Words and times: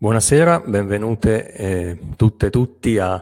Buonasera, 0.00 0.60
benvenute 0.60 1.52
eh, 1.54 1.98
tutte 2.14 2.46
e 2.46 2.50
tutti 2.50 2.98
a, 2.98 3.20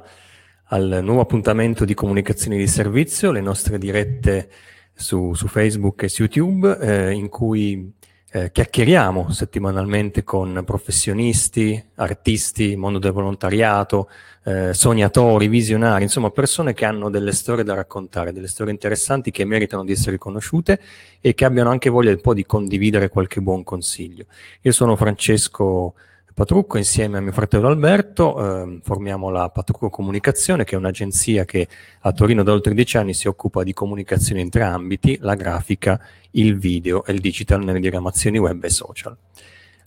al 0.65 0.99
nuovo 1.03 1.23
appuntamento 1.23 1.87
di 1.87 1.95
comunicazioni 1.95 2.59
di 2.59 2.67
servizio, 2.67 3.33
le 3.33 3.41
nostre 3.41 3.79
dirette 3.79 4.51
su, 4.93 5.33
su 5.33 5.49
Facebook 5.49 6.03
e 6.03 6.11
su 6.11 6.25
YouTube, 6.25 6.79
eh, 6.79 7.13
in 7.13 7.31
cui 7.31 7.91
eh, 8.31 8.53
chiacchieriamo 8.53 9.31
settimanalmente 9.31 10.23
con 10.23 10.65
professionisti, 10.67 11.83
artisti, 11.95 12.77
mondo 12.77 12.99
del 12.99 13.13
volontariato, 13.13 14.11
eh, 14.45 14.75
sognatori, 14.75 15.49
visionari, 15.49 16.03
insomma 16.03 16.29
persone 16.29 16.75
che 16.75 16.85
hanno 16.85 17.09
delle 17.09 17.33
storie 17.33 17.65
da 17.65 17.73
raccontare, 17.73 18.35
delle 18.35 18.49
storie 18.49 18.75
interessanti 18.75 19.31
che 19.31 19.47
meritano 19.47 19.83
di 19.83 19.93
essere 19.93 20.19
conosciute 20.19 20.79
e 21.23 21.33
che 21.33 21.47
abbiano 21.47 21.71
anche 21.71 21.89
voglia 21.89 22.11
un 22.11 22.21
po' 22.21 22.35
di 22.35 22.45
condividere 22.45 23.09
qualche 23.09 23.41
buon 23.41 23.65
consiglio. 23.65 24.27
Io 24.61 24.73
sono 24.73 24.95
Francesco 24.95 25.95
Patrucco 26.37 26.77
insieme 26.77 27.17
a 27.17 27.23
mio 27.23 27.33
fratello 27.33 27.67
Alberto 27.67 28.67
eh, 28.67 28.81
formiamo 28.83 29.31
la 29.31 29.49
Patrucco 29.49 29.89
Comunicazione 29.89 30.65
che 30.65 30.75
è 30.75 30.79
un'agenzia 30.79 31.47
che 31.47 31.67
a 32.01 32.13
Torino 32.13 32.43
da 32.43 32.53
oltre 32.53 32.75
dieci 32.75 32.99
anni 32.99 33.15
si 33.15 33.27
occupa 33.27 33.63
di 33.63 33.73
comunicazione 33.73 34.43
in 34.43 34.51
tre 34.51 34.65
ambiti, 34.65 35.17
la 35.23 35.35
grafica, 35.35 35.99
il 36.33 36.59
video 36.59 37.07
e 37.07 37.15
il 37.15 37.21
digital 37.21 37.65
nelle 37.65 37.81
diramazioni 37.81 38.37
web 38.37 38.63
e 38.63 38.69
social. 38.69 39.17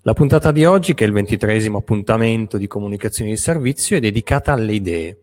La 0.02 0.14
puntata 0.14 0.52
di 0.52 0.66
oggi, 0.66 0.96
che 0.96 1.04
è 1.04 1.08
il 1.08 1.14
ventitresimo 1.14 1.78
appuntamento 1.78 2.58
di 2.58 2.66
comunicazione 2.66 3.30
di 3.30 3.38
servizio, 3.38 3.98
è 3.98 4.00
dedicata 4.00 4.52
alle 4.52 4.74
idee. 4.74 5.18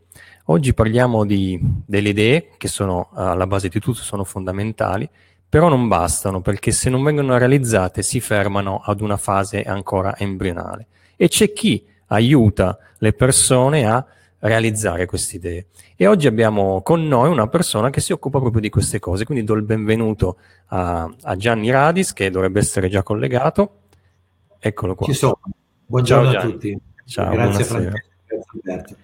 Oggi 0.45 0.75
parliamo 0.75 1.25
di, 1.25 1.59
delle 1.61 2.11
idee 2.11 2.51
che 2.57 2.69
sono 2.69 3.11
alla 3.15 3.49
base 3.49 3.69
di 3.69 3.81
tutto, 3.81 3.99
sono 3.99 4.23
fondamentali, 4.23 5.11
però 5.49 5.69
non 5.69 5.89
bastano 5.89 6.41
perché 6.41 6.71
se 6.71 6.89
non 6.89 7.03
vengono 7.03 7.37
realizzate 7.37 8.03
si 8.03 8.21
fermano 8.21 8.81
ad 8.85 9.01
una 9.01 9.17
fase 9.17 9.65
ancora 9.65 10.17
embrionale 10.17 10.87
e 11.17 11.29
c'è 11.29 11.53
chi 11.53 11.85
aiuta 12.09 12.79
le 12.99 13.13
persone 13.13 13.87
a 13.87 14.05
realizzare 14.39 15.07
queste 15.07 15.37
idee. 15.37 15.67
E 15.97 16.07
oggi 16.07 16.27
abbiamo 16.27 16.83
con 16.83 17.07
noi 17.07 17.31
una 17.31 17.49
persona 17.49 17.91
che 17.91 18.01
si 18.01 18.13
occupa 18.13 18.39
proprio 18.39 18.61
di 18.61 18.69
queste 18.69 18.99
cose, 18.99 19.25
quindi 19.25 19.45
do 19.45 19.55
il 19.55 19.63
benvenuto 19.63 20.39
a, 20.67 21.11
a 21.23 21.37
Gianni 21.37 21.71
Radis, 21.71 22.13
che 22.13 22.31
dovrebbe 22.31 22.61
essere 22.61 22.89
già 22.89 23.03
collegato. 23.03 23.81
Eccolo 24.59 24.95
qua. 24.95 25.07
Ci 25.07 25.15
sono. 25.15 25.41
Buongiorno 25.87 26.33
Ciao, 26.33 26.41
a 26.41 26.45
tutti. 26.45 26.79
Ciao, 27.07 27.33
Grazie 27.33 27.65
Francesco. 27.65 27.99
Grazie 28.63 28.97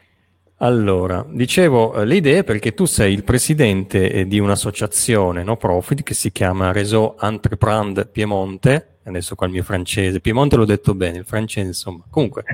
Allora, 0.56 1.24
dicevo 1.28 1.94
eh, 1.94 2.04
le 2.04 2.16
idee 2.16 2.44
perché 2.44 2.74
tu 2.74 2.84
sei 2.84 3.12
il 3.12 3.24
presidente 3.24 4.10
eh, 4.10 4.26
di 4.26 4.38
un'associazione 4.38 5.44
no 5.44 5.56
profit 5.56 6.02
che 6.02 6.14
si 6.14 6.32
chiama 6.32 6.72
Réseau 6.72 7.16
Entreprendre 7.20 8.06
Piemonte, 8.06 8.91
adesso 9.04 9.34
qua 9.34 9.46
il 9.46 9.52
mio 9.52 9.62
francese, 9.62 10.20
Piemonte 10.20 10.56
l'ho 10.56 10.64
detto 10.64 10.94
bene, 10.94 11.18
il 11.18 11.24
francese 11.24 11.68
insomma, 11.68 12.04
comunque, 12.08 12.44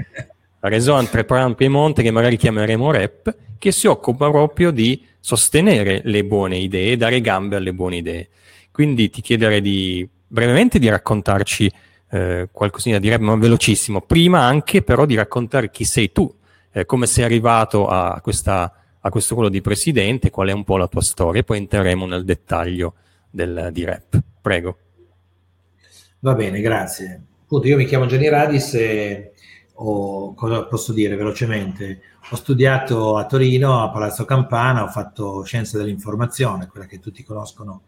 Raison 0.61 0.99
Entrepreneur 0.99 1.55
Piemonte 1.55 2.03
che 2.03 2.11
magari 2.11 2.37
chiameremo 2.37 2.91
REP, 2.91 3.37
che 3.59 3.73
si 3.73 3.87
occupa 3.87 4.31
proprio 4.31 4.71
di 4.71 5.05
sostenere 5.21 6.01
le 6.05 6.25
buone 6.25 6.59
idee, 6.59 6.97
dare 6.97 7.21
gambe 7.21 7.57
alle 7.57 7.73
buone 7.73 7.97
idee. 7.97 8.29
Quindi 8.71 9.11
ti 9.11 9.21
chiederei 9.21 9.61
di 9.61 10.09
brevemente 10.27 10.79
di 10.79 10.89
raccontarci 10.89 11.71
eh, 12.11 12.49
qualcosina, 12.51 12.99
direi 12.99 13.19
ma 13.19 13.35
velocissimo, 13.37 14.01
prima 14.03 14.41
anche 14.41 14.83
però 14.83 15.05
di 15.05 15.15
raccontare 15.15 15.71
chi 15.71 15.85
sei 15.85 16.13
tu, 16.13 16.33
eh, 16.73 16.85
come 16.85 17.07
sei 17.07 17.25
arrivato 17.25 17.87
a, 17.87 18.21
questa, 18.21 18.73
a 18.99 19.11
questo 19.11 19.35
ruolo 19.35 19.49
di 19.49 19.61
presidente, 19.61 20.31
qual 20.31 20.49
è 20.49 20.53
un 20.53 20.65
po' 20.65 20.77
la 20.77 20.89
tua 20.89 21.03
storia, 21.03 21.41
e 21.41 21.45
poi 21.45 21.59
entreremo 21.59 22.07
nel 22.07 22.25
dettaglio 22.25 22.95
del, 23.31 23.71
di 23.73 23.85
REP. 23.85 24.23
Prego. 24.41 24.79
Va 26.21 26.35
bene, 26.35 26.61
grazie. 26.61 27.23
Appunto, 27.45 27.69
io 27.69 27.77
mi 27.77 27.85
chiamo 27.85 28.07
Gianni 28.07 28.29
Radis 28.29 28.75
e 28.75 29.33
ho, 29.75 30.35
cosa 30.35 30.65
posso 30.65 30.93
dire 30.93 31.15
velocemente? 31.15 32.01
Ho 32.31 32.37
studiato 32.37 33.17
a 33.17 33.27
Torino, 33.27 33.83
a 33.83 33.91
Palazzo 33.91 34.25
Campana, 34.25 34.83
ho 34.83 34.89
fatto 34.89 35.45
scienze 35.45 35.79
dell'informazione, 35.79 36.67
quella 36.67 36.87
che 36.87 36.99
tutti 36.99 37.23
conoscono 37.23 37.83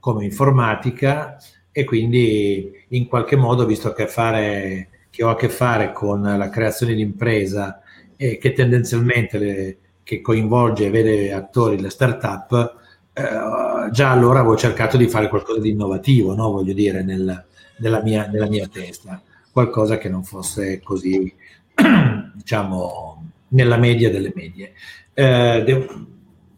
come 0.00 0.24
informatica, 0.24 1.38
e 1.70 1.84
quindi 1.84 2.84
in 2.88 3.06
qualche 3.06 3.36
modo, 3.36 3.64
visto 3.66 3.92
che, 3.92 4.08
fare, 4.08 4.88
che 5.10 5.22
ho 5.22 5.30
a 5.30 5.36
che 5.36 5.48
fare 5.48 5.92
con 5.92 6.22
la 6.22 6.48
creazione 6.48 6.94
di 6.94 7.02
impresa 7.02 7.80
e 8.16 8.38
che 8.38 8.52
tendenzialmente 8.52 9.38
le, 9.38 9.78
che 10.02 10.20
coinvolge 10.20 10.86
e 10.86 10.90
vede 10.90 11.32
attori 11.32 11.80
le 11.80 11.90
start-up, 11.90 12.74
eh, 13.18 13.90
già 13.92 14.10
allora 14.10 14.40
avevo 14.40 14.56
cercato 14.56 14.98
di 14.98 15.08
fare 15.08 15.28
qualcosa 15.28 15.58
di 15.58 15.70
innovativo, 15.70 16.34
no? 16.34 16.50
voglio 16.50 16.74
dire, 16.74 17.02
nel, 17.02 17.46
nella 17.78 18.02
mia, 18.02 18.26
nella 18.26 18.46
mia 18.46 18.68
testa, 18.68 19.22
qualcosa 19.50 19.96
che 19.96 20.10
non 20.10 20.22
fosse 20.22 20.82
così, 20.82 21.34
diciamo, 22.34 23.30
nella 23.48 23.78
media 23.78 24.10
delle 24.10 24.32
medie. 24.34 24.74
Eh, 25.14 25.62
devo, 25.64 25.86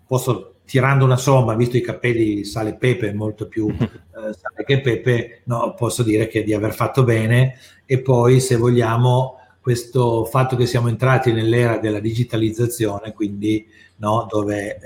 posso, 0.04 0.54
tirando 0.64 1.04
una 1.04 1.16
somma, 1.16 1.54
visto 1.54 1.76
i 1.76 1.80
capelli 1.80 2.42
sale 2.42 2.74
pepe, 2.74 3.12
molto 3.12 3.46
più 3.46 3.68
eh, 3.78 3.86
sale 4.10 4.64
che 4.66 4.80
pepe, 4.80 5.42
no, 5.44 5.74
posso 5.74 6.02
dire 6.02 6.26
che 6.26 6.42
di 6.42 6.54
aver 6.54 6.74
fatto 6.74 7.04
bene 7.04 7.56
e 7.86 8.00
poi 8.00 8.40
se 8.40 8.56
vogliamo 8.56 9.36
questo 9.60 10.24
fatto 10.24 10.56
che 10.56 10.66
siamo 10.66 10.88
entrati 10.88 11.30
nell'era 11.30 11.78
della 11.78 12.00
digitalizzazione, 12.00 13.12
quindi 13.12 13.64
no, 13.98 14.26
dove 14.28 14.76
eh, 14.76 14.80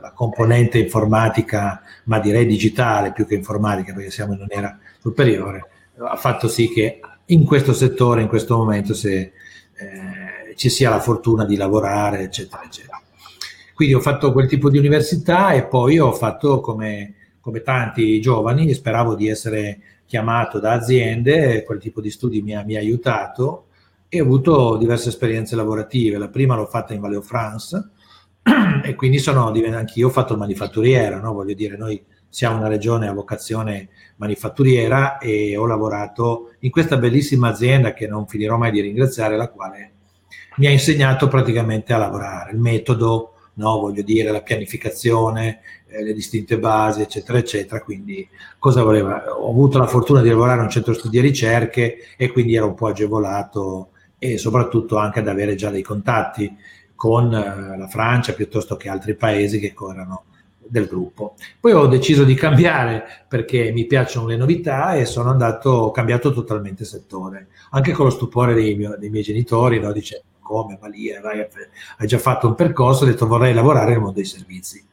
la 0.00 0.12
componente 0.12 0.78
informatica, 0.78 1.82
ma 2.04 2.18
direi 2.18 2.46
digitale 2.46 3.12
più 3.12 3.26
che 3.26 3.34
informatica, 3.34 3.92
perché 3.92 4.10
siamo 4.10 4.34
in 4.34 4.40
un'era 4.40 4.78
superiore, 4.98 5.66
ha 5.98 6.16
fatto 6.16 6.48
sì 6.48 6.68
che 6.68 7.00
in 7.26 7.44
questo 7.44 7.72
settore, 7.72 8.22
in 8.22 8.28
questo 8.28 8.56
momento, 8.56 8.94
se, 8.94 9.16
eh, 9.18 10.54
ci 10.56 10.68
sia 10.68 10.90
la 10.90 11.00
fortuna 11.00 11.44
di 11.44 11.56
lavorare, 11.56 12.22
eccetera, 12.22 12.62
eccetera. 12.64 13.00
Quindi 13.74 13.94
ho 13.94 14.00
fatto 14.00 14.32
quel 14.32 14.48
tipo 14.48 14.70
di 14.70 14.78
università 14.78 15.52
e 15.52 15.64
poi 15.64 15.98
ho 15.98 16.12
fatto 16.12 16.60
come, 16.60 17.14
come 17.40 17.62
tanti 17.62 18.20
giovani, 18.20 18.74
speravo 18.74 19.14
di 19.14 19.28
essere 19.28 19.80
chiamato 20.04 20.58
da 20.58 20.72
aziende, 20.72 21.62
quel 21.62 21.78
tipo 21.78 22.00
di 22.00 22.10
studi 22.10 22.42
mi 22.42 22.56
ha, 22.56 22.64
mi 22.64 22.74
ha 22.74 22.80
aiutato 22.80 23.66
e 24.08 24.20
ho 24.20 24.24
avuto 24.24 24.76
diverse 24.78 25.10
esperienze 25.10 25.54
lavorative. 25.54 26.18
La 26.18 26.28
prima 26.28 26.56
l'ho 26.56 26.66
fatta 26.66 26.92
in 26.92 27.00
Valeo 27.00 27.20
France 27.20 27.90
e 28.82 28.94
quindi 28.94 29.18
sono 29.18 29.46
anch'io 29.48 30.08
ho 30.08 30.10
fatto 30.10 30.32
il 30.32 30.38
manifatturiero, 30.38 31.20
no? 31.20 31.32
voglio 31.32 31.54
dire, 31.54 31.76
noi 31.76 32.02
siamo 32.28 32.58
una 32.58 32.68
regione 32.68 33.08
a 33.08 33.12
vocazione 33.12 33.88
manifatturiera 34.16 35.18
e 35.18 35.56
ho 35.56 35.66
lavorato 35.66 36.52
in 36.60 36.70
questa 36.70 36.96
bellissima 36.96 37.48
azienda 37.48 37.94
che 37.94 38.06
non 38.06 38.26
finirò 38.26 38.56
mai 38.56 38.70
di 38.70 38.80
ringraziare, 38.80 39.36
la 39.36 39.48
quale 39.48 39.92
mi 40.56 40.66
ha 40.66 40.70
insegnato 40.70 41.28
praticamente 41.28 41.92
a 41.92 41.98
lavorare, 41.98 42.52
il 42.52 42.58
metodo, 42.58 43.34
no, 43.54 43.78
voglio 43.78 44.02
dire, 44.02 44.30
la 44.30 44.42
pianificazione, 44.42 45.60
eh, 45.86 46.02
le 46.02 46.12
distinte 46.12 46.58
basi, 46.58 47.02
eccetera, 47.02 47.38
eccetera. 47.38 47.80
Quindi 47.82 48.28
cosa 48.58 48.82
voleva? 48.82 49.24
Ho 49.36 49.50
avuto 49.50 49.78
la 49.78 49.86
fortuna 49.86 50.20
di 50.20 50.28
lavorare 50.28 50.58
in 50.58 50.64
un 50.64 50.70
centro 50.70 50.94
studi 50.94 51.18
e 51.18 51.22
ricerche 51.22 51.98
e 52.16 52.30
quindi 52.30 52.56
ero 52.56 52.66
un 52.66 52.74
po' 52.74 52.88
agevolato 52.88 53.90
e 54.18 54.36
soprattutto 54.36 54.96
anche 54.96 55.20
ad 55.20 55.28
avere 55.28 55.54
già 55.54 55.70
dei 55.70 55.82
contatti 55.82 56.52
con 56.98 57.32
eh, 57.32 57.78
la 57.78 57.86
Francia 57.86 58.32
piuttosto 58.32 58.76
che 58.76 58.88
altri 58.88 59.14
paesi 59.14 59.60
che 59.60 59.72
erano 59.78 60.24
del 60.58 60.86
gruppo. 60.86 61.36
Poi 61.60 61.70
ho 61.70 61.86
deciso 61.86 62.24
di 62.24 62.34
cambiare 62.34 63.04
perché 63.28 63.70
mi 63.70 63.86
piacciono 63.86 64.26
le 64.26 64.36
novità 64.36 64.94
e 64.94 65.04
sono 65.04 65.30
andato, 65.30 65.70
ho 65.70 65.90
cambiato 65.92 66.32
totalmente 66.32 66.84
settore, 66.84 67.50
anche 67.70 67.92
con 67.92 68.06
lo 68.06 68.10
stupore 68.10 68.52
dei, 68.52 68.74
mio, 68.74 68.96
dei 68.98 69.10
miei 69.10 69.22
genitori, 69.22 69.78
no? 69.78 69.92
dice 69.92 70.24
come, 70.40 70.76
ma 70.80 70.88
lì 70.88 71.08
vai, 71.22 71.46
hai 71.98 72.06
già 72.08 72.18
fatto 72.18 72.48
un 72.48 72.56
percorso, 72.56 73.04
ho 73.04 73.06
detto 73.06 73.28
vorrei 73.28 73.54
lavorare 73.54 73.90
nel 73.90 74.00
mondo 74.00 74.14
dei 74.14 74.24
servizi. 74.24 74.84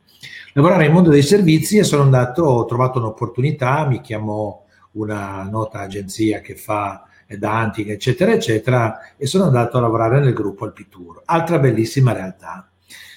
Lavorare 0.53 0.83
nel 0.83 0.93
mondo 0.93 1.09
dei 1.09 1.23
servizi 1.23 1.79
e 1.79 1.83
sono 1.83 2.03
andato, 2.03 2.43
ho 2.43 2.65
trovato 2.65 2.99
un'opportunità, 2.99 3.87
mi 3.87 3.99
chiamò 3.99 4.63
una 4.91 5.41
nota 5.49 5.79
agenzia 5.79 6.39
che 6.41 6.55
fa 6.55 7.03
Danting, 7.27 7.89
eccetera, 7.89 8.33
eccetera, 8.33 8.99
e 9.17 9.25
sono 9.25 9.45
andato 9.45 9.77
a 9.77 9.81
lavorare 9.81 10.19
nel 10.19 10.33
gruppo 10.33 10.65
Alpitur. 10.65 11.21
Altra 11.25 11.59
bellissima 11.59 12.13
realtà 12.13 12.69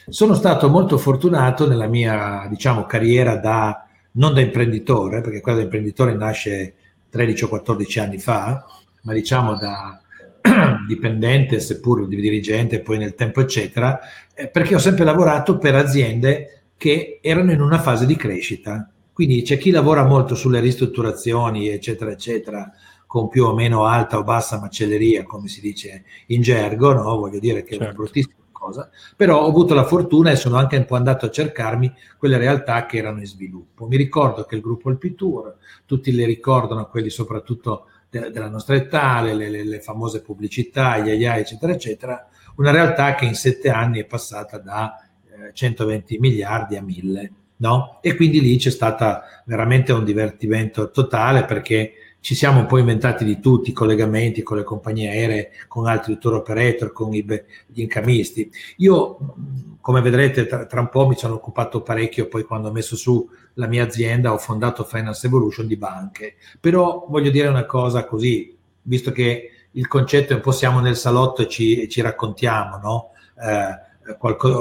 sono 0.08 0.34
stato 0.34 0.68
molto 0.68 0.96
fortunato 0.96 1.68
nella 1.68 1.86
mia, 1.86 2.46
diciamo, 2.48 2.86
carriera 2.86 3.36
da, 3.36 3.86
non 4.12 4.32
da 4.32 4.40
imprenditore, 4.40 5.20
perché 5.20 5.40
quella 5.40 5.58
da 5.58 5.64
imprenditore 5.64 6.14
nasce 6.14 6.74
13 7.10 7.44
o 7.44 7.48
14 7.48 8.00
anni 8.00 8.18
fa, 8.18 8.64
ma 9.02 9.12
diciamo 9.12 9.56
da 9.56 10.00
dipendente, 10.86 11.60
seppur 11.60 12.06
di 12.08 12.16
dirigente, 12.16 12.80
poi 12.80 12.98
nel 12.98 13.14
tempo, 13.14 13.40
eccetera, 13.40 14.00
eh, 14.34 14.48
perché 14.48 14.74
ho 14.74 14.78
sempre 14.78 15.04
lavorato 15.04 15.58
per 15.58 15.74
aziende 15.74 16.62
che 16.76 17.18
erano 17.20 17.52
in 17.52 17.60
una 17.60 17.78
fase 17.78 18.06
di 18.06 18.16
crescita. 18.16 18.90
Quindi 19.12 19.42
c'è 19.42 19.58
chi 19.58 19.70
lavora 19.70 20.04
molto 20.04 20.34
sulle 20.34 20.60
ristrutturazioni, 20.60 21.68
eccetera, 21.68 22.12
eccetera, 22.12 22.70
con 23.08 23.28
più 23.28 23.46
o 23.46 23.54
meno 23.54 23.86
alta 23.86 24.18
o 24.18 24.22
bassa 24.22 24.60
macelleria, 24.60 25.22
come 25.22 25.48
si 25.48 25.62
dice 25.62 26.04
in 26.26 26.42
gergo, 26.42 26.92
no? 26.92 27.16
voglio 27.16 27.38
dire 27.38 27.62
che 27.62 27.70
certo. 27.70 27.84
è 27.84 27.86
una 27.86 27.96
bruttissima 27.96 28.34
cosa, 28.52 28.90
però 29.16 29.40
ho 29.42 29.48
avuto 29.48 29.72
la 29.72 29.84
fortuna 29.84 30.30
e 30.30 30.36
sono 30.36 30.58
anche 30.58 30.76
un 30.76 30.84
po' 30.84 30.96
andato 30.96 31.24
a 31.24 31.30
cercarmi 31.30 31.90
quelle 32.18 32.36
realtà 32.36 32.84
che 32.84 32.98
erano 32.98 33.20
in 33.20 33.26
sviluppo. 33.26 33.86
Mi 33.86 33.96
ricordo 33.96 34.44
che 34.44 34.56
il 34.56 34.60
gruppo 34.60 34.90
Il 34.90 35.14
Tour, 35.14 35.56
tutti 35.86 36.12
le 36.12 36.26
ricordano, 36.26 36.86
quelli 36.88 37.08
soprattutto 37.08 37.86
de, 38.10 38.30
della 38.30 38.50
nostra 38.50 38.76
età, 38.76 39.22
le, 39.22 39.32
le, 39.32 39.64
le, 39.64 39.80
famose 39.80 40.20
pubblicità, 40.20 40.98
gli 40.98 41.24
AI, 41.24 41.40
eccetera, 41.40 41.72
eccetera, 41.72 42.28
una 42.56 42.70
realtà 42.70 43.14
che 43.14 43.24
in 43.24 43.34
sette 43.34 43.70
anni 43.70 44.00
è 44.00 44.04
passata 44.04 44.58
da 44.58 45.00
eh, 45.30 45.54
120 45.54 46.18
miliardi 46.18 46.76
a 46.76 46.82
1000. 46.82 47.32
No? 47.60 47.98
E 48.02 48.14
quindi 48.14 48.40
lì 48.40 48.56
c'è 48.56 48.70
stato 48.70 49.22
veramente 49.46 49.92
un 49.92 50.04
divertimento 50.04 50.90
totale 50.90 51.44
perché 51.44 51.92
ci 52.20 52.34
siamo 52.34 52.60
un 52.60 52.66
po' 52.66 52.78
inventati 52.78 53.24
di 53.24 53.40
tutti 53.40 53.70
i 53.70 53.72
collegamenti 53.72 54.42
con 54.42 54.56
le 54.56 54.64
compagnie 54.64 55.08
aeree, 55.08 55.50
con 55.68 55.86
altri 55.86 56.18
tour 56.18 56.34
operator, 56.34 56.92
con 56.92 57.14
i, 57.14 57.24
gli 57.66 57.80
incamisti. 57.80 58.50
Io, 58.78 59.34
come 59.80 60.00
vedrete, 60.00 60.46
tra, 60.46 60.66
tra, 60.66 60.80
un 60.80 60.88
po' 60.88 61.06
mi 61.06 61.16
sono 61.16 61.34
occupato 61.34 61.80
parecchio, 61.82 62.26
poi 62.26 62.42
quando 62.42 62.68
ho 62.68 62.72
messo 62.72 62.96
su 62.96 63.28
la 63.54 63.66
mia 63.66 63.84
azienda 63.84 64.32
ho 64.32 64.38
fondato 64.38 64.84
Finance 64.84 65.26
Evolution 65.26 65.66
di 65.66 65.76
banche. 65.76 66.36
Però 66.60 67.06
voglio 67.08 67.30
dire 67.30 67.48
una 67.48 67.66
cosa 67.66 68.04
così, 68.04 68.56
visto 68.82 69.12
che 69.12 69.50
il 69.72 69.86
concetto 69.86 70.32
è 70.32 70.36
un 70.36 70.42
po' 70.42 70.52
siamo 70.52 70.80
nel 70.80 70.96
salotto 70.96 71.42
e 71.42 71.48
ci, 71.48 71.80
e 71.80 71.88
ci 71.88 72.00
raccontiamo, 72.00 72.78
no? 72.78 73.10
Eh, 73.40 74.14
qualcosa, 74.16 74.56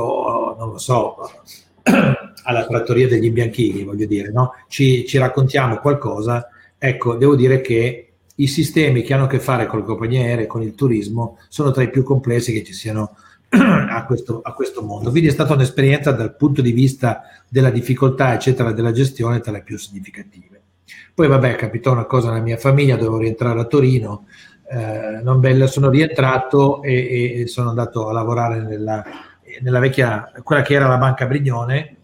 non 0.57 0.71
lo 0.71 0.77
so, 0.77 1.15
alla 2.44 2.65
trattoria 2.65 3.07
degli 3.07 3.25
imbianchini, 3.25 3.83
voglio 3.83 4.06
dire, 4.06 4.31
no? 4.31 4.54
Ci, 4.68 5.06
ci 5.07 5.18
raccontiamo 5.18 5.77
qualcosa 5.80 6.50
Ecco, 6.78 7.16
devo 7.16 7.36
dire 7.36 7.62
che 7.62 8.08
i 8.36 8.48
sistemi 8.48 9.02
che 9.02 9.14
hanno 9.14 9.24
a 9.24 9.28
che 9.28 9.40
fare 9.40 9.66
con 9.66 9.80
le 9.80 9.86
compagnie 9.86 10.24
aeree, 10.24 10.48
con 10.48 10.62
il 10.62 10.76
turismo, 10.76 11.40
sono 11.50 11.72
tra 11.72 11.84
i 11.84 11.90
più 11.90 12.04
complessi 12.04 12.54
che 12.54 12.64
ci 12.64 12.74
siano 12.74 13.16
a 13.50 14.06
questo, 14.06 14.42
a 14.44 14.54
questo 14.54 14.84
mondo. 14.84 15.10
Quindi 15.10 15.30
è 15.30 15.32
stata 15.32 15.54
un'esperienza 15.54 16.12
dal 16.12 16.36
punto 16.36 16.62
di 16.62 16.72
vista 16.72 17.24
della 17.48 17.72
difficoltà, 17.72 18.34
eccetera, 18.34 18.72
della 18.72 18.92
gestione 18.92 19.40
tra 19.40 19.52
le 19.52 19.64
più 19.64 19.78
significative. 19.78 20.62
Poi, 21.14 21.28
vabbè, 21.28 21.56
capitò 21.56 21.94
una 21.94 22.06
cosa 22.06 22.30
nella 22.30 22.44
mia 22.44 22.58
famiglia, 22.58 22.96
dovevo 22.96 23.18
rientrare 23.18 23.60
a 23.60 23.66
Torino, 23.66 24.26
eh, 24.70 25.20
non 25.24 25.40
bella, 25.40 25.66
sono 25.66 25.90
rientrato 25.90 26.84
e, 26.84 27.42
e, 27.42 27.48
sono 27.48 27.70
andato 27.70 28.08
a 28.08 28.14
lavorare 28.14 28.62
nella, 28.62 29.04
nella 29.62 29.80
vecchia, 29.80 30.32
quella 30.44 30.62
che 30.62 30.76
era 30.76 30.88
la 30.88 30.98
Banca 30.98 31.26
Brignone, 31.26 31.97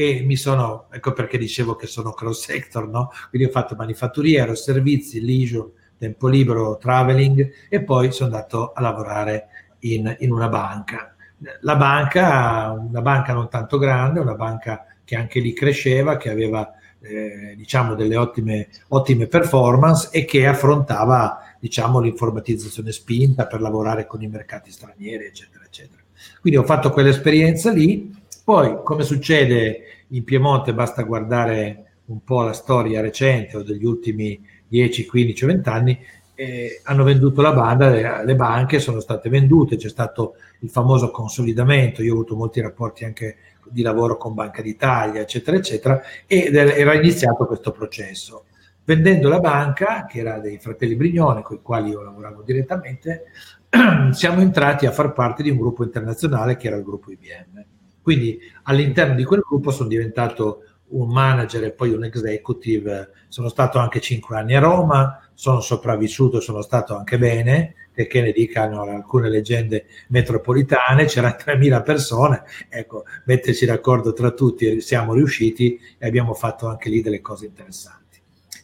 e 0.00 0.22
mi 0.22 0.36
sono, 0.36 0.86
ecco 0.90 1.12
perché 1.12 1.36
dicevo 1.36 1.76
che 1.76 1.86
sono 1.86 2.12
cross 2.12 2.46
sector, 2.46 2.88
no? 2.88 3.10
Quindi 3.28 3.48
ho 3.48 3.50
fatto 3.50 3.74
manifatturiero, 3.76 4.54
servizi, 4.54 5.20
leisure, 5.20 5.72
tempo 5.98 6.26
libero, 6.26 6.78
traveling 6.78 7.50
e 7.68 7.82
poi 7.82 8.10
sono 8.10 8.34
andato 8.34 8.72
a 8.72 8.80
lavorare 8.80 9.48
in, 9.80 10.16
in 10.20 10.32
una 10.32 10.48
banca. 10.48 11.14
La 11.60 11.76
banca, 11.76 12.70
una 12.70 13.02
banca 13.02 13.34
non 13.34 13.50
tanto 13.50 13.76
grande, 13.76 14.20
una 14.20 14.36
banca 14.36 14.86
che 15.04 15.16
anche 15.16 15.38
lì 15.38 15.52
cresceva, 15.52 16.16
che 16.16 16.30
aveva 16.30 16.72
eh, 17.00 17.54
diciamo 17.54 17.94
delle 17.94 18.16
ottime, 18.16 18.68
ottime 18.88 19.26
performance 19.26 20.08
e 20.12 20.24
che 20.24 20.46
affrontava 20.46 21.56
diciamo 21.60 22.00
l'informatizzazione 22.00 22.90
spinta 22.90 23.46
per 23.46 23.60
lavorare 23.60 24.06
con 24.06 24.22
i 24.22 24.28
mercati 24.28 24.70
stranieri, 24.70 25.26
eccetera, 25.26 25.62
eccetera. 25.62 26.00
Quindi 26.40 26.58
ho 26.58 26.64
fatto 26.64 26.90
quell'esperienza 26.90 27.70
lì 27.70 28.18
poi, 28.50 28.80
come 28.82 29.04
succede 29.04 30.06
in 30.08 30.24
Piemonte, 30.24 30.74
basta 30.74 31.04
guardare 31.04 32.00
un 32.06 32.24
po' 32.24 32.42
la 32.42 32.52
storia 32.52 33.00
recente 33.00 33.56
o 33.56 33.62
degli 33.62 33.84
ultimi 33.84 34.44
10, 34.66 35.06
15 35.06 35.46
20 35.46 35.68
anni, 35.68 36.04
eh, 36.34 36.80
hanno 36.82 37.04
venduto 37.04 37.42
la 37.42 37.52
banda, 37.52 37.90
le, 37.90 38.24
le, 38.24 38.34
banche 38.34 38.80
sono 38.80 38.98
state 38.98 39.28
vendute, 39.28 39.76
c'è 39.76 39.88
stato 39.88 40.34
il 40.62 40.68
famoso 40.68 41.12
consolidamento, 41.12 42.02
io 42.02 42.10
ho 42.10 42.14
avuto 42.16 42.34
molti 42.34 42.60
rapporti 42.60 43.04
anche 43.04 43.36
di 43.68 43.82
lavoro 43.82 44.16
con 44.16 44.34
Banca 44.34 44.62
d'Italia, 44.62 45.20
eccetera, 45.20 45.56
eccetera, 45.56 46.02
ed 46.26 46.56
era 46.56 46.94
iniziato 46.94 47.46
questo 47.46 47.70
processo. 47.70 48.46
Vendendo 48.82 49.28
la 49.28 49.38
banca, 49.38 50.06
che 50.06 50.18
era 50.18 50.40
dei 50.40 50.58
fratelli 50.58 50.96
Brignone, 50.96 51.42
con 51.42 51.58
i 51.58 51.62
quali 51.62 51.90
io 51.90 52.02
lavoravo 52.02 52.42
direttamente, 52.42 53.26
siamo 54.10 54.40
entrati 54.40 54.86
a 54.86 54.90
far 54.90 55.12
parte 55.12 55.44
di 55.44 55.50
un 55.50 55.56
gruppo 55.58 55.84
internazionale 55.84 56.56
che 56.56 56.66
era 56.66 56.74
il 56.74 56.82
gruppo 56.82 57.12
IBM. 57.12 57.69
Quindi 58.02 58.38
all'interno 58.64 59.14
di 59.14 59.24
quel 59.24 59.40
gruppo 59.40 59.70
sono 59.70 59.88
diventato 59.88 60.64
un 60.90 61.08
manager 61.08 61.64
e 61.64 61.72
poi 61.72 61.92
un 61.92 62.04
executive, 62.04 63.10
sono 63.28 63.48
stato 63.48 63.78
anche 63.78 64.00
cinque 64.00 64.36
anni 64.36 64.54
a 64.56 64.60
Roma, 64.60 65.30
sono 65.34 65.60
sopravvissuto, 65.60 66.40
sono 66.40 66.62
stato 66.62 66.96
anche 66.96 67.18
bene, 67.18 67.74
che 67.92 68.22
ne 68.22 68.32
dicano 68.32 68.82
alcune 68.82 69.28
leggende 69.28 69.86
metropolitane, 70.08 71.04
c'erano 71.04 71.36
3.000 71.38 71.82
persone, 71.84 72.42
ecco, 72.68 73.04
metterci 73.26 73.66
d'accordo 73.66 74.12
tra 74.12 74.30
tutti, 74.30 74.80
siamo 74.80 75.12
riusciti 75.12 75.78
e 75.98 76.06
abbiamo 76.06 76.34
fatto 76.34 76.66
anche 76.66 76.88
lì 76.88 77.02
delle 77.02 77.20
cose 77.20 77.46
interessanti. 77.46 78.20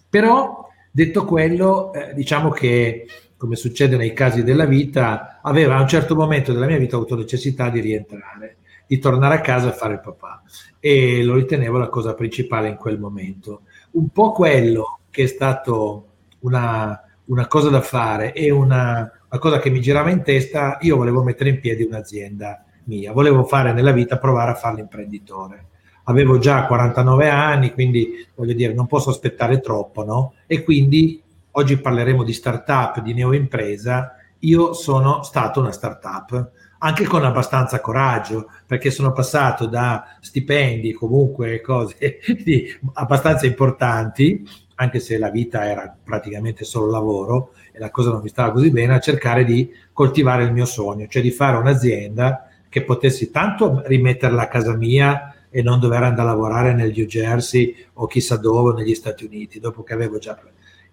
Però, 0.09 0.67
detto 0.91 1.25
quello, 1.27 1.93
eh, 1.93 2.15
diciamo 2.15 2.51
che, 2.51 3.07
come 3.37 3.57
succede 3.57 3.97
nei 3.97 4.15
casi 4.15 4.43
della 4.43 4.65
vita, 4.65 5.41
aveva 5.43 5.77
a 5.77 5.81
un 5.83 5.89
certo 5.89 6.15
momento 6.15 6.53
della 6.55 6.67
mia 6.67 6.79
vita 6.79 6.97
avuto 6.97 7.17
necessità 7.17 7.69
di 7.69 7.81
rientrare 7.81 8.57
di 8.87 8.99
tornare 8.99 9.37
a 9.37 9.41
casa 9.41 9.69
e 9.69 9.73
fare 9.73 9.95
il 9.95 10.01
papà 10.01 10.43
e 10.79 11.25
lo 11.25 11.35
ritenevo 11.35 11.79
la 11.79 11.89
cosa 11.89 12.15
principale 12.15 12.69
in 12.69 12.77
quel 12.77 12.99
momento. 12.99 13.63
Un 13.93 14.09
po' 14.11 14.33
quello 14.33 15.01
che 15.11 15.25
è 15.25 15.27
stato 15.27 16.07
una, 16.41 17.01
una 17.25 17.47
cosa 17.49 17.69
da 17.71 17.81
fare 17.81 18.33
e 18.33 18.51
una, 18.51 19.11
una 19.29 19.41
cosa 19.41 19.59
che 19.59 19.71
mi 19.71 19.81
girava 19.81 20.11
in 20.11 20.23
testa, 20.23 20.79
io 20.83 20.97
volevo 20.97 21.23
mettere 21.23 21.51
in 21.51 21.61
piedi 21.61 21.83
un'azienda 21.83 22.65
mia, 22.85 23.13
volevo 23.13 23.45
fare 23.45 23.73
nella 23.73 23.93
vita, 23.93 24.19
provare 24.19 24.53
a 24.53 24.55
fare 24.55 24.77
l'imprenditore. 24.77 25.65
Avevo 26.05 26.39
già 26.39 26.67
49 26.67 27.29
anni, 27.29 27.73
quindi 27.73 28.25
voglio 28.37 28.53
dire, 28.53 28.73
non 28.73 28.87
posso 28.87 29.11
aspettare 29.11 29.59
troppo, 29.59 30.05
no? 30.05 30.35
E 30.47 30.63
quindi 30.63 31.21
oggi 31.53 31.79
parleremo 31.79 32.23
di 32.23 32.33
startup, 32.33 33.01
di 33.01 33.13
neoimpresa. 33.13 34.15
Io 34.41 34.73
sono 34.73 35.25
stato 35.25 35.59
una 35.59 35.73
startup 35.73 36.51
anche 36.79 37.05
con 37.05 37.25
abbastanza 37.25 37.81
coraggio, 37.81 38.51
perché 38.67 38.91
sono 38.91 39.13
passato 39.13 39.67
da 39.67 40.17
stipendi, 40.21 40.93
comunque 40.93 41.61
cose 41.61 42.19
abbastanza 42.95 43.47
importanti, 43.47 44.47
anche 44.77 45.01
se 45.01 45.19
la 45.19 45.31
vita 45.31 45.65
era 45.65 45.97
praticamente 46.03 46.65
solo 46.65 46.91
lavoro 46.91 47.53
e 47.73 47.79
la 47.79 47.91
cosa 47.91 48.11
non 48.11 48.21
mi 48.23 48.29
stava 48.29 48.53
così 48.53 48.71
bene, 48.71 48.95
a 48.95 49.01
cercare 49.01 49.45
di 49.45 49.71
coltivare 49.93 50.45
il 50.45 50.53
mio 50.53 50.67
sogno, 50.67 51.07
cioè 51.07 51.23
di 51.23 51.31
fare 51.31 51.57
un'azienda 51.57 52.49
che 52.69 52.83
potessi 52.83 53.31
tanto 53.31 53.83
rimetterla 53.87 54.43
a 54.43 54.49
casa 54.49 54.75
mia 54.75 55.35
e 55.49 55.63
non 55.63 55.81
dover 55.81 56.03
andare 56.03 56.29
a 56.29 56.33
lavorare 56.33 56.75
nel 56.75 56.93
New 56.95 57.07
Jersey 57.07 57.75
o 57.95 58.07
chissà 58.07 58.37
dove, 58.37 58.75
negli 58.75 58.95
Stati 58.95 59.25
Uniti, 59.25 59.61
dopo 59.61 59.83
che 59.83 59.95
avevo 59.95 60.19
già... 60.19 60.39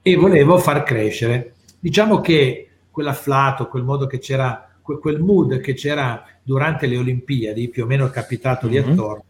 E 0.02 0.16
volevo 0.16 0.58
far 0.58 0.84
crescere. 0.84 1.56
Diciamo 1.80 2.22
che 2.22 2.70
quell'afflato, 2.90 3.68
quel 3.68 3.84
modo 3.84 4.06
che 4.06 4.20
c'era 4.20 4.73
quel 4.84 5.20
mood 5.20 5.60
che 5.62 5.74
c'era 5.74 6.24
durante 6.44 6.88
le 6.88 6.98
Olimpiadi, 6.98 7.70
più 7.70 7.84
o 7.84 7.88
meno 7.88 8.10
capitato 8.10 8.68
lì 8.68 8.80
mm-hmm. 8.80 8.92
attorno, 8.92 9.24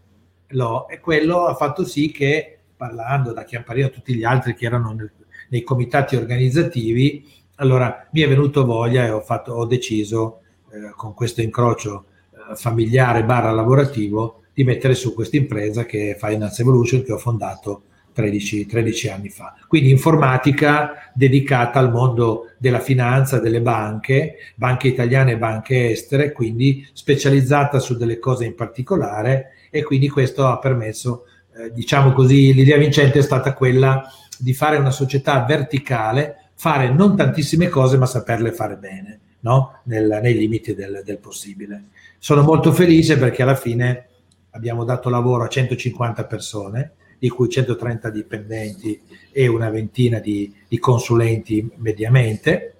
lo, 0.47 0.87
e 0.87 0.99
quello 0.99 1.45
ha 1.45 1.53
fatto 1.53 1.85
sì 1.85 2.11
che, 2.11 2.59
parlando 2.75 3.31
da 3.31 3.43
Chiamparino 3.43 3.87
a 3.87 3.91
tutti 3.91 4.15
gli 4.15 4.23
altri 4.23 4.55
che 4.55 4.65
erano 4.65 4.91
nel, 4.93 5.11
nei 5.49 5.63
comitati 5.63 6.15
organizzativi, 6.15 7.25
allora 7.55 8.07
mi 8.11 8.21
è 8.21 8.27
venuto 8.27 8.65
voglia 8.65 9.05
e 9.05 9.11
ho, 9.11 9.21
fatto, 9.21 9.53
ho 9.53 9.65
deciso, 9.65 10.41
eh, 10.71 10.91
con 10.95 11.13
questo 11.13 11.41
incrocio 11.41 12.05
eh, 12.31 12.55
familiare 12.55 13.23
barra 13.23 13.51
lavorativo, 13.51 14.41
di 14.53 14.63
mettere 14.63 14.95
su 14.95 15.13
questa 15.13 15.37
impresa 15.37 15.85
che 15.85 16.11
è 16.11 16.17
Finance 16.17 16.61
Evolution, 16.61 17.03
che 17.03 17.13
ho 17.13 17.17
fondato 17.17 17.83
13, 18.13 18.65
13 18.65 19.09
anni 19.09 19.29
fa. 19.29 19.55
Quindi 19.67 19.89
informatica 19.89 21.11
dedicata 21.13 21.79
al 21.79 21.91
mondo 21.91 22.51
della 22.57 22.79
finanza, 22.79 23.39
delle 23.39 23.61
banche, 23.61 24.35
banche 24.55 24.87
italiane 24.87 25.33
e 25.33 25.37
banche 25.37 25.89
estere, 25.89 26.31
quindi 26.31 26.87
specializzata 26.93 27.79
su 27.79 27.97
delle 27.97 28.19
cose 28.19 28.45
in 28.45 28.55
particolare 28.55 29.53
e 29.69 29.83
quindi 29.83 30.07
questo 30.07 30.47
ha 30.47 30.59
permesso, 30.59 31.25
eh, 31.55 31.71
diciamo 31.73 32.13
così, 32.13 32.53
l'idea 32.53 32.77
vincente 32.77 33.19
è 33.19 33.23
stata 33.23 33.53
quella 33.53 34.07
di 34.37 34.53
fare 34.53 34.77
una 34.77 34.91
società 34.91 35.43
verticale, 35.43 36.49
fare 36.55 36.89
non 36.89 37.15
tantissime 37.15 37.67
cose 37.69 37.97
ma 37.97 38.05
saperle 38.05 38.51
fare 38.51 38.77
bene, 38.77 39.19
no? 39.41 39.79
Nel, 39.85 40.19
nei 40.21 40.35
limiti 40.35 40.75
del, 40.75 41.01
del 41.03 41.17
possibile. 41.17 41.85
Sono 42.19 42.43
molto 42.43 42.71
felice 42.71 43.17
perché 43.17 43.41
alla 43.41 43.55
fine 43.55 44.07
abbiamo 44.51 44.83
dato 44.83 45.09
lavoro 45.09 45.43
a 45.43 45.47
150 45.47 46.25
persone, 46.25 46.91
di 47.23 47.29
cui 47.29 47.47
130 47.47 48.09
dipendenti 48.09 48.99
e 49.31 49.47
una 49.47 49.69
ventina 49.69 50.19
di, 50.19 50.53
di 50.67 50.77
consulenti 50.77 51.71
mediamente. 51.77 52.73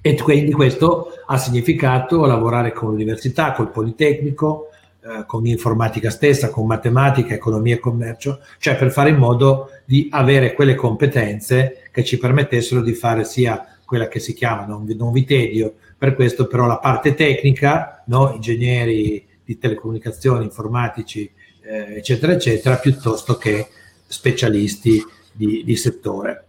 E 0.00 0.16
quindi 0.16 0.50
questo 0.50 1.12
ha 1.24 1.38
significato 1.38 2.24
lavorare 2.24 2.72
con 2.72 2.90
l'università, 2.90 3.52
col 3.52 3.70
Politecnico, 3.70 4.70
eh, 5.02 5.24
con 5.24 5.46
informatica 5.46 6.10
stessa, 6.10 6.50
con 6.50 6.66
matematica, 6.66 7.32
economia 7.32 7.76
e 7.76 7.78
commercio, 7.78 8.40
cioè 8.58 8.76
per 8.76 8.90
fare 8.90 9.10
in 9.10 9.18
modo 9.18 9.68
di 9.84 10.08
avere 10.10 10.52
quelle 10.54 10.74
competenze 10.74 11.84
che 11.92 12.02
ci 12.02 12.18
permettessero 12.18 12.80
di 12.80 12.94
fare 12.94 13.22
sia 13.22 13.64
quella 13.84 14.08
che 14.08 14.18
si 14.18 14.34
chiama, 14.34 14.66
non, 14.66 14.84
non 14.96 15.12
vi 15.12 15.24
tedio 15.24 15.74
per 15.96 16.16
questo, 16.16 16.48
però 16.48 16.66
la 16.66 16.78
parte 16.78 17.14
tecnica, 17.14 18.02
no? 18.06 18.32
ingegneri 18.34 19.24
di 19.44 19.58
telecomunicazioni, 19.58 20.42
informatici, 20.42 21.30
eh, 21.64 21.96
eccetera, 21.96 22.32
eccetera, 22.32 22.76
piuttosto 22.76 23.36
che 23.36 23.68
specialisti 24.06 25.02
di, 25.32 25.62
di 25.64 25.76
settore. 25.76 26.44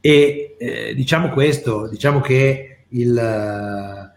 E 0.00 0.56
eh, 0.58 0.94
diciamo 0.94 1.30
questo, 1.30 1.88
diciamo 1.88 2.20
che 2.20 2.84
il, 2.90 3.18
eh, 3.18 4.14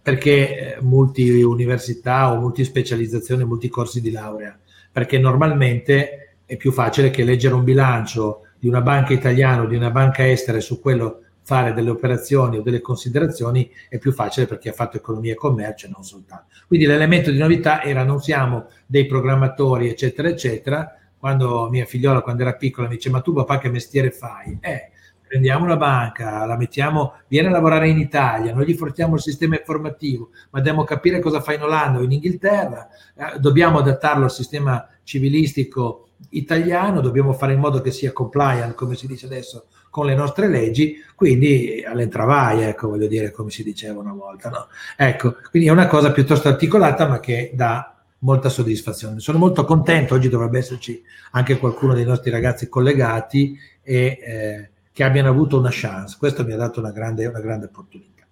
perché 0.00 0.78
multi 0.80 1.42
università 1.42 2.32
o 2.32 2.38
multi 2.38 2.64
specializzazioni, 2.64 3.44
multi 3.44 3.68
corsi 3.68 4.00
di 4.00 4.10
laurea? 4.10 4.56
Perché 4.92 5.18
normalmente 5.18 6.36
è 6.46 6.56
più 6.56 6.70
facile 6.72 7.10
che 7.10 7.24
leggere 7.24 7.54
un 7.54 7.64
bilancio 7.64 8.46
di 8.58 8.68
una 8.68 8.80
banca 8.80 9.12
italiana 9.12 9.62
o 9.62 9.66
di 9.66 9.76
una 9.76 9.90
banca 9.90 10.28
estera 10.28 10.60
su 10.60 10.80
quello 10.80 11.23
fare 11.44 11.74
delle 11.74 11.90
operazioni 11.90 12.56
o 12.56 12.62
delle 12.62 12.80
considerazioni 12.80 13.70
è 13.88 13.98
più 13.98 14.12
facile 14.12 14.46
perché 14.46 14.70
ha 14.70 14.72
fatto 14.72 14.96
economia 14.96 15.32
e 15.32 15.36
commercio 15.36 15.86
e 15.86 15.90
non 15.94 16.02
soltanto. 16.02 16.46
Quindi 16.66 16.86
l'elemento 16.86 17.30
di 17.30 17.38
novità 17.38 17.82
era 17.82 18.02
non 18.02 18.20
siamo 18.20 18.68
dei 18.86 19.06
programmatori 19.06 19.88
eccetera 19.88 20.28
eccetera. 20.28 20.98
Quando 21.18 21.68
mia 21.70 21.84
figliola 21.84 22.22
quando 22.22 22.42
era 22.42 22.54
piccola 22.54 22.88
mi 22.88 22.96
dice 22.96 23.10
ma 23.10 23.20
tu 23.20 23.32
papà 23.32 23.58
che 23.58 23.68
mestiere 23.68 24.10
fai? 24.10 24.58
Eh, 24.60 24.90
prendiamo 25.26 25.64
una 25.64 25.76
banca, 25.76 26.44
la 26.44 26.56
mettiamo, 26.56 27.14
viene 27.28 27.48
a 27.48 27.50
lavorare 27.50 27.88
in 27.88 27.98
Italia, 27.98 28.54
noi 28.54 28.66
gli 28.66 28.74
forziamo 28.74 29.16
il 29.16 29.20
sistema 29.20 29.58
informativo, 29.58 30.30
ma 30.50 30.60
dobbiamo 30.60 30.84
capire 30.84 31.18
cosa 31.18 31.40
fa 31.40 31.54
in 31.54 31.62
Olanda 31.62 31.98
o 31.98 32.02
in 32.02 32.12
Inghilterra, 32.12 32.88
eh, 33.16 33.38
dobbiamo 33.40 33.78
adattarlo 33.78 34.24
al 34.24 34.30
sistema 34.30 34.86
civilistico 35.02 36.10
italiano, 36.30 37.00
dobbiamo 37.00 37.32
fare 37.32 37.52
in 37.54 37.58
modo 37.58 37.80
che 37.80 37.90
sia 37.90 38.12
compliant, 38.12 38.74
come 38.74 38.94
si 38.94 39.06
dice 39.06 39.26
adesso, 39.26 39.66
con 39.94 40.06
le 40.06 40.16
nostre 40.16 40.48
leggi, 40.48 40.96
quindi 41.14 41.84
all'entravai, 41.86 42.62
ecco, 42.62 42.88
voglio 42.88 43.06
dire, 43.06 43.30
come 43.30 43.50
si 43.50 43.62
diceva 43.62 44.00
una 44.00 44.12
volta, 44.12 44.50
no? 44.50 44.66
Ecco, 44.96 45.36
quindi 45.52 45.68
è 45.68 45.70
una 45.70 45.86
cosa 45.86 46.10
piuttosto 46.10 46.48
articolata, 46.48 47.06
ma 47.06 47.20
che 47.20 47.52
dà 47.54 47.94
molta 48.18 48.48
soddisfazione. 48.48 49.20
Sono 49.20 49.38
molto 49.38 49.64
contento, 49.64 50.14
oggi 50.14 50.28
dovrebbe 50.28 50.58
esserci 50.58 51.00
anche 51.30 51.58
qualcuno 51.58 51.94
dei 51.94 52.04
nostri 52.04 52.32
ragazzi 52.32 52.68
collegati 52.68 53.56
e 53.84 54.18
eh, 54.20 54.70
che 54.90 55.04
abbiano 55.04 55.28
avuto 55.28 55.60
una 55.60 55.68
chance. 55.70 56.16
Questo 56.18 56.44
mi 56.44 56.54
ha 56.54 56.56
dato 56.56 56.80
una 56.80 56.90
grande, 56.90 57.26
una 57.26 57.40
grande 57.40 57.66
opportunità. 57.66 58.24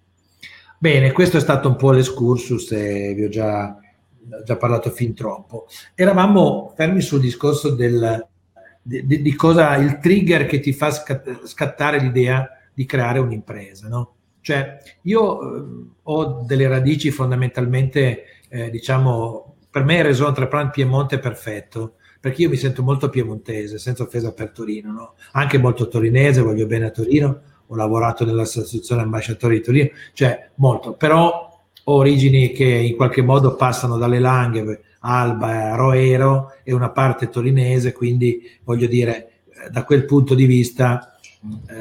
Bene, 0.77 1.13
questo 1.13 1.37
è 1.37 1.39
stato 1.39 1.69
un 1.69 1.77
po' 1.77 1.91
l'escursus 1.91 2.73
e 2.73 3.13
vi 3.13 3.23
ho 3.23 3.29
già, 3.29 3.77
già 4.43 4.57
parlato 4.57 4.89
fin 4.89 5.13
troppo. 5.13 5.67
Eravamo 5.95 6.73
fermi 6.75 6.99
sul 6.99 7.21
discorso 7.21 7.69
del, 7.69 8.27
di, 8.83 9.21
di, 9.21 9.35
cosa 9.35 9.77
il 9.77 9.97
trigger 9.99 10.45
che 10.45 10.59
ti 10.59 10.73
fa 10.73 10.91
scattare 10.91 11.99
l'idea 11.99 12.49
di 12.73 12.85
creare 12.85 13.19
un'impresa, 13.19 13.87
no? 13.87 14.15
Cioè, 14.41 14.77
io 15.03 15.55
eh, 15.55 15.63
ho 16.03 16.43
delle 16.45 16.67
radici 16.67 17.09
fondamentalmente, 17.11 18.23
eh, 18.49 18.69
diciamo, 18.69 19.55
per 19.69 19.85
me 19.85 19.97
il 19.97 20.03
Raison 20.03 20.27
Entrepreneur 20.27 20.69
Piemonte 20.69 21.15
è 21.15 21.19
perfetto, 21.19 21.95
perché 22.19 22.41
io 22.41 22.49
mi 22.49 22.57
sento 22.57 22.83
molto 22.83 23.09
piemontese, 23.09 23.77
senza 23.77 24.03
offesa 24.03 24.33
per 24.33 24.51
Torino, 24.51 24.91
no? 24.91 25.13
Anche 25.31 25.57
molto 25.57 25.87
torinese, 25.87 26.41
voglio 26.41 26.65
bene 26.65 26.85
a 26.85 26.91
Torino, 26.91 27.41
ho 27.67 27.75
lavorato 27.75 28.25
nell'associazione 28.25 29.01
ambasciatori 29.01 29.57
di 29.57 29.63
Torino, 29.63 29.89
cioè 30.13 30.49
molto, 30.55 30.93
però 30.93 31.51
ho 31.85 31.93
origini 31.93 32.51
che 32.51 32.65
in 32.65 32.95
qualche 32.95 33.21
modo 33.21 33.55
passano 33.55 33.97
dalle 33.97 34.19
Langhe 34.19 34.81
Alba, 35.05 35.75
Roero 35.75 36.53
e 36.63 36.73
una 36.73 36.89
parte 36.89 37.29
torinese, 37.29 37.91
quindi 37.91 38.41
voglio 38.63 38.87
dire, 38.87 39.31
eh, 39.49 39.69
da 39.69 39.83
quel 39.83 40.05
punto 40.05 40.33
di 40.33 40.45
vista 40.45 41.17
eh, 41.67 41.75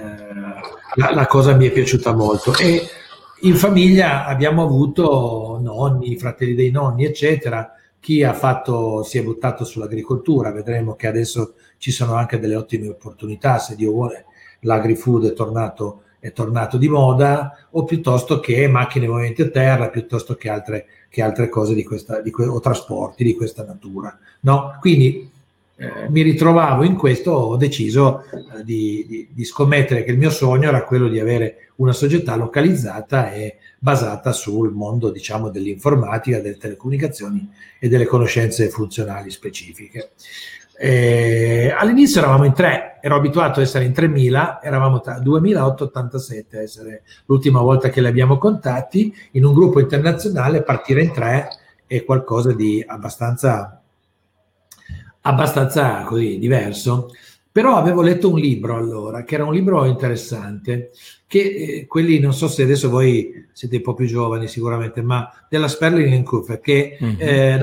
la, 0.97 1.15
la, 1.15 1.27
cosa 1.27 1.55
mi 1.55 1.67
è 1.67 1.71
piaciuta 1.71 2.13
molto. 2.13 2.53
E 2.57 2.83
in 3.43 3.55
famiglia 3.55 4.27
abbiamo 4.27 4.63
avuto 4.63 5.59
nonni, 5.61 6.17
fratelli 6.17 6.55
dei 6.55 6.71
nonni, 6.71 7.05
eccetera. 7.05 7.73
Chi 8.01 8.25
ha 8.25 8.33
fatto, 8.33 9.05
si 9.05 9.19
è 9.19 9.23
buttato 9.23 9.65
sull'agricoltura, 9.65 10.51
vedremo 10.51 10.97
che 10.97 11.07
adesso 11.07 11.55
ci 11.79 11.93
sono 11.93 12.15
anche 12.15 12.41
delle 12.41 12.57
ottime 12.57 12.89
opportunità, 12.89 13.59
se 13.59 13.77
Dio 13.77 13.93
vuole, 13.93 14.25
l'agri-food 14.61 15.31
è 15.31 15.33
tornato 15.35 16.03
è 16.23 16.31
tornato 16.33 16.79
di 16.79 16.89
moda, 16.89 17.67
o 17.71 17.83
piuttosto 17.83 18.39
che 18.39 18.69
macchine 18.69 19.09
movimenti 19.09 19.43
a 19.43 19.49
terra, 19.49 19.89
piuttosto 19.89 20.37
che 20.37 20.49
altre, 20.49 20.87
che 21.13 21.21
altre 21.21 21.51
cose 21.51 21.75
di 21.75 21.85
questa, 21.85 22.23
di 22.23 22.31
que- 22.31 22.47
o 22.47 22.59
trasporti 22.59 23.23
di 23.23 23.35
questa 23.35 23.65
natura. 23.65 24.19
No? 24.41 24.79
Quindi 24.81 25.31
eh, 25.77 26.09
mi 26.09 26.23
ritrovavo 26.23 26.85
in 26.85 26.97
questo, 26.97 27.33
ho 27.33 27.57
deciso 27.57 28.25
eh, 28.31 28.65
di, 28.65 29.05
di, 29.07 29.29
di, 29.31 29.45
scommettere 29.45 30.05
che 30.05 30.11
il 30.11 30.17
mio 30.17 30.31
sogno 30.31 30.69
era 30.69 30.85
quello 30.85 31.09
di 31.09 31.21
avere 31.21 31.69
una 31.77 31.93
società 31.93 32.35
localizzata 32.35 33.31
e 33.31 33.59
basata 33.79 34.33
sul 34.33 34.73
mondo 34.73 35.11
diciamo, 35.11 35.51
dell'informatica, 35.51 36.41
delle 36.41 36.57
telecomunicazioni 36.57 37.47
e 37.79 37.89
delle 37.89 38.07
conoscenze 38.07 38.71
funzionali 38.71 39.31
specifiche. 39.31 40.13
Eh, 40.79 41.75
all'inizio 41.77 42.21
eravamo 42.21 42.45
in 42.45 42.53
tre, 42.55 42.99
ero 43.01 43.17
abituato 43.17 43.61
ad 43.61 43.67
essere 43.67 43.85
in 43.85 43.93
3000, 43.93 44.63
eravamo 44.63 45.01
2887 45.01 46.59
essere 46.61 47.03
l'ultima 47.27 47.61
volta 47.61 47.89
che 47.89 48.01
li 48.01 48.07
abbiamo 48.07 48.39
contati, 48.39 49.15
in 49.33 49.45
un 49.45 49.55
gruppo 49.55 49.81
internazionale 49.81 50.63
partire 50.63 51.03
in 51.03 51.13
tre 51.13 51.49
è 51.87 52.05
qualcosa 52.05 52.53
di 52.53 52.83
abbastanza, 52.87 53.83
abbastanza 55.21 56.03
così 56.03 56.39
diverso. 56.39 57.11
Però 57.53 57.77
avevo 57.77 58.01
letto 58.01 58.31
un 58.31 58.39
libro 58.39 58.77
allora, 58.77 59.25
che 59.25 59.35
era 59.35 59.45
un 59.45 59.53
libro 59.53 59.85
interessante, 59.85 60.91
che 61.27 61.41
eh, 61.41 61.87
quelli, 61.87 62.19
non 62.19 62.33
so 62.33 62.49
se 62.49 62.63
adesso 62.63 62.89
voi 62.89 63.47
siete 63.53 63.77
un 63.77 63.83
po' 63.83 63.93
più 63.93 64.07
giovani 64.07 64.49
sicuramente, 64.49 65.03
ma 65.03 65.31
della 65.51 65.69
Sperling 65.69 66.25
Cooper, 66.25 66.61
che 66.61 66.97
mm-hmm. 67.03 67.17
eh, 67.21 67.61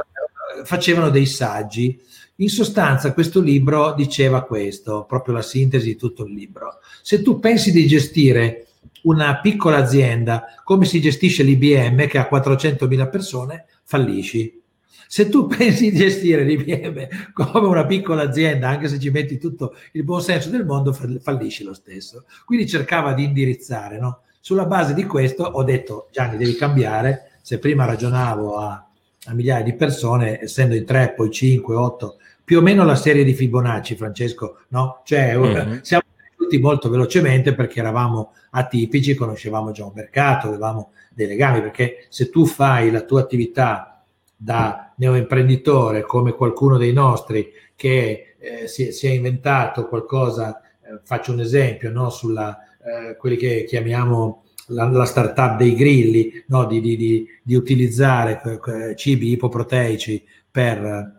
facevano 0.64 1.10
dei 1.10 1.26
saggi 1.26 2.00
in 2.42 2.50
sostanza 2.50 3.14
questo 3.14 3.42
libro 3.42 3.94
diceva 3.94 4.44
questo, 4.44 5.06
proprio 5.06 5.36
la 5.36 5.42
sintesi 5.42 5.88
di 5.88 5.96
tutto 5.96 6.26
il 6.26 6.34
libro. 6.34 6.80
Se 7.02 7.22
tu 7.22 7.40
pensi 7.40 7.72
di 7.72 7.86
gestire 7.86 8.68
una 9.04 9.40
piccola 9.40 9.78
azienda 9.78 10.46
come 10.64 10.86
si 10.86 11.02
gestisce 11.02 11.44
l'IBM 11.44 12.08
che 12.08 12.18
ha 12.18 12.30
400.000 12.32 13.10
persone, 13.10 13.66
fallisci. 13.84 14.62
Se 15.08 15.28
tu 15.28 15.48
pensi 15.52 15.92
di 15.92 15.98
gestire 15.98 16.44
l'IBM 16.44 17.08
come 17.34 17.68
una 17.68 17.86
piccola 17.86 18.24
azienda, 18.24 18.70
anche 18.70 18.88
se 18.88 19.00
ci 19.00 19.10
metti 19.10 19.38
tutto 19.38 19.76
il 19.94 20.04
buon 20.04 20.22
senso 20.22 20.50
del 20.50 20.66
mondo, 20.66 20.94
fallisci 20.94 21.64
lo 21.64 21.74
stesso. 21.74 22.26
Quindi 22.46 22.68
cercava 22.68 23.14
di 23.14 23.26
indirizzare. 23.26 24.00
No? 24.00 24.22
Sulla 24.40 24.66
base 24.66 24.94
di 24.94 25.04
questo 25.04 25.44
ho 25.44 25.64
detto, 25.64 26.08
Gianni, 26.12 26.38
devi 26.38 26.56
cambiare. 26.56 27.32
Se 27.42 27.60
prima 27.60 27.86
ragionavo 27.86 28.58
a, 28.58 28.88
a 29.26 29.34
migliaia 29.34 29.64
di 29.64 29.74
persone, 29.74 30.40
essendo 30.42 30.76
in 30.76 30.86
tre, 30.86 31.14
poi 31.14 31.32
5, 31.32 31.76
8, 31.76 32.18
più 32.50 32.58
o 32.58 32.62
meno 32.62 32.84
la 32.84 32.96
serie 32.96 33.24
di 33.24 33.36
Fibonacci, 33.36 33.96
Francesco, 33.96 34.62
no? 34.70 35.04
Cioè, 35.06 35.38
mm-hmm. 35.38 35.78
siamo 35.82 36.06
cresciuti 36.16 36.58
molto 36.58 36.90
velocemente 36.90 37.54
perché 37.54 37.80
eravamo 37.80 38.34
atipici, 38.50 39.14
conoscevamo 39.14 39.70
già 39.70 39.86
un 39.86 39.92
mercato, 39.94 40.48
avevamo 40.48 40.94
dei 41.14 41.28
legami, 41.28 41.62
perché 41.62 42.08
se 42.10 42.32
tu 42.32 42.48
fai 42.48 42.90
la 42.90 43.02
tua 43.02 43.22
attività 43.22 44.04
da 44.36 44.92
neoimprenditore 44.96 46.02
come 46.02 46.32
qualcuno 46.34 46.80
dei 46.80 46.92
nostri 46.92 47.52
che 47.76 48.34
eh, 48.40 48.68
si, 48.68 48.94
si, 48.94 49.06
è 49.06 49.12
inventato 49.12 49.88
qualcosa, 49.88 50.60
eh, 50.60 51.02
faccio 51.04 51.34
un 51.34 51.42
esempio, 51.42 51.92
no? 51.92 52.10
sulla 52.10 52.58
eh, 52.84 53.16
quelli 53.16 53.38
che 53.38 53.64
chiamiamo 53.66 54.46
la, 54.70 54.90
la 54.90 55.06
startup 55.06 55.56
dei 55.56 55.76
grilli, 55.76 56.44
no? 56.48 56.66
di, 56.66 56.82
di, 56.82 56.98
di, 56.98 57.28
di 57.44 57.54
utilizzare 57.54 58.42
eh, 58.42 58.96
cibi 58.96 59.34
ipoproteici 59.34 60.26
per 60.50 61.18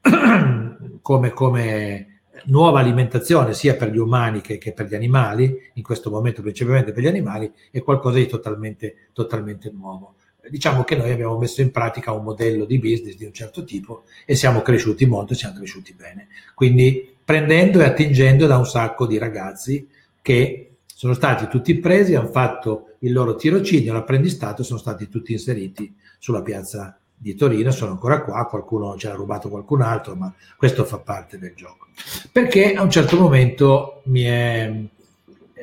come, 1.02 1.30
come, 1.30 2.10
nuova 2.46 2.80
alimentazione 2.80 3.52
sia 3.52 3.76
per 3.76 3.90
gli 3.90 3.98
umani 3.98 4.40
che, 4.40 4.58
che, 4.58 4.72
per 4.72 4.86
gli 4.86 4.94
animali, 4.94 5.70
in 5.74 5.82
questo 5.82 6.10
momento 6.10 6.42
principalmente 6.42 6.92
per 6.92 7.02
gli 7.02 7.08
animali, 7.08 7.52
è 7.70 7.82
qualcosa 7.82 8.16
di 8.16 8.26
totalmente, 8.26 9.08
totalmente 9.12 9.70
nuovo. 9.70 10.14
Diciamo 10.48 10.84
che 10.84 10.96
noi 10.96 11.10
abbiamo 11.10 11.38
messo 11.38 11.60
in 11.60 11.70
pratica 11.70 12.12
un 12.12 12.24
modello 12.24 12.64
di 12.64 12.78
business 12.78 13.16
di 13.16 13.24
un 13.24 13.32
certo 13.32 13.62
tipo 13.62 14.04
e 14.24 14.34
siamo 14.34 14.62
cresciuti 14.62 15.04
molto 15.04 15.34
siamo 15.34 15.56
cresciuti 15.56 15.92
bene. 15.92 16.28
Quindi 16.54 17.14
prendendo 17.22 17.80
e 17.80 17.84
attingendo 17.84 18.46
da 18.46 18.56
un 18.56 18.66
sacco 18.66 19.06
di 19.06 19.18
ragazzi 19.18 19.86
che 20.22 20.70
sono 20.86 21.14
stati 21.14 21.46
tutti 21.46 21.78
presi, 21.78 22.14
hanno 22.14 22.30
fatto 22.30 22.96
il 23.00 23.12
loro 23.12 23.34
tirocinio, 23.34 23.92
l'apprendistato, 23.92 24.62
sono 24.62 24.78
stati 24.78 25.08
tutti 25.08 25.32
inseriti 25.32 25.94
sulla 26.18 26.42
piazza 26.42 26.99
di 27.22 27.34
Torino 27.34 27.70
sono 27.70 27.90
ancora 27.90 28.22
qua, 28.22 28.46
qualcuno 28.46 28.96
ce 28.96 29.08
l'ha 29.08 29.14
rubato 29.14 29.50
qualcun 29.50 29.82
altro, 29.82 30.14
ma 30.14 30.32
questo 30.56 30.86
fa 30.86 30.98
parte 31.00 31.38
del 31.38 31.52
gioco. 31.54 31.88
Perché 32.32 32.72
a 32.72 32.80
un 32.80 32.88
certo 32.88 33.20
momento 33.20 34.00
mi 34.04 34.22
è, 34.22 34.72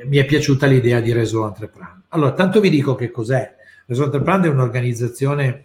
mi 0.05 0.17
è 0.17 0.25
piaciuta 0.25 0.67
l'idea 0.67 0.99
di 0.99 1.11
Reso 1.13 1.47
Entrepreneur. 1.47 2.01
Allora, 2.09 2.33
tanto 2.33 2.59
vi 2.59 2.69
dico 2.69 2.93
che 2.93 3.09
cos'è. 3.09 3.55
Reso 3.87 4.03
Entrepreneur 4.03 4.45
è 4.45 4.51
un'organizzazione 4.51 5.63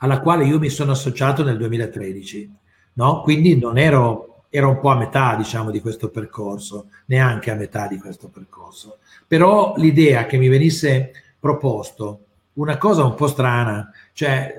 alla 0.00 0.20
quale 0.20 0.46
io 0.46 0.58
mi 0.58 0.70
sono 0.70 0.92
associato 0.92 1.44
nel 1.44 1.58
2013, 1.58 2.50
no? 2.94 3.20
quindi 3.20 3.58
non 3.58 3.76
ero, 3.76 4.44
ero 4.48 4.70
un 4.70 4.80
po' 4.80 4.88
a 4.88 4.96
metà 4.96 5.34
diciamo, 5.36 5.70
di 5.70 5.80
questo 5.80 6.08
percorso, 6.08 6.88
neanche 7.06 7.50
a 7.50 7.56
metà 7.56 7.88
di 7.88 7.98
questo 7.98 8.28
percorso. 8.28 9.00
Però 9.26 9.74
l'idea 9.76 10.24
che 10.24 10.38
mi 10.38 10.48
venisse 10.48 11.10
proposto 11.38 12.25
una 12.56 12.76
cosa 12.78 13.04
un 13.04 13.14
po' 13.14 13.26
strana, 13.26 13.90
cioè 14.12 14.54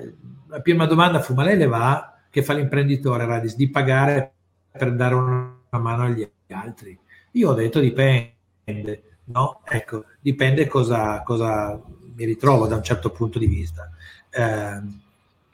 la 0.46 0.60
prima 0.60 0.86
domanda 0.86 1.20
fu 1.20 1.34
ma 1.34 1.44
lei 1.44 1.56
le 1.56 1.66
va 1.66 2.16
che 2.30 2.42
fa 2.42 2.52
l'imprenditore 2.52 3.26
Radis 3.26 3.56
di 3.56 3.68
pagare 3.70 4.32
per 4.70 4.94
dare 4.94 5.14
una 5.14 5.54
mano 5.70 6.04
agli 6.04 6.28
altri? 6.48 6.98
Io 7.32 7.50
ho 7.50 7.54
detto 7.54 7.80
dipende, 7.80 9.02
no? 9.24 9.60
Ecco, 9.64 10.04
dipende 10.20 10.66
cosa, 10.66 11.22
cosa 11.22 11.80
mi 12.14 12.24
ritrovo 12.24 12.66
da 12.66 12.76
un 12.76 12.82
certo 12.82 13.10
punto 13.10 13.38
di 13.38 13.46
vista. 13.46 13.90
Eh, 14.30 14.80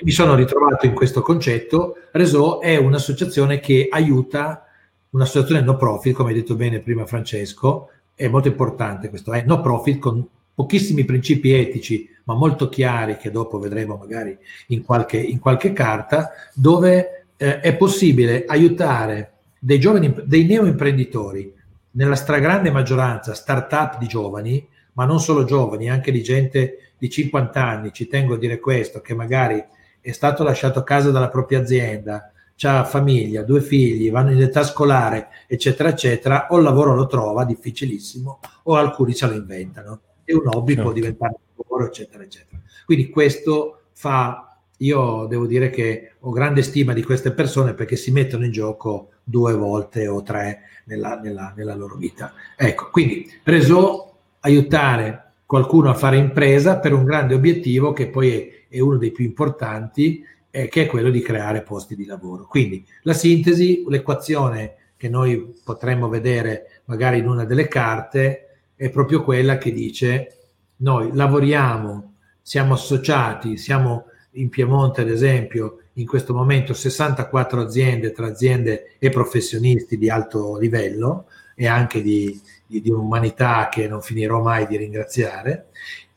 mi 0.02 0.10
sono 0.10 0.34
ritrovato 0.34 0.86
in 0.86 0.94
questo 0.94 1.22
concetto. 1.22 1.96
Reso 2.12 2.60
è 2.60 2.76
un'associazione 2.76 3.60
che 3.60 3.88
aiuta, 3.90 4.66
un'associazione 5.10 5.62
no 5.62 5.76
profit, 5.76 6.14
come 6.14 6.30
hai 6.30 6.36
detto 6.36 6.54
bene 6.56 6.80
prima 6.80 7.06
Francesco, 7.06 7.90
è 8.14 8.28
molto 8.28 8.48
importante 8.48 9.08
questo, 9.08 9.32
è 9.32 9.42
no 9.44 9.60
profit 9.60 9.98
con 9.98 10.26
pochissimi 10.54 11.04
principi 11.04 11.52
etici, 11.52 12.08
ma 12.24 12.34
molto 12.34 12.68
chiari, 12.68 13.16
che 13.16 13.30
dopo 13.30 13.58
vedremo 13.58 13.96
magari 13.96 14.36
in 14.68 14.82
qualche, 14.82 15.18
in 15.18 15.38
qualche 15.38 15.72
carta, 15.72 16.30
dove 16.54 17.26
eh, 17.36 17.60
è 17.60 17.76
possibile 17.76 18.44
aiutare 18.46 19.32
dei 19.58 19.78
giovani, 19.78 20.14
dei 20.24 20.44
neoimprenditori, 20.44 21.52
nella 21.92 22.16
stragrande 22.16 22.70
maggioranza 22.70 23.34
start-up 23.34 23.98
di 23.98 24.06
giovani, 24.06 24.66
ma 24.94 25.04
non 25.04 25.20
solo 25.20 25.44
giovani, 25.44 25.90
anche 25.90 26.12
di 26.12 26.22
gente 26.22 26.92
di 26.98 27.08
50 27.08 27.64
anni, 27.64 27.92
ci 27.92 28.06
tengo 28.06 28.34
a 28.34 28.38
dire 28.38 28.58
questo, 28.58 29.00
che 29.00 29.14
magari 29.14 29.62
è 30.00 30.12
stato 30.12 30.42
lasciato 30.42 30.78
a 30.78 30.84
casa 30.84 31.10
dalla 31.10 31.28
propria 31.28 31.60
azienda, 31.60 32.30
ha 32.62 32.84
famiglia, 32.84 33.42
due 33.42 33.60
figli, 33.60 34.10
vanno 34.10 34.32
in 34.32 34.40
età 34.40 34.62
scolare, 34.62 35.28
eccetera, 35.46 35.88
eccetera, 35.88 36.46
o 36.50 36.58
il 36.58 36.62
lavoro 36.62 36.94
lo 36.94 37.06
trova 37.06 37.44
difficilissimo 37.44 38.40
o 38.64 38.74
alcuni 38.76 39.12
se 39.12 39.26
lo 39.26 39.34
inventano 39.34 40.00
e 40.24 40.34
un 40.34 40.46
hobby 40.46 40.74
certo. 40.74 40.82
può 40.82 40.92
diventare 40.92 41.34
un 41.34 41.64
lavoro, 41.68 41.86
eccetera, 41.86 42.22
eccetera. 42.22 42.60
Quindi 42.84 43.08
questo 43.08 43.82
fa, 43.92 44.58
io 44.78 45.26
devo 45.26 45.46
dire 45.46 45.70
che 45.70 46.12
ho 46.18 46.30
grande 46.30 46.62
stima 46.62 46.92
di 46.92 47.02
queste 47.02 47.32
persone 47.32 47.74
perché 47.74 47.96
si 47.96 48.10
mettono 48.10 48.44
in 48.44 48.50
gioco 48.50 49.10
due 49.22 49.54
volte 49.54 50.06
o 50.06 50.22
tre 50.22 50.60
nella, 50.84 51.18
nella, 51.20 51.52
nella 51.56 51.74
loro 51.74 51.96
vita. 51.96 52.32
Ecco, 52.56 52.90
quindi 52.90 53.30
reso 53.44 54.16
aiutare 54.40 55.32
qualcuno 55.46 55.90
a 55.90 55.94
fare 55.94 56.16
impresa 56.16 56.78
per 56.78 56.92
un 56.92 57.04
grande 57.04 57.34
obiettivo 57.34 57.92
che 57.92 58.08
poi 58.08 58.30
è, 58.32 58.64
è 58.68 58.80
uno 58.80 58.96
dei 58.96 59.12
più 59.12 59.24
importanti, 59.24 60.24
eh, 60.50 60.68
che 60.68 60.82
è 60.82 60.86
quello 60.86 61.10
di 61.10 61.20
creare 61.20 61.62
posti 61.62 61.96
di 61.96 62.04
lavoro. 62.04 62.46
Quindi 62.46 62.84
la 63.02 63.12
sintesi, 63.12 63.84
l'equazione 63.88 64.76
che 64.96 65.08
noi 65.08 65.54
potremmo 65.64 66.08
vedere 66.08 66.82
magari 66.86 67.18
in 67.18 67.28
una 67.28 67.44
delle 67.44 67.68
carte, 67.68 68.43
è 68.84 68.90
proprio 68.90 69.24
quella 69.24 69.56
che 69.56 69.72
dice 69.72 70.36
noi 70.76 71.08
lavoriamo, 71.14 72.16
siamo 72.42 72.74
associati, 72.74 73.56
siamo 73.56 74.08
in 74.32 74.50
Piemonte 74.50 75.00
ad 75.00 75.08
esempio 75.08 75.78
in 75.94 76.06
questo 76.06 76.34
momento 76.34 76.74
64 76.74 77.62
aziende 77.62 78.12
tra 78.12 78.26
aziende 78.26 78.96
e 78.98 79.08
professionisti 79.08 79.96
di 79.96 80.10
alto 80.10 80.58
livello 80.58 81.28
e 81.54 81.66
anche 81.66 82.02
di, 82.02 82.38
di, 82.66 82.82
di 82.82 82.90
un'umanità 82.90 83.70
che 83.70 83.88
non 83.88 84.02
finirò 84.02 84.42
mai 84.42 84.66
di 84.66 84.76
ringraziare 84.76 85.68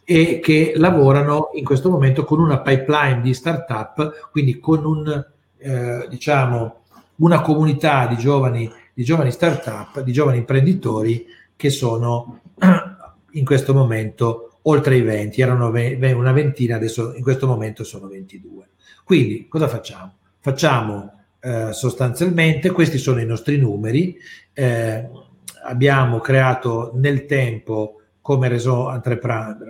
e 0.04 0.42
che 0.42 0.74
lavorano 0.76 1.52
in 1.54 1.64
questo 1.64 1.90
momento 1.90 2.26
con 2.26 2.42
una 2.42 2.60
pipeline 2.60 3.22
di 3.22 3.34
startup, 3.34 4.30
quindi 4.30 4.60
con 4.60 4.84
un, 4.84 5.26
eh, 5.58 6.06
diciamo, 6.10 6.82
una 7.18 7.40
comunità 7.40 8.08
di 8.08 8.18
giovani, 8.18 8.70
di 8.94 9.06
giovani 9.06 9.32
startup, 9.32 10.02
di 10.02 10.12
giovani 10.12 10.40
imprenditori 10.40 11.26
che 11.56 11.70
sono 11.70 12.42
in 13.32 13.46
questo 13.46 13.74
momento 13.74 14.60
oltre 14.64 14.98
i 14.98 15.02
20, 15.02 15.42
erano 15.42 15.68
una 15.70 16.32
ventina, 16.32 16.76
adesso 16.76 17.14
in 17.16 17.24
questo 17.24 17.48
momento 17.48 17.84
sono 17.84 18.08
22. 18.08 18.70
Quindi 19.04 19.48
cosa 19.48 19.68
facciamo? 19.68 20.16
Facciamo 20.40 21.14
eh, 21.40 21.72
sostanzialmente, 21.72 22.72
questi 22.72 22.98
sono 22.98 23.22
i 23.22 23.26
nostri 23.26 23.58
numeri, 23.58 24.18
eh, 24.54 25.10
abbiamo 25.64 26.20
creato 26.20 26.92
nel 26.96 27.26
tempo 27.26 28.02
come 28.22 28.50
Reso 28.50 29.02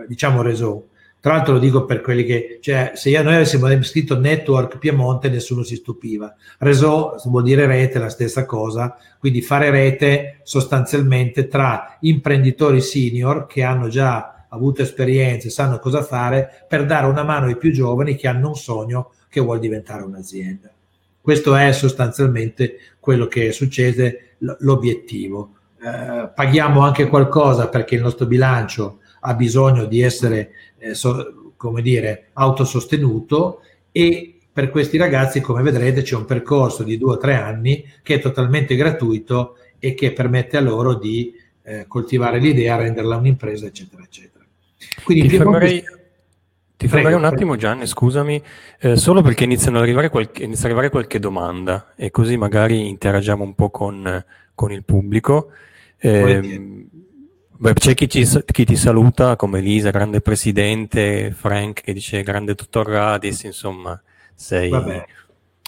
diciamo 0.08 0.41
Reso, 0.41 0.89
tra 1.19 1.33
l'altro 1.33 1.53
lo 1.53 1.59
dico 1.59 1.86
per 1.86 2.01
quelli 2.01 2.24
che, 2.24 2.59
cioè, 2.62 2.91
se 2.95 3.09
io, 3.09 3.24
noi 3.24 3.36
avessimo 3.36 3.67
scritto 3.83 4.20
Network 4.20 4.77
Piemonte 4.77 5.29
nessuno 5.29 5.63
si 5.63 5.75
stupiva. 5.75 6.33
Reso 6.59 7.15
vuol 7.25 7.44
dire 7.44 7.65
rete, 7.65 8.00
la 8.00 8.09
stessa 8.09 8.46
cosa, 8.46 8.96
quindi 9.20 9.42
fare 9.42 9.70
rete 9.70 10.39
sostanzialmente 10.44 11.48
tra 11.48 11.98
imprenditori 12.01 12.81
senior 12.81 13.48
che 13.48 13.63
hanno 13.63 13.87
già 13.87 14.46
avuto 14.50 14.81
esperienze, 14.81 15.50
sanno 15.50 15.79
cosa 15.79 16.03
fare, 16.03 16.65
per 16.68 16.85
dare 16.85 17.07
una 17.07 17.24
mano 17.24 17.48
ai 17.48 17.57
più 17.57 17.72
giovani 17.72 18.15
che 18.15 18.27
hanno 18.27 18.50
un 18.50 18.55
sogno 18.55 19.11
che 19.27 19.42
vuol 19.42 19.59
diventare 19.59 20.03
un'azienda. 20.03 20.72
Questo 21.20 21.55
è 21.55 21.74
sostanzialmente 21.74 22.77
quello 23.00 23.25
che 23.27 23.51
succede, 23.51 24.35
l'obiettivo. 24.59 25.55
Eh, 25.83 26.29
paghiamo 26.33 26.81
anche 26.81 27.07
qualcosa 27.07 27.68
perché 27.68 27.96
il 27.96 28.01
nostro 28.01 28.25
bilancio 28.25 29.00
ha 29.20 29.34
bisogno 29.34 29.86
di 29.86 30.01
essere, 30.01 30.51
eh, 30.77 30.94
so, 30.94 31.53
come 31.56 31.82
dire, 31.82 32.27
autosostenuto 32.34 33.62
e 33.92 34.38
per 34.51 34.72
questi 34.72 34.98
ragazzi, 34.98 35.40
come 35.40 35.62
vedrete, 35.62 36.01
c'è 36.01 36.16
un 36.16 36.25
percorso 36.25 36.82
di 36.82 36.98
due 36.98 37.14
o 37.14 37.18
tre 37.18 37.36
anni 37.36 37.86
che 38.01 38.16
è 38.16 38.20
totalmente 38.20 38.75
gratuito 38.75 39.58
e 39.77 39.94
che 39.94 40.14
permette 40.14 40.58
a 40.58 40.62
loro 40.62 40.96
di 40.96 41.32
eh, 41.62 41.86
coltivare 41.88 42.40
l'idea, 42.40 42.75
renderla 42.75 43.18
un'impresa, 43.18 43.68
eccetera, 43.68 44.01
eccetera. 44.01 44.44
Quindi 45.03 45.27
ti 45.27 45.38
fermerei, 45.38 45.84
ti 46.75 46.88
fermerei 46.88 47.18
un 47.18 47.25
attimo, 47.25 47.56
Gianni, 47.56 47.86
scusami, 47.86 48.42
eh, 48.80 48.96
solo 48.96 49.22
perché 49.22 49.44
iniziano 49.44 49.77
ad 49.77 49.84
arrivare 49.84 50.10
qualche, 50.10 50.44
inizia 50.44 50.66
ad 50.66 50.72
arrivare 50.72 50.90
qualche 50.90 51.20
domanda 51.20 51.94
e 51.96 52.10
così 52.10 52.36
magari 52.36 52.88
interagiamo 52.88 53.44
un 53.44 53.53
po' 53.53 53.70
con, 53.70 54.25
con 54.56 54.72
il 54.72 54.84
pubblico. 54.84 55.50
Eh, 56.00 56.88
Beh, 57.59 57.74
c'è 57.74 57.96
chi, 57.96 58.07
ci, 58.07 58.27
chi, 58.46 58.65
ti 58.65 58.75
saluta 58.75 59.35
come 59.35 59.57
Elisa, 59.57 59.89
grande 59.89 60.22
presidente, 60.22 61.31
Frank 61.31 61.81
che 61.81 61.91
dice 61.91 62.22
grande 62.22 62.53
dottor 62.53 62.87
Radis, 62.87 63.43
insomma, 63.43 64.00
sei, 64.35 64.72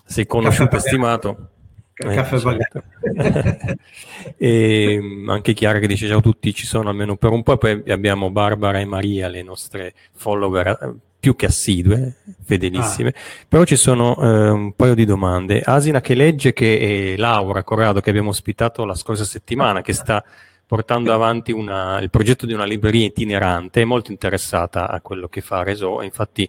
sei 0.06 0.28
conosciuto 0.28 0.75
e 0.75 0.80
stimato. 0.80 1.49
Caffè 1.93 2.36
eh, 2.36 2.39
certo. 2.39 2.84
e 4.38 4.99
mm, 5.02 5.30
anche 5.30 5.54
Chiara 5.54 5.80
che 5.80 5.88
dice 5.88 6.08
ciao 6.08 6.19
a 6.19 6.21
tutti, 6.21 6.54
ci 6.54 6.65
sono 6.65 6.89
almeno 6.89 7.17
per 7.17 7.32
un 7.32 7.43
po', 7.43 7.58
poi 7.58 7.84
abbiamo 7.88 8.30
Barbara 8.30 8.80
e 8.80 8.86
Maria, 8.86 9.28
le 9.28 9.41
nostre 9.41 9.93
follower 10.13 10.67
eh, 10.67 10.93
più 11.19 11.36
che 11.36 11.47
assidue, 11.47 12.17
fedelissime, 12.45 13.10
ah. 13.10 13.45
però 13.47 13.63
ci 13.65 13.75
sono 13.75 14.15
eh, 14.21 14.49
un 14.49 14.73
paio 14.75 14.93
di 14.93 15.06
domande. 15.06 15.62
Asina 15.62 15.99
che 15.99 16.13
legge 16.13 16.54
che 16.54 17.15
è 17.15 17.17
Laura 17.17 17.63
Corrado 17.63 17.99
che 17.99 18.12
abbiamo 18.12 18.30
ospitato 18.30 18.86
la 18.86 18.95
scorsa 18.95 19.25
settimana, 19.25 19.82
che 19.82 19.93
sta 19.93 20.23
portando 20.69 21.12
avanti 21.12 21.51
una, 21.51 21.99
il 21.99 22.12
progetto 22.12 22.45
di 22.45 22.53
una 22.53 22.63
libreria 22.63 23.08
itinerante, 23.08 23.86
molto 23.86 24.12
interessata 24.12 24.88
a 24.88 25.01
quello 25.01 25.27
che 25.27 25.41
fa 25.41 25.63
Reso, 25.63 26.03
infatti 26.03 26.47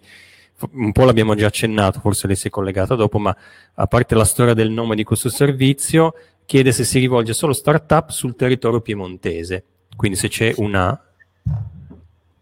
un 0.73 0.91
po' 0.91 1.05
l'abbiamo 1.05 1.33
già 1.33 1.47
accennato, 1.47 1.99
forse 1.99 2.27
lei 2.27 2.35
si 2.35 2.45
è 2.45 2.51
collegata 2.51 2.93
dopo, 2.93 3.17
ma 3.17 3.35
a 3.73 3.87
parte 3.87 4.13
la 4.13 4.23
storia 4.23 4.53
del 4.53 4.69
nome 4.69 4.93
di 4.93 5.03
questo 5.03 5.27
servizio, 5.27 6.13
chiede 6.45 6.71
se 6.71 6.83
si 6.83 6.99
rivolge 6.99 7.33
solo 7.33 7.51
startup 7.51 8.11
sul 8.11 8.35
territorio 8.35 8.79
piemontese, 8.79 9.63
quindi 9.95 10.15
se 10.15 10.27
c'è 10.27 10.53
una... 10.57 11.03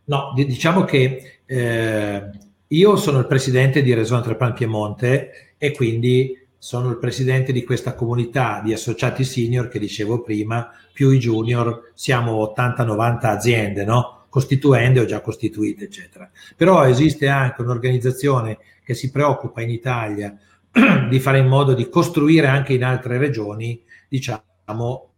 No, 0.03 0.33
diciamo 0.35 0.83
che 0.83 1.39
eh, 1.45 2.29
io 2.67 2.95
sono 2.97 3.19
il 3.19 3.25
presidente 3.25 3.81
di 3.81 3.93
Reso 3.93 4.17
Entrepreneur 4.17 4.53
Piemonte 4.53 5.53
e 5.57 5.71
quindi 5.71 6.45
sono 6.57 6.89
il 6.89 6.97
presidente 6.97 7.53
di 7.53 7.63
questa 7.63 7.95
comunità 7.95 8.59
di 8.61 8.73
associati 8.73 9.23
senior 9.23 9.69
che 9.69 9.79
dicevo 9.79 10.21
prima, 10.21 10.69
più 10.99 11.11
i 11.11 11.17
junior, 11.17 11.93
siamo 11.93 12.53
80-90 12.53 13.25
aziende, 13.27 13.85
no? 13.85 14.25
costituende 14.27 14.99
o 14.99 15.05
già 15.05 15.21
costituite, 15.21 15.85
eccetera. 15.85 16.29
Però 16.57 16.85
esiste 16.85 17.29
anche 17.29 17.61
un'organizzazione 17.61 18.57
che 18.83 18.95
si 18.95 19.09
preoccupa 19.09 19.61
in 19.61 19.69
Italia 19.69 20.37
di 21.09 21.19
fare 21.21 21.39
in 21.39 21.47
modo 21.47 21.73
di 21.73 21.87
costruire 21.87 22.47
anche 22.47 22.73
in 22.73 22.83
altre 22.83 23.17
regioni, 23.17 23.81
diciamo, 24.09 25.09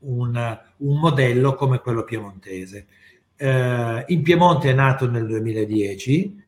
un, 0.00 0.58
un 0.76 0.98
modello 0.98 1.54
come 1.54 1.78
quello 1.78 2.04
piemontese. 2.04 2.86
Eh, 3.36 4.04
in 4.06 4.22
Piemonte 4.22 4.68
è 4.68 4.74
nato 4.74 5.10
nel 5.10 5.26
2010, 5.26 6.43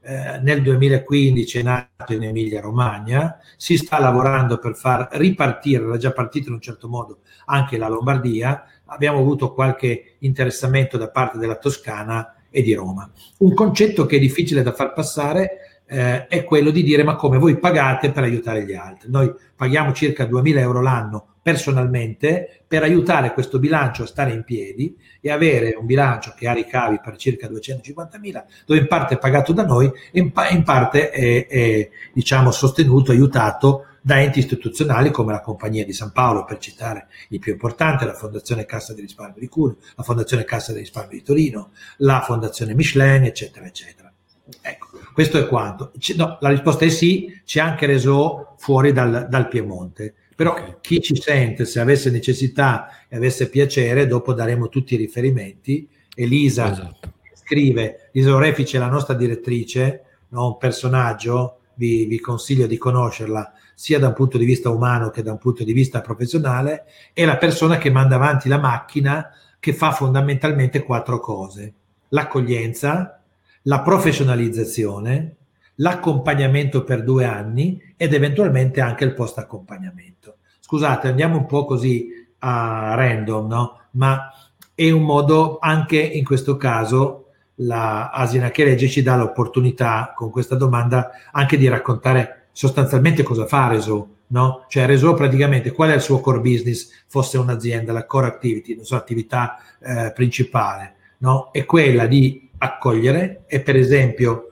eh, 0.00 0.38
nel 0.42 0.62
2015 0.62 1.58
è 1.58 1.62
nato 1.62 2.12
in 2.12 2.22
Emilia 2.22 2.60
Romagna, 2.60 3.38
si 3.56 3.76
sta 3.76 3.98
lavorando 3.98 4.58
per 4.58 4.74
far 4.74 5.08
ripartire, 5.12 5.84
era 5.84 5.96
già 5.96 6.12
partito 6.12 6.48
in 6.48 6.54
un 6.54 6.60
certo 6.60 6.88
modo 6.88 7.20
anche 7.46 7.76
la 7.76 7.88
Lombardia, 7.88 8.64
abbiamo 8.86 9.18
avuto 9.18 9.52
qualche 9.52 10.16
interessamento 10.20 10.96
da 10.96 11.08
parte 11.08 11.38
della 11.38 11.56
Toscana 11.56 12.34
e 12.50 12.62
di 12.62 12.74
Roma. 12.74 13.10
Un 13.38 13.54
concetto 13.54 14.06
che 14.06 14.16
è 14.16 14.20
difficile 14.20 14.62
da 14.62 14.72
far 14.72 14.92
passare 14.92 15.82
eh, 15.86 16.26
è 16.26 16.44
quello 16.44 16.70
di 16.70 16.82
dire 16.82 17.02
ma 17.02 17.16
come 17.16 17.38
voi 17.38 17.58
pagate 17.58 18.10
per 18.10 18.22
aiutare 18.22 18.64
gli 18.64 18.74
altri? 18.74 19.10
Noi 19.10 19.32
paghiamo 19.54 19.92
circa 19.92 20.24
2.000 20.24 20.58
euro 20.58 20.80
l'anno 20.80 21.26
personalmente 21.48 22.60
per 22.68 22.82
aiutare 22.82 23.32
questo 23.32 23.58
bilancio 23.58 24.02
a 24.02 24.06
stare 24.06 24.34
in 24.34 24.44
piedi 24.44 24.94
e 25.18 25.30
avere 25.30 25.74
un 25.78 25.86
bilancio 25.86 26.34
che 26.36 26.46
ha 26.46 26.52
ricavi 26.52 27.00
per 27.02 27.16
circa 27.16 27.48
250.000, 27.48 28.44
dove 28.66 28.80
in 28.80 28.86
parte 28.86 29.14
è 29.14 29.18
pagato 29.18 29.54
da 29.54 29.64
noi 29.64 29.90
e 30.12 30.20
in, 30.20 30.30
pa- 30.30 30.50
in 30.50 30.62
parte 30.62 31.08
è, 31.08 31.46
è 31.46 31.88
diciamo, 32.12 32.50
sostenuto, 32.50 33.12
aiutato 33.12 33.86
da 34.02 34.20
enti 34.20 34.40
istituzionali 34.40 35.10
come 35.10 35.32
la 35.32 35.40
Compagnia 35.40 35.86
di 35.86 35.94
San 35.94 36.12
Paolo, 36.12 36.44
per 36.44 36.58
citare 36.58 37.06
il 37.30 37.38
più 37.38 37.52
importante, 37.52 38.04
la 38.04 38.12
Fondazione 38.12 38.66
Cassa 38.66 38.92
di 38.92 39.00
Risparmio 39.00 39.40
di 39.40 39.48
Cuneo, 39.48 39.78
la 39.96 40.02
Fondazione 40.02 40.44
Cassa 40.44 40.74
di 40.74 40.80
Risparmio 40.80 41.16
di 41.16 41.24
Torino, 41.24 41.70
la 41.98 42.20
Fondazione 42.20 42.74
Michelin, 42.74 43.24
eccetera, 43.24 43.64
eccetera. 43.64 44.12
Ecco, 44.60 44.88
questo 45.14 45.38
è 45.38 45.48
quanto. 45.48 45.92
C- 45.98 46.14
no, 46.14 46.36
la 46.40 46.50
risposta 46.50 46.84
è 46.84 46.90
sì, 46.90 47.40
c'è 47.46 47.60
anche 47.60 47.86
Reso 47.86 48.54
fuori 48.58 48.92
dal, 48.92 49.28
dal 49.30 49.48
Piemonte. 49.48 50.14
Però 50.38 50.52
okay. 50.52 50.76
chi 50.80 51.00
ci 51.00 51.16
sente, 51.16 51.64
se 51.64 51.80
avesse 51.80 52.12
necessità 52.12 52.90
e 53.08 53.16
avesse 53.16 53.48
piacere, 53.48 54.06
dopo 54.06 54.32
daremo 54.32 54.68
tutti 54.68 54.94
i 54.94 54.96
riferimenti. 54.96 55.88
Elisa 56.14 56.70
esatto. 56.70 57.12
scrive, 57.32 58.10
Lisa 58.12 58.32
Orefice 58.32 58.76
è 58.76 58.78
la 58.78 58.86
nostra 58.86 59.14
direttrice, 59.14 60.04
no? 60.28 60.46
un 60.46 60.56
personaggio, 60.56 61.62
vi, 61.74 62.04
vi 62.04 62.20
consiglio 62.20 62.68
di 62.68 62.78
conoscerla, 62.78 63.52
sia 63.74 63.98
da 63.98 64.06
un 64.06 64.14
punto 64.14 64.38
di 64.38 64.44
vista 64.44 64.70
umano 64.70 65.10
che 65.10 65.24
da 65.24 65.32
un 65.32 65.38
punto 65.38 65.64
di 65.64 65.72
vista 65.72 66.02
professionale, 66.02 66.84
è 67.12 67.24
la 67.24 67.36
persona 67.36 67.76
che 67.76 67.90
manda 67.90 68.14
avanti 68.14 68.48
la 68.48 68.60
macchina 68.60 69.32
che 69.58 69.72
fa 69.72 69.90
fondamentalmente 69.90 70.84
quattro 70.84 71.18
cose. 71.18 71.74
L'accoglienza, 72.10 73.20
la 73.62 73.80
professionalizzazione, 73.80 75.37
l'accompagnamento 75.80 76.84
per 76.84 77.02
due 77.02 77.24
anni 77.24 77.82
ed 77.96 78.14
eventualmente 78.14 78.80
anche 78.80 79.04
il 79.04 79.14
post 79.14 79.38
accompagnamento. 79.38 80.36
Scusate, 80.60 81.08
andiamo 81.08 81.36
un 81.36 81.46
po' 81.46 81.64
così 81.64 82.08
a 82.40 82.94
random, 82.94 83.46
no? 83.46 83.80
Ma 83.92 84.30
è 84.74 84.90
un 84.90 85.02
modo 85.02 85.58
anche 85.60 85.98
in 85.98 86.24
questo 86.24 86.56
caso 86.56 87.30
la 87.62 88.10
Asina 88.10 88.50
che 88.50 88.64
legge 88.64 88.88
ci 88.88 89.02
dà 89.02 89.16
l'opportunità 89.16 90.12
con 90.14 90.30
questa 90.30 90.54
domanda 90.54 91.10
anche 91.32 91.56
di 91.56 91.66
raccontare 91.66 92.48
sostanzialmente 92.52 93.22
cosa 93.22 93.46
fa 93.46 93.68
Reso, 93.68 94.16
no? 94.28 94.64
Cioè 94.68 94.86
Reso 94.86 95.14
praticamente 95.14 95.72
qual 95.72 95.90
è 95.90 95.94
il 95.94 96.00
suo 96.00 96.20
core 96.20 96.40
business, 96.40 96.90
fosse 97.06 97.38
un'azienda, 97.38 97.92
la 97.92 98.06
core 98.06 98.26
activity, 98.26 98.76
la 98.76 98.84
sua 98.84 98.98
attività 98.98 99.58
eh, 99.80 100.12
principale, 100.14 100.94
no? 101.18 101.50
È 101.52 101.64
quella 101.64 102.06
di 102.06 102.50
accogliere 102.58 103.44
e 103.46 103.60
per 103.60 103.76
esempio 103.76 104.50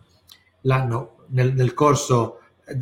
l'anno, 0.63 1.16
nel, 1.29 1.53
nel 1.55 1.75
corso, 1.75 2.41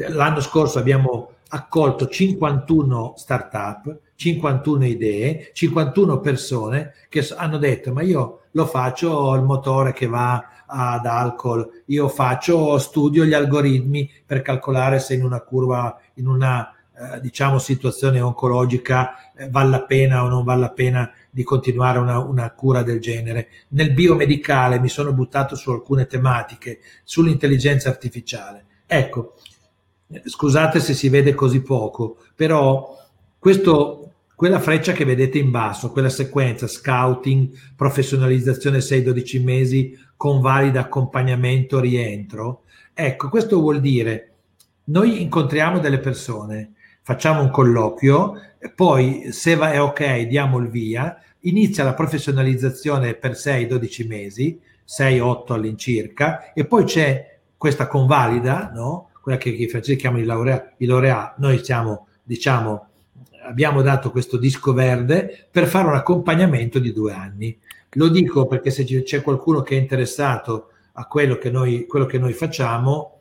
l'anno 0.08 0.40
scorso 0.40 0.78
abbiamo 0.78 1.30
accolto 1.48 2.08
51 2.08 3.14
start-up, 3.16 3.98
51 4.16 4.84
idee, 4.86 5.50
51 5.52 6.20
persone 6.20 6.94
che 7.08 7.26
hanno 7.36 7.58
detto 7.58 7.92
ma 7.92 8.02
io 8.02 8.40
lo 8.52 8.66
faccio 8.66 9.34
il 9.34 9.42
motore 9.42 9.92
che 9.92 10.06
va 10.06 10.48
ad 10.66 11.06
alcol, 11.06 11.82
io 11.86 12.08
faccio, 12.08 12.78
studio 12.78 13.24
gli 13.24 13.34
algoritmi 13.34 14.10
per 14.24 14.42
calcolare 14.42 14.98
se 14.98 15.14
in 15.14 15.24
una 15.24 15.40
curva, 15.40 15.98
in 16.14 16.26
una 16.26 16.74
eh, 16.96 17.20
diciamo 17.20 17.58
situazione 17.58 18.20
oncologica 18.20 19.32
eh, 19.36 19.48
vale 19.50 19.70
la 19.70 19.82
pena 19.82 20.24
o 20.24 20.28
non 20.28 20.44
vale 20.44 20.60
la 20.60 20.70
pena 20.70 21.10
di 21.34 21.42
continuare 21.42 21.98
una, 21.98 22.20
una, 22.20 22.48
cura 22.52 22.84
del 22.84 23.00
genere. 23.00 23.48
Nel 23.70 23.92
biomedicale 23.92 24.78
mi 24.78 24.88
sono 24.88 25.12
buttato 25.12 25.56
su 25.56 25.72
alcune 25.72 26.06
tematiche, 26.06 26.78
sull'intelligenza 27.02 27.88
artificiale. 27.88 28.66
Ecco, 28.86 29.34
scusate 30.24 30.78
se 30.78 30.94
si 30.94 31.08
vede 31.08 31.34
così 31.34 31.60
poco, 31.60 32.18
però 32.36 32.96
questo, 33.36 34.12
quella 34.36 34.60
freccia 34.60 34.92
che 34.92 35.04
vedete 35.04 35.38
in 35.38 35.50
basso, 35.50 35.90
quella 35.90 36.08
sequenza 36.08 36.68
scouting, 36.68 37.48
professionalizzazione 37.74 38.78
6-12 38.78 39.42
mesi, 39.42 39.98
con 40.16 40.40
valido 40.40 40.78
accompagnamento, 40.78 41.80
rientro. 41.80 42.62
Ecco, 42.94 43.28
questo 43.28 43.58
vuol 43.58 43.80
dire 43.80 44.34
noi 44.84 45.20
incontriamo 45.20 45.80
delle 45.80 45.98
persone, 45.98 46.74
facciamo 47.04 47.42
un 47.42 47.50
colloquio, 47.50 48.40
poi 48.74 49.30
se 49.30 49.54
va, 49.56 49.72
è 49.72 49.80
ok 49.80 50.22
diamo 50.22 50.58
il 50.58 50.68
via, 50.68 51.20
inizia 51.40 51.84
la 51.84 51.92
professionalizzazione 51.92 53.12
per 53.12 53.32
6-12 53.32 54.06
mesi, 54.08 54.58
6-8 54.88 55.52
all'incirca, 55.52 56.52
e 56.54 56.64
poi 56.64 56.84
c'è 56.84 57.38
questa 57.58 57.86
convalida, 57.86 58.72
no? 58.74 59.10
quella 59.20 59.36
che 59.36 59.50
i 59.50 59.68
francesi 59.68 59.98
chiamano 59.98 60.22
i 60.22 60.26
laurea, 60.26 60.72
i 60.78 60.86
laurea. 60.86 61.34
noi 61.36 61.62
siamo, 61.62 62.08
diciamo, 62.22 62.86
abbiamo 63.46 63.82
dato 63.82 64.10
questo 64.10 64.38
disco 64.38 64.72
verde 64.72 65.46
per 65.50 65.66
fare 65.66 65.88
un 65.88 65.94
accompagnamento 65.94 66.78
di 66.78 66.92
due 66.92 67.12
anni. 67.12 67.58
Lo 67.96 68.08
dico 68.08 68.46
perché 68.46 68.70
se 68.70 68.84
c'è 68.84 69.20
qualcuno 69.20 69.60
che 69.60 69.76
è 69.76 69.80
interessato 69.80 70.70
a 70.94 71.06
quello 71.06 71.36
che 71.36 71.50
noi, 71.50 71.86
quello 71.86 72.06
che 72.06 72.18
noi 72.18 72.32
facciamo, 72.32 73.20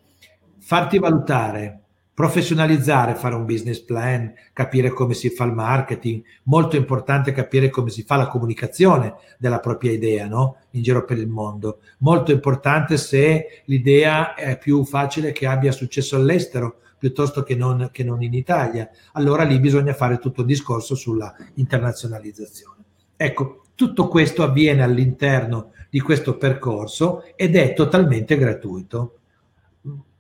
farti 0.59 0.99
valutare, 0.99 1.82
professionalizzare, 2.13 3.15
fare 3.15 3.35
un 3.35 3.45
business 3.45 3.79
plan, 3.79 4.31
capire 4.53 4.89
come 4.89 5.13
si 5.13 5.29
fa 5.29 5.45
il 5.45 5.53
marketing, 5.53 6.23
molto 6.43 6.75
importante 6.75 7.31
capire 7.31 7.69
come 7.69 7.89
si 7.89 8.03
fa 8.03 8.15
la 8.15 8.27
comunicazione 8.27 9.15
della 9.39 9.59
propria 9.59 9.91
idea 9.91 10.27
no? 10.27 10.57
in 10.71 10.83
giro 10.83 11.05
per 11.05 11.17
il 11.17 11.27
mondo, 11.27 11.79
molto 11.99 12.31
importante 12.31 12.97
se 12.97 13.63
l'idea 13.65 14.35
è 14.35 14.57
più 14.57 14.83
facile 14.85 15.31
che 15.31 15.47
abbia 15.47 15.71
successo 15.71 16.15
all'estero 16.15 16.77
piuttosto 17.03 17.43
che 17.43 17.55
non, 17.55 17.89
che 17.91 18.03
non 18.03 18.21
in 18.21 18.33
Italia, 18.33 18.89
allora 19.13 19.43
lì 19.43 19.59
bisogna 19.59 19.93
fare 19.93 20.19
tutto 20.19 20.41
il 20.41 20.47
discorso 20.47 20.95
sulla 20.95 21.35
internazionalizzazione. 21.55 22.81
Ecco, 23.17 23.63
tutto 23.75 24.07
questo 24.07 24.43
avviene 24.43 24.83
all'interno 24.83 25.71
di 25.89 25.99
questo 25.99 26.37
percorso 26.37 27.23
ed 27.35 27.55
è 27.55 27.73
totalmente 27.73 28.37
gratuito. 28.37 29.17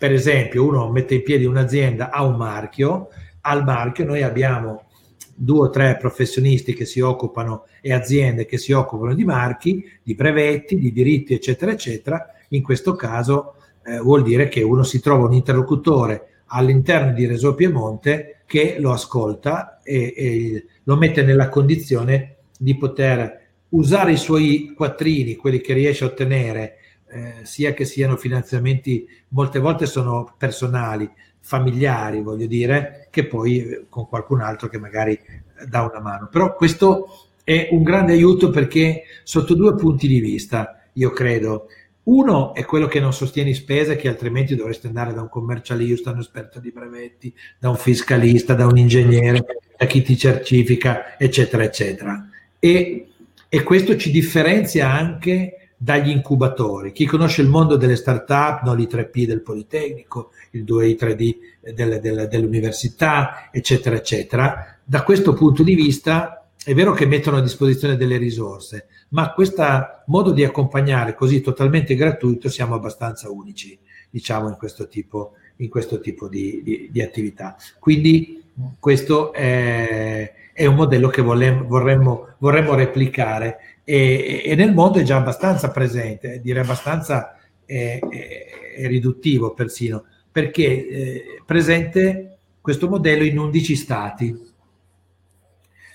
Per 0.03 0.11
esempio, 0.11 0.65
uno 0.65 0.89
mette 0.89 1.15
in 1.15 1.23
piedi 1.23 1.45
un'azienda, 1.45 2.11
ha 2.11 2.25
un 2.25 2.35
marchio, 2.35 3.07
al 3.39 3.63
marchio 3.63 4.03
noi 4.03 4.21
abbiamo 4.21 4.87
due 5.33 5.67
o 5.67 5.69
tre 5.69 5.95
professionisti 5.95 6.73
che 6.73 6.83
si 6.83 6.99
occupano 6.99 7.67
e 7.79 7.93
aziende 7.93 8.45
che 8.45 8.57
si 8.57 8.73
occupano 8.73 9.13
di 9.13 9.23
marchi, 9.23 9.81
di 10.03 10.13
brevetti, 10.13 10.77
di 10.77 10.91
diritti, 10.91 11.33
eccetera, 11.33 11.71
eccetera. 11.71 12.35
In 12.49 12.61
questo 12.61 12.95
caso 12.95 13.53
eh, 13.85 13.99
vuol 13.99 14.23
dire 14.23 14.49
che 14.49 14.61
uno 14.61 14.83
si 14.83 14.99
trova 14.99 15.27
un 15.27 15.31
interlocutore 15.35 16.41
all'interno 16.47 17.13
di 17.13 17.25
Reso 17.25 17.55
Piemonte 17.55 18.39
che 18.45 18.75
lo 18.79 18.91
ascolta 18.91 19.81
e, 19.83 20.13
e 20.17 20.65
lo 20.83 20.97
mette 20.97 21.23
nella 21.23 21.47
condizione 21.47 22.39
di 22.59 22.75
poter 22.75 23.39
usare 23.69 24.11
i 24.11 24.17
suoi 24.17 24.73
quattrini, 24.75 25.37
quelli 25.37 25.61
che 25.61 25.71
riesce 25.71 26.03
a 26.03 26.07
ottenere, 26.07 26.79
eh, 27.13 27.45
sia 27.45 27.73
che 27.73 27.85
siano 27.85 28.17
finanziamenti, 28.17 29.07
molte 29.29 29.59
volte 29.59 29.85
sono 29.85 30.33
personali, 30.37 31.09
familiari, 31.39 32.21
voglio 32.21 32.47
dire, 32.47 33.07
che 33.11 33.25
poi 33.25 33.59
eh, 33.59 33.85
con 33.89 34.07
qualcun 34.07 34.41
altro 34.41 34.67
che 34.67 34.79
magari 34.79 35.13
eh, 35.13 35.65
dà 35.67 35.83
una 35.83 35.99
mano. 35.99 36.27
Però 36.31 36.55
questo 36.55 37.29
è 37.43 37.69
un 37.71 37.83
grande 37.83 38.13
aiuto 38.13 38.49
perché 38.49 39.03
sotto 39.23 39.53
due 39.53 39.75
punti 39.75 40.07
di 40.07 40.19
vista, 40.19 40.81
io 40.93 41.11
credo. 41.11 41.67
Uno 42.03 42.53
è 42.53 42.65
quello 42.65 42.87
che 42.87 42.99
non 42.99 43.13
sostieni 43.13 43.53
spese, 43.53 43.95
che 43.95 44.09
altrimenti 44.09 44.55
dovresti 44.55 44.87
andare 44.87 45.13
da 45.13 45.21
un 45.21 45.29
commercialista, 45.29 46.11
un 46.11 46.19
esperto 46.19 46.59
di 46.59 46.71
brevetti, 46.71 47.33
da 47.57 47.69
un 47.69 47.77
fiscalista, 47.77 48.55
da 48.55 48.65
un 48.65 48.77
ingegnere, 48.77 49.45
da 49.77 49.85
chi 49.85 50.01
ti 50.01 50.17
certifica, 50.17 51.17
eccetera, 51.17 51.63
eccetera. 51.63 52.27
E 52.59 53.07
e 53.53 53.61
questo 53.61 53.95
ci 53.97 54.09
differenzia 54.09 54.91
anche 54.91 55.62
dagli 55.83 56.09
incubatori. 56.11 56.93
Chi 56.93 57.05
conosce 57.05 57.41
il 57.41 57.49
mondo 57.49 57.75
delle 57.75 57.97
start-up, 57.97 58.61
no, 58.63 58.73
l'I3P 58.73 59.25
del 59.25 59.41
Politecnico, 59.41 60.31
il 60.51 60.63
2I 60.63 60.95
3D 60.97 61.73
del, 61.73 61.99
del, 61.99 62.27
dell'università, 62.29 63.49
eccetera, 63.51 63.97
eccetera, 63.97 64.77
da 64.81 65.03
questo 65.03 65.33
punto 65.33 65.61
di 65.61 65.75
vista 65.75 66.47
è 66.63 66.73
vero 66.73 66.93
che 66.93 67.05
mettono 67.05 67.35
a 67.35 67.41
disposizione 67.41 67.97
delle 67.97 68.15
risorse, 68.15 68.87
ma 69.09 69.33
questo 69.33 69.65
modo 70.05 70.31
di 70.31 70.45
accompagnare 70.45 71.15
così 71.15 71.41
totalmente 71.41 71.95
gratuito 71.95 72.47
siamo 72.47 72.75
abbastanza 72.75 73.29
unici, 73.29 73.77
diciamo, 74.09 74.47
in 74.47 74.55
questo 74.55 74.87
tipo, 74.87 75.33
in 75.57 75.67
questo 75.67 75.99
tipo 75.99 76.29
di, 76.29 76.61
di, 76.63 76.87
di 76.89 77.01
attività. 77.01 77.57
Quindi 77.77 78.41
questo 78.79 79.33
è 79.33 80.33
è 80.53 80.67
un 80.67 80.75
modello 80.75 81.07
che 81.07 81.23
vorremmo, 81.23 82.35
vorremmo 82.37 82.75
replicare 82.75 83.72
e, 83.83 84.41
e, 84.45 84.55
nel 84.55 84.73
mondo 84.73 84.99
è 84.99 85.03
già 85.03 85.17
abbastanza 85.17 85.69
presente, 85.71 86.39
direi 86.41 86.63
abbastanza 86.63 87.37
eh, 87.65 87.99
eh, 88.09 88.87
riduttivo 88.87 89.53
persino, 89.53 90.05
perché 90.31 90.87
eh, 90.87 91.23
presente 91.45 92.37
questo 92.61 92.87
modello 92.87 93.23
in 93.23 93.37
11 93.37 93.75
stati. 93.75 94.51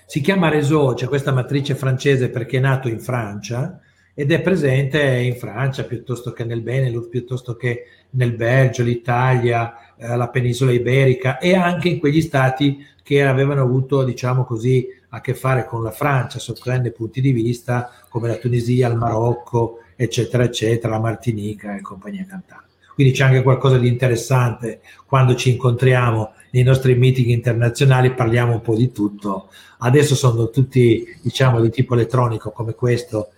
Si 0.05 0.21
chiama 0.21 0.49
Réseau, 0.49 0.95
cioè 0.95 1.07
questa 1.07 1.31
matrice 1.31 1.75
francese 1.75 2.29
perché 2.29 2.57
è 2.57 2.61
nato 2.61 2.87
in 2.87 2.99
Francia 2.99 3.79
ed 4.13 4.31
è 4.31 4.41
presente 4.41 5.01
in 5.01 5.35
Francia 5.35 5.83
piuttosto 5.83 6.31
che 6.31 6.43
nel 6.43 6.61
Benelux, 6.61 7.09
piuttosto 7.09 7.55
che 7.55 7.85
nel 8.11 8.33
Belgio, 8.35 8.83
l'Italia, 8.83 9.88
eh, 9.99 10.15
la 10.15 10.29
penisola 10.29 10.71
iberica 10.71 11.37
e 11.37 11.55
anche 11.55 11.89
in 11.89 11.99
quegli 11.99 12.21
stati 12.21 12.85
che 13.03 13.23
avevano 13.23 13.61
avuto, 13.61 14.03
diciamo 14.03 14.45
così, 14.45 14.87
a 15.09 15.19
che 15.19 15.33
fare 15.33 15.65
con 15.65 15.83
la 15.83 15.91
Francia 15.91 16.39
sotto 16.39 16.71
punti 16.95 17.19
di 17.19 17.31
vista, 17.31 17.91
come 18.07 18.27
la 18.29 18.35
Tunisia, 18.35 18.87
il 18.87 18.95
Marocco, 18.95 19.79
eccetera, 19.95 20.43
eccetera, 20.43 20.93
la 20.93 20.99
Martinica 20.99 21.75
e 21.75 21.81
compagnia 21.81 22.25
cantante. 22.25 22.67
Quindi 22.93 23.13
c'è 23.13 23.23
anche 23.23 23.41
qualcosa 23.41 23.77
di 23.77 23.87
interessante 23.87 24.81
quando 25.05 25.35
ci 25.35 25.51
incontriamo 25.51 26.33
nei 26.51 26.63
nostri 26.63 26.95
meeting 26.95 27.27
internazionali, 27.29 28.13
parliamo 28.13 28.53
un 28.53 28.61
po' 28.61 28.75
di 28.75 28.91
tutto. 28.91 29.49
Adesso 29.79 30.15
sono 30.15 30.49
tutti, 30.49 31.05
diciamo, 31.21 31.59
di 31.61 31.69
tipo 31.69 31.95
elettronico 31.95 32.51
come 32.51 32.73
questo, 32.73 33.31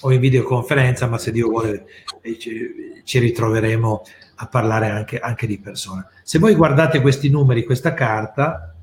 o 0.00 0.12
in 0.12 0.20
videoconferenza, 0.20 1.06
ma 1.06 1.18
se 1.18 1.30
Dio 1.30 1.48
vuole 1.48 1.86
eh, 2.22 2.38
ci, 2.38 3.18
ritroveremo 3.18 4.02
a 4.36 4.46
parlare 4.46 4.88
anche, 4.88 5.18
anche, 5.18 5.46
di 5.46 5.58
persona. 5.58 6.08
Se 6.22 6.38
voi 6.38 6.54
guardate 6.54 7.00
questi 7.00 7.28
numeri, 7.28 7.64
questa 7.64 7.94
carta, 7.94 8.74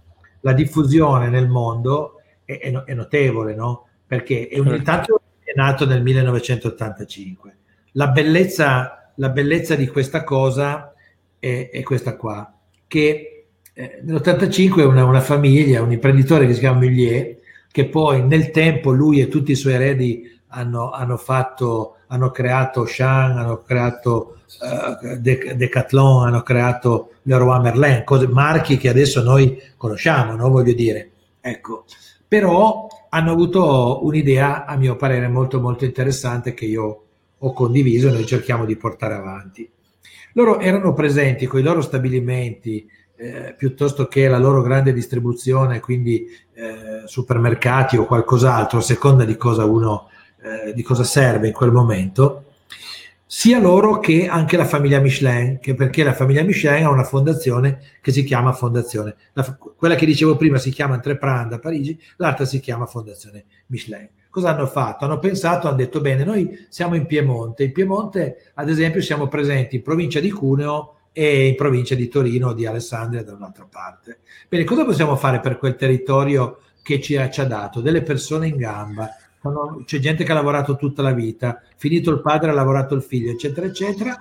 la 0.41 0.53
diffusione 0.53 1.29
nel 1.29 1.49
mondo 1.49 2.21
è, 2.45 2.59
è, 2.59 2.93
notevole, 2.93 3.55
no? 3.55 3.87
Perché 4.05 4.47
è 4.47 4.59
un 4.59 4.73
intanto 4.73 5.21
è 5.43 5.51
nato 5.55 5.85
nel 5.85 6.01
1985. 6.01 7.57
La 7.93 8.07
bellezza, 8.09 9.11
la 9.15 9.29
bellezza 9.29 9.75
di 9.75 9.87
questa 9.87 10.23
cosa 10.23 10.93
è, 11.39 11.69
è 11.71 11.83
questa 11.83 12.15
qua, 12.15 12.53
che 12.87 13.45
eh, 13.73 13.99
nell'85 14.03 14.85
una, 14.85 15.05
una 15.05 15.21
famiglia, 15.21 15.81
un 15.81 15.91
imprenditore 15.91 16.45
che 16.45 16.53
si 16.53 16.59
chiama 16.59 16.79
Mullier, 16.79 17.37
che 17.71 17.85
poi 17.85 18.25
nel 18.25 18.51
tempo 18.51 18.91
lui 18.91 19.21
e 19.21 19.27
tutti 19.27 19.51
i 19.51 19.55
suoi 19.55 19.73
eredi 19.73 20.38
hanno, 20.49 20.91
hanno, 20.91 21.17
fatto, 21.17 21.97
hanno 22.07 22.31
creato 22.31 22.85
Shan, 22.85 23.37
hanno 23.37 23.61
creato 23.61 24.37
uh, 24.61 25.15
Decathlon, 25.17 26.27
hanno 26.27 26.41
creato 26.41 27.11
Leroy 27.23 27.61
Merlin, 27.61 28.03
cose, 28.03 28.27
marchi 28.27 28.77
che 28.77 28.89
adesso 28.89 29.21
noi 29.21 29.61
conosciamo, 29.77 30.35
no? 30.35 30.49
voglio 30.49 30.73
dire. 30.73 31.11
Ecco. 31.41 31.85
Però 32.27 32.87
hanno 33.09 33.31
avuto 33.31 34.05
un'idea, 34.05 34.65
a 34.65 34.75
mio 34.75 34.95
parere, 34.95 35.27
molto 35.27 35.59
molto 35.59 35.85
interessante 35.85 36.53
che 36.53 36.65
io 36.65 37.03
ho 37.37 37.53
condiviso 37.53 38.07
e 38.07 38.11
noi 38.11 38.25
cerchiamo 38.25 38.65
di 38.65 38.75
portare 38.75 39.15
avanti. 39.15 39.69
Loro 40.33 40.59
erano 40.59 40.93
presenti 40.93 41.47
con 41.47 41.59
i 41.59 41.63
loro 41.63 41.81
stabilimenti, 41.81 42.87
eh, 43.15 43.53
piuttosto 43.57 44.07
che 44.07 44.27
la 44.27 44.37
loro 44.37 44.61
grande 44.61 44.93
distribuzione, 44.93 45.79
quindi 45.79 46.27
eh, 46.53 47.01
supermercati 47.05 47.97
o 47.97 48.05
qualcos'altro, 48.05 48.79
a 48.79 48.83
seconda 48.83 49.25
di 49.25 49.35
cosa 49.35 49.65
uno 49.65 50.09
eh, 50.41 50.73
di 50.73 50.81
cosa 50.81 51.03
serve 51.03 51.47
in 51.47 51.53
quel 51.53 51.71
momento, 51.71 52.45
sia 53.31 53.59
loro 53.59 53.99
che 53.99 54.27
anche 54.27 54.57
la 54.57 54.65
famiglia 54.65 54.99
Michelin, 54.99 55.59
che 55.59 55.75
perché 55.75 56.03
la 56.03 56.13
famiglia 56.13 56.41
Michelin 56.41 56.85
ha 56.85 56.89
una 56.89 57.03
fondazione 57.03 57.79
che 58.01 58.11
si 58.11 58.23
chiama 58.23 58.53
Fondazione. 58.53 59.15
La, 59.33 59.57
quella 59.77 59.93
che 59.93 60.07
dicevo 60.07 60.35
prima 60.35 60.57
si 60.57 60.71
chiama 60.71 60.95
Entreprendre 60.95 61.57
a 61.57 61.59
Parigi, 61.59 61.99
l'altra 62.17 62.45
si 62.45 62.59
chiama 62.59 62.87
Fondazione 62.87 63.45
Michelin. 63.67 64.09
Cosa 64.31 64.49
hanno 64.49 64.65
fatto? 64.65 65.05
Hanno 65.05 65.19
pensato, 65.19 65.67
hanno 65.67 65.77
detto 65.77 66.01
bene, 66.01 66.23
noi 66.23 66.65
siamo 66.69 66.95
in 66.95 67.05
Piemonte. 67.05 67.65
In 67.65 67.71
Piemonte, 67.71 68.51
ad 68.55 68.67
esempio, 68.69 69.01
siamo 69.01 69.27
presenti 69.27 69.75
in 69.75 69.81
provincia 69.83 70.19
di 70.19 70.31
Cuneo 70.31 70.95
e 71.11 71.47
in 71.47 71.55
provincia 71.55 71.95
di 71.95 72.07
Torino, 72.07 72.53
di 72.53 72.65
Alessandria 72.65 73.23
da 73.23 73.33
un'altra 73.33 73.67
parte. 73.69 74.19
Bene, 74.47 74.63
cosa 74.63 74.85
possiamo 74.85 75.15
fare 75.15 75.39
per 75.39 75.57
quel 75.57 75.75
territorio 75.75 76.61
che 76.81 76.99
ci 77.01 77.15
ha, 77.15 77.29
ci 77.29 77.41
ha 77.41 77.45
dato? 77.45 77.81
Delle 77.81 78.01
persone 78.01 78.47
in 78.47 78.57
gamba, 78.57 79.09
c'è 79.85 79.99
gente 79.99 80.23
che 80.23 80.31
ha 80.31 80.35
lavorato 80.35 80.75
tutta 80.75 81.01
la 81.01 81.13
vita, 81.13 81.61
finito 81.77 82.11
il 82.11 82.21
padre 82.21 82.49
ha 82.49 82.53
lavorato 82.53 82.95
il 82.95 83.01
figlio, 83.01 83.31
eccetera, 83.31 83.65
eccetera. 83.65 84.17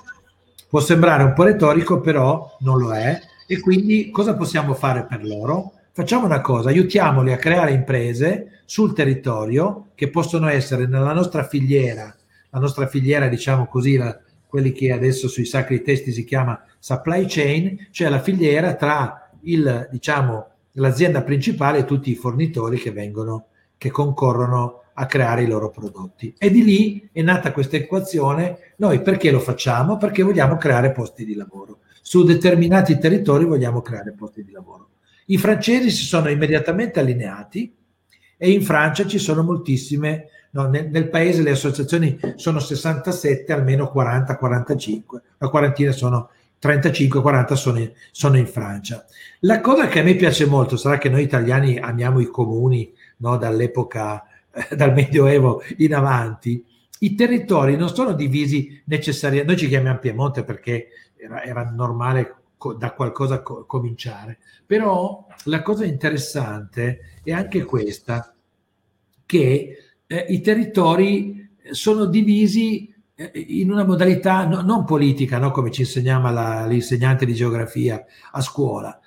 Può 0.68 0.80
sembrare 0.80 1.24
un 1.24 1.32
po' 1.32 1.44
retorico, 1.44 2.00
però 2.00 2.56
non 2.60 2.78
lo 2.78 2.92
è. 2.92 3.18
E 3.46 3.60
quindi 3.60 4.10
cosa 4.10 4.36
possiamo 4.36 4.74
fare 4.74 5.06
per 5.06 5.24
loro? 5.24 5.72
Facciamo 5.92 6.26
una 6.26 6.40
cosa, 6.40 6.68
aiutiamoli 6.68 7.32
a 7.32 7.38
creare 7.38 7.72
imprese 7.72 8.62
sul 8.66 8.92
territorio 8.92 9.86
che 9.94 10.10
possono 10.10 10.48
essere 10.48 10.86
nella 10.86 11.12
nostra 11.12 11.42
filiera, 11.42 12.14
la 12.50 12.60
nostra 12.60 12.86
filiera, 12.86 13.26
diciamo 13.26 13.66
così, 13.66 13.96
la, 13.96 14.16
quelli 14.46 14.72
che 14.72 14.92
adesso 14.92 15.26
sui 15.26 15.44
sacri 15.44 15.82
testi 15.82 16.12
si 16.12 16.24
chiama 16.24 16.62
supply 16.78 17.26
chain, 17.26 17.88
cioè 17.90 18.08
la 18.08 18.20
filiera 18.20 18.74
tra 18.74 19.30
il, 19.42 19.88
diciamo, 19.90 20.46
l'azienda 20.72 21.22
principale 21.22 21.78
e 21.78 21.84
tutti 21.84 22.10
i 22.10 22.14
fornitori 22.14 22.78
che 22.78 22.92
vengono, 22.92 23.46
che 23.76 23.90
concorrono 23.90 24.82
a 24.98 25.06
creare 25.06 25.44
i 25.44 25.46
loro 25.46 25.70
prodotti. 25.70 26.34
E 26.36 26.50
di 26.50 26.64
lì 26.64 27.08
è 27.12 27.22
nata 27.22 27.52
questa 27.52 27.76
equazione. 27.76 28.74
Noi 28.76 29.00
perché 29.00 29.30
lo 29.30 29.38
facciamo? 29.38 29.96
Perché 29.96 30.24
vogliamo 30.24 30.56
creare 30.56 30.90
posti 30.90 31.24
di 31.24 31.36
lavoro. 31.36 31.78
Su 32.02 32.24
determinati 32.24 32.98
territori 32.98 33.44
vogliamo 33.44 33.80
creare 33.80 34.12
posti 34.12 34.42
di 34.42 34.50
lavoro. 34.50 34.88
I 35.26 35.38
francesi 35.38 35.90
si 35.90 36.04
sono 36.04 36.28
immediatamente 36.30 36.98
allineati 36.98 37.72
e 38.36 38.50
in 38.50 38.62
Francia 38.62 39.06
ci 39.06 39.18
sono 39.18 39.44
moltissime, 39.44 40.26
no, 40.50 40.68
nel, 40.68 40.88
nel, 40.90 41.08
paese 41.10 41.42
le 41.42 41.50
associazioni 41.50 42.18
sono 42.34 42.58
67, 42.58 43.52
almeno 43.52 43.92
40-45, 43.94 45.00
la 45.38 45.48
quarantina 45.48 45.92
sono 45.92 46.30
35-40 46.60 47.52
sono, 47.52 47.88
sono 48.10 48.36
in 48.36 48.46
Francia. 48.46 49.04
La 49.40 49.60
cosa 49.60 49.86
che 49.86 50.00
a 50.00 50.02
me 50.02 50.14
piace 50.16 50.46
molto 50.46 50.76
sarà 50.76 50.98
che 50.98 51.08
noi 51.08 51.22
italiani 51.22 51.78
amiamo 51.78 52.18
i 52.20 52.26
comuni 52.26 52.92
no, 53.18 53.36
dall'epoca 53.36 54.24
dal 54.76 54.92
Medioevo 54.92 55.62
in 55.78 55.94
avanti, 55.94 56.64
i 57.00 57.14
territori 57.14 57.76
non 57.76 57.88
sono 57.88 58.12
divisi 58.12 58.82
necessariamente, 58.86 59.52
noi 59.52 59.60
ci 59.60 59.68
chiamiamo 59.68 59.98
Piemonte 59.98 60.42
perché 60.44 60.88
era, 61.16 61.42
era 61.42 61.70
normale 61.70 62.36
co- 62.56 62.74
da 62.74 62.92
qualcosa 62.92 63.42
co- 63.42 63.64
cominciare, 63.66 64.38
però 64.66 65.26
la 65.44 65.62
cosa 65.62 65.84
interessante 65.84 67.20
è 67.22 67.32
anche 67.32 67.62
questa, 67.64 68.34
che 69.24 69.76
eh, 70.06 70.26
i 70.28 70.40
territori 70.40 71.50
sono 71.70 72.06
divisi 72.06 72.92
eh, 73.14 73.30
in 73.34 73.70
una 73.70 73.84
modalità 73.84 74.46
no, 74.46 74.62
non 74.62 74.84
politica, 74.84 75.38
no? 75.38 75.50
come 75.50 75.70
ci 75.70 75.82
insegnava 75.82 76.30
la, 76.30 76.66
l'insegnante 76.66 77.24
di 77.26 77.34
geografia 77.34 78.04
a 78.32 78.40
scuola, 78.40 78.98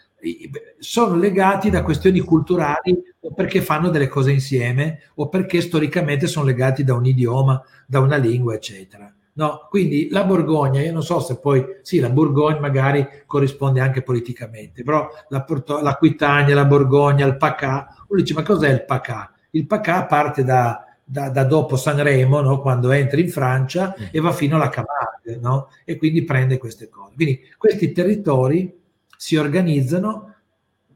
sono 0.80 1.16
legati 1.16 1.70
da 1.70 1.84
questioni 1.84 2.20
culturali 2.20 2.96
o 3.20 3.34
perché 3.34 3.62
fanno 3.62 3.90
delle 3.90 4.08
cose 4.08 4.32
insieme 4.32 5.00
o 5.16 5.30
perché 5.30 5.62
storicamente 5.62 6.28
sono 6.28 6.46
legati 6.46 6.84
da 6.84 6.94
un 6.94 7.06
idioma, 7.06 7.62
da 7.86 8.00
una 8.00 8.18
lingua, 8.18 8.54
eccetera. 8.54 9.12
No, 9.34 9.68
quindi 9.70 10.10
la 10.10 10.26
Borgogna, 10.26 10.82
io 10.82 10.92
non 10.92 11.04
so 11.04 11.20
se 11.22 11.40
poi, 11.40 11.66
sì, 11.82 12.00
la 12.00 12.10
Borgogna 12.10 12.60
magari 12.60 13.08
corrisponde 13.26 13.80
anche 13.80 14.02
politicamente, 14.02 14.84
però 14.84 15.08
la, 15.30 15.46
l'Aquitania, 15.82 16.54
la 16.54 16.66
Borgogna, 16.66 17.26
il 17.26 17.38
Pacà, 17.38 17.96
uno 18.08 18.20
dice 18.20 18.34
ma 18.34 18.44
cos'è 18.44 18.70
il 18.70 18.84
Pacà? 18.84 19.32
Il 19.52 19.66
Pacà 19.68 20.06
parte 20.06 20.44
da, 20.44 20.84
da, 21.04 21.30
da 21.30 21.46
dopo 21.46 21.78
Sanremo, 21.78 22.42
no? 22.42 22.60
quando 22.60 22.92
entri 22.92 23.22
in 23.22 23.30
Francia 23.30 23.96
mm. 23.98 24.06
e 24.12 24.20
va 24.20 24.34
fino 24.34 24.56
alla 24.56 24.70
Camargue, 24.70 25.38
no? 25.42 25.70
e 25.86 25.96
quindi 25.96 26.24
prende 26.24 26.58
queste 26.58 26.90
cose. 26.90 27.14
Quindi 27.16 27.40
questi 27.58 27.94
territori 27.94 28.81
si 29.22 29.36
organizzano, 29.36 30.34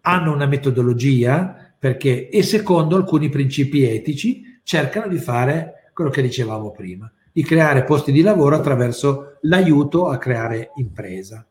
hanno 0.01 0.33
una 0.33 0.47
metodologia 0.47 1.75
perché, 1.77 2.27
e 2.27 2.41
secondo 2.41 2.95
alcuni 2.95 3.29
principi 3.29 3.83
etici 3.83 4.59
cercano 4.63 5.07
di 5.07 5.19
fare 5.19 5.91
quello 5.93 6.09
che 6.09 6.23
dicevamo 6.23 6.71
prima, 6.71 7.09
di 7.31 7.43
creare 7.43 7.83
posti 7.83 8.11
di 8.11 8.23
lavoro 8.23 8.55
attraverso 8.55 9.37
l'aiuto 9.41 10.07
a 10.07 10.17
creare 10.17 10.71
impresa. 10.77 11.45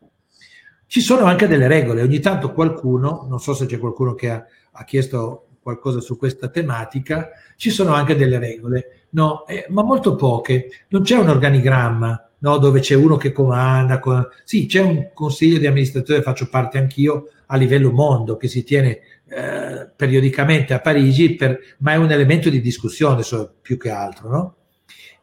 Ci 0.85 0.99
sono 0.99 1.23
anche 1.23 1.47
delle 1.47 1.67
regole, 1.67 2.01
ogni 2.01 2.19
tanto 2.19 2.51
qualcuno, 2.51 3.25
non 3.29 3.39
so 3.39 3.53
se 3.53 3.67
c'è 3.67 3.77
qualcuno 3.77 4.13
che 4.13 4.29
ha, 4.29 4.45
ha 4.71 4.83
chiesto 4.83 5.47
qualcosa 5.61 6.01
su 6.01 6.17
questa 6.17 6.49
tematica, 6.49 7.29
ci 7.55 7.69
sono 7.69 7.93
anche 7.93 8.17
delle 8.17 8.37
regole, 8.37 8.94
no, 9.15 9.47
eh, 9.47 9.65
ma 9.69 9.81
molto 9.81 10.15
poche, 10.15 10.69
non 10.89 11.01
c'è 11.01 11.17
un 11.17 11.29
organigramma, 11.29 12.29
no? 12.39 12.57
dove 12.57 12.81
c'è 12.81 12.95
uno 12.95 13.15
che 13.15 13.31
comanda. 13.31 13.99
Con... 13.99 14.27
Sì, 14.43 14.67
c'è 14.67 14.81
un 14.81 15.09
consiglio 15.13 15.57
di 15.57 15.67
amministrazione, 15.67 16.21
faccio 16.21 16.49
parte 16.49 16.77
anch'io, 16.77 17.29
a 17.47 17.55
livello 17.55 17.91
mondo, 17.91 18.35
che 18.37 18.47
si 18.47 18.63
tiene 18.63 18.99
eh, 19.27 19.89
periodicamente 19.95 20.73
a 20.73 20.81
Parigi, 20.81 21.35
per... 21.35 21.59
ma 21.79 21.93
è 21.93 21.95
un 21.95 22.11
elemento 22.11 22.49
di 22.49 22.61
discussione 22.61 23.23
so, 23.23 23.55
più 23.61 23.77
che 23.77 23.89
altro. 23.89 24.29
No? 24.29 24.55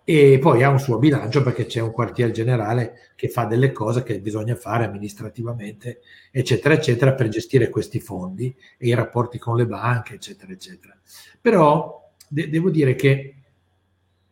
E 0.04 0.38
poi 0.40 0.64
ha 0.64 0.68
un 0.68 0.80
suo 0.80 0.98
bilancio 0.98 1.42
perché 1.42 1.66
c'è 1.66 1.80
un 1.80 1.92
quartier 1.92 2.32
generale 2.32 3.12
che 3.14 3.28
fa 3.28 3.44
delle 3.44 3.70
cose 3.70 4.02
che 4.02 4.18
bisogna 4.20 4.56
fare 4.56 4.84
amministrativamente, 4.86 6.00
eccetera, 6.32 6.74
eccetera, 6.74 7.12
per 7.12 7.28
gestire 7.28 7.68
questi 7.68 8.00
fondi 8.00 8.52
e 8.78 8.88
i 8.88 8.94
rapporti 8.94 9.38
con 9.38 9.56
le 9.56 9.66
banche, 9.66 10.14
eccetera, 10.14 10.50
eccetera. 10.50 10.96
Però 11.40 12.10
de- 12.26 12.48
devo 12.48 12.70
dire 12.70 12.96
che 12.96 13.41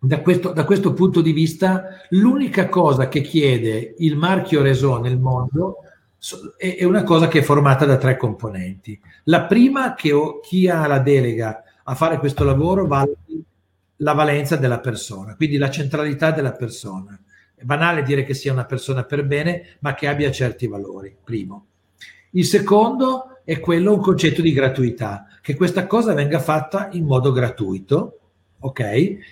da 0.02 0.20
questo, 0.20 0.52
da 0.52 0.64
questo, 0.64 0.94
punto 0.94 1.20
di 1.20 1.32
vista, 1.32 2.00
l'unica 2.10 2.68
cosa 2.70 3.08
che 3.08 3.20
chiede 3.20 3.94
il 3.98 4.16
marchio 4.16 4.62
Reso 4.62 4.98
nel 4.98 5.18
mondo 5.18 5.76
è, 6.56 6.84
una 6.84 7.02
cosa 7.02 7.28
che 7.28 7.40
è 7.40 7.42
formata 7.42 7.84
da 7.84 7.98
tre 7.98 8.16
componenti. 8.16 8.98
La 9.24 9.44
prima, 9.44 9.94
che 9.94 10.12
chi 10.42 10.68
ha 10.68 10.86
la 10.86 11.00
delega 11.00 11.62
a 11.84 11.94
fare 11.94 12.18
questo 12.18 12.44
lavoro 12.44 12.86
valuti 12.86 13.44
la 13.96 14.14
valenza 14.14 14.56
della 14.56 14.80
persona, 14.80 15.36
quindi 15.36 15.58
la 15.58 15.70
centralità 15.70 16.30
della 16.30 16.52
persona. 16.52 17.18
È 17.54 17.64
banale 17.64 18.02
dire 18.02 18.24
che 18.24 18.32
sia 18.32 18.52
una 18.52 18.64
persona 18.64 19.04
per 19.04 19.26
bene, 19.26 19.76
ma 19.80 19.92
che 19.92 20.08
abbia 20.08 20.30
certi 20.30 20.66
valori, 20.66 21.14
primo. 21.22 21.66
Il 22.30 22.46
secondo 22.46 23.40
è 23.44 23.60
quello, 23.60 23.92
un 23.92 24.00
concetto 24.00 24.40
di 24.40 24.52
gratuità, 24.52 25.26
che 25.42 25.54
questa 25.54 25.86
cosa 25.86 26.14
venga 26.14 26.38
fatta 26.38 26.88
in 26.92 27.04
modo 27.04 27.32
gratuito, 27.32 28.19
ok? 28.60 28.80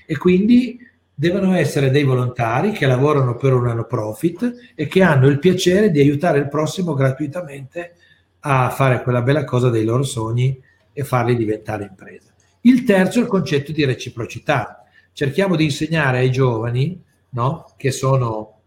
E 0.06 0.16
quindi 0.18 0.78
devono 1.14 1.54
essere 1.54 1.90
dei 1.90 2.04
volontari 2.04 2.70
che 2.72 2.86
lavorano 2.86 3.36
per 3.36 3.52
un 3.52 3.64
no 3.64 3.84
profit 3.86 4.72
e 4.74 4.86
che 4.86 5.02
hanno 5.02 5.26
il 5.26 5.38
piacere 5.38 5.90
di 5.90 5.98
aiutare 5.98 6.38
il 6.38 6.48
prossimo 6.48 6.94
gratuitamente 6.94 7.94
a 8.40 8.70
fare 8.70 9.02
quella 9.02 9.22
bella 9.22 9.44
cosa 9.44 9.68
dei 9.68 9.84
loro 9.84 10.04
sogni 10.04 10.60
e 10.92 11.04
farli 11.04 11.36
diventare 11.36 11.84
impresa. 11.84 12.32
Il 12.62 12.84
terzo 12.84 13.18
è 13.18 13.22
il 13.22 13.28
concetto 13.28 13.72
di 13.72 13.84
reciprocità. 13.84 14.84
Cerchiamo 15.12 15.56
di 15.56 15.64
insegnare 15.64 16.18
ai 16.18 16.30
giovani, 16.30 17.02
no, 17.30 17.72
che 17.76 17.90
sono, 17.90 18.60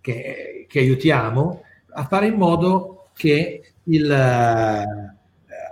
che, 0.00 0.66
che 0.68 0.78
aiutiamo, 0.80 1.62
a 1.92 2.04
fare 2.04 2.26
in 2.26 2.34
modo 2.34 3.08
che 3.14 3.62
il, 3.84 5.14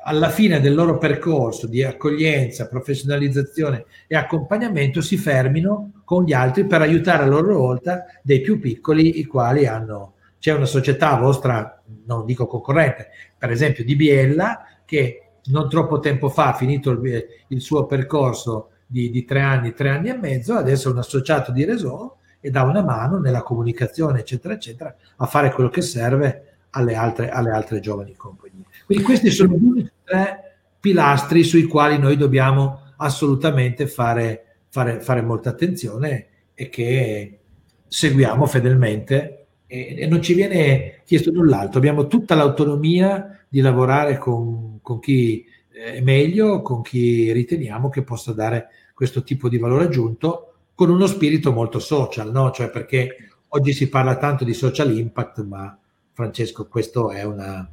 alla 0.09 0.31
fine 0.31 0.59
del 0.59 0.75
loro 0.75 0.97
percorso 0.97 1.67
di 1.67 1.83
accoglienza, 1.83 2.67
professionalizzazione 2.67 3.85
e 4.07 4.17
accompagnamento 4.17 5.03
si 5.03 5.19
fermino 5.19 6.01
con 6.05 6.25
gli 6.25 6.33
altri 6.33 6.67
per 6.67 6.81
aiutare 6.81 7.25
a 7.25 7.27
loro 7.27 7.59
volta 7.59 8.07
dei 8.23 8.41
più 8.41 8.59
piccoli 8.59 9.19
i 9.19 9.27
quali 9.27 9.67
hanno 9.67 10.15
c'è 10.39 10.55
una 10.55 10.65
società 10.65 11.17
vostra, 11.17 11.83
non 12.07 12.25
dico 12.25 12.47
concorrente, 12.47 13.09
per 13.37 13.51
esempio 13.51 13.85
di 13.85 13.97
Biella 13.97 14.65
che 14.87 15.25
non 15.47 15.69
troppo 15.69 15.99
tempo 15.99 16.31
fa 16.31 16.55
ha 16.55 16.57
finito 16.57 16.91
il, 16.91 17.27
il 17.49 17.61
suo 17.61 17.85
percorso 17.85 18.71
di, 18.87 19.11
di, 19.11 19.25
tre 19.25 19.41
anni, 19.41 19.75
tre 19.75 19.91
anni 19.91 20.09
e 20.09 20.17
mezzo, 20.17 20.55
adesso 20.55 20.89
è 20.89 20.93
un 20.93 20.99
associato 20.99 21.53
di 21.53 21.65
Resò 21.65 22.17
e 22.41 22.51
dà 22.51 22.63
una 22.63 22.83
mano 22.83 23.19
nella 23.19 23.43
comunicazione, 23.43 24.21
eccetera, 24.21 24.55
eccetera, 24.55 24.95
a 25.17 25.27
fare 25.27 25.53
quello 25.53 25.69
che 25.69 25.83
serve 25.83 26.45
alle 26.71 26.95
altre, 26.95 27.29
alle 27.29 27.51
altre 27.51 27.81
giovani 27.81 28.15
compagnie. 28.15 28.65
Quindi 28.87 29.05
questi 29.05 29.31
sono 29.31 29.57
gli 29.57 29.65
unici 29.65 29.91
tre 30.09 30.57
pilastri 30.81 31.45
sui 31.45 31.65
quali 31.65 31.99
noi 31.99 32.17
dobbiamo 32.17 32.93
assolutamente 32.97 33.87
fare, 33.87 34.57
fare, 34.69 35.01
fare 35.01 35.21
molta 35.21 35.51
attenzione 35.51 36.27
e 36.55 36.69
che 36.69 37.39
seguiamo 37.87 38.47
fedelmente 38.47 39.47
e, 39.67 39.97
e, 39.99 40.07
non 40.07 40.23
ci 40.23 40.35
viene 40.35 41.03
chiesto 41.05 41.31
null'altro. 41.31 41.79
Abbiamo 41.79 42.07
tutta 42.07 42.35
l'autonomia 42.35 43.45
di 43.49 43.61
lavorare 43.61 44.19
con, 44.19 44.79
con 44.83 44.99
chi 44.99 45.45
è 45.71 46.01
meglio, 46.01 46.63
con 46.63 46.83
chi 46.83 47.31
riteniamo 47.33 47.89
che 47.89 48.03
possa 48.03 48.33
dare 48.33 48.69
questo 48.95 49.23
tipo 49.23 49.49
di 49.49 49.59
valore 49.59 49.85
aggiunto 49.85 50.55
con 50.75 50.91
uno 50.91 51.07
spirito 51.07 51.53
molto 51.53 51.79
social, 51.79 52.31
no? 52.31 52.51
Cioè 52.51 52.71
perché 52.71 53.31
oggi 53.49 53.73
si 53.73 53.89
parla 53.89 54.17
tanto 54.17 54.45
di 54.45 54.55
social 54.55 54.97
impact, 54.97 55.45
ma 55.45 55.77
Francesco, 56.13 56.67
questo 56.67 57.11
è 57.11 57.25
una, 57.25 57.69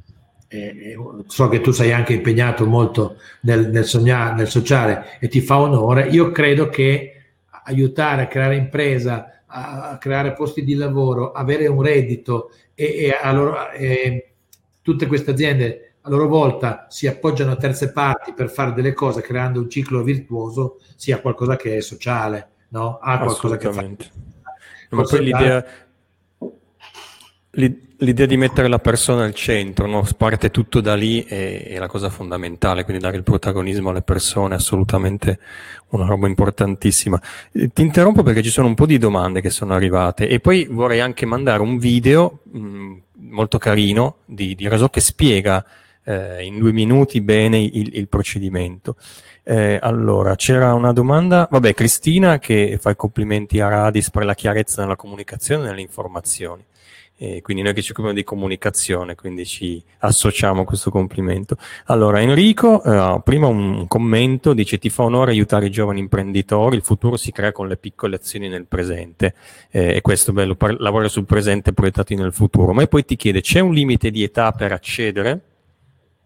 so 1.26 1.48
che 1.48 1.60
tu 1.60 1.70
sei 1.72 1.92
anche 1.92 2.14
impegnato 2.14 2.66
molto 2.66 3.16
nel, 3.42 3.70
nel, 3.70 3.84
sognare, 3.84 4.34
nel 4.34 4.48
sociale 4.48 5.18
e 5.20 5.28
ti 5.28 5.40
fa 5.40 5.58
onore, 5.58 6.08
io 6.08 6.30
credo 6.30 6.68
che 6.68 7.12
aiutare 7.64 8.22
a 8.22 8.26
creare 8.28 8.56
impresa, 8.56 9.42
a 9.46 9.96
creare 9.98 10.32
posti 10.32 10.62
di 10.64 10.74
lavoro, 10.74 11.32
avere 11.32 11.66
un 11.66 11.82
reddito 11.82 12.50
e, 12.74 13.12
e, 13.22 13.32
loro, 13.32 13.70
e 13.70 14.32
tutte 14.82 15.06
queste 15.06 15.32
aziende 15.32 15.94
a 16.02 16.10
loro 16.10 16.28
volta 16.28 16.86
si 16.88 17.08
appoggiano 17.08 17.52
a 17.52 17.56
terze 17.56 17.90
parti 17.90 18.32
per 18.32 18.48
fare 18.48 18.72
delle 18.72 18.92
cose 18.92 19.20
creando 19.22 19.60
un 19.60 19.68
ciclo 19.68 20.04
virtuoso 20.04 20.78
sia 20.94 21.20
qualcosa 21.20 21.56
che 21.56 21.76
è 21.76 21.80
sociale, 21.80 22.50
no? 22.68 22.98
Ha 23.00 23.18
qualcosa 23.18 23.56
che 23.56 23.72
fa. 23.72 23.84
Ma 24.90 25.02
poi 25.02 25.24
l'idea, 25.24 25.66
L'idea 27.98 28.26
di 28.26 28.36
mettere 28.36 28.68
la 28.68 28.78
persona 28.78 29.24
al 29.24 29.32
centro, 29.32 29.86
no? 29.86 30.06
parte 30.18 30.50
tutto 30.50 30.82
da 30.82 30.94
lì 30.94 31.24
è, 31.24 31.68
è, 31.68 31.78
la 31.78 31.86
cosa 31.86 32.10
fondamentale, 32.10 32.84
quindi 32.84 33.02
dare 33.02 33.16
il 33.16 33.22
protagonismo 33.22 33.88
alle 33.88 34.02
persone 34.02 34.54
è 34.54 34.58
assolutamente 34.58 35.38
una 35.90 36.04
roba 36.04 36.26
importantissima. 36.26 37.18
Eh, 37.52 37.70
ti 37.72 37.80
interrompo 37.80 38.22
perché 38.22 38.42
ci 38.42 38.50
sono 38.50 38.66
un 38.66 38.74
po' 38.74 38.84
di 38.84 38.98
domande 38.98 39.40
che 39.40 39.48
sono 39.48 39.72
arrivate 39.72 40.28
e 40.28 40.40
poi 40.40 40.66
vorrei 40.70 41.00
anche 41.00 41.24
mandare 41.24 41.62
un 41.62 41.78
video 41.78 42.40
mh, 42.42 42.58
mm, 42.58 42.96
molto 43.30 43.56
carino 43.56 44.16
di, 44.26 44.54
di 44.54 44.68
Raso 44.68 44.90
che 44.90 45.00
spiega 45.00 45.64
eh, 46.04 46.44
in 46.44 46.58
due 46.58 46.72
minuti 46.72 47.22
bene 47.22 47.58
il, 47.58 47.96
il 47.96 48.08
procedimento. 48.08 48.96
Eh, 49.42 49.78
allora, 49.80 50.34
c'era 50.34 50.74
una 50.74 50.92
domanda, 50.92 51.48
vabbè, 51.50 51.72
Cristina 51.72 52.38
che 52.38 52.78
fa 52.80 52.90
i 52.90 52.96
complimenti 52.96 53.60
a 53.60 53.68
Radis 53.68 54.10
per 54.10 54.24
la 54.24 54.34
chiarezza 54.34 54.82
nella 54.82 54.96
comunicazione 54.96 55.64
e 55.64 55.68
nelle 55.68 55.80
informazioni. 55.80 56.62
E 57.18 57.40
quindi 57.40 57.62
noi 57.62 57.72
che 57.72 57.80
ci 57.80 57.92
occupiamo 57.92 58.14
di 58.14 58.24
comunicazione, 58.24 59.14
quindi 59.14 59.46
ci 59.46 59.82
associamo 60.00 60.62
a 60.62 60.64
questo 60.64 60.90
complimento. 60.90 61.56
Allora, 61.86 62.20
Enrico, 62.20 62.82
eh, 62.82 63.22
prima 63.24 63.46
un 63.46 63.86
commento, 63.88 64.52
dice 64.52 64.76
ti 64.76 64.90
fa 64.90 65.04
onore 65.04 65.30
aiutare 65.30 65.66
i 65.66 65.70
giovani 65.70 66.00
imprenditori, 66.00 66.76
il 66.76 66.82
futuro 66.82 67.16
si 67.16 67.32
crea 67.32 67.52
con 67.52 67.68
le 67.68 67.78
piccole 67.78 68.16
azioni 68.16 68.48
nel 68.48 68.66
presente 68.66 69.34
eh, 69.70 69.96
e 69.96 70.00
questo 70.02 70.30
è 70.30 70.34
bello, 70.34 70.56
par- 70.56 70.78
lavora 70.78 71.08
sul 71.08 71.24
presente 71.24 71.72
proiettati 71.72 72.14
nel 72.16 72.34
futuro, 72.34 72.74
ma 72.74 72.86
poi 72.86 73.06
ti 73.06 73.16
chiede 73.16 73.40
c'è 73.40 73.60
un 73.60 73.72
limite 73.72 74.10
di 74.10 74.22
età 74.22 74.52
per 74.52 74.72
accedere? 74.72 75.40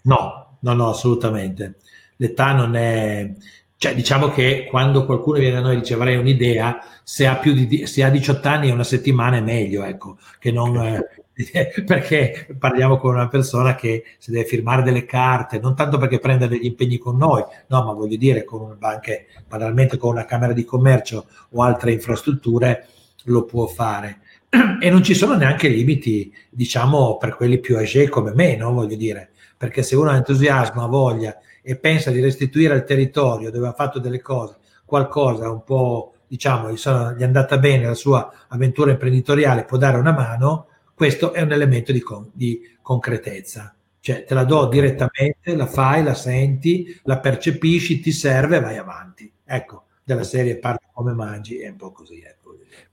No, 0.03 0.57
no, 0.59 0.72
no, 0.72 0.88
assolutamente. 0.88 1.76
L'età 2.16 2.53
non 2.53 2.74
è 2.74 3.33
cioè, 3.81 3.95
diciamo 3.95 4.29
che 4.29 4.66
quando 4.69 5.07
qualcuno 5.07 5.38
viene 5.38 5.55
da 5.55 5.62
noi 5.62 5.77
e 5.77 5.79
dice 5.79 5.95
avrei 5.95 6.16
un'idea, 6.16 6.85
se 7.03 7.27
ha, 7.27 7.37
più 7.37 7.55
di, 7.55 7.87
se 7.87 8.05
ha 8.05 8.11
18 8.11 8.47
anni 8.47 8.69
e 8.69 8.73
una 8.73 8.85
settimana 8.85 9.38
è 9.38 9.40
meglio, 9.40 9.85
ecco, 9.85 10.19
che 10.38 10.53
non, 10.53 10.77
eh, 10.77 11.03
perché 11.87 12.55
parliamo 12.59 12.99
con 12.99 13.14
una 13.14 13.29
persona 13.29 13.75
che 13.77 14.05
si 14.19 14.33
deve 14.33 14.45
firmare 14.45 14.83
delle 14.83 15.07
carte, 15.07 15.61
non 15.61 15.75
tanto 15.75 15.97
perché 15.97 16.19
prenda 16.19 16.47
degli 16.47 16.66
impegni 16.66 16.99
con 16.99 17.16
noi, 17.16 17.43
no, 17.69 17.83
ma 17.83 17.95
voglio 17.95 18.19
dire, 18.19 18.45
con 18.45 18.77
anche 18.81 19.29
banalmente 19.49 19.97
con 19.97 20.11
una 20.11 20.27
Camera 20.27 20.53
di 20.53 20.66
Commercio 20.66 21.25
o 21.49 21.62
altre 21.62 21.93
infrastrutture 21.93 22.87
lo 23.25 23.45
può 23.47 23.66
fare. 23.66 24.21
E 24.79 24.90
non 24.90 25.03
ci 25.03 25.14
sono 25.14 25.37
neanche 25.37 25.69
limiti, 25.69 26.31
diciamo, 26.51 27.16
per 27.16 27.35
quelli 27.35 27.59
più 27.59 27.79
age 27.79 28.11
come 28.11 28.35
me, 28.35 28.57
no? 28.57 28.73
Voglio 28.73 28.97
dire, 28.97 29.31
perché 29.57 29.83
se 29.83 29.97
uno 29.97 30.11
ha 30.11 30.16
entusiasmo, 30.16 30.85
ha 30.85 30.87
voglia 30.87 31.35
e 31.62 31.77
pensa 31.77 32.11
di 32.11 32.20
restituire 32.20 32.75
al 32.75 32.85
territorio 32.85 33.51
dove 33.51 33.68
ha 33.68 33.73
fatto 33.73 33.99
delle 33.99 34.20
cose 34.20 34.57
qualcosa 34.85 35.51
un 35.51 35.62
po' 35.64 36.14
diciamo 36.27 36.70
gli, 36.70 36.79
è 36.79 37.25
andata 37.25 37.59
bene 37.59 37.87
la 37.87 37.94
sua 37.94 38.33
avventura 38.49 38.90
imprenditoriale 38.90 39.64
può 39.64 39.77
dare 39.77 39.99
una 39.99 40.12
mano 40.12 40.66
questo 40.94 41.33
è 41.33 41.42
un 41.42 41.53
elemento 41.53 41.92
di, 41.92 42.01
con, 42.01 42.31
di 42.33 42.61
concretezza 42.83 43.75
cioè 44.01 44.25
te 44.25 44.35
la 44.35 44.44
do 44.44 44.66
direttamente 44.66 45.55
la 45.55 45.66
fai 45.66 46.03
la 46.03 46.14
senti 46.14 46.99
la 47.05 47.18
percepisci 47.18 48.01
ti 48.01 48.12
serve 48.12 48.61
vai 48.61 48.77
avanti 48.77 49.31
ecco 49.44 49.85
della 50.03 50.25
serie 50.25 50.59
parla 50.59 50.81
come 50.92 51.12
mangi 51.12 51.61
è 51.61 51.68
un 51.68 51.77
po' 51.77 51.92
così 51.92 52.20
ecco. 52.20 52.38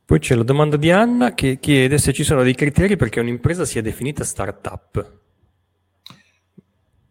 Poi 0.08 0.20
c'è 0.20 0.36
la 0.36 0.44
domanda 0.44 0.78
di 0.78 0.90
Anna 0.90 1.34
che 1.34 1.60
chiede 1.60 1.98
se 1.98 2.14
ci 2.14 2.24
sono 2.24 2.42
dei 2.42 2.56
criteri 2.56 2.96
perché 2.96 3.20
un'impresa 3.20 3.66
sia 3.66 3.82
definita 3.82 4.24
startup. 4.24 5.20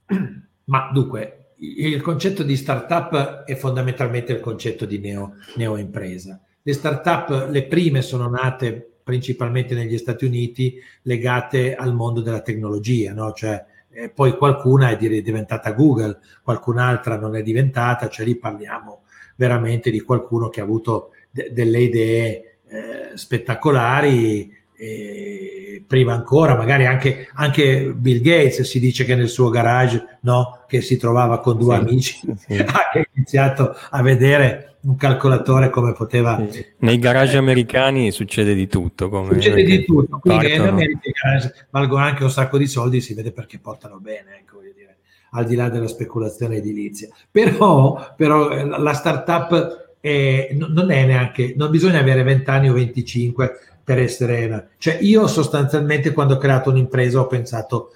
Ma 0.64 0.90
dunque, 0.94 1.45
il 1.58 2.00
concetto 2.02 2.42
di 2.42 2.56
startup 2.56 3.44
è 3.44 3.54
fondamentalmente 3.54 4.32
il 4.32 4.40
concetto 4.40 4.84
di 4.84 4.98
neo, 4.98 5.34
neo. 5.56 5.76
Le 5.76 6.72
startup, 6.72 7.48
le 7.50 7.64
prime 7.64 8.02
sono 8.02 8.28
nate 8.28 8.96
principalmente 9.02 9.74
negli 9.74 9.96
Stati 9.98 10.24
Uniti 10.24 10.80
legate 11.02 11.76
al 11.76 11.94
mondo 11.94 12.20
della 12.20 12.40
tecnologia, 12.40 13.12
no? 13.12 13.32
cioè, 13.32 13.64
eh, 13.90 14.10
poi 14.10 14.36
qualcuna 14.36 14.90
è 14.90 14.96
diventata 14.96 15.70
Google, 15.72 16.18
qualcun'altra 16.42 17.16
non 17.16 17.36
è 17.36 17.42
diventata, 17.42 18.08
cioè 18.08 18.26
lì 18.26 18.36
parliamo 18.36 19.02
veramente 19.36 19.90
di 19.90 20.00
qualcuno 20.00 20.48
che 20.48 20.60
ha 20.60 20.64
avuto 20.64 21.12
de- 21.30 21.52
delle 21.52 21.78
idee 21.78 22.58
eh, 22.68 23.10
spettacolari 23.14 24.52
e 24.78 25.82
prima 25.86 26.12
ancora, 26.12 26.54
magari 26.54 26.84
anche, 26.84 27.28
anche, 27.34 27.92
Bill 27.94 28.20
Gates 28.20 28.60
si 28.62 28.78
dice 28.78 29.04
che 29.04 29.14
nel 29.14 29.28
suo 29.28 29.48
garage, 29.48 30.18
no, 30.22 30.64
che 30.66 30.82
si 30.82 30.96
trovava 30.98 31.40
con 31.40 31.56
due 31.56 31.76
sì, 31.76 31.80
amici, 31.80 32.20
sì. 32.36 32.56
ha 32.60 32.90
iniziato 33.14 33.74
a 33.90 34.02
vedere 34.02 34.76
un 34.82 34.96
calcolatore 34.96 35.70
come 35.70 35.92
poteva. 35.92 36.44
Sì. 36.50 36.64
Nei 36.78 36.98
garage 36.98 37.36
americani 37.36 38.10
succede 38.10 38.54
di 38.54 38.66
tutto. 38.66 39.08
Come 39.08 39.32
succede 39.32 39.62
di 39.64 39.84
tutto, 39.84 40.18
quindi 40.18 40.54
in 40.54 40.60
America 40.60 41.08
i 41.08 41.12
garage 41.12 41.66
valgono 41.70 42.04
anche 42.04 42.22
un 42.22 42.30
sacco 42.30 42.58
di 42.58 42.66
soldi, 42.66 43.00
si 43.00 43.14
vede 43.14 43.32
perché 43.32 43.58
portano 43.58 43.98
bene, 43.98 44.40
ecco, 44.40 44.60
dire, 44.60 44.98
al 45.30 45.46
di 45.46 45.54
là 45.54 45.70
della 45.70 45.88
speculazione 45.88 46.56
edilizia. 46.56 47.08
Però, 47.30 48.14
però 48.14 48.48
la 48.64 48.92
startup 48.92 49.94
è, 50.00 50.50
non 50.52 50.90
è 50.90 51.06
neanche, 51.06 51.54
non 51.56 51.70
bisogna 51.70 51.98
avere 51.98 52.22
20 52.22 52.50
anni 52.50 52.68
o 52.68 52.74
25 52.74 53.58
per 53.86 54.00
essere... 54.00 54.70
Cioè 54.78 54.98
io 55.00 55.28
sostanzialmente 55.28 56.12
quando 56.12 56.34
ho 56.34 56.38
creato 56.38 56.70
un'impresa 56.70 57.20
ho 57.20 57.28
pensato 57.28 57.92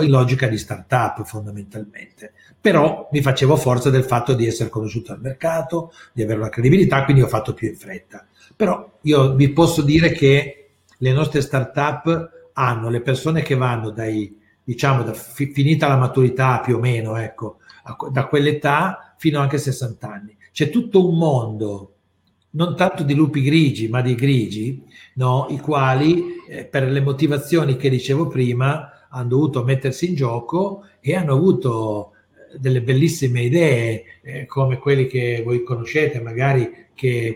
in 0.00 0.10
logica 0.10 0.48
di 0.48 0.58
startup 0.58 1.22
fondamentalmente. 1.22 2.32
Però 2.60 3.08
mi 3.12 3.22
facevo 3.22 3.54
forza 3.54 3.90
del 3.90 4.02
fatto 4.02 4.34
di 4.34 4.44
essere 4.44 4.68
conosciuto 4.68 5.12
al 5.12 5.20
mercato, 5.20 5.92
di 6.12 6.22
avere 6.22 6.40
una 6.40 6.48
credibilità, 6.48 7.04
quindi 7.04 7.22
ho 7.22 7.28
fatto 7.28 7.54
più 7.54 7.68
in 7.68 7.76
fretta. 7.76 8.26
Però 8.56 8.98
io 9.02 9.34
vi 9.36 9.50
posso 9.50 9.82
dire 9.82 10.10
che 10.10 10.70
le 10.98 11.12
nostre 11.12 11.42
startup 11.42 12.50
hanno 12.54 12.90
le 12.90 13.00
persone 13.00 13.42
che 13.42 13.54
vanno 13.54 13.90
dai, 13.90 14.36
diciamo, 14.64 15.04
da 15.04 15.12
fi, 15.12 15.52
finita 15.52 15.86
la 15.86 15.96
maturità 15.96 16.58
più 16.58 16.76
o 16.76 16.80
meno, 16.80 17.16
ecco, 17.16 17.58
a, 17.84 17.96
da 18.10 18.26
quell'età 18.26 19.14
fino 19.16 19.38
anche 19.38 19.56
a 19.56 19.60
60 19.60 20.10
anni. 20.10 20.36
C'è 20.50 20.70
tutto 20.70 21.08
un 21.08 21.16
mondo, 21.16 21.94
non 22.50 22.76
tanto 22.76 23.02
di 23.02 23.14
lupi 23.14 23.42
grigi, 23.42 23.88
ma 23.88 24.00
di 24.00 24.14
grigi, 24.14 24.82
no? 25.14 25.46
i 25.50 25.58
quali 25.58 26.36
eh, 26.48 26.64
per 26.64 26.88
le 26.88 27.00
motivazioni 27.00 27.76
che 27.76 27.90
dicevo 27.90 28.26
prima 28.26 29.06
hanno 29.10 29.28
dovuto 29.28 29.64
mettersi 29.64 30.08
in 30.08 30.14
gioco 30.14 30.84
e 31.00 31.14
hanno 31.14 31.34
avuto 31.34 32.12
eh, 32.52 32.58
delle 32.58 32.82
bellissime 32.82 33.42
idee 33.42 34.04
eh, 34.22 34.46
come 34.46 34.78
quelli 34.78 35.06
che 35.06 35.42
voi 35.44 35.62
conoscete, 35.62 36.20
magari 36.20 36.88
che 36.94 37.34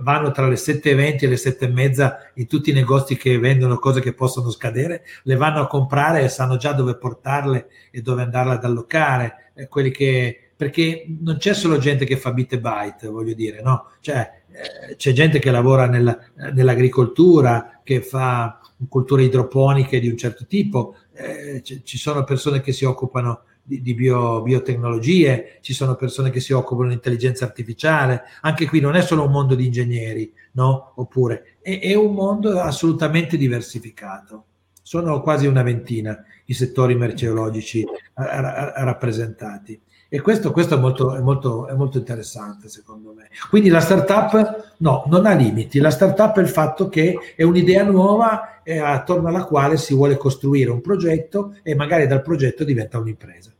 vanno 0.00 0.30
tra 0.30 0.46
le 0.46 0.54
7.20 0.54 1.24
e 1.24 1.26
le 1.28 1.34
7.30 1.36 2.16
in 2.34 2.46
tutti 2.46 2.70
i 2.70 2.74
negozi 2.74 3.16
che 3.16 3.38
vendono 3.38 3.78
cose 3.78 4.00
che 4.00 4.12
possono 4.12 4.50
scadere, 4.50 5.04
le 5.24 5.36
vanno 5.36 5.60
a 5.60 5.66
comprare 5.66 6.22
e 6.22 6.28
sanno 6.28 6.56
già 6.56 6.72
dove 6.72 6.96
portarle 6.96 7.68
e 7.90 8.00
dove 8.02 8.22
andarle 8.22 8.54
ad 8.54 8.64
allocare. 8.64 9.50
Eh, 9.54 9.68
quelli 9.68 9.90
che, 9.90 10.45
perché 10.56 11.06
non 11.20 11.36
c'è 11.36 11.52
solo 11.52 11.78
gente 11.78 12.06
che 12.06 12.16
fa 12.16 12.32
bit 12.32 12.54
e 12.54 12.60
byte, 12.60 13.08
voglio 13.08 13.34
dire, 13.34 13.60
no? 13.60 13.90
Cioè, 14.00 14.42
eh, 14.88 14.96
c'è 14.96 15.12
gente 15.12 15.38
che 15.38 15.50
lavora 15.50 15.86
nella, 15.86 16.18
nell'agricoltura, 16.54 17.80
che 17.84 18.00
fa 18.00 18.58
culture 18.88 19.22
idroponiche 19.22 20.00
di 20.00 20.08
un 20.08 20.16
certo 20.16 20.46
tipo, 20.46 20.96
eh, 21.12 21.60
c- 21.62 21.82
ci 21.82 21.98
sono 21.98 22.24
persone 22.24 22.60
che 22.60 22.72
si 22.72 22.84
occupano 22.84 23.42
di, 23.62 23.82
di 23.82 23.94
bio, 23.94 24.42
biotecnologie, 24.42 25.58
ci 25.60 25.74
sono 25.74 25.94
persone 25.94 26.30
che 26.30 26.40
si 26.40 26.52
occupano 26.52 26.88
di 26.88 26.94
intelligenza 26.94 27.44
artificiale, 27.44 28.22
anche 28.42 28.66
qui 28.66 28.80
non 28.80 28.94
è 28.94 29.02
solo 29.02 29.24
un 29.24 29.32
mondo 29.32 29.54
di 29.54 29.66
ingegneri, 29.66 30.32
no? 30.52 30.92
Oppure 30.96 31.56
è, 31.60 31.80
è 31.80 31.94
un 31.94 32.14
mondo 32.14 32.58
assolutamente 32.60 33.36
diversificato. 33.36 34.44
Sono 34.82 35.20
quasi 35.20 35.46
una 35.46 35.64
ventina 35.64 36.24
i 36.46 36.54
settori 36.54 36.94
merceologici 36.94 37.84
rappresentati. 38.14 39.80
E 40.08 40.20
questo, 40.20 40.52
questo 40.52 40.76
è, 40.76 40.78
molto, 40.78 41.14
è, 41.14 41.20
molto, 41.20 41.66
è, 41.66 41.74
molto, 41.74 41.98
interessante 41.98 42.68
secondo 42.68 43.12
me. 43.12 43.28
Quindi 43.50 43.68
la 43.68 43.80
startup 43.80 44.74
no, 44.78 45.04
non 45.08 45.26
ha 45.26 45.34
limiti, 45.34 45.80
la 45.80 45.90
startup 45.90 46.38
è 46.38 46.40
il 46.40 46.48
fatto 46.48 46.88
che 46.88 47.18
è 47.34 47.42
un'idea 47.42 47.82
nuova 47.84 48.60
attorno 48.64 49.28
alla 49.28 49.44
quale 49.44 49.76
si 49.76 49.94
vuole 49.94 50.16
costruire 50.16 50.70
un 50.70 50.80
progetto 50.80 51.56
e 51.62 51.74
magari 51.74 52.06
dal 52.06 52.22
progetto 52.22 52.64
diventa 52.64 52.98
un'impresa. 52.98 53.50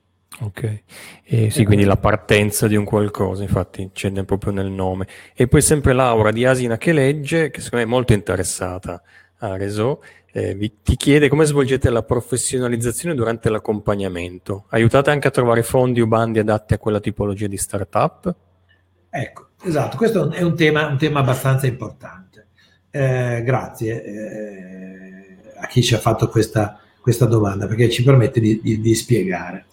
Ok, 0.41 0.83
eh, 1.25 1.51
sì, 1.51 1.65
quindi 1.65 1.85
la 1.85 1.97
partenza 1.97 2.69
di 2.69 2.77
un 2.77 2.85
qualcosa, 2.85 3.43
infatti 3.43 3.91
c'è 3.93 4.11
proprio 4.25 4.53
nel 4.53 4.71
nome. 4.71 5.07
E 5.35 5.49
poi 5.49 5.63
sempre 5.63 5.95
Laura 5.95 6.31
di 6.31 6.45
Asina 6.45 6.77
che 6.77 6.93
legge, 6.93 7.51
che 7.51 7.61
secondo 7.61 7.85
me 7.85 7.91
è 7.91 7.95
molto 7.95 8.13
interessata 8.13 9.03
a 9.39 9.57
Reso, 9.57 10.03
eh, 10.37 10.55
vi, 10.55 10.71
ti 10.83 10.97
chiede 10.97 11.31
come 11.31 11.47
svolgete 11.47 11.89
la 11.89 12.03
professionalizzazione 12.03 13.15
durante 13.15 13.49
l'accompagnamento. 13.49 14.67
Aiutate 14.69 15.11
anche 15.11 15.29
a 15.29 15.31
trovare 15.31 15.63
fondi 15.63 16.03
o 16.03 16.07
bandi 16.07 16.39
adatti 16.39 16.75
a 16.75 16.79
quella 16.79 17.01
tipologia 17.01 17.47
di 17.47 17.57
startup? 17.57 18.35
Ecco, 19.09 19.47
esatto, 19.65 19.97
questo 19.97 20.31
è 20.31 20.43
un 20.43 20.55
tema, 20.55 20.89
un 20.89 20.99
tema 20.99 21.21
abbastanza 21.21 21.67
importante. 21.67 22.49
Eh, 22.91 23.43
grazie 23.45 24.05
eh, 24.05 25.37
a 25.59 25.67
chi 25.69 25.83
ci 25.83 25.95
ha 25.95 25.99
fatto 25.99 26.29
questa, 26.29 26.81
questa 27.01 27.25
domanda 27.25 27.67
perché 27.67 27.89
ci 27.89 28.03
permette 28.03 28.39
di, 28.39 28.61
di, 28.63 28.79
di 28.79 28.95
spiegare. 28.95 29.65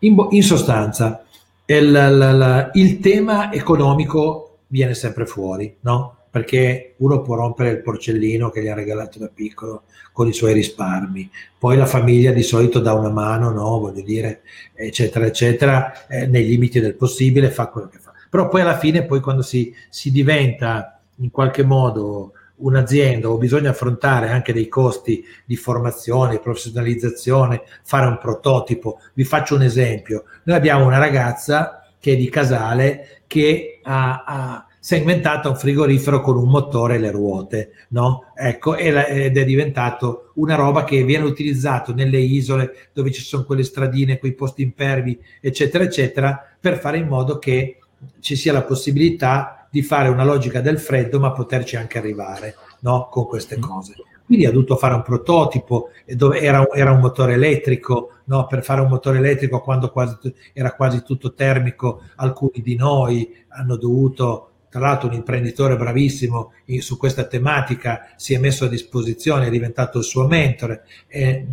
In, 0.00 0.16
in 0.30 0.42
sostanza, 0.42 1.24
il, 1.64 1.76
il, 1.86 2.70
il, 2.72 2.98
tema 2.98 3.52
economico 3.52 4.62
viene 4.66 4.94
sempre 4.94 5.26
fuori, 5.26 5.76
no? 5.82 6.17
Perché 6.30 6.94
uno 6.98 7.22
può 7.22 7.36
rompere 7.36 7.70
il 7.70 7.82
porcellino 7.82 8.50
che 8.50 8.62
gli 8.62 8.68
ha 8.68 8.74
regalato 8.74 9.18
da 9.18 9.30
piccolo 9.32 9.84
con 10.12 10.28
i 10.28 10.32
suoi 10.32 10.52
risparmi, 10.52 11.30
poi 11.58 11.76
la 11.76 11.86
famiglia 11.86 12.32
di 12.32 12.42
solito 12.42 12.80
dà 12.80 12.92
una 12.92 13.10
mano, 13.10 13.50
no? 13.50 13.78
Voglio 13.78 14.02
dire, 14.02 14.42
eccetera, 14.74 15.26
eccetera, 15.26 16.06
eh, 16.06 16.26
nei 16.26 16.46
limiti 16.46 16.80
del 16.80 16.96
possibile 16.96 17.50
fa 17.50 17.68
quello 17.68 17.88
che 17.88 17.98
fa. 17.98 18.12
Però 18.28 18.48
poi 18.48 18.60
alla 18.60 18.76
fine, 18.76 19.04
poi 19.04 19.20
quando 19.20 19.42
si, 19.42 19.74
si 19.88 20.10
diventa 20.10 21.00
in 21.16 21.30
qualche 21.30 21.62
modo 21.62 22.32
un'azienda 22.58 23.28
o 23.28 23.38
bisogna 23.38 23.70
affrontare 23.70 24.30
anche 24.30 24.52
dei 24.52 24.68
costi 24.68 25.24
di 25.44 25.56
formazione, 25.56 26.40
professionalizzazione, 26.40 27.62
fare 27.82 28.06
un 28.06 28.18
prototipo. 28.18 29.00
Vi 29.14 29.24
faccio 29.24 29.54
un 29.54 29.62
esempio. 29.62 30.24
Noi 30.44 30.56
abbiamo 30.56 30.84
una 30.84 30.98
ragazza 30.98 31.88
che 31.98 32.12
è 32.12 32.16
di 32.16 32.28
Casale 32.28 33.22
che 33.26 33.80
ha, 33.82 34.24
ha 34.26 34.67
si 34.80 34.94
è 34.94 34.98
inventata 34.98 35.48
un 35.48 35.56
frigorifero 35.56 36.20
con 36.20 36.36
un 36.36 36.48
motore 36.48 36.94
e 36.94 36.98
le 36.98 37.10
ruote, 37.10 37.72
no? 37.88 38.32
Ecco, 38.34 38.76
ed 38.76 38.96
è 39.36 39.44
diventato 39.44 40.32
una 40.34 40.54
roba 40.54 40.84
che 40.84 41.02
viene 41.02 41.24
utilizzato 41.24 41.92
nelle 41.94 42.18
isole 42.18 42.90
dove 42.92 43.10
ci 43.10 43.22
sono 43.22 43.44
quelle 43.44 43.64
stradine, 43.64 44.18
quei 44.18 44.34
posti 44.34 44.62
impervi, 44.62 45.18
eccetera, 45.40 45.84
eccetera, 45.84 46.42
per 46.58 46.78
fare 46.78 46.98
in 46.98 47.08
modo 47.08 47.38
che 47.38 47.78
ci 48.20 48.36
sia 48.36 48.52
la 48.52 48.62
possibilità 48.62 49.66
di 49.70 49.82
fare 49.82 50.08
una 50.08 50.24
logica 50.24 50.60
del 50.60 50.78
freddo, 50.78 51.18
ma 51.18 51.32
poterci 51.32 51.76
anche 51.76 51.98
arrivare 51.98 52.54
no? 52.80 53.08
con 53.10 53.26
queste 53.26 53.58
mm. 53.58 53.60
cose. 53.60 53.94
Quindi 54.24 54.44
ha 54.44 54.50
dovuto 54.50 54.76
fare 54.76 54.94
un 54.94 55.02
prototipo 55.02 55.88
dove 56.04 56.40
era, 56.40 56.66
era 56.74 56.90
un 56.90 57.00
motore 57.00 57.32
elettrico, 57.32 58.10
no? 58.24 58.46
per 58.46 58.62
fare 58.62 58.82
un 58.82 58.88
motore 58.88 59.18
elettrico 59.18 59.60
quando 59.60 59.90
quasi, 59.90 60.16
era 60.52 60.74
quasi 60.74 61.02
tutto 61.02 61.32
termico, 61.32 62.02
alcuni 62.16 62.60
di 62.62 62.76
noi 62.76 63.34
hanno 63.48 63.76
dovuto 63.76 64.47
tra 64.70 64.80
l'altro 64.80 65.08
un 65.08 65.14
imprenditore 65.14 65.76
bravissimo 65.76 66.52
su 66.78 66.96
questa 66.96 67.24
tematica 67.24 68.10
si 68.16 68.34
è 68.34 68.38
messo 68.38 68.66
a 68.66 68.68
disposizione, 68.68 69.46
è 69.46 69.50
diventato 69.50 69.98
il 69.98 70.04
suo 70.04 70.26
mentore, 70.26 70.84
e 71.06 71.46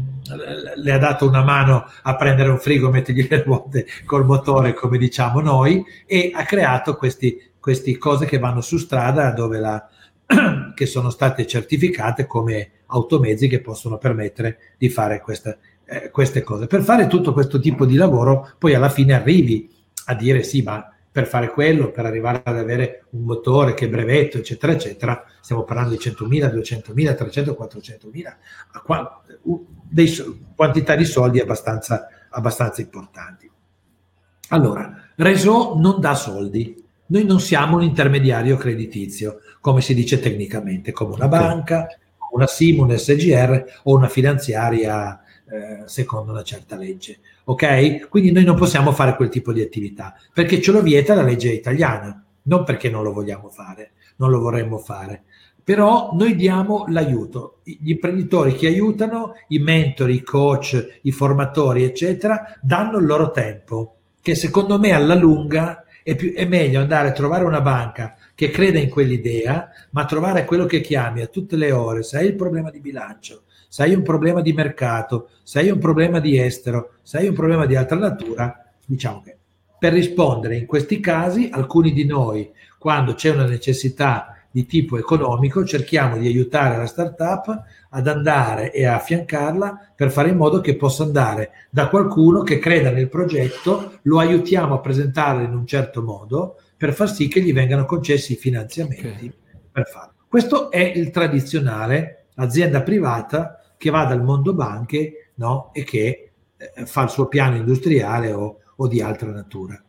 le 0.76 0.92
ha 0.92 0.98
dato 0.98 1.28
una 1.28 1.44
mano 1.44 1.90
a 2.04 2.16
prendere 2.16 2.50
un 2.50 2.60
frigo, 2.60 2.90
mettergli 2.90 3.28
le 3.30 3.44
ruote 3.44 3.86
col 4.06 4.26
motore, 4.26 4.74
come 4.74 4.98
diciamo 4.98 5.40
noi, 5.40 5.84
e 6.06 6.32
ha 6.34 6.44
creato 6.44 6.96
queste 6.96 7.52
cose 7.98 8.26
che 8.26 8.38
vanno 8.38 8.62
su 8.62 8.78
strada 8.78 9.32
dove 9.32 9.60
la, 9.60 9.90
che 10.74 10.86
sono 10.86 11.10
state 11.10 11.46
certificate 11.46 12.26
come 12.26 12.72
automezzi 12.88 13.48
che 13.48 13.62
possono 13.62 13.98
permettere 13.98 14.58
di 14.78 14.90
fare 14.90 15.22
queste, 15.22 15.58
eh, 15.86 16.10
queste 16.10 16.44
cose. 16.44 16.68
Per 16.68 16.82
fare 16.82 17.08
tutto 17.08 17.34
questo 17.34 17.60
tipo 17.60 17.86
di 17.86 17.96
lavoro, 17.96 18.52
poi 18.58 18.74
alla 18.74 18.90
fine 18.90 19.14
arrivi 19.14 19.72
a 20.06 20.16
dire 20.16 20.44
sì, 20.44 20.62
ma 20.62 20.95
per 21.16 21.28
fare 21.28 21.50
quello, 21.50 21.92
per 21.92 22.06
arrivare 22.06 22.42
ad 22.44 22.58
avere 22.58 23.06
un 23.12 23.22
motore 23.22 23.74
che 23.74 23.88
brevetto, 23.88 24.38
eccetera, 24.38 24.74
eccetera, 24.74 25.24
stiamo 25.40 25.64
parlando 25.64 25.92
di 25.92 25.98
100.000, 25.98 26.54
200.000, 26.54 27.16
300, 27.16 27.58
400.000, 27.58 28.36
dei, 29.88 30.14
quantità 30.54 30.94
di 30.98 31.06
soldi 31.06 31.40
abbastanza, 31.40 32.10
abbastanza 32.32 32.82
importanti. 32.82 33.50
Allora, 34.50 35.12
Reso 35.16 35.76
non 35.78 36.02
dà 36.02 36.16
soldi, 36.16 36.84
noi 37.06 37.24
non 37.24 37.40
siamo 37.40 37.78
un 37.78 37.84
intermediario 37.84 38.58
creditizio, 38.58 39.40
come 39.62 39.80
si 39.80 39.94
dice 39.94 40.20
tecnicamente, 40.20 40.92
come 40.92 41.14
una 41.14 41.30
banca, 41.30 41.88
una 42.34 42.46
SIM, 42.46 42.80
un 42.80 42.94
SGR 42.94 43.64
o 43.84 43.96
una 43.96 44.10
finanziaria 44.10 45.18
eh, 45.50 45.84
secondo 45.86 46.34
una 46.34 46.44
certa 46.44 46.76
legge. 46.76 47.20
Ok? 47.46 48.10
Quindi 48.10 48.32
noi 48.32 48.44
non 48.44 48.56
possiamo 48.56 48.92
fare 48.92 49.16
quel 49.16 49.30
tipo 49.30 49.54
di 49.54 49.62
attività 49.62 50.16
perché 50.34 50.62
ce 50.62 50.72
lo 50.72 50.82
vieta 50.82 51.14
la 51.14 51.22
legge 51.22 51.52
italiana, 51.52 52.24
non 52.44 52.64
perché 52.64 52.90
non 52.90 53.04
lo 53.04 53.14
vogliamo 53.14 53.50
fare, 53.50 53.92
non 54.18 54.30
lo 54.30 54.40
vorremmo 54.40 54.78
fare. 54.78 55.24
Però 55.64 56.12
noi 56.14 56.36
diamo 56.36 56.86
l'aiuto. 56.90 57.60
Gli 57.64 57.90
imprenditori 57.90 58.54
che 58.54 58.68
aiutano, 58.68 59.34
i 59.48 59.58
mentori, 59.58 60.16
i 60.16 60.22
coach, 60.22 61.00
i 61.02 61.12
formatori, 61.12 61.84
eccetera, 61.84 62.56
danno 62.62 63.00
il 63.00 63.06
loro 63.06 63.32
tempo, 63.32 63.96
che 64.22 64.36
secondo 64.36 64.78
me 64.78 64.92
alla 64.92 65.16
lunga 65.16 65.84
è, 66.04 66.16
più, 66.16 66.34
è 66.34 66.46
meglio 66.46 66.82
andare 66.82 67.08
a 67.08 67.14
trovare 67.14 67.46
una 67.46 67.62
banca 67.62 68.16
che 68.36 68.50
creda 68.52 68.80
in 68.80 68.90
quell'idea, 68.90 69.70
ma 69.92 70.06
trovare 70.06 70.46
quello 70.46 70.66
che 70.66 70.82
chiami 70.82 71.22
a 71.22 71.28
tutte 71.28 71.56
le 71.56 71.72
ore, 71.72 72.04
se 72.04 72.18
hai 72.18 72.28
il 72.28 72.36
problema 72.36 72.70
di 72.70 72.82
bilancio, 72.82 73.44
se 73.70 73.84
hai 73.84 73.94
un 73.94 74.04
problema 74.04 74.42
di 74.42 74.54
mercato, 74.54 75.30
se 75.42 75.60
hai 75.60 75.70
un 75.70 75.80
problema 75.80 76.20
di 76.20 76.38
estero, 76.38 76.96
se 77.02 77.18
hai 77.18 77.28
un 77.28 77.34
problema 77.34 77.66
di 77.66 77.76
altra 77.76 77.98
natura, 77.98 78.72
diciamo 78.86 79.22
che 79.22 79.38
per 79.80 79.94
rispondere 79.94 80.58
in 80.58 80.66
questi 80.66 81.00
casi, 81.00 81.50
alcuni 81.52 81.94
di 81.94 82.06
noi, 82.06 82.52
quando 82.78 83.14
c'è 83.14 83.32
una 83.32 83.46
necessità 83.46 84.36
di 84.50 84.66
tipo 84.66 84.98
economico, 84.98 85.66
cerchiamo 85.66 86.18
di 86.18 86.28
aiutare 86.28 86.78
la 86.78 86.86
startup 86.86 87.64
ad 87.90 88.08
andare 88.08 88.72
e 88.72 88.86
affiancarla 88.86 89.92
per 89.96 90.12
fare 90.12 90.30
in 90.30 90.38
modo 90.38 90.62
che 90.62 90.78
possa 90.78 91.04
andare 91.04 91.52
da 91.70 91.90
qualcuno 91.90 92.42
che 92.42 92.58
creda 92.58 92.90
nel 92.90 93.10
progetto, 93.10 94.00
lo 94.04 94.20
aiutiamo 94.20 94.76
a 94.76 94.80
presentarlo 94.80 95.44
in 95.44 95.54
un 95.54 95.68
certo 95.68 96.02
modo 96.02 96.60
per 96.78 96.94
far 96.94 97.10
sì 97.10 97.28
che 97.28 97.42
gli 97.42 97.54
vengano 97.54 97.86
concessi 97.86 98.34
i 98.34 98.38
finanziamenti 98.38 99.08
okay. 99.08 99.34
per 99.72 99.88
farlo. 99.88 100.14
Questo 100.28 100.72
è 100.72 100.82
il 100.82 101.12
tradizionale 101.12 102.28
azienda 102.36 102.82
privata 102.82 103.60
che 103.78 103.90
va 103.90 104.06
dal 104.06 104.24
mondo 104.24 104.54
banche 104.54 105.32
no? 105.36 105.72
e 105.74 105.84
che 105.84 106.32
eh, 106.58 106.86
fa 106.86 107.04
il 107.04 107.10
suo 107.10 107.28
piano 107.28 107.56
industriale 107.56 108.34
o, 108.34 108.60
o 108.76 108.88
di 108.88 109.02
altra 109.02 109.32
natura. 109.32 109.82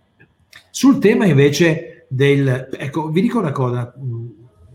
Sul 0.71 0.99
tema 0.99 1.27
invece 1.27 2.07
del... 2.09 2.69
Ecco, 2.73 3.09
vi 3.11 3.21
dico 3.21 3.39
una 3.39 3.53
cosa, 3.53 3.93
mm, 3.99 4.29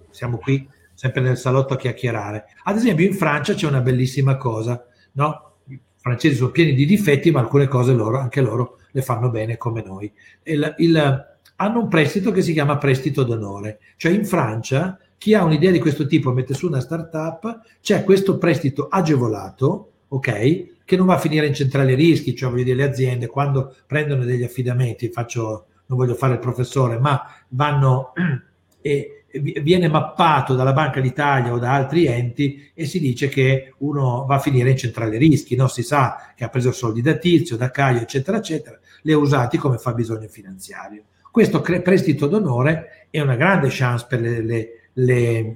siamo 0.09 0.37
qui 0.37 0.67
sempre 0.93 1.21
nel 1.21 1.37
salotto 1.37 1.73
a 1.73 1.77
chiacchierare. 1.77 2.45
Ad 2.63 2.75
esempio 2.75 3.05
in 3.05 3.13
Francia 3.13 3.53
c'è 3.53 3.67
una 3.67 3.81
bellissima 3.81 4.37
cosa, 4.37 4.85
no? 5.13 5.53
I 5.67 5.79
francesi 5.97 6.35
sono 6.35 6.51
pieni 6.51 6.73
di 6.73 6.85
difetti, 6.85 7.31
ma 7.31 7.39
alcune 7.39 7.67
cose 7.67 7.93
loro, 7.93 8.19
anche 8.19 8.41
loro, 8.41 8.77
le 8.91 9.01
fanno 9.01 9.29
bene 9.29 9.57
come 9.57 9.81
noi. 9.83 10.11
Il, 10.43 10.75
il, 10.77 11.30
hanno 11.61 11.81
un 11.81 11.87
prestito 11.87 12.31
che 12.31 12.41
si 12.41 12.53
chiama 12.53 12.77
prestito 12.77 13.23
d'onore, 13.23 13.79
cioè 13.97 14.11
in 14.11 14.25
Francia 14.25 14.97
chi 15.17 15.35
ha 15.35 15.43
un'idea 15.43 15.69
di 15.69 15.79
questo 15.79 16.07
tipo 16.07 16.31
mette 16.31 16.55
su 16.55 16.65
una 16.65 16.79
startup, 16.79 17.61
c'è 17.79 18.03
questo 18.03 18.39
prestito 18.39 18.87
agevolato, 18.87 19.91
ok? 20.07 20.83
Che 20.83 20.97
non 20.97 21.05
va 21.05 21.13
a 21.13 21.19
finire 21.19 21.45
in 21.45 21.53
centrale 21.53 21.93
rischi, 21.93 22.35
cioè 22.35 22.49
voglio 22.49 22.63
dire 22.63 22.77
le 22.77 22.83
aziende 22.85 23.27
quando 23.27 23.75
prendono 23.85 24.25
degli 24.25 24.41
affidamenti, 24.41 25.09
faccio, 25.09 25.67
non 25.85 25.99
voglio 25.99 26.15
fare 26.15 26.33
il 26.33 26.39
professore, 26.39 26.97
ma 26.97 27.21
vanno 27.49 28.13
e 28.81 29.25
viene 29.61 29.87
mappato 29.87 30.55
dalla 30.55 30.73
Banca 30.73 30.99
d'Italia 30.99 31.53
o 31.53 31.59
da 31.59 31.73
altri 31.73 32.07
enti 32.07 32.71
e 32.73 32.85
si 32.85 32.99
dice 32.99 33.29
che 33.29 33.75
uno 33.77 34.25
va 34.27 34.35
a 34.35 34.39
finire 34.39 34.71
in 34.71 34.77
centrale 34.77 35.17
rischi, 35.17 35.55
no? 35.55 35.67
si 35.67 35.83
sa 35.83 36.33
che 36.35 36.43
ha 36.43 36.49
preso 36.49 36.71
soldi 36.71 37.03
da 37.03 37.13
Tizio, 37.13 37.55
da 37.55 37.69
Caio, 37.69 38.01
eccetera, 38.01 38.37
eccetera, 38.37 38.79
li 39.03 39.11
ha 39.11 39.17
usati 39.19 39.59
come 39.59 39.77
fabbisogno 39.77 40.27
finanziario. 40.27 41.03
Questo 41.31 41.61
cre- 41.61 41.81
prestito 41.81 42.27
d'onore 42.27 43.07
è 43.09 43.21
una 43.21 43.35
grande 43.35 43.69
chance 43.71 44.05
per 44.07 44.19
le, 44.19 44.41
le, 44.41 44.69
le, 44.91 45.55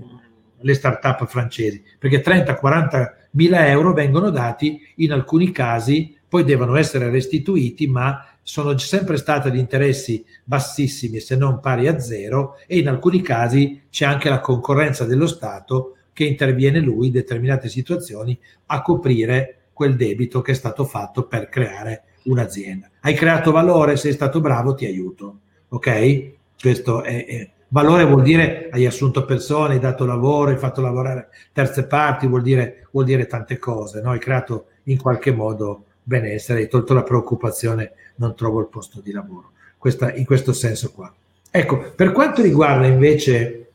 le 0.57 0.73
start-up 0.73 1.25
francesi, 1.27 1.83
perché 1.99 2.23
30-40 2.23 3.11
mila 3.31 3.67
euro 3.67 3.91
vengono 3.91 4.29
dati 4.29 4.79
in 4.95 5.11
alcuni 5.11 5.51
casi, 5.51 6.17
poi 6.29 6.45
devono 6.45 6.77
essere 6.77 7.09
restituiti, 7.09 7.87
ma 7.87 8.25
sono 8.41 8.77
sempre 8.77 9.17
stati 9.17 9.51
di 9.51 9.59
interessi 9.59 10.23
bassissimi, 10.45 11.19
se 11.19 11.35
non 11.35 11.59
pari 11.59 11.87
a 11.87 11.99
zero, 11.99 12.55
e 12.67 12.77
in 12.77 12.87
alcuni 12.87 13.21
casi 13.21 13.81
c'è 13.89 14.05
anche 14.05 14.29
la 14.29 14.39
concorrenza 14.39 15.03
dello 15.03 15.27
Stato 15.27 15.97
che 16.13 16.23
interviene 16.23 16.79
lui 16.79 17.07
in 17.07 17.11
determinate 17.11 17.67
situazioni 17.67 18.39
a 18.67 18.81
coprire 18.81 19.63
quel 19.73 19.97
debito 19.97 20.41
che 20.41 20.53
è 20.53 20.55
stato 20.55 20.85
fatto 20.85 21.27
per 21.27 21.49
creare 21.49 22.03
un'azienda. 22.23 22.89
Hai 23.01 23.13
creato 23.13 23.51
valore, 23.51 23.97
sei 23.97 24.13
stato 24.13 24.39
bravo, 24.39 24.73
ti 24.73 24.85
aiuto 24.85 25.39
ok? 25.75 26.31
Questo 26.59 27.03
è, 27.03 27.25
è, 27.25 27.49
valore 27.69 28.05
vuol 28.05 28.23
dire 28.23 28.69
hai 28.71 28.85
assunto 28.85 29.25
persone, 29.25 29.73
hai 29.73 29.79
dato 29.79 30.05
lavoro, 30.05 30.51
hai 30.51 30.57
fatto 30.57 30.81
lavorare 30.81 31.29
terze 31.51 31.85
parti, 31.85 32.27
vuol 32.27 32.41
dire, 32.41 32.87
vuol 32.91 33.05
dire 33.05 33.27
tante 33.27 33.57
cose, 33.57 34.01
no? 34.01 34.11
hai 34.11 34.19
creato 34.19 34.67
in 34.83 34.97
qualche 34.97 35.31
modo 35.31 35.85
benessere, 36.01 36.59
hai 36.59 36.67
tolto 36.67 36.93
la 36.93 37.03
preoccupazione, 37.03 37.91
non 38.15 38.35
trovo 38.35 38.59
il 38.59 38.67
posto 38.67 39.01
di 39.01 39.11
lavoro. 39.11 39.51
Questa, 39.77 40.13
in 40.13 40.25
questo 40.25 40.53
senso 40.53 40.91
qua. 40.91 41.13
Ecco, 41.51 41.91
per 41.95 42.11
quanto 42.11 42.41
riguarda 42.41 42.87
invece 42.87 43.69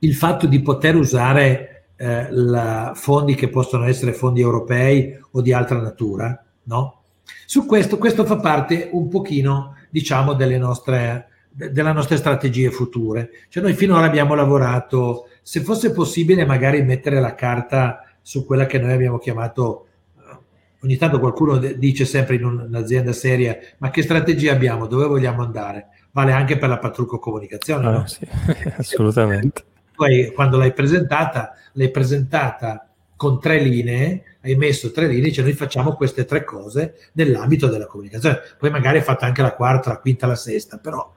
il 0.00 0.14
fatto 0.14 0.46
di 0.46 0.60
poter 0.60 0.94
usare 0.94 1.84
eh, 1.96 2.28
la, 2.30 2.92
fondi 2.94 3.34
che 3.34 3.48
possono 3.48 3.84
essere 3.86 4.12
fondi 4.12 4.40
europei 4.40 5.18
o 5.32 5.40
di 5.40 5.52
altra 5.52 5.80
natura, 5.80 6.44
no? 6.64 7.02
Su 7.44 7.66
questo, 7.66 7.98
questo 7.98 8.24
fa 8.24 8.36
parte 8.36 8.88
un 8.92 9.08
pochino 9.08 9.74
diciamo, 9.90 10.34
delle 10.34 10.58
nostre, 10.58 11.28
delle 11.48 11.92
nostre 11.92 12.16
strategie 12.16 12.70
future. 12.70 13.30
Cioè 13.48 13.62
noi 13.62 13.74
finora 13.74 14.06
abbiamo 14.06 14.34
lavorato, 14.34 15.28
se 15.42 15.60
fosse 15.60 15.92
possibile 15.92 16.44
magari 16.44 16.82
mettere 16.82 17.20
la 17.20 17.34
carta 17.34 18.02
su 18.22 18.44
quella 18.44 18.66
che 18.66 18.78
noi 18.78 18.92
abbiamo 18.92 19.18
chiamato, 19.18 19.86
eh, 20.16 20.38
ogni 20.82 20.96
tanto 20.96 21.18
qualcuno 21.18 21.56
dice 21.56 22.04
sempre 22.04 22.36
in 22.36 22.44
un'azienda 22.44 23.12
seria, 23.12 23.56
ma 23.78 23.90
che 23.90 24.02
strategia 24.02 24.52
abbiamo, 24.52 24.86
dove 24.86 25.06
vogliamo 25.06 25.42
andare? 25.42 25.88
Vale 26.10 26.32
anche 26.32 26.58
per 26.58 26.68
la 26.68 26.78
Patrucco 26.78 27.18
Comunicazione. 27.18 27.86
Ah, 27.86 27.90
no? 27.90 28.06
sì, 28.06 28.26
assolutamente. 28.76 29.64
Poi 29.94 30.32
quando 30.32 30.58
l'hai 30.58 30.72
presentata, 30.72 31.54
l'hai 31.72 31.90
presentata 31.90 32.88
con 33.16 33.40
tre 33.40 33.58
linee, 33.60 34.37
hai 34.50 34.56
messo 34.56 34.90
tre 34.90 35.06
linee, 35.06 35.32
cioè 35.32 35.44
noi 35.44 35.54
facciamo 35.54 35.94
queste 35.94 36.24
tre 36.24 36.44
cose 36.44 37.10
nell'ambito 37.12 37.68
della 37.68 37.86
comunicazione. 37.86 38.40
Poi 38.58 38.70
magari 38.70 39.00
fatto 39.00 39.24
anche 39.24 39.42
la 39.42 39.54
quarta, 39.54 39.90
la 39.90 39.98
quinta, 39.98 40.26
la 40.26 40.36
sesta, 40.36 40.78
però 40.78 41.12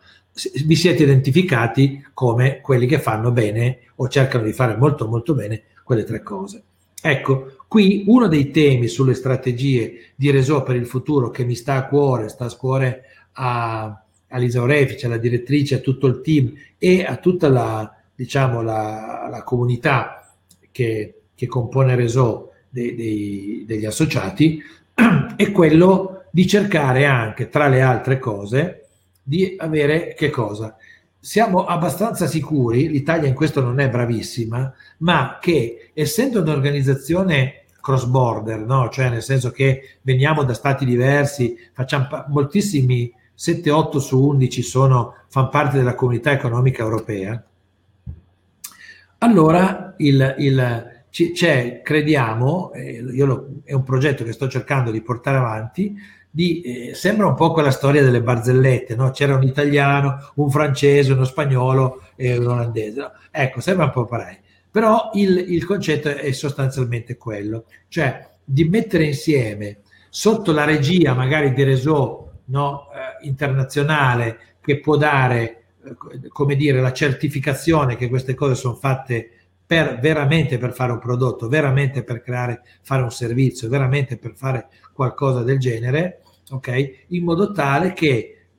vi 0.66 0.76
siete 0.76 1.04
identificati 1.04 2.06
come 2.14 2.62
quelli 2.62 2.88
che 2.88 3.00
fanno 3.00 3.32
bene 3.32 3.80
o 3.96 4.08
cercano 4.08 4.44
di 4.44 4.54
fare 4.54 4.76
molto 4.78 5.08
molto 5.08 5.34
bene 5.34 5.64
quelle 5.84 6.04
tre 6.04 6.22
cose. 6.22 6.64
Ecco, 7.02 7.56
qui 7.68 8.04
uno 8.08 8.28
dei 8.28 8.52
temi 8.52 8.88
sulle 8.88 9.14
strategie 9.14 10.12
di 10.16 10.30
Resò 10.32 10.64
per 10.64 10.76
il 10.76 10.86
futuro 10.86 11.30
che 11.30 11.44
mi 11.44 11.56
sta 11.56 11.76
a 11.76 11.88
cuore, 11.88 12.30
sta 12.30 12.46
a 12.46 12.56
cuore 12.56 13.04
a, 13.34 14.04
a 14.28 14.38
Lisa 14.38 14.62
Orefice, 14.62 15.08
alla 15.08 15.18
direttrice, 15.18 15.76
a 15.76 15.80
tutto 15.80 16.08
il 16.08 16.22
team 16.22 16.54
e 16.78 17.04
a 17.04 17.18
tutta 17.18 17.50
la, 17.50 17.94
diciamo, 18.14 18.62
la, 18.62 19.28
la 19.30 19.44
comunità 19.44 20.34
che 20.72 21.16
che 21.42 21.48
compone 21.48 21.96
Resò 21.96 22.51
dei, 22.72 22.96
dei, 22.96 23.64
degli 23.68 23.86
associati, 23.86 24.64
è 25.36 25.52
quello 25.52 26.24
di 26.32 26.48
cercare 26.48 27.06
anche, 27.06 27.50
tra 27.50 27.68
le 27.68 27.82
altre 27.82 28.18
cose, 28.18 28.88
di 29.22 29.56
avere 29.60 30.16
che 30.16 30.30
cosa? 30.30 30.76
Siamo 31.20 31.66
abbastanza 31.66 32.26
sicuri, 32.26 32.90
l'Italia 32.90 33.28
in 33.28 33.36
questo 33.36 33.62
non 33.62 33.80
è 33.80 33.90
bravissima, 33.90 34.74
ma 35.00 35.38
che 35.40 35.92
essendo 35.94 36.42
un'organizzazione 36.42 37.66
cross 37.80 38.06
border, 38.06 38.60
no? 38.60 38.90
cioè 38.90 39.10
nel 39.10 39.22
senso 39.22 39.52
che 39.52 39.98
veniamo 40.02 40.44
da 40.44 40.54
stati 40.54 40.86
diversi, 40.86 41.56
facciamo 41.74 42.08
pa- 42.10 42.26
moltissimi 42.30 43.12
7-8 43.38 43.98
su 43.98 44.20
11 44.24 44.62
sono, 44.62 45.16
fanno 45.28 45.50
parte 45.50 45.78
della 45.78 45.96
comunità 45.96 46.32
economica 46.32 46.82
europea, 46.84 47.44
allora 49.20 49.94
il, 49.98 50.36
il, 50.40 51.01
c'è, 51.12 51.82
crediamo, 51.84 52.72
eh, 52.74 53.02
lo, 53.02 53.50
è 53.64 53.74
un 53.74 53.84
progetto 53.84 54.24
che 54.24 54.32
sto 54.32 54.48
cercando 54.48 54.92
di 54.92 55.02
portare 55.02 55.38
avanti, 55.38 55.96
di, 56.34 56.62
eh, 56.62 56.94
sembra 56.96 57.28
un 57.28 57.36
po' 57.36 57.52
quella 57.52 57.72
storia 57.72 58.02
delle 58.02 58.22
barzellette, 58.22 58.96
no? 58.96 59.12
c'era 59.12 59.36
un 59.36 59.44
italiano, 59.44 60.32
un 60.36 60.50
francese, 60.50 61.12
uno 61.12 61.26
spagnolo 61.26 62.04
e 62.16 62.38
un 62.38 62.48
olandese. 62.48 63.00
No? 63.02 63.12
Ecco, 63.30 63.60
sembra 63.60 63.86
un 63.86 63.92
po' 63.92 64.06
pareil. 64.06 64.40
Però 64.72 65.12
il, 65.16 65.38
il 65.50 65.66
concetto 65.66 66.08
è 66.08 66.32
sostanzialmente 66.32 67.18
quello, 67.18 67.66
cioè 67.90 68.30
di 68.42 68.64
mettere 68.70 69.04
insieme 69.04 69.80
sotto 70.10 70.54
la 70.54 70.64
regia 70.64 71.14
magari 71.14 71.54
di 71.54 71.64
Resò 71.64 72.30
no, 72.46 72.88
eh, 72.94 73.28
internazionale 73.28 74.40
che 74.62 74.80
può 74.80 74.96
dare, 74.96 75.64
eh, 75.84 76.28
come 76.30 76.56
dire, 76.56 76.80
la 76.80 76.94
certificazione 76.94 77.98
che 77.98 78.08
queste 78.08 78.34
cose 78.34 78.56
sono 78.56 78.76
fatte 78.76 79.41
per 79.72 80.00
veramente 80.00 80.58
per 80.58 80.74
fare 80.74 80.92
un 80.92 81.00
prodotto, 81.00 81.48
veramente 81.48 82.04
per 82.04 82.22
creare, 82.22 82.62
fare 82.82 83.04
un 83.04 83.10
servizio, 83.10 83.70
veramente 83.70 84.18
per 84.18 84.34
fare 84.36 84.68
qualcosa 84.92 85.44
del 85.44 85.60
genere, 85.60 86.24
ok? 86.50 87.06
In 87.08 87.24
modo 87.24 87.54
tale 87.54 87.94
che 87.94 88.10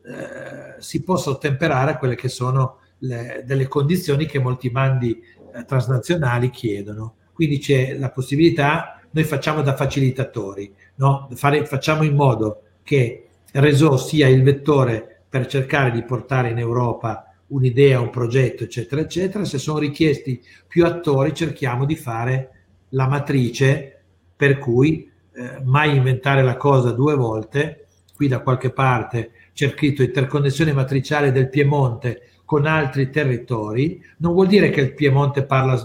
eh, 0.02 0.74
si 0.78 1.02
possa 1.02 1.28
ottemperare 1.28 1.90
a 1.90 1.98
quelle 1.98 2.14
che 2.14 2.30
sono 2.30 2.78
le, 3.00 3.42
delle 3.44 3.68
condizioni 3.68 4.24
che 4.24 4.38
molti 4.38 4.70
bandi 4.70 5.20
eh, 5.54 5.66
transnazionali 5.66 6.48
chiedono. 6.48 7.16
Quindi 7.34 7.58
c'è 7.58 7.98
la 7.98 8.08
possibilità, 8.10 9.02
noi 9.10 9.24
facciamo 9.24 9.60
da 9.60 9.76
facilitatori, 9.76 10.74
no? 10.94 11.28
Fare, 11.34 11.66
facciamo 11.66 12.04
in 12.04 12.14
modo 12.14 12.62
che 12.82 13.26
Resò 13.52 13.98
sia 13.98 14.28
il 14.28 14.42
vettore 14.42 15.24
per 15.28 15.46
cercare 15.46 15.90
di 15.90 16.02
portare 16.04 16.48
in 16.48 16.58
Europa 16.58 17.31
un'idea, 17.53 18.00
un 18.00 18.11
progetto, 18.11 18.64
eccetera, 18.64 19.00
eccetera. 19.00 19.44
Se 19.44 19.59
sono 19.59 19.78
richiesti 19.78 20.42
più 20.66 20.84
attori, 20.84 21.34
cerchiamo 21.34 21.84
di 21.84 21.96
fare 21.96 22.50
la 22.90 23.07
matrice 23.07 24.03
per 24.34 24.59
cui 24.59 25.11
eh, 25.34 25.61
mai 25.64 25.96
inventare 25.96 26.42
la 26.42 26.57
cosa 26.57 26.90
due 26.92 27.14
volte. 27.14 27.86
Qui 28.14 28.28
da 28.28 28.40
qualche 28.40 28.70
parte 28.70 29.32
c'è 29.53 29.70
scritto 29.70 30.03
interconnessione 30.03 30.72
matriciale 30.72 31.32
del 31.32 31.48
Piemonte 31.48 32.28
con 32.44 32.66
altri 32.66 33.11
territori. 33.11 34.03
Non 34.18 34.32
vuol 34.32 34.46
dire 34.46 34.70
che 34.70 34.80
il 34.80 34.94
Piemonte 34.94 35.44
parla 35.44 35.80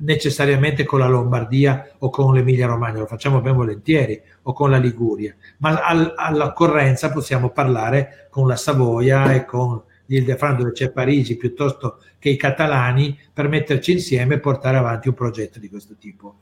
necessariamente 0.00 0.84
con 0.84 1.00
la 1.00 1.08
Lombardia 1.08 1.90
o 1.98 2.10
con 2.10 2.34
l'Emilia 2.34 2.66
Romagna, 2.66 3.00
lo 3.00 3.06
facciamo 3.06 3.40
ben 3.40 3.54
volentieri, 3.54 4.20
o 4.42 4.52
con 4.52 4.70
la 4.70 4.78
Liguria, 4.78 5.34
ma 5.58 5.78
all- 5.82 6.14
all'occorrenza 6.16 7.10
possiamo 7.10 7.50
parlare 7.50 8.28
con 8.30 8.46
la 8.46 8.56
Savoia 8.56 9.32
e 9.34 9.44
con 9.44 9.82
di 10.10 10.16
Ildefran 10.16 10.56
dove 10.56 10.72
c'è 10.72 10.90
Parigi 10.90 11.36
piuttosto 11.36 12.02
che 12.18 12.30
i 12.30 12.36
catalani 12.36 13.16
per 13.32 13.46
metterci 13.46 13.92
insieme 13.92 14.34
e 14.34 14.40
portare 14.40 14.76
avanti 14.76 15.06
un 15.06 15.14
progetto 15.14 15.60
di 15.60 15.68
questo 15.68 15.94
tipo. 15.96 16.38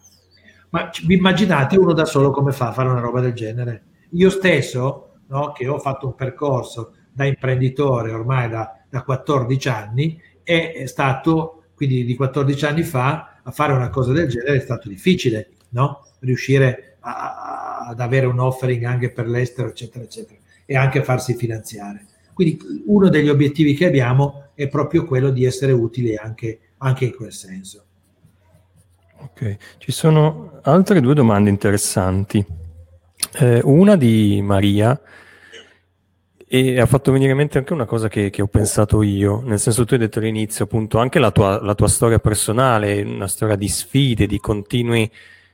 Ma 0.70 0.88
vi 1.04 1.16
immaginate 1.16 1.76
uno 1.76 1.92
da 1.92 2.06
solo 2.06 2.30
come 2.30 2.52
fa 2.52 2.68
a 2.68 2.72
fare 2.72 2.88
una 2.88 3.00
roba 3.00 3.20
del 3.20 3.34
genere? 3.34 3.82
Io 4.12 4.30
stesso, 4.30 5.18
no, 5.26 5.52
che 5.52 5.68
ho 5.68 5.78
fatto 5.78 6.06
un 6.06 6.14
percorso 6.14 6.94
da 7.12 7.26
imprenditore 7.26 8.10
ormai 8.10 8.48
da, 8.48 8.74
da 8.88 9.02
14 9.02 9.68
anni, 9.68 10.18
è 10.42 10.86
stato, 10.86 11.64
quindi 11.74 12.06
di 12.06 12.14
14 12.14 12.64
anni 12.64 12.84
fa, 12.84 13.40
a 13.42 13.50
fare 13.50 13.74
una 13.74 13.90
cosa 13.90 14.12
del 14.12 14.28
genere 14.28 14.56
è 14.56 14.60
stato 14.60 14.88
difficile, 14.88 15.50
no? 15.70 16.06
riuscire 16.20 16.96
a, 17.00 17.84
ad 17.86 18.00
avere 18.00 18.24
un 18.24 18.40
offering 18.40 18.84
anche 18.84 19.10
per 19.10 19.28
l'estero, 19.28 19.68
eccetera, 19.68 20.04
eccetera, 20.04 20.38
e 20.64 20.74
anche 20.74 21.04
farsi 21.04 21.34
finanziare. 21.34 22.06
Quindi 22.38 22.84
uno 22.86 23.08
degli 23.08 23.28
obiettivi 23.28 23.74
che 23.74 23.86
abbiamo 23.86 24.50
è 24.54 24.68
proprio 24.68 25.04
quello 25.04 25.30
di 25.30 25.44
essere 25.44 25.72
utili 25.72 26.14
anche, 26.14 26.60
anche 26.76 27.06
in 27.06 27.12
quel 27.12 27.32
senso. 27.32 27.82
Ok, 29.16 29.56
ci 29.78 29.90
sono 29.90 30.60
altre 30.62 31.00
due 31.00 31.14
domande 31.14 31.50
interessanti. 31.50 32.46
Eh, 33.40 33.60
una 33.64 33.96
di 33.96 34.40
Maria 34.40 35.00
e 36.46 36.78
ha 36.78 36.86
fatto 36.86 37.10
venire 37.10 37.32
in 37.32 37.38
mente 37.38 37.58
anche 37.58 37.72
una 37.72 37.86
cosa 37.86 38.06
che, 38.06 38.30
che, 38.30 38.40
ho 38.40 38.46
pensato 38.46 39.02
io, 39.02 39.40
nel 39.44 39.58
senso 39.58 39.84
tu 39.84 39.94
hai 39.94 39.98
detto 39.98 40.20
all'inizio 40.20 40.66
appunto 40.66 40.98
anche 40.98 41.18
la 41.18 41.32
tua, 41.32 41.60
la 41.60 41.74
tua 41.74 41.88
storia 41.88 42.20
personale, 42.20 43.02
una 43.02 43.26
storia 43.26 43.56
di 43.56 43.66
sfide, 43.66 44.28
di 44.28 44.38
continui, 44.38 45.10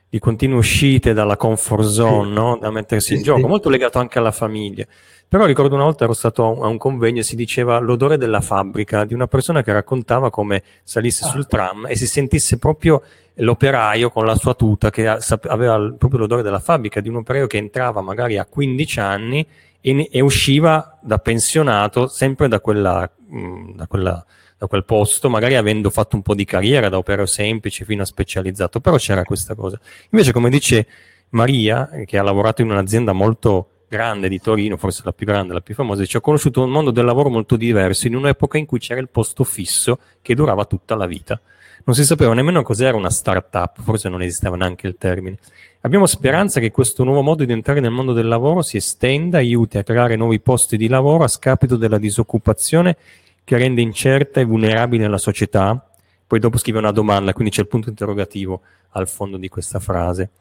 di 0.07 0.19
continue 0.19 0.59
uscite 0.59 1.13
dalla 1.13 1.35
comfort 1.35 1.87
zone, 1.87 2.31
no? 2.31 2.59
da 2.61 2.69
mettersi 2.69 3.15
in 3.15 3.23
gioco, 3.23 3.47
molto 3.47 3.69
legato 3.69 3.97
anche 3.97 4.19
alla 4.19 4.31
famiglia. 4.31 4.85
Però 5.27 5.45
ricordo 5.45 5.75
una 5.75 5.83
volta 5.83 6.03
ero 6.03 6.13
stato 6.13 6.61
a 6.61 6.67
un, 6.67 6.77
convegno 6.77 7.19
e 7.19 7.23
si 7.23 7.35
diceva 7.35 7.79
l'odore 7.79 8.17
della 8.17 8.41
fabbrica 8.41 9.05
di 9.05 9.13
una 9.13 9.27
persona 9.27 9.63
che 9.63 9.73
raccontava 9.73 10.29
come 10.29 10.63
salisse 10.83 11.25
ah. 11.25 11.29
sul 11.29 11.47
tram 11.47 11.87
e 11.87 11.95
si 11.95 12.07
sentisse 12.07 12.57
proprio 12.57 13.01
l'operaio 13.35 14.11
con 14.11 14.25
la 14.25 14.35
sua 14.35 14.53
tuta 14.53 14.89
che 14.89 15.07
aveva 15.07 15.93
proprio 15.97 16.19
l'odore 16.19 16.41
della 16.41 16.59
fabbrica, 16.59 17.01
di 17.01 17.09
un 17.09 17.17
operaio 17.17 17.47
che 17.47 17.57
entrava 17.57 18.01
magari 18.01 18.37
a 18.37 18.45
15 18.45 18.99
anni 18.99 19.45
e, 19.81 20.09
e 20.11 20.21
usciva 20.21 20.97
da 21.01 21.17
pensionato 21.17 22.07
sempre 22.07 22.47
da, 22.47 22.59
quella, 22.61 23.09
mm, 23.33 23.71
da, 23.75 23.87
quella, 23.87 24.25
da, 24.57 24.67
quel 24.67 24.85
posto, 24.85 25.29
magari 25.29 25.55
avendo 25.55 25.89
fatto 25.89 26.15
un 26.15 26.21
po' 26.21 26.33
di 26.33 26.45
carriera 26.45 26.87
da 26.87 26.97
operaio 26.97 27.25
semplice 27.25 27.83
fino 27.83 28.03
a 28.03 28.05
specializzato, 28.05 28.79
però 28.79 28.95
c'era 28.97 29.23
questa 29.23 29.53
cosa. 29.53 29.79
Invece, 30.11 30.31
come 30.31 30.49
dice 30.49 30.87
Maria, 31.29 31.89
che 32.05 32.17
ha 32.17 32.23
lavorato 32.23 32.61
in 32.61 32.71
un'azienda 32.71 33.11
molto 33.11 33.69
grande 33.87 34.27
di 34.27 34.39
Torino, 34.39 34.77
forse 34.77 35.01
la 35.05 35.13
più 35.13 35.25
grande, 35.25 35.53
la 35.53 35.61
più 35.61 35.73
famosa, 35.73 36.01
dice 36.01 36.17
ho 36.17 36.21
conosciuto 36.21 36.63
un 36.63 36.69
mondo 36.69 36.91
del 36.91 37.05
lavoro 37.05 37.29
molto 37.29 37.55
diverso 37.55 38.07
in 38.07 38.15
un'epoca 38.15 38.57
in 38.57 38.65
cui 38.65 38.79
c'era 38.79 38.99
il 38.99 39.09
posto 39.09 39.43
fisso 39.43 39.99
che 40.21 40.35
durava 40.35 40.65
tutta 40.65 40.95
la 40.95 41.05
vita. 41.05 41.39
Non 41.83 41.95
si 41.95 42.03
sapeva 42.03 42.33
nemmeno 42.33 42.63
cos'era 42.63 42.97
una 42.97 43.11
startup, 43.11 43.79
forse 43.81 44.09
non 44.09 44.21
esisteva 44.23 44.55
neanche 44.55 44.87
il 44.87 44.95
termine. 44.97 45.37
Abbiamo 45.81 46.07
speranza 46.07 46.59
che 46.59 46.71
questo 46.71 47.03
nuovo 47.03 47.21
modo 47.21 47.45
di 47.45 47.51
entrare 47.51 47.79
nel 47.79 47.91
mondo 47.91 48.11
del 48.11 48.27
lavoro 48.27 48.63
si 48.63 48.77
estenda, 48.77 49.37
aiuti 49.37 49.77
a 49.77 49.83
creare 49.83 50.15
nuovi 50.15 50.39
posti 50.39 50.77
di 50.77 50.87
lavoro 50.87 51.23
a 51.23 51.27
scapito 51.27 51.75
della 51.75 51.99
disoccupazione 51.99 52.97
che 53.43 53.57
rende 53.57 53.81
incerta 53.81 54.39
e 54.39 54.45
vulnerabile 54.45 55.07
la 55.07 55.19
società. 55.19 55.87
Poi 56.25 56.39
dopo 56.39 56.57
scrive 56.57 56.79
una 56.79 56.91
domanda, 56.91 57.33
quindi 57.33 57.53
c'è 57.53 57.61
il 57.61 57.67
punto 57.67 57.89
interrogativo 57.89 58.61
al 58.91 59.07
fondo 59.07 59.37
di 59.37 59.47
questa 59.47 59.79
frase. 59.79 60.31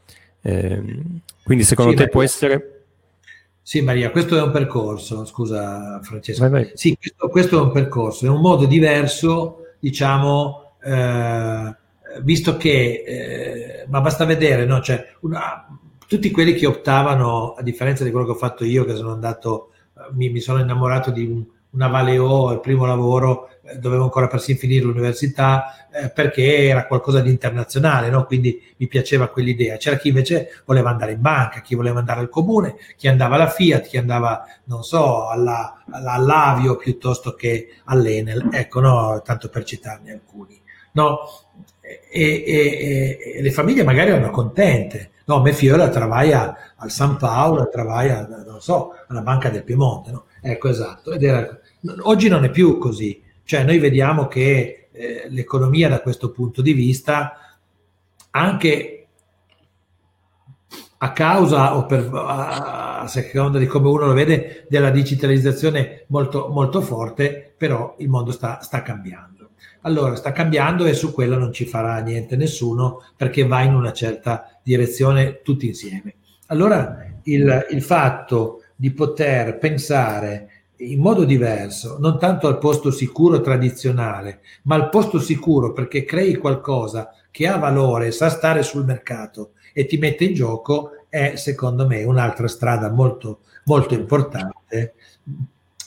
Eh, 0.41 0.83
quindi 1.43 1.65
secondo 1.65 1.91
sì, 1.91 1.99
te 1.99 2.09
può 2.09 2.23
essere... 2.23 2.74
Sì 3.67 3.81
Maria, 3.81 4.11
questo 4.11 4.37
è 4.37 4.43
un 4.43 4.51
percorso, 4.51 5.25
scusa 5.25 5.99
Francesco. 6.03 6.43
Vai, 6.43 6.51
vai. 6.51 6.71
Sì, 6.75 6.99
questo, 6.99 7.29
questo, 7.31 7.59
è 7.59 7.63
un 7.63 7.73
percorso, 7.73 8.27
è 8.27 8.29
un 8.29 8.43
modo 8.43 8.67
diverso, 8.67 9.69
diciamo, 9.81 10.77
eh, 10.85 11.75
visto 12.21 12.59
che, 12.59 13.05
eh, 13.07 13.87
ma 13.89 14.03
basta 14.03 14.27
vedere, 14.27 14.67
no? 14.67 14.83
cioè, 14.83 15.17
una, 15.21 15.67
tutti 16.07 16.31
quelli 16.31 16.53
che 16.53 16.67
optavano, 16.67 17.55
a 17.55 17.63
differenza 17.63 18.05
di 18.05 18.11
quello 18.11 18.27
che 18.27 18.33
ho 18.33 18.37
fatto 18.37 18.67
io, 18.67 18.85
che 18.85 18.97
sono 18.97 19.13
andato, 19.13 19.71
mi, 20.11 20.29
mi 20.29 20.41
sono 20.41 20.61
innamorato 20.61 21.11
di 21.11 21.25
un, 21.25 21.43
una 21.75 21.89
Valeo, 21.89 22.53
il 22.53 22.61
primo 22.61 22.87
lavoro, 22.87 23.51
eh, 23.63 23.79
dovevo 23.79 24.05
ancora 24.05 24.29
persino 24.29 24.59
finire 24.59 24.85
l'università, 24.85 25.89
eh, 25.91 26.11
perché 26.11 26.67
era 26.67 26.87
qualcosa 26.87 27.21
di 27.21 27.31
internazionale, 27.31 28.11
no? 28.11 28.25
quindi 28.25 28.61
mi 28.77 28.87
piaceva 28.87 29.29
quell'idea. 29.29 29.77
C'era 29.77 29.97
chi 29.97 30.09
invece 30.09 30.63
voleva 30.65 30.91
andare 30.91 31.13
in 31.13 31.21
banca, 31.21 31.61
chi 31.61 31.75
voleva 31.75 31.99
andare 31.99 32.21
al 32.21 32.29
comune, 32.29 32.77
chi 32.97 33.09
andava 33.09 33.35
alla 33.35 33.49
Fiat, 33.49 33.87
chi 33.87 33.97
andava, 33.97 34.45
non 34.65 34.83
so, 34.83 35.29
alla, 35.29 35.83
alla, 35.91 36.13
all'Avio 36.13 36.77
piuttosto 36.77 37.35
che 37.35 37.69
all'Enel, 37.85 38.49
ecco, 38.53 38.81
no? 38.81 39.23
tanto 39.25 39.49
per 39.49 39.65
citarne 39.65 40.13
alcuni. 40.13 40.61
No? 40.93 41.19
E, 41.81 42.45
e, 42.47 43.19
e, 43.37 43.43
le 43.43 43.51
famiglie 43.51 43.83
magari 43.83 44.11
erano 44.11 44.31
contente. 44.31 45.11
No, 45.27 45.41
mia 45.41 45.55
figlia 45.55 45.89
travaia 45.89 46.75
al 46.77 46.91
San 46.91 47.17
Paolo, 47.17 47.69
travaia, 47.71 48.27
non 48.45 48.61
so, 48.61 48.93
alla 49.09 49.23
Banca 49.23 49.49
del 49.49 49.65
Piemonte. 49.65 50.11
No? 50.11 50.25
Ecco, 50.41 50.69
esatto. 50.69 51.13
Ed 51.13 51.23
era, 51.23 51.59
oggi 52.03 52.29
non 52.29 52.45
è 52.45 52.51
più 52.51 52.79
così. 52.79 53.23
Cioè, 53.45 53.65
noi 53.65 53.79
vediamo 53.79 54.27
che 54.27 54.89
eh, 54.91 55.27
l'economia 55.29 55.89
da 55.89 56.01
questo 56.01 56.31
punto 56.31 56.63
di 56.63 56.73
vista, 56.73 57.59
anche 58.31 59.07
a 60.99 61.13
causa 61.13 61.77
o 61.77 61.87
per, 61.87 62.11
a, 62.13 63.01
a 63.01 63.07
seconda 63.07 63.59
di 63.59 63.67
come 63.67 63.89
uno 63.89 64.07
lo 64.07 64.13
vede, 64.15 64.67
della 64.69 64.91
digitalizzazione 64.91 66.05
molto, 66.09 66.49
molto 66.49 66.81
forte, 66.81 67.55
però 67.57 67.97
il 67.99 68.09
mondo 68.09 68.31
sta, 68.33 68.61
sta 68.61 68.83
cambiando 68.83 69.35
allora 69.87 70.15
sta 70.17 70.33
cambiando 70.33 70.85
e 70.87 70.95
su 70.95 71.13
quello 71.13 71.39
non 71.39 71.53
ci 71.53 71.67
farà 71.67 71.99
niente 72.01 72.37
nessuno 72.37 73.03
perché 73.17 73.47
va 73.47 73.63
in 73.63 73.75
una 73.75 73.93
certa 73.93 74.59
direzione 74.63 75.41
tutti 75.43 75.67
insieme. 75.67 76.15
Allora 76.47 77.07
il, 77.25 77.67
il 77.71 77.83
fatto 77.83 78.63
di 78.75 78.93
poter 78.93 79.59
pensare 79.59 80.54
in 80.77 81.01
modo 81.01 81.25
diverso, 81.25 81.97
non 81.99 82.19
tanto 82.19 82.47
al 82.47 82.59
posto 82.59 82.91
sicuro 82.91 83.41
tradizionale, 83.41 84.41
ma 84.63 84.75
al 84.75 84.89
posto 84.89 85.19
sicuro 85.19 85.73
perché 85.73 86.05
crei 86.05 86.37
qualcosa 86.37 87.11
che 87.31 87.47
ha 87.47 87.57
valore, 87.57 88.11
sa 88.11 88.29
stare 88.29 88.63
sul 88.63 88.85
mercato 88.85 89.53
e 89.73 89.87
ti 89.87 89.97
mette 89.99 90.25
in 90.25 90.35
gioco, 90.35 91.07
è 91.09 91.35
secondo 91.37 91.87
me 91.87 92.03
un'altra 92.05 92.49
strada 92.49 92.91
molto, 92.91 93.41
molto 93.65 93.95
importante 93.95 94.95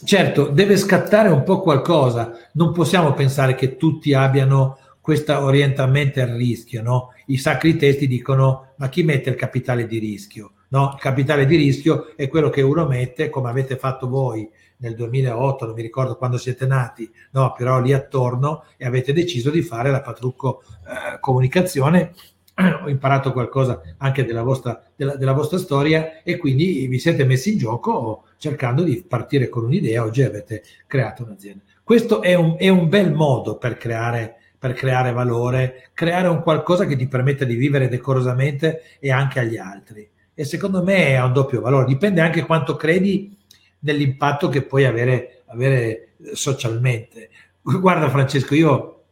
Certo, 0.04 0.50
deve 0.50 0.78
scattare 0.78 1.30
un 1.30 1.42
po' 1.42 1.60
qualcosa, 1.60 2.32
non 2.54 2.72
possiamo 2.72 3.14
pensare 3.14 3.56
che 3.56 3.78
tutti 3.78 4.14
abbiano 4.14 4.78
questo 5.02 5.40
orientamento 5.40 6.22
al 6.22 6.28
rischio, 6.28 6.84
no? 6.84 7.14
I 7.28 7.38
sacri 7.38 7.78
testi 7.78 8.08
dicono 8.08 8.74
ma 8.78 8.90
chi 8.90 9.02
mette 9.02 9.32
il 9.32 9.36
capitale 9.36 9.88
di 9.88 9.98
rischio? 9.98 10.52
No? 10.70 10.92
Il 10.94 11.02
capitale 11.02 11.48
di 11.48 11.56
rischio 11.56 12.16
è 12.16 12.28
quello 12.28 12.50
che 12.50 12.62
uno 12.62 12.86
mette, 12.86 13.30
come 13.30 13.50
avete 13.50 13.76
fatto 13.76 14.08
voi 14.08 14.48
nel 14.78 14.96
2008, 14.96 15.66
non 15.66 15.74
mi 15.74 15.82
ricordo 15.82 16.16
quando 16.16 16.38
siete 16.38 16.66
nati, 16.66 17.10
no? 17.32 17.54
però 17.54 17.80
lì 17.80 17.94
attorno 17.94 18.64
e 18.78 18.86
avete 18.86 19.14
deciso 19.14 19.50
di 19.50 19.62
fare 19.62 19.92
la 19.92 20.02
Patrucco 20.02 20.62
eh, 20.64 21.20
Comunicazione 21.20 22.14
ho 22.84 22.90
imparato 22.90 23.32
qualcosa 23.32 23.82
anche 23.98 24.26
della 24.26 24.42
vostra, 24.42 24.82
della, 24.96 25.16
della 25.16 25.34
vostra, 25.34 25.60
storia 25.60 26.24
e 26.24 26.38
quindi 26.38 26.88
vi 26.88 26.98
siete 26.98 27.24
messi 27.24 27.52
in 27.52 27.60
gioco 27.60 28.24
cercando 28.38 28.82
di 28.84 29.04
partire 29.08 29.48
con 29.48 29.66
un'idea. 29.66 30.04
Oggi 30.04 30.24
avete 30.24 30.64
creato 30.88 31.24
un'azienda. 31.24 31.64
Questo 31.84 32.22
è 32.22 32.34
un, 32.34 32.56
è 32.58 32.68
un 32.70 32.90
bel 32.90 33.14
modo 33.14 33.58
per 33.58 33.78
creare, 33.78 34.38
per 34.58 34.74
creare 34.74 35.12
valore, 35.12 35.90
creare 35.94 36.28
un 36.28 36.42
qualcosa 36.42 36.86
che 36.86 36.96
ti 36.96 37.08
permetta 37.08 37.46
di 37.46 37.56
vivere 37.56 37.90
decorosamente 37.90 38.82
e 39.00 39.12
anche 39.12 39.40
agli 39.40 39.58
altri. 39.58 40.10
E 40.34 40.44
secondo 40.44 40.84
me 40.84 41.16
ha 41.16 41.26
un 41.26 41.34
doppio 41.34 41.62
valore. 41.62 41.86
Dipende 41.86 42.22
anche 42.22 42.44
quanto 42.44 42.76
credi 42.76 43.37
nell'impatto 43.80 44.50
che 44.50 44.64
puoi 44.64 44.86
avere, 44.86 45.44
avere 45.48 46.14
socialmente. 46.34 47.30
Guarda 47.62 48.10
Francesco, 48.10 48.56
io 48.56 49.04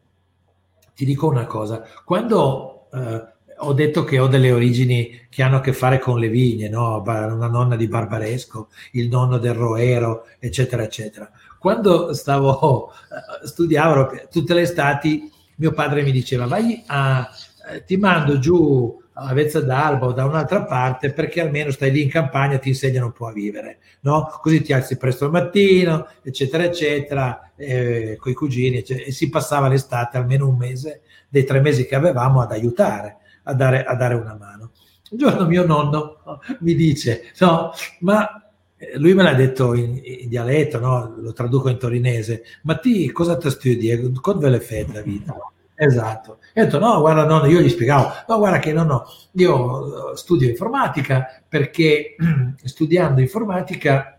ti 0.95 1.05
dico 1.05 1.27
una 1.27 1.45
cosa. 1.45 1.83
Quando 2.03 2.87
eh, 2.93 3.33
ho 3.57 3.73
detto 3.73 4.03
che 4.03 4.19
ho 4.19 4.27
delle 4.27 4.51
origini 4.51 5.27
che 5.29 5.43
hanno 5.43 5.57
a 5.57 5.61
che 5.61 5.73
fare 5.73 5.99
con 5.99 6.19
le 6.19 6.29
vigne, 6.29 6.69
no? 6.69 7.01
una 7.05 7.47
nonna 7.47 7.75
di 7.75 7.87
Barbaresco, 7.87 8.69
il 8.91 9.09
nonno 9.09 9.37
del 9.37 9.53
Roero, 9.53 10.25
eccetera, 10.39 10.83
eccetera. 10.83 11.29
Quando 11.59 12.13
stavo, 12.13 12.91
eh, 12.91 13.47
studiavo 13.47 14.27
tutte 14.31 14.53
le 14.53 14.61
estati, 14.61 15.31
mio 15.57 15.71
padre 15.71 16.03
mi 16.03 16.11
diceva 16.11 16.47
vai 16.47 16.83
a, 16.87 17.27
eh, 17.71 17.83
ti 17.85 17.97
mando 17.97 18.39
giù 18.39 19.01
a 19.17 19.33
Vezza 19.33 19.61
d'Alba 19.61 20.07
o 20.07 20.11
da 20.11 20.25
un'altra 20.25 20.63
parte 20.63 21.11
perché 21.11 21.41
almeno 21.41 21.71
stai 21.71 21.91
lì 21.91 22.01
in 22.01 22.09
campagna 22.09 22.57
ti 22.57 22.69
insegnano 22.69 23.07
un 23.07 23.11
po' 23.13 23.27
a 23.27 23.31
vivere, 23.31 23.79
no? 24.01 24.29
Così 24.41 24.61
ti 24.61 24.73
alzi 24.73 24.97
presto 24.97 25.25
al 25.25 25.31
mattino, 25.31 26.07
eccetera, 26.21 26.63
eccetera, 26.63 27.51
eh, 27.55 28.17
con 28.19 28.31
i 28.31 28.35
cugini, 28.35 28.77
eccetera, 28.77 29.05
e 29.05 29.11
si 29.11 29.29
passava 29.29 29.69
l'estate, 29.69 30.17
almeno 30.17 30.47
un 30.47 30.57
mese, 30.57 31.01
dei 31.29 31.45
tre 31.45 31.61
mesi 31.61 31.85
che 31.85 31.95
avevamo 31.95 32.41
ad 32.41 32.51
aiutare 32.51 33.17
a 33.43 33.53
dare, 33.53 33.83
a 33.83 33.95
dare 33.95 34.15
una 34.15 34.35
mano. 34.35 34.71
Un 35.11 35.17
giorno 35.17 35.45
mio 35.45 35.65
nonno 35.65 36.19
mi 36.59 36.75
dice, 36.75 37.31
no, 37.39 37.71
ma 38.01 38.51
eh, 38.75 38.97
lui 38.97 39.13
me 39.13 39.23
l'ha 39.23 39.33
detto 39.33 39.73
in, 39.73 40.01
in 40.03 40.27
dialetto, 40.27 40.79
no? 40.79 41.15
lo 41.17 41.31
traduco 41.31 41.69
in 41.69 41.77
torinese, 41.77 42.43
ma 42.63 42.75
ti 42.75 43.09
cosa 43.11 43.37
ti 43.37 43.49
studi? 43.49 44.11
Cosa 44.19 44.39
ve 44.39 44.49
le 44.49 44.59
fai 44.59 44.91
la 44.91 45.01
vita? 45.01 45.35
Esatto. 45.75 46.39
E 46.53 46.61
ho 46.61 46.63
detto, 46.65 46.79
no, 46.79 46.99
guarda, 47.01 47.25
nonno, 47.25 47.47
io 47.47 47.59
gli 47.59 47.69
spiegavo, 47.69 48.11
no, 48.27 48.37
guarda 48.37 48.59
che 48.59 48.71
nonno, 48.71 49.05
io 49.33 50.11
eh, 50.11 50.17
studio 50.17 50.47
informatica 50.47 51.41
perché 51.47 52.15
studiando 52.63 53.19
informatica 53.19 54.17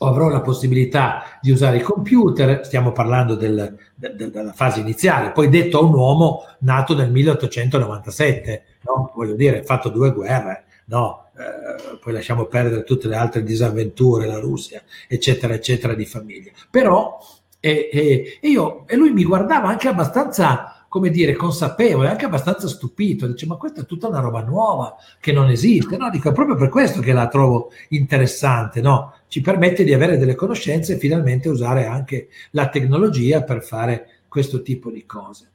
avrò 0.00 0.28
la 0.28 0.40
possibilità 0.40 1.38
di 1.40 1.50
usare 1.50 1.78
il 1.78 1.82
computer, 1.82 2.64
stiamo 2.64 2.92
parlando 2.92 3.34
del, 3.34 3.76
del, 3.94 4.30
della 4.30 4.52
fase 4.52 4.80
iniziale, 4.80 5.30
poi 5.30 5.48
detto 5.48 5.78
a 5.78 5.82
un 5.82 5.94
uomo 5.94 6.44
nato 6.60 6.94
nel 6.94 7.10
1897, 7.10 8.64
no? 8.82 9.12
voglio 9.14 9.34
dire, 9.34 9.64
fatto 9.64 9.88
due 9.88 10.12
guerre, 10.12 10.64
no, 10.86 11.30
eh, 11.36 11.98
poi 11.98 12.12
lasciamo 12.12 12.46
perdere 12.46 12.84
tutte 12.84 13.08
le 13.08 13.16
altre 13.16 13.42
disavventure, 13.42 14.26
la 14.26 14.38
Russia, 14.38 14.82
eccetera, 15.06 15.54
eccetera, 15.54 15.94
di 15.94 16.06
famiglia. 16.06 16.50
Però 16.70 17.18
e, 17.60 17.88
e, 17.92 18.38
e, 18.40 18.48
io, 18.48 18.86
e 18.86 18.96
lui 18.96 19.12
mi 19.12 19.24
guardava 19.24 19.68
anche 19.68 19.88
abbastanza, 19.88 20.84
come 20.88 21.10
dire, 21.10 21.34
consapevole, 21.34 22.08
anche 22.08 22.24
abbastanza 22.24 22.68
stupito. 22.68 23.26
Dice, 23.26 23.46
ma 23.46 23.56
questa 23.56 23.82
è 23.82 23.86
tutta 23.86 24.08
una 24.08 24.20
roba 24.20 24.42
nuova 24.42 24.96
che 25.20 25.32
non 25.32 25.48
esiste. 25.48 25.96
No, 25.96 26.08
dico, 26.10 26.30
è 26.30 26.32
proprio 26.32 26.56
per 26.56 26.68
questo 26.68 27.00
che 27.00 27.12
la 27.12 27.28
trovo 27.28 27.70
interessante, 27.88 28.80
no? 28.80 29.14
Ci 29.26 29.40
permette 29.40 29.84
di 29.84 29.92
avere 29.92 30.18
delle 30.18 30.34
conoscenze 30.34 30.94
e 30.94 30.98
finalmente 30.98 31.48
usare 31.48 31.86
anche 31.86 32.28
la 32.52 32.68
tecnologia 32.68 33.42
per 33.42 33.62
fare 33.62 34.20
questo 34.28 34.62
tipo 34.62 34.90
di 34.90 35.04
cose. 35.04 35.50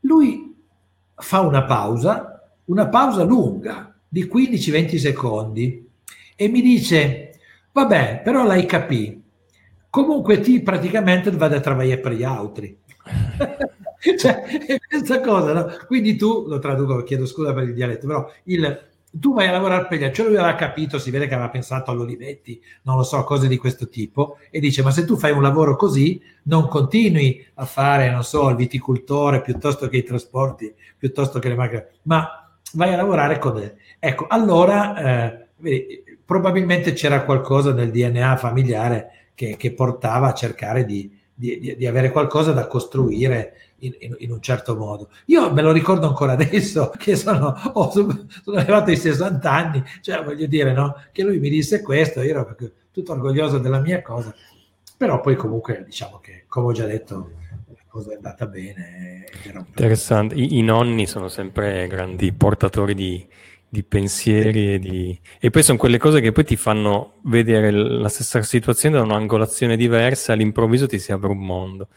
Lui 0.00 0.54
fa 1.14 1.40
una 1.40 1.64
pausa, 1.64 2.52
una 2.66 2.88
pausa 2.88 3.24
lunga 3.24 3.94
di 4.06 4.24
15-20 4.24 4.96
secondi 4.96 5.88
e 6.36 6.48
mi 6.48 6.60
dice, 6.60 7.38
vabbè, 7.72 8.20
però 8.22 8.44
l'hai 8.44 8.66
capito 8.66 9.24
comunque 9.96 10.40
ti 10.40 10.60
praticamente 10.60 11.30
vado 11.30 11.56
a 11.56 11.60
lavorare 11.64 11.98
per 11.98 12.12
gli 12.12 12.22
altri. 12.22 12.78
cioè, 14.18 14.42
questa 14.86 15.22
cosa, 15.22 15.54
no? 15.54 15.72
Quindi 15.86 16.16
tu, 16.16 16.44
lo 16.46 16.58
traduco, 16.58 17.02
chiedo 17.02 17.24
scusa 17.24 17.54
per 17.54 17.62
il 17.62 17.72
dialetto, 17.72 18.06
però 18.06 18.30
il, 18.44 18.88
tu 19.10 19.32
vai 19.32 19.48
a 19.48 19.52
lavorare 19.52 19.86
per 19.86 19.98
gli 19.98 20.04
altri, 20.04 20.16
cioè 20.16 20.26
lui 20.26 20.36
aveva 20.36 20.54
capito, 20.54 20.98
si 20.98 21.10
vede 21.10 21.26
che 21.26 21.32
aveva 21.32 21.48
pensato 21.48 21.90
all'Olivetti, 21.90 22.60
non 22.82 22.98
lo 22.98 23.04
so, 23.04 23.24
cose 23.24 23.48
di 23.48 23.56
questo 23.56 23.88
tipo, 23.88 24.36
e 24.50 24.60
dice, 24.60 24.82
ma 24.82 24.90
se 24.90 25.06
tu 25.06 25.16
fai 25.16 25.32
un 25.32 25.40
lavoro 25.40 25.76
così, 25.76 26.20
non 26.42 26.68
continui 26.68 27.42
a 27.54 27.64
fare, 27.64 28.10
non 28.10 28.22
so, 28.22 28.50
il 28.50 28.56
viticoltore 28.56 29.40
piuttosto 29.40 29.88
che 29.88 29.96
i 29.96 30.04
trasporti, 30.04 30.74
piuttosto 30.98 31.38
che 31.38 31.48
le 31.48 31.54
macchine, 31.54 31.88
ma 32.02 32.50
vai 32.74 32.92
a 32.92 32.96
lavorare 32.96 33.38
con... 33.38 33.58
Ecco, 33.98 34.26
allora, 34.28 35.38
eh, 35.58 36.04
probabilmente 36.22 36.92
c'era 36.92 37.24
qualcosa 37.24 37.72
nel 37.72 37.90
DNA 37.90 38.36
familiare 38.36 39.10
che, 39.36 39.56
che 39.56 39.72
portava 39.72 40.28
a 40.28 40.34
cercare 40.34 40.84
di, 40.84 41.16
di, 41.32 41.76
di, 41.76 41.86
avere 41.86 42.10
qualcosa 42.10 42.52
da 42.52 42.66
costruire 42.66 43.74
in, 43.80 43.94
in, 44.00 44.16
in, 44.20 44.32
un 44.32 44.40
certo 44.40 44.74
modo. 44.74 45.10
Io 45.26 45.52
me 45.52 45.60
lo 45.60 45.70
ricordo 45.70 46.08
ancora 46.08 46.32
adesso 46.32 46.90
che 46.96 47.14
sono, 47.14 47.54
oh, 47.74 47.90
sono 47.90 48.26
arrivato 48.54 48.90
ai 48.90 48.96
60 48.96 49.52
anni, 49.52 49.84
cioè 50.00 50.24
voglio 50.24 50.46
dire, 50.46 50.72
no? 50.72 50.96
Che 51.12 51.22
lui 51.22 51.38
mi 51.38 51.50
disse 51.50 51.82
questo, 51.82 52.22
io 52.22 52.30
ero 52.30 52.56
tutto 52.90 53.12
orgoglioso 53.12 53.58
della 53.58 53.78
mia 53.78 54.00
cosa, 54.00 54.34
però 54.96 55.20
poi 55.20 55.36
comunque 55.36 55.84
diciamo 55.84 56.18
che, 56.18 56.44
come 56.48 56.68
ho 56.68 56.72
già 56.72 56.86
detto, 56.86 57.32
la 57.68 57.82
cosa 57.86 58.12
è 58.12 58.14
andata 58.14 58.46
bene. 58.46 59.26
Interessante, 59.52 60.34
I, 60.34 60.56
i 60.56 60.62
nonni 60.62 61.06
sono 61.06 61.28
sempre 61.28 61.86
grandi 61.88 62.32
portatori 62.32 62.94
di, 62.94 63.28
di 63.76 63.82
pensieri 63.82 64.74
e, 64.74 64.78
di... 64.78 65.20
e 65.38 65.50
poi 65.50 65.62
sono 65.62 65.76
quelle 65.76 65.98
cose 65.98 66.20
che 66.20 66.32
poi 66.32 66.44
ti 66.44 66.56
fanno 66.56 67.16
vedere 67.24 67.70
la 67.70 68.08
stessa 68.08 68.40
situazione 68.42 68.96
da 68.96 69.02
un'angolazione 69.02 69.76
diversa, 69.76 70.32
all'improvviso 70.32 70.86
ti 70.86 70.98
si 70.98 71.12
apre 71.12 71.28
un 71.28 71.44
mondo. 71.44 71.88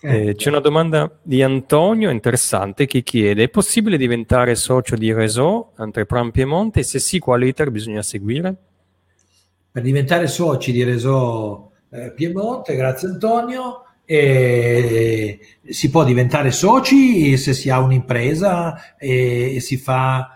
Eh, 0.00 0.34
c'è 0.36 0.50
una 0.50 0.60
domanda 0.60 1.18
di 1.22 1.42
Antonio 1.42 2.10
interessante 2.10 2.86
che 2.86 3.02
chiede: 3.02 3.44
è 3.44 3.48
possibile 3.48 3.96
diventare 3.96 4.54
socio 4.54 4.94
di 4.94 5.12
Resò 5.12 5.72
Entrepreneur 5.78 6.30
Piemonte? 6.30 6.84
Se 6.84 7.00
sì, 7.00 7.18
quali 7.18 7.48
iter 7.48 7.70
bisogna 7.72 8.02
seguire? 8.02 8.54
Per 9.72 9.82
diventare 9.82 10.28
soci 10.28 10.70
di 10.70 10.84
Resò 10.84 11.70
eh, 11.90 12.12
Piemonte, 12.12 12.76
grazie 12.76 13.08
Antonio, 13.08 13.82
eh, 14.04 15.40
si 15.64 15.90
può 15.90 16.04
diventare 16.04 16.52
soci 16.52 17.36
se 17.36 17.52
si 17.52 17.68
ha 17.68 17.80
un'impresa 17.80 18.96
e, 18.96 19.56
e 19.56 19.60
si 19.60 19.76
fa 19.76 20.35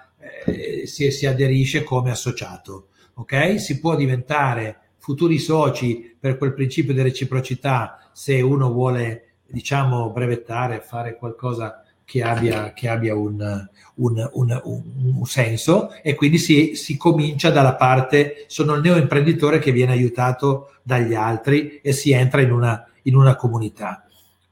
eh, 0.55 0.87
si, 0.87 1.11
si 1.11 1.27
aderisce 1.27 1.83
come 1.83 2.11
associato. 2.11 2.89
Ok? 3.15 3.61
Si 3.61 3.81
può 3.81 3.97
diventare 3.97 4.79
futuri 4.99 5.39
soci 5.39 6.15
per 6.19 6.37
quel 6.37 6.55
principio 6.55 6.93
di 6.93 7.03
reciprocità 7.03 8.11
se 8.13 8.41
uno 8.41 8.71
vuole, 8.71 9.35
diciamo, 9.47 10.11
brevettare, 10.11 10.81
fare 10.81 11.17
qualcosa 11.17 11.83
che 12.05 12.23
abbia, 12.23 12.73
che 12.73 12.89
abbia 12.89 13.15
un, 13.15 13.69
un, 13.95 14.31
un, 14.33 14.61
un, 14.65 15.25
senso 15.27 15.93
e 16.03 16.17
quindi 16.17 16.39
si, 16.39 16.75
si, 16.75 16.97
comincia 16.97 17.51
dalla 17.51 17.77
parte, 17.77 18.47
sono 18.49 18.75
il 18.75 18.83
neoimprenditore 18.83 19.61
che 19.61 19.71
viene 19.71 19.93
aiutato 19.93 20.73
dagli 20.83 21.15
altri 21.15 21.81
e 21.81 21.93
si 21.93 22.11
entra 22.11 22.41
in 22.41 22.51
una, 22.51 22.85
in 23.03 23.15
una 23.15 23.37
comunità. 23.37 24.05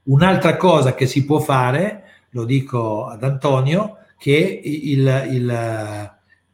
Un'altra 0.04 0.56
cosa 0.56 0.94
che 0.94 1.06
si 1.06 1.24
può 1.24 1.40
fare, 1.40 2.04
lo 2.30 2.44
dico 2.44 3.06
ad 3.06 3.24
Antonio, 3.24 3.96
che 4.18 4.60
il, 4.62 5.26
il, 5.30 5.50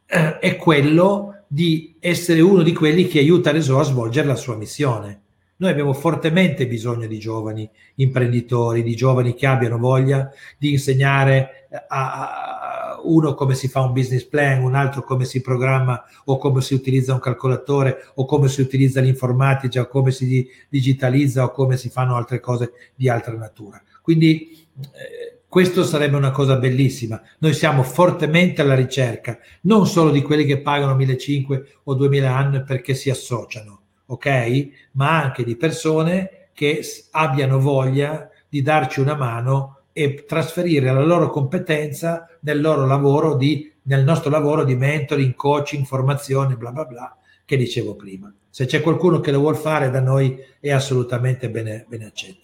eh, 0.07 0.39
è 0.39 0.57
quello 0.57 1.45
di 1.49 1.97
essere 1.99 2.41
uno 2.41 2.63
di 2.63 2.73
quelli 2.73 3.07
che 3.07 3.19
aiuta 3.19 3.51
Resò 3.51 3.81
a 3.81 3.85
svolgere 3.85 4.27
la 4.27 4.37
sua 4.37 4.57
missione. 4.57 5.21
Noi 5.57 5.71
abbiamo 5.71 5.93
fortemente 5.93 6.67
bisogno 6.67 7.07
di 7.07 7.19
giovani 7.19 7.69
imprenditori, 7.97 8.83
di 8.83 8.97
giovani 8.97 9.35
che 9.35 9.47
abbiano 9.47 9.79
voglia 9.79 10.31
di 10.59 10.73
insegnare 10.73 11.69
a, 11.89 13.01
uno 13.05 13.35
come 13.35 13.55
si 13.55 13.69
fa 13.69 13.81
un 13.81 13.93
business 13.93 14.25
plan, 14.25 14.63
un 14.63 14.75
altro 14.75 15.03
come 15.03 15.25
si 15.25 15.41
programma 15.41 16.03
o 16.25 16.39
come 16.39 16.61
si 16.61 16.75
utilizza 16.75 17.13
un 17.13 17.21
calcolatore 17.21 18.09
o 18.15 18.25
come 18.25 18.49
si 18.49 18.61
utilizza 18.61 19.01
l'informatica 19.01 19.83
o 19.83 19.87
come 19.87 20.11
si 20.11 20.49
digitalizza 20.69 21.45
o 21.45 21.51
come 21.51 21.77
si 21.77 21.89
fanno 21.89 22.17
altre 22.17 22.41
cose 22.41 22.73
di 22.95 23.09
altra 23.09 23.35
natura. 23.35 23.81
Quindi 24.03 24.67
eh, 24.81 25.34
questo 25.55 25.85
sarebbe 25.85 26.17
una 26.17 26.33
cosa 26.33 26.57
bellissima. 26.57 27.23
Noi 27.39 27.55
siamo 27.55 27.85
fortemente 27.85 28.61
alla 28.61 28.75
ricerca, 28.75 29.39
non 29.61 29.87
solo 29.87 30.11
di 30.11 30.21
quelli 30.21 30.45
che 30.47 30.61
pagano 30.61 30.97
1.500 30.97 31.65
o 31.85 31.95
2.000 31.95 32.25
anni 32.25 32.65
perché 32.65 32.95
si 32.95 33.09
associano, 33.09 33.83
ok? 34.07 34.69
Ma 34.95 35.23
anche 35.23 35.45
di 35.45 35.55
persone 35.55 36.49
che 36.55 36.83
abbiano 37.13 37.61
voglia 37.61 38.29
di 38.49 38.63
darci 38.63 38.99
una 38.99 39.15
mano 39.15 39.83
e 39.93 40.25
trasferire 40.27 40.93
la 40.93 41.05
loro 41.05 41.31
competenza 41.31 42.29
nel 42.41 42.61
loro 42.61 42.85
lavoro 42.85 43.37
di, 43.37 43.73
nel 43.83 44.03
nostro 44.03 44.31
lavoro 44.31 44.65
di 44.65 44.75
mentoring, 44.75 45.37
coaching, 45.37 45.85
formazione, 45.85 46.57
bla 46.57 46.73
bla 46.73 46.85
bla, 46.85 47.17
che 47.45 47.57
dicevo 47.57 47.95
prima. 47.95 48.35
Se 48.51 48.67
c'è 48.67 48.81
qualcuno 48.81 49.21
che 49.21 49.31
lo 49.31 49.39
vuole 49.39 49.57
fare 49.57 49.89
da 49.89 50.01
noi 50.01 50.37
è 50.59 50.73
assolutamente 50.73 51.49
bene, 51.49 51.85
bene 51.87 52.07
accetto. 52.07 52.44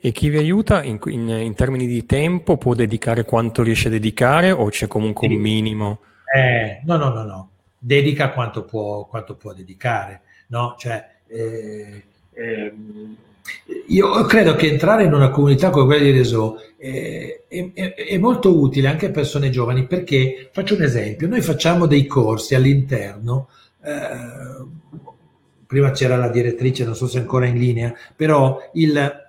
E 0.00 0.12
chi 0.12 0.28
vi 0.28 0.38
aiuta 0.38 0.82
in, 0.82 0.98
in, 1.06 1.28
in, 1.28 1.54
termini 1.54 1.86
di 1.86 2.04
tempo 2.06 2.56
può 2.56 2.74
dedicare 2.74 3.24
quanto 3.24 3.62
riesce 3.62 3.88
a 3.88 3.90
dedicare 3.90 4.50
o 4.50 4.68
c'è 4.68 4.86
comunque 4.86 5.26
un 5.26 5.34
minimo? 5.34 6.00
Eh, 6.34 6.80
no, 6.84 6.96
no, 6.96 7.08
no, 7.10 7.24
no, 7.24 7.50
dedica 7.78 8.30
quanto 8.30 8.64
può, 8.64 9.06
quanto 9.06 9.36
può 9.36 9.52
dedicare, 9.52 10.22
no? 10.48 10.74
Cioè, 10.78 11.04
eh, 11.28 12.04
eh, 12.32 12.74
io 13.88 14.24
credo 14.24 14.54
che 14.54 14.68
entrare 14.68 15.04
in 15.04 15.12
una 15.12 15.30
comunità 15.30 15.70
come 15.70 15.86
quella 15.86 16.02
di 16.02 16.10
Resò 16.10 16.56
è, 16.76 17.42
è, 17.48 17.72
è, 17.72 18.18
molto 18.18 18.58
utile 18.58 18.88
anche 18.88 19.06
a 19.06 19.10
persone 19.10 19.50
giovani 19.50 19.86
perché, 19.86 20.50
faccio 20.52 20.74
un 20.74 20.82
esempio, 20.82 21.28
noi 21.28 21.40
facciamo 21.40 21.86
dei 21.86 22.06
corsi 22.06 22.54
all'interno, 22.54 23.48
eh, 23.82 24.64
prima 25.66 25.90
c'era 25.90 26.16
la 26.16 26.28
direttrice, 26.28 26.84
non 26.84 26.94
so 26.96 27.06
se 27.06 27.18
è 27.18 27.20
ancora 27.20 27.46
in 27.46 27.58
linea, 27.58 27.94
però 28.14 28.58
il 28.74 29.24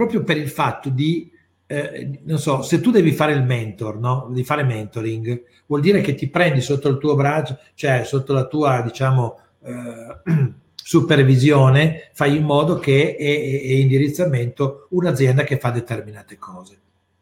proprio 0.00 0.22
per 0.22 0.38
il 0.38 0.48
fatto 0.48 0.88
di, 0.88 1.30
eh, 1.66 2.20
non 2.22 2.38
so, 2.38 2.62
se 2.62 2.80
tu 2.80 2.90
devi 2.90 3.12
fare 3.12 3.34
il 3.34 3.42
mentor, 3.42 3.98
no? 3.98 4.28
Devi 4.30 4.44
fare 4.44 4.62
mentoring, 4.62 5.42
vuol 5.66 5.82
dire 5.82 6.00
che 6.00 6.14
ti 6.14 6.28
prendi 6.30 6.62
sotto 6.62 6.88
il 6.88 6.96
tuo 6.96 7.14
braccio, 7.14 7.58
cioè 7.74 8.04
sotto 8.04 8.32
la 8.32 8.46
tua, 8.46 8.80
diciamo, 8.80 9.38
eh, 9.62 10.52
supervisione, 10.74 12.08
fai 12.14 12.36
in 12.38 12.44
modo 12.44 12.78
che 12.78 13.14
è, 13.14 13.22
è 13.22 13.72
indirizzamento 13.72 14.86
un'azienda 14.90 15.44
che 15.44 15.58
fa 15.58 15.70
determinate 15.70 16.38
cose 16.38 16.78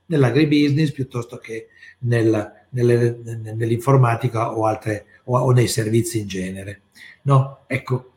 nell'agribusiness 0.07 0.93
piuttosto 0.93 1.39
che 1.39 1.67
nel, 2.01 2.53
nelle, 2.71 3.19
nell'informatica 3.55 4.57
o, 4.57 4.67
altre, 4.67 5.07
o, 5.25 5.37
o, 5.37 5.51
nei 5.51 5.67
servizi 5.67 6.21
in 6.21 6.29
genere. 6.29 6.83
No? 7.23 7.65
Ecco, 7.67 8.13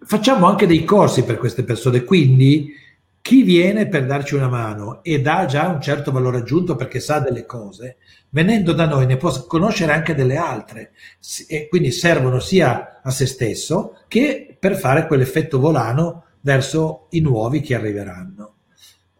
facciamo 0.00 0.48
anche 0.48 0.66
dei 0.66 0.82
corsi 0.82 1.22
per 1.22 1.38
queste 1.38 1.62
persone, 1.62 2.02
quindi 2.02 2.80
chi 3.22 3.44
viene 3.44 3.86
per 3.86 4.04
darci 4.04 4.34
una 4.34 4.48
mano 4.48 5.02
ed 5.04 5.28
ha 5.28 5.46
già 5.46 5.68
un 5.68 5.80
certo 5.80 6.10
valore 6.10 6.38
aggiunto 6.38 6.74
perché 6.74 6.98
sa 6.98 7.20
delle 7.20 7.46
cose, 7.46 7.98
venendo 8.30 8.72
da 8.72 8.84
noi 8.84 9.06
ne 9.06 9.16
può 9.16 9.30
conoscere 9.46 9.92
anche 9.92 10.16
delle 10.16 10.36
altre 10.36 10.92
e 11.46 11.68
quindi 11.68 11.92
servono 11.92 12.40
sia 12.40 13.00
a 13.00 13.10
se 13.10 13.26
stesso 13.26 13.98
che 14.08 14.56
per 14.58 14.76
fare 14.76 15.06
quell'effetto 15.06 15.60
volano 15.60 16.24
verso 16.40 17.06
i 17.10 17.20
nuovi 17.20 17.60
che 17.60 17.76
arriveranno. 17.76 18.54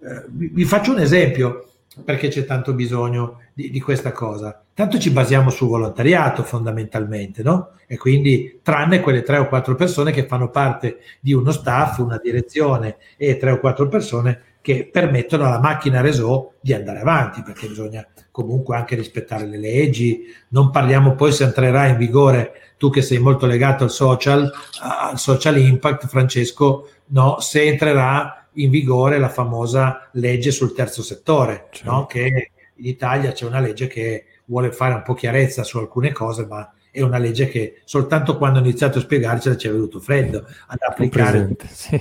Eh, 0.00 0.24
vi 0.28 0.64
faccio 0.64 0.90
un 0.90 0.98
esempio 0.98 1.68
perché 2.04 2.28
c'è 2.28 2.44
tanto 2.44 2.74
bisogno 2.74 3.42
di, 3.54 3.70
di, 3.70 3.80
questa 3.80 4.10
cosa. 4.10 4.61
Tanto 4.74 4.98
ci 4.98 5.10
basiamo 5.10 5.50
sul 5.50 5.68
volontariato 5.68 6.42
fondamentalmente, 6.42 7.42
no? 7.42 7.72
E 7.86 7.98
quindi 7.98 8.60
tranne 8.62 9.00
quelle 9.00 9.22
tre 9.22 9.36
o 9.36 9.46
quattro 9.46 9.74
persone 9.74 10.12
che 10.12 10.26
fanno 10.26 10.48
parte 10.48 11.00
di 11.20 11.34
uno 11.34 11.50
staff, 11.50 11.98
una 11.98 12.18
direzione 12.22 12.96
e 13.18 13.36
tre 13.36 13.50
o 13.50 13.58
quattro 13.58 13.86
persone 13.88 14.52
che 14.62 14.88
permettono 14.90 15.44
alla 15.44 15.60
macchina 15.60 16.00
Resò 16.00 16.52
di 16.58 16.72
andare 16.72 17.00
avanti, 17.00 17.42
perché 17.42 17.66
bisogna 17.66 18.06
comunque 18.30 18.76
anche 18.76 18.94
rispettare 18.94 19.44
le 19.44 19.58
leggi. 19.58 20.22
Non 20.48 20.70
parliamo 20.70 21.14
poi 21.14 21.32
se 21.32 21.44
entrerà 21.44 21.88
in 21.88 21.98
vigore, 21.98 22.72
tu 22.78 22.88
che 22.88 23.02
sei 23.02 23.18
molto 23.18 23.44
legato 23.44 23.84
al 23.84 23.90
social, 23.90 24.50
al 24.80 25.18
social 25.18 25.58
impact, 25.58 26.06
Francesco, 26.06 26.88
no, 27.08 27.40
se 27.40 27.64
entrerà 27.64 28.46
in 28.54 28.70
vigore 28.70 29.18
la 29.18 29.28
famosa 29.28 30.08
legge 30.12 30.50
sul 30.50 30.72
terzo 30.74 31.02
settore, 31.02 31.68
certo. 31.70 31.90
no? 31.90 32.06
che 32.06 32.50
in 32.74 32.86
Italia 32.86 33.32
c'è 33.32 33.46
una 33.46 33.60
legge 33.60 33.86
che 33.86 34.24
vuole 34.46 34.72
fare 34.72 34.94
un 34.94 35.02
po' 35.02 35.14
chiarezza 35.14 35.62
su 35.62 35.78
alcune 35.78 36.12
cose, 36.12 36.46
ma 36.46 36.72
è 36.92 37.00
una 37.00 37.16
legge 37.16 37.48
che 37.48 37.80
soltanto 37.84 38.36
quando 38.36 38.58
ho 38.58 38.62
iniziato 38.62 38.98
a 38.98 39.00
spiegarcela 39.00 39.56
ci 39.56 39.66
è 39.66 39.72
venuto 39.72 39.98
freddo 39.98 40.44
ad 40.66 40.78
applicare 40.86 41.56
sì. 41.68 41.98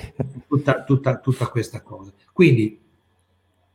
tutta, 0.47 0.83
tutta, 0.83 1.17
tutta, 1.17 1.47
questa 1.47 1.81
cosa. 1.81 2.11
Quindi 2.33 2.77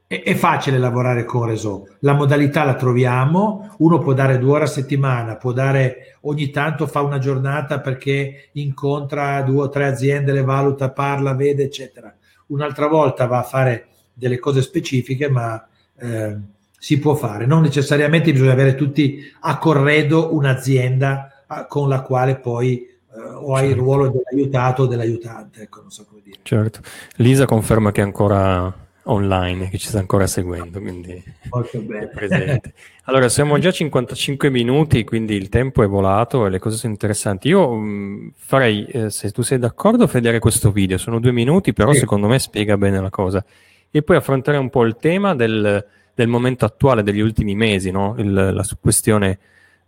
è, 0.06 0.22
è, 0.22 0.34
facile 0.34 0.78
lavorare 0.78 1.24
con 1.24 1.46
Reso, 1.46 1.96
la 2.00 2.12
modalità 2.12 2.64
la 2.64 2.74
troviamo, 2.74 3.74
uno 3.78 3.98
può 3.98 4.12
dare 4.12 4.38
due 4.38 4.52
ore 4.52 4.64
a 4.64 4.68
settimana, 4.68 5.36
può 5.36 5.52
dare 5.52 6.18
ogni 6.22 6.50
tanto 6.50 6.86
fa 6.86 7.00
una 7.00 7.18
giornata 7.18 7.80
perché 7.80 8.50
incontra 8.52 9.40
due 9.40 9.62
o 9.62 9.68
tre 9.70 9.86
aziende, 9.86 10.32
le 10.32 10.42
valuta, 10.42 10.90
parla, 10.90 11.32
vede, 11.32 11.64
eccetera. 11.64 12.14
Un'altra 12.48 12.88
volta 12.88 13.26
va 13.26 13.38
a 13.38 13.42
fare 13.42 13.86
delle 14.12 14.38
cose 14.38 14.60
specifiche, 14.60 15.30
ma... 15.30 15.66
Eh, 15.98 16.54
si 16.78 16.98
può 16.98 17.14
fare, 17.14 17.46
non 17.46 17.62
necessariamente 17.62 18.32
bisogna 18.32 18.52
avere 18.52 18.74
tutti 18.74 19.20
a 19.40 19.58
corredo 19.58 20.34
un'azienda 20.34 21.44
ah, 21.46 21.66
con 21.66 21.88
la 21.88 22.02
quale 22.02 22.36
poi 22.36 22.78
eh, 22.78 23.18
o 23.18 23.54
hai 23.54 23.66
certo. 23.66 23.74
il 23.74 23.76
ruolo 23.76 24.08
dell'aiutato 24.08 24.82
o 24.82 24.86
dell'aiutante, 24.86 25.62
ecco, 25.62 25.80
non 25.80 25.90
so 25.90 26.04
come 26.08 26.20
dire. 26.22 26.38
Certo. 26.42 26.80
Lisa 27.16 27.46
conferma 27.46 27.92
che 27.92 28.00
è 28.00 28.04
ancora 28.04 28.84
online, 29.08 29.68
che 29.68 29.78
ci 29.78 29.88
sta 29.88 29.98
ancora 29.98 30.26
seguendo, 30.26 30.80
quindi 30.80 31.22
Molto 31.50 31.80
bene. 31.80 32.08
presente. 32.08 32.72
Allora, 33.08 33.28
siamo 33.28 33.56
già 33.58 33.68
a 33.68 33.72
55 33.72 34.50
minuti, 34.50 35.04
quindi 35.04 35.36
il 35.36 35.48
tempo 35.48 35.84
è 35.84 35.86
volato 35.86 36.44
e 36.44 36.50
le 36.50 36.58
cose 36.58 36.76
sono 36.76 36.92
interessanti. 36.92 37.46
Io 37.46 37.72
mh, 37.72 37.86
mm, 37.86 38.28
farei, 38.34 38.84
eh, 38.86 39.10
se 39.10 39.30
tu 39.30 39.42
sei 39.42 39.60
d'accordo, 39.60 40.06
vedere 40.06 40.40
questo 40.40 40.72
video. 40.72 40.98
Sono 40.98 41.20
due 41.20 41.30
minuti, 41.30 41.72
però 41.72 41.92
sì. 41.92 42.00
secondo 42.00 42.26
me 42.26 42.40
spiega 42.40 42.76
bene 42.76 43.00
la 43.00 43.10
cosa. 43.10 43.44
E 43.92 44.02
poi 44.02 44.16
affrontare 44.16 44.56
un 44.58 44.70
po' 44.70 44.82
il 44.82 44.96
tema 44.96 45.36
del 45.36 45.86
del 46.16 46.28
momento 46.28 46.64
attuale, 46.64 47.02
degli 47.02 47.20
ultimi 47.20 47.54
mesi, 47.54 47.90
no? 47.90 48.14
Il, 48.16 48.32
la 48.32 48.66
questione 48.80 49.38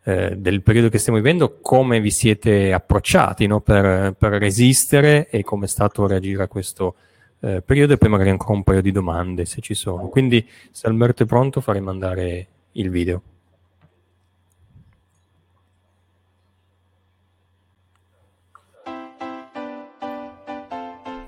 eh, 0.05 0.37
del 0.37 0.61
periodo 0.61 0.91
che 0.91 0.99
stiamo 0.99 1.19
vivendo, 1.19 1.59
come 1.63 2.01
vi 2.03 2.11
siete 2.11 2.71
approcciati 2.75 3.47
no? 3.47 3.61
per, 3.61 4.13
per, 4.13 4.33
resistere 4.33 5.31
e 5.31 5.43
come 5.43 5.65
è 5.65 5.69
stato 5.69 6.07
reagire 6.07 6.43
a 6.43 6.47
questo 6.49 6.97
eh, 7.41 7.63
periodo 7.63 7.95
e 7.95 7.97
poi 7.97 8.11
magari 8.11 8.29
ancora 8.29 8.53
un 8.53 8.63
paio 8.63 8.83
di 8.83 8.93
domande 8.93 9.47
se 9.47 9.63
ci 9.63 9.73
sono. 9.73 10.09
Quindi 10.09 10.47
se 10.71 10.87
Alberto 10.87 11.23
è 11.23 11.27
pronto 11.27 11.63
farei 11.63 11.81
mandare 11.81 12.47
il 12.73 12.91
video. 12.91 13.23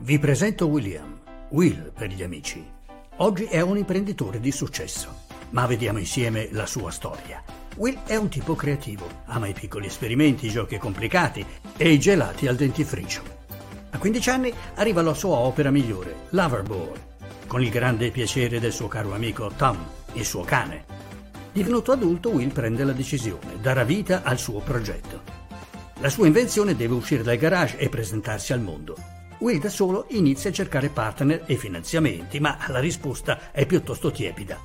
Vi 0.00 0.18
presento 0.18 0.66
William, 0.66 1.20
Will 1.50 1.90
per 1.94 2.08
gli 2.08 2.22
amici. 2.22 2.79
Oggi 3.22 3.44
è 3.44 3.60
un 3.60 3.76
imprenditore 3.76 4.40
di 4.40 4.50
successo, 4.50 5.24
ma 5.50 5.66
vediamo 5.66 5.98
insieme 5.98 6.48
la 6.52 6.64
sua 6.64 6.90
storia. 6.90 7.42
Will 7.76 8.02
è 8.04 8.16
un 8.16 8.30
tipo 8.30 8.54
creativo, 8.54 9.06
ama 9.26 9.46
i 9.46 9.52
piccoli 9.52 9.88
esperimenti, 9.88 10.46
i 10.46 10.50
giochi 10.50 10.78
complicati 10.78 11.44
e 11.76 11.92
i 11.92 11.98
gelati 11.98 12.46
al 12.46 12.56
dentifricio. 12.56 13.22
A 13.90 13.98
15 13.98 14.30
anni 14.30 14.54
arriva 14.76 15.02
la 15.02 15.12
sua 15.12 15.36
opera 15.36 15.70
migliore, 15.70 16.28
Loverboard, 16.30 17.00
con 17.46 17.62
il 17.62 17.68
grande 17.68 18.10
piacere 18.10 18.58
del 18.58 18.72
suo 18.72 18.88
caro 18.88 19.12
amico 19.12 19.52
Tom, 19.54 19.76
il 20.14 20.24
suo 20.24 20.42
cane. 20.42 20.84
Divenuto 21.52 21.92
adulto, 21.92 22.30
Will 22.30 22.52
prende 22.52 22.84
la 22.84 22.92
decisione, 22.92 23.60
darà 23.60 23.84
vita 23.84 24.22
al 24.22 24.38
suo 24.38 24.60
progetto. 24.60 25.20
La 26.00 26.08
sua 26.08 26.26
invenzione 26.26 26.74
deve 26.74 26.94
uscire 26.94 27.22
dal 27.22 27.36
garage 27.36 27.76
e 27.76 27.90
presentarsi 27.90 28.54
al 28.54 28.62
mondo. 28.62 29.19
Will 29.40 29.58
da 29.58 29.70
solo 29.70 30.04
inizia 30.10 30.50
a 30.50 30.52
cercare 30.52 30.90
partner 30.90 31.44
e 31.46 31.56
finanziamenti, 31.56 32.40
ma 32.40 32.58
la 32.68 32.78
risposta 32.78 33.50
è 33.52 33.64
piuttosto 33.64 34.10
tiepida. 34.10 34.58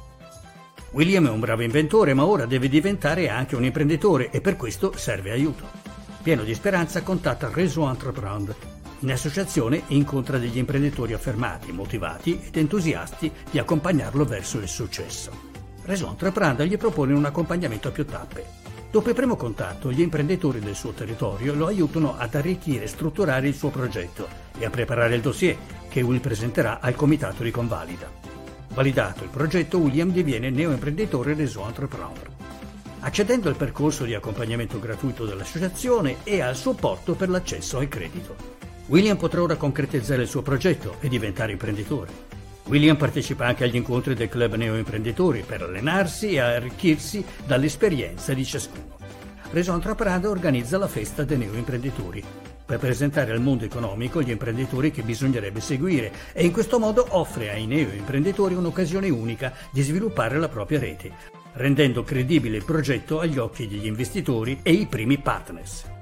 William 0.92 1.28
è 1.28 1.30
un 1.30 1.40
bravo 1.40 1.62
inventore, 1.62 2.14
ma 2.14 2.26
ora 2.26 2.46
deve 2.46 2.68
diventare 2.68 3.30
anche 3.30 3.56
un 3.56 3.64
imprenditore 3.64 4.30
e 4.32 4.42
per 4.42 4.58
questo 4.58 4.96
serve 4.98 5.32
aiuto. 5.32 5.66
Pieno 6.22 6.44
di 6.44 6.54
speranza 6.54 7.04
contatta 7.04 7.50
Réseau 7.54 7.88
Entreprendre. 7.88 8.56
In 9.00 9.12
associazione 9.12 9.84
incontra 9.88 10.38
degli 10.38 10.58
imprenditori 10.58 11.14
affermati, 11.14 11.72
motivati 11.72 12.42
ed 12.44 12.58
entusiasti 12.58 13.32
di 13.50 13.60
accompagnarlo 13.60 14.26
verso 14.26 14.58
il 14.58 14.68
successo. 14.68 15.32
Réseau 15.84 16.10
Entreprendre 16.10 16.68
gli 16.68 16.78
propone 16.78 17.14
un 17.14 17.24
accompagnamento 17.24 17.88
a 17.88 17.92
più 17.92 18.06
tappe. 18.06 18.65
Dopo 18.96 19.10
il 19.10 19.16
primo 19.16 19.36
contatto, 19.36 19.92
gli 19.92 20.00
imprenditori 20.00 20.62
del 20.62 20.74
suo 20.74 20.92
territorio 20.92 21.54
lo 21.54 21.66
aiutano 21.68 22.16
ad 22.18 22.34
arricchire 22.34 22.86
e 22.86 22.88
strutturare 22.88 23.46
il 23.46 23.54
suo 23.54 23.70
progetto 23.70 24.26
e 24.58 24.64
a 24.64 24.70
preparare 24.70 25.16
il 25.16 25.22
dossier 25.22 25.58
che 25.90 26.02
Will 26.02 26.22
presenterà 26.22 26.80
al 26.80 26.96
comitato 26.96 27.44
di 27.44 27.52
convalida. 27.52 28.10
Validato 28.70 29.26
il 29.26 29.30
progetto, 29.30 29.80
William 29.80 30.14
diviene 30.14 30.50
neoimprenditore 30.50 31.34
Réseau 31.34 31.66
Entrepreneur. 31.66 32.32
Accedendo 33.02 33.50
al 33.50 33.58
percorso 33.58 34.06
di 34.06 34.14
accompagnamento 34.14 34.80
gratuito 34.80 35.26
dell'associazione 35.26 36.20
e 36.24 36.40
al 36.40 36.56
supporto 36.56 37.16
per 37.16 37.28
l'accesso 37.28 37.80
al 37.80 37.90
credito. 37.90 38.34
William 38.86 39.18
potrà 39.18 39.42
ora 39.42 39.58
concretizzare 39.58 40.22
il 40.22 40.30
suo 40.30 40.42
progetto 40.42 40.96
e 41.02 41.10
diventare 41.10 41.52
imprenditore. 41.52 42.35
William 42.68 42.98
partecipa 42.98 43.46
anche 43.46 43.64
agli 43.64 43.76
incontri 43.76 44.16
del 44.16 44.28
club 44.28 44.56
neoimprenditori 44.56 45.44
per 45.46 45.62
allenarsi 45.62 46.34
e 46.34 46.40
arricchirsi 46.40 47.24
dall'esperienza 47.46 48.34
di 48.34 48.44
ciascuno. 48.44 48.98
Raison 49.52 49.80
Traprada 49.80 50.30
organizza 50.30 50.78
la 50.78 50.88
festa 50.88 51.24
dei 51.24 51.38
neoimprenditori 51.38 52.24
per 52.66 52.80
presentare 52.80 53.32
al 53.32 53.42
mondo 53.42 53.64
economico 53.64 54.24
gli 54.24 54.32
imprenditori 54.32 54.90
che 54.90 55.04
bisognerebbe 55.04 55.62
seguire 55.62 56.12
e 56.34 56.44
in 56.44 56.52
questo 56.52 56.80
modo 56.80 57.06
offre 57.12 57.52
ai 57.52 57.68
neoimprenditori 57.68 58.56
un'occasione 58.56 59.10
unica 59.10 59.54
di 59.70 59.84
sviluppare 59.84 60.40
la 60.40 60.50
propria 60.50 60.80
rete, 60.80 61.12
rendendo 61.54 62.04
credibile 62.04 62.58
il 62.58 62.66
progetto 62.66 63.20
agli 63.20 63.38
occhi 63.38 63.68
degli 63.68 63.86
investitori 63.86 64.60
e 64.64 64.72
i 64.72 64.88
primi 64.88 65.20
partners. 65.20 65.95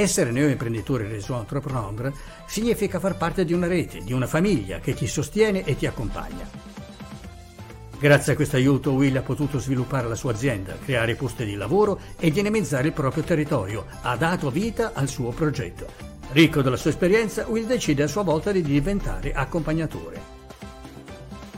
Essere 0.00 0.30
neoimprenditore 0.30 1.06
reso 1.06 1.36
entrepreneur 1.36 2.10
significa 2.46 2.98
far 2.98 3.18
parte 3.18 3.44
di 3.44 3.52
una 3.52 3.66
rete, 3.66 4.02
di 4.02 4.14
una 4.14 4.26
famiglia 4.26 4.78
che 4.78 4.94
ti 4.94 5.06
sostiene 5.06 5.62
e 5.62 5.76
ti 5.76 5.84
accompagna. 5.84 6.48
Grazie 7.98 8.32
a 8.32 8.34
questo 8.34 8.56
aiuto 8.56 8.92
Will 8.92 9.14
ha 9.16 9.20
potuto 9.20 9.58
sviluppare 9.58 10.08
la 10.08 10.14
sua 10.14 10.32
azienda, 10.32 10.78
creare 10.82 11.16
posti 11.16 11.44
di 11.44 11.54
lavoro 11.54 12.00
e 12.18 12.30
dinamizzare 12.30 12.86
il 12.86 12.94
proprio 12.94 13.24
territorio, 13.24 13.84
ha 14.00 14.16
dato 14.16 14.48
vita 14.50 14.92
al 14.94 15.06
suo 15.06 15.32
progetto. 15.32 15.86
Ricco 16.30 16.62
della 16.62 16.78
sua 16.78 16.88
esperienza, 16.88 17.46
Will 17.48 17.66
decide 17.66 18.04
a 18.04 18.08
sua 18.08 18.22
volta 18.22 18.52
di 18.52 18.62
diventare 18.62 19.34
accompagnatore. 19.34 20.38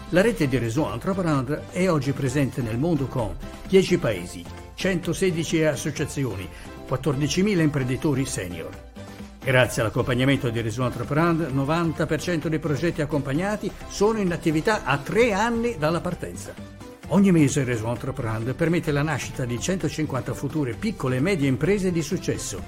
La 0.09 0.20
rete 0.20 0.49
di 0.49 0.59
Réseau 0.59 0.93
Entrepreneur 0.93 1.62
è 1.70 1.88
oggi 1.88 2.11
presente 2.11 2.61
nel 2.61 2.76
mondo 2.76 3.07
con 3.07 3.36
10 3.68 3.99
paesi, 3.99 4.45
116 4.74 5.62
associazioni, 5.62 6.49
14.000 6.93 7.61
imprenditori 7.61 8.26
senior. 8.26 8.68
Grazie 9.43 9.82
all'accompagnamento 9.82 10.51
di 10.51 10.61
Resume 10.61 10.86
Entrepreneur, 10.86 11.51
90% 11.51 12.47
dei 12.47 12.59
progetti 12.59 13.01
accompagnati 13.01 13.70
sono 13.88 14.18
in 14.18 14.32
attività 14.32 14.84
a 14.84 14.99
tre 14.99 15.32
anni 15.32 15.76
dalla 15.78 16.01
partenza. 16.01 16.53
Ogni 17.09 17.32
mese 17.32 17.64
Resume 17.64 17.90
Entrepreneur 17.90 18.55
permette 18.55 18.93
la 18.93 19.03
nascita 19.03 19.45
di 19.45 19.59
150 19.59 20.34
future 20.34 20.74
piccole 20.74 21.16
e 21.16 21.20
medie 21.20 21.49
imprese 21.49 21.90
di 21.90 22.03
successo. 22.03 22.62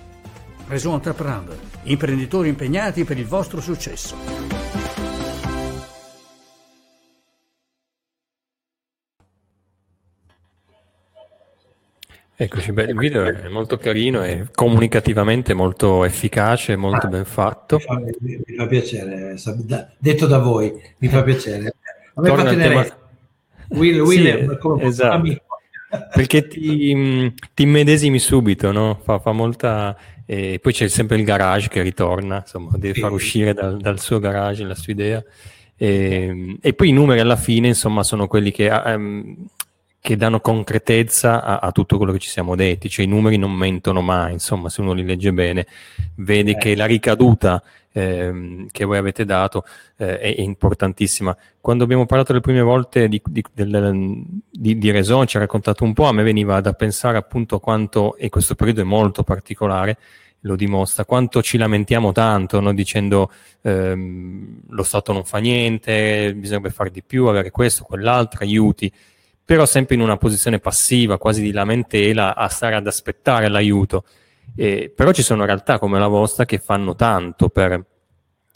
Resume 0.67 0.95
Entrepreneur, 0.95 1.57
imprenditori 1.85 2.49
impegnati 2.49 3.05
per 3.05 3.19
il 3.19 3.27
vostro 3.27 3.61
successo. 3.61 4.54
Eccoci, 12.37 12.73
beh, 12.73 12.85
il 12.85 12.97
video 12.97 13.25
è 13.25 13.49
molto 13.49 13.77
carino 13.77 14.25
e 14.25 14.49
comunicativamente 14.53 15.55
molto 15.55 16.05
efficace, 16.05 16.75
molto 16.75 17.07
ah, 17.07 17.09
ben 17.09 17.25
fatto. 17.25 17.77
Mi 17.77 17.83
fa, 17.83 17.99
mi, 17.99 18.41
mi 18.45 18.57
fa 18.57 18.67
piacere, 18.67 19.37
detto 19.99 20.27
da 20.27 20.39
voi, 20.39 20.73
mi 20.99 21.07
fa 21.09 21.23
piacere. 21.23 21.77
A 22.15 22.21
me 22.21 22.29
Torna 22.29 22.43
fa 22.43 22.51
tenere 22.51 22.69
tema... 22.69 22.97
Will, 23.69 24.01
Will 24.01 24.51
sì, 24.51 24.59
come 24.59 24.83
esatto. 24.83 25.37
Perché 26.13 26.49
ti, 26.49 27.33
ti 27.55 27.67
medesimi 27.67 28.19
subito, 28.19 28.73
no? 28.73 29.01
Fa, 29.03 29.21
fa 29.21 29.31
molta... 29.31 29.97
E 30.27 30.59
poi 30.61 30.73
c'è 30.73 30.89
sempre 30.89 31.17
il 31.17 31.25
garage 31.25 31.69
che 31.69 31.83
ritorna, 31.83 32.39
insomma, 32.39 32.73
deve 32.77 32.95
sì. 32.95 33.01
far 33.01 33.13
uscire 33.13 33.53
dal, 33.53 33.77
dal, 33.77 34.01
suo 34.01 34.19
garage 34.19 34.65
la 34.65 34.75
sua 34.75 34.93
idea. 34.93 35.23
E, 35.77 36.57
e, 36.61 36.73
poi 36.73 36.89
i 36.89 36.93
numeri 36.93 37.21
alla 37.21 37.37
fine, 37.37 37.69
insomma, 37.69 38.03
sono 38.03 38.27
quelli 38.27 38.51
che... 38.51 38.69
Um, 38.69 39.47
che 40.05 40.17
danno 40.17 40.39
concretezza 40.41 41.43
a, 41.43 41.61
a, 41.61 41.73
tutto 41.73 41.97
quello 41.97 42.13
che 42.13 42.19
ci 42.19 42.29
siamo 42.29 42.55
detti, 42.57 42.91
cioè 42.91 43.07
i 43.07 43.09
numeri 43.09 43.39
non 43.39 43.53
mentono 43.53 44.03
mai, 44.03 44.33
insomma 44.33 44.69
se 44.69 44.83
uno 44.83 44.93
li 44.93 45.03
legge 45.03 45.33
bene 45.33 45.67
vede 46.17 46.51
eh. 46.51 46.57
che 46.59 46.77
la 46.77 46.85
ricaduta 46.85 47.63
eh, 47.91 48.67
che 48.71 48.85
voi 48.85 48.99
avete 48.99 49.25
dato 49.25 49.65
eh, 49.97 50.19
è, 50.19 50.43
importantissima. 50.43 51.35
Quando 51.59 51.85
abbiamo 51.85 52.05
parlato 52.05 52.35
le 52.35 52.41
prime 52.41 52.61
volte 52.61 53.09
di, 53.09 53.23
di, 53.25 53.43
del, 53.55 54.27
di, 54.51 54.77
di 54.77 54.91
Reson, 54.91 55.27
ci 55.27 55.39
ha 55.39 55.41
raccontato 55.41 55.85
un 55.85 55.95
po', 55.95 56.05
a 56.05 56.13
me 56.13 56.23
veniva 56.23 56.61
da 56.61 56.75
pensare 56.75 57.17
appunto 57.17 57.55
a 57.55 57.61
quanto, 57.61 58.19
e 58.19 58.29
questo 58.29 58.55
periodo 58.57 58.83
è 58.83 58.85
molto 58.85 59.23
particolare, 59.23 59.97
lo 60.41 60.55
dimostra, 60.55 61.07
quanto 61.07 61.41
ci 61.41 61.57
lamentiamo 61.57 62.13
tanto, 62.13 62.61
no? 62.61 62.75
dicendo 62.75 63.33
ehm, 63.63 64.65
lo 64.69 64.83
Stato 64.83 65.15
non 65.15 65.25
fa 65.25 65.39
niente, 65.39 66.35
bisognerebbe 66.35 66.69
fare 66.69 66.91
di 66.91 67.03
più, 67.03 67.25
avere 67.25 67.51
questo, 67.51 67.85
quell'altro, 67.85 68.45
aiuti 68.45 68.93
però 69.45 69.67
sempre 69.67 69.95
in 69.95 70.01
una 70.01 70.17
posizione 70.17 70.59
passiva, 70.59 71.19
quasi 71.19 71.43
di 71.43 71.53
lamentela, 71.53 72.35
a 72.35 72.49
stare 72.49 72.75
ad 72.77 72.87
aspettare 72.87 73.49
l'aiuto. 73.49 74.05
Eh, 74.57 74.93
però 74.95 75.13
ci 75.13 75.23
sono 75.23 75.45
realtà 75.45 75.79
come 75.79 75.99
la 75.99 76.07
vostra 76.07 76.45
che 76.45 76.59
fanno 76.59 76.95
tanto 76.95 77.49
per, 77.49 77.85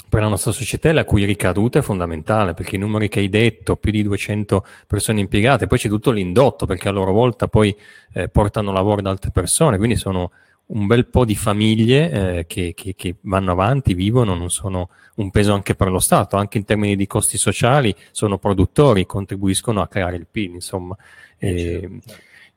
per 0.09 0.23
la 0.23 0.29
nostra 0.29 0.53
società 0.53 0.93
la 0.93 1.05
cui 1.05 1.25
ricaduta 1.25 1.81
è 1.81 1.83
fondamentale, 1.83 2.55
perché 2.55 2.77
i 2.77 2.79
numeri 2.79 3.09
che 3.09 3.21
hai 3.21 3.29
detto, 3.29 3.77
più 3.77 3.93
di 3.93 4.03
200 4.03 4.65
persone 4.87 5.21
impiegate, 5.21 5.67
poi 5.67 5.79
c'è 5.79 5.89
tutto 5.89 6.11
l'indotto, 6.11 6.65
perché 6.65 6.89
a 6.89 6.93
loro 6.93 7.13
volta 7.13 7.49
poi 7.49 7.77
eh, 8.15 8.29
portano 8.29 8.73
lavoro 8.73 9.03
da 9.03 9.11
altre 9.11 9.31
persone, 9.31 9.77
quindi 9.77 9.97
sono 9.97 10.31
un 10.69 10.87
bel 10.87 11.07
po' 11.07 11.25
di 11.25 11.35
famiglie 11.37 12.11
eh, 12.11 12.47
che, 12.47 12.75
che, 12.75 12.95
che, 12.95 13.17
vanno 13.23 13.53
avanti, 13.53 13.95
vivono, 13.95 14.35
non 14.35 14.51
sono 14.51 14.91
un 15.17 15.31
peso 15.31 15.53
anche 15.53 15.75
per 15.75 15.91
lo 15.91 15.99
Stato, 15.99 16.37
anche 16.37 16.59
in 16.59 16.65
termini 16.65 16.97
di 16.97 17.07
costi 17.07 17.39
sociali, 17.39 17.95
sono 18.11 18.39
produttori, 18.39 19.07
contribuiscono 19.07 19.81
a 19.81 19.89
creare 19.89 20.17
il 20.17 20.27
PIL, 20.31 20.55
insomma. 20.55 20.97
Eh, 21.39 22.01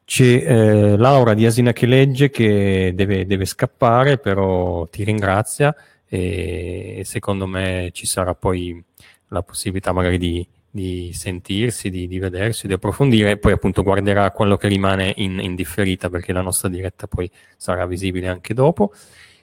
c'è 0.04 0.26
eh, 0.26 0.98
Laura 0.98 1.34
di 1.34 1.46
Asina 1.46 1.72
che 1.72 1.86
legge 1.86 2.30
che 2.30 2.92
deve, 2.94 3.26
deve 3.26 3.46
scappare, 3.46 4.18
però 4.18 4.86
ti 4.88 5.04
ringrazia 5.04 5.74
e 6.06 7.04
secondo 7.06 7.48
me 7.48 7.92
ci 7.94 8.06
sarà 8.06 8.36
poi 8.36 8.84
la 9.30 9.42
possibilità 9.44 9.94
magari 9.94 10.18
di 10.18 10.46
di 10.72 11.12
sentirsi, 11.14 11.90
di, 11.90 12.08
di, 12.08 12.18
vedersi, 12.18 12.66
di 12.66 12.74
approfondire 12.74 13.38
poi 13.38 13.52
appunto 13.52 13.84
guarderà 13.84 14.32
quello 14.32 14.56
che 14.56 14.70
rimane 14.70 15.14
in, 15.18 15.40
in 15.40 15.54
differita 15.54 16.10
perché 16.10 16.32
la 16.32 16.42
nostra 16.42 16.70
diretta 16.70 17.08
poi 17.08 17.30
sarà 17.58 17.86
visibile 17.86 18.30
anche 18.30 18.54
dopo. 18.54 18.94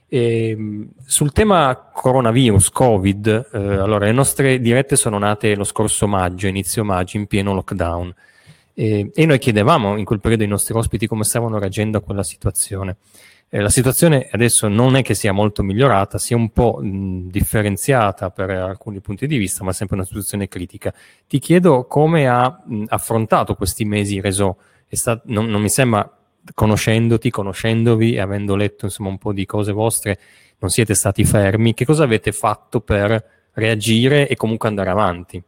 E, 0.08 0.48
ehm, 0.48 0.88
sul 1.04 1.32
tema 1.32 1.90
coronavirus, 1.92 2.70
Covid, 2.70 3.48
eh, 3.52 3.58
allora 3.58 4.06
le 4.06 4.12
nostre 4.12 4.58
dirette 4.58 4.96
sono 4.96 5.18
nate 5.18 5.54
lo 5.54 5.64
scorso 5.64 6.08
maggio, 6.08 6.46
inizio 6.46 6.82
maggio, 6.82 7.18
in 7.18 7.26
pieno 7.26 7.52
lockdown. 7.52 8.14
E, 8.72 9.10
e 9.14 9.26
noi 9.26 9.38
chiedevamo 9.38 9.96
in 9.96 10.04
quel 10.04 10.20
periodo 10.20 10.44
ai 10.44 10.48
nostri 10.48 10.72
ospiti 10.72 11.06
come 11.06 11.24
stavano 11.24 11.58
reagendo 11.58 11.98
a 11.98 12.00
quella 12.00 12.22
situazione. 12.22 12.96
Eh, 13.50 13.60
la 13.60 13.70
situazione 13.70 14.28
adesso 14.30 14.68
non 14.68 14.94
è 14.94 15.02
che 15.02 15.14
sia 15.14 15.32
molto 15.32 15.62
migliorata, 15.62 16.18
sia 16.18 16.36
un 16.36 16.50
po' 16.50 16.80
mh, 16.82 17.30
differenziata 17.30 18.30
per 18.30 18.50
alcuni 18.50 19.00
punti 19.00 19.26
di 19.26 19.38
vista, 19.38 19.64
ma 19.64 19.72
sempre 19.72 19.96
una 19.96 20.04
situazione 20.04 20.48
critica. 20.48 20.92
Ti 21.26 21.38
chiedo 21.38 21.86
come 21.86 22.28
ha 22.28 22.62
mh, 22.62 22.84
affrontato 22.88 23.54
questi 23.54 23.84
mesi 23.84 24.20
Resò. 24.20 24.54
Stat- 24.90 25.24
non, 25.26 25.46
non, 25.46 25.62
mi 25.62 25.70
sembra, 25.70 26.10
conoscendoti, 26.54 27.30
conoscendovi 27.30 28.14
e 28.14 28.20
avendo 28.20 28.54
letto 28.54 28.86
insomma 28.86 29.08
un 29.08 29.18
po' 29.18 29.32
di 29.32 29.46
cose 29.46 29.72
vostre, 29.72 30.18
non 30.58 30.70
siete 30.70 30.94
stati 30.94 31.24
fermi. 31.24 31.72
Che 31.72 31.86
cosa 31.86 32.04
avete 32.04 32.32
fatto 32.32 32.80
per 32.80 33.50
reagire 33.52 34.28
e 34.28 34.36
comunque 34.36 34.68
andare 34.68 34.90
avanti? 34.90 35.42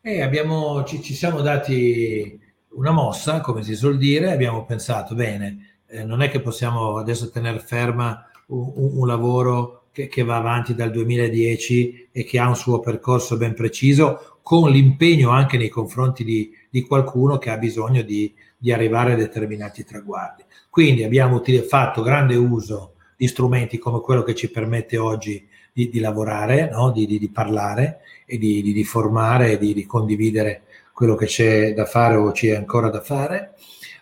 Eh, 0.00 0.22
abbiamo, 0.22 0.84
ci, 0.84 1.02
ci 1.02 1.14
siamo 1.14 1.40
dati 1.40 2.38
una 2.70 2.90
mossa, 2.92 3.40
come 3.40 3.62
si 3.62 3.74
suol 3.74 3.96
dire, 3.96 4.32
abbiamo 4.32 4.64
pensato, 4.64 5.14
bene, 5.14 5.73
eh, 5.94 6.04
non 6.04 6.22
è 6.22 6.28
che 6.28 6.40
possiamo 6.40 6.96
adesso 6.96 7.30
tenere 7.30 7.60
ferma 7.60 8.28
un, 8.46 8.72
un 8.74 9.06
lavoro 9.06 9.84
che, 9.92 10.08
che, 10.08 10.24
va 10.24 10.36
avanti 10.36 10.74
dal 10.74 10.90
2010 10.90 12.08
e 12.10 12.24
che 12.24 12.40
ha 12.40 12.48
un 12.48 12.56
suo 12.56 12.80
percorso 12.80 13.36
ben 13.36 13.54
preciso, 13.54 14.38
con 14.42 14.70
l'impegno 14.70 15.30
anche 15.30 15.56
nei 15.56 15.68
confronti 15.68 16.24
di, 16.24 16.50
di 16.68 16.82
qualcuno 16.82 17.38
che 17.38 17.50
ha 17.50 17.56
bisogno 17.56 18.02
di, 18.02 18.34
di, 18.58 18.72
arrivare 18.72 19.12
a 19.12 19.16
determinati 19.16 19.84
traguardi. 19.84 20.42
Quindi 20.68 21.04
abbiamo 21.04 21.40
fatto 21.68 22.02
grande 22.02 22.34
uso 22.34 22.94
di 23.16 23.28
strumenti 23.28 23.78
come 23.78 24.00
quello 24.00 24.24
che 24.24 24.34
ci 24.34 24.50
permette 24.50 24.98
oggi 24.98 25.46
di, 25.72 25.88
di 25.88 26.00
lavorare, 26.00 26.68
no? 26.70 26.90
di, 26.90 27.30
parlare 27.32 28.00
e 28.26 28.36
di, 28.36 28.84
formare 28.84 29.52
e 29.52 29.58
di 29.58 29.86
condividere 29.86 30.62
quello 30.92 31.14
che 31.14 31.26
c'è 31.26 31.72
da 31.72 31.84
fare 31.84 32.16
o 32.16 32.32
c'è 32.32 32.56
ancora 32.56 32.90
da 32.90 33.00
fare. 33.00 33.54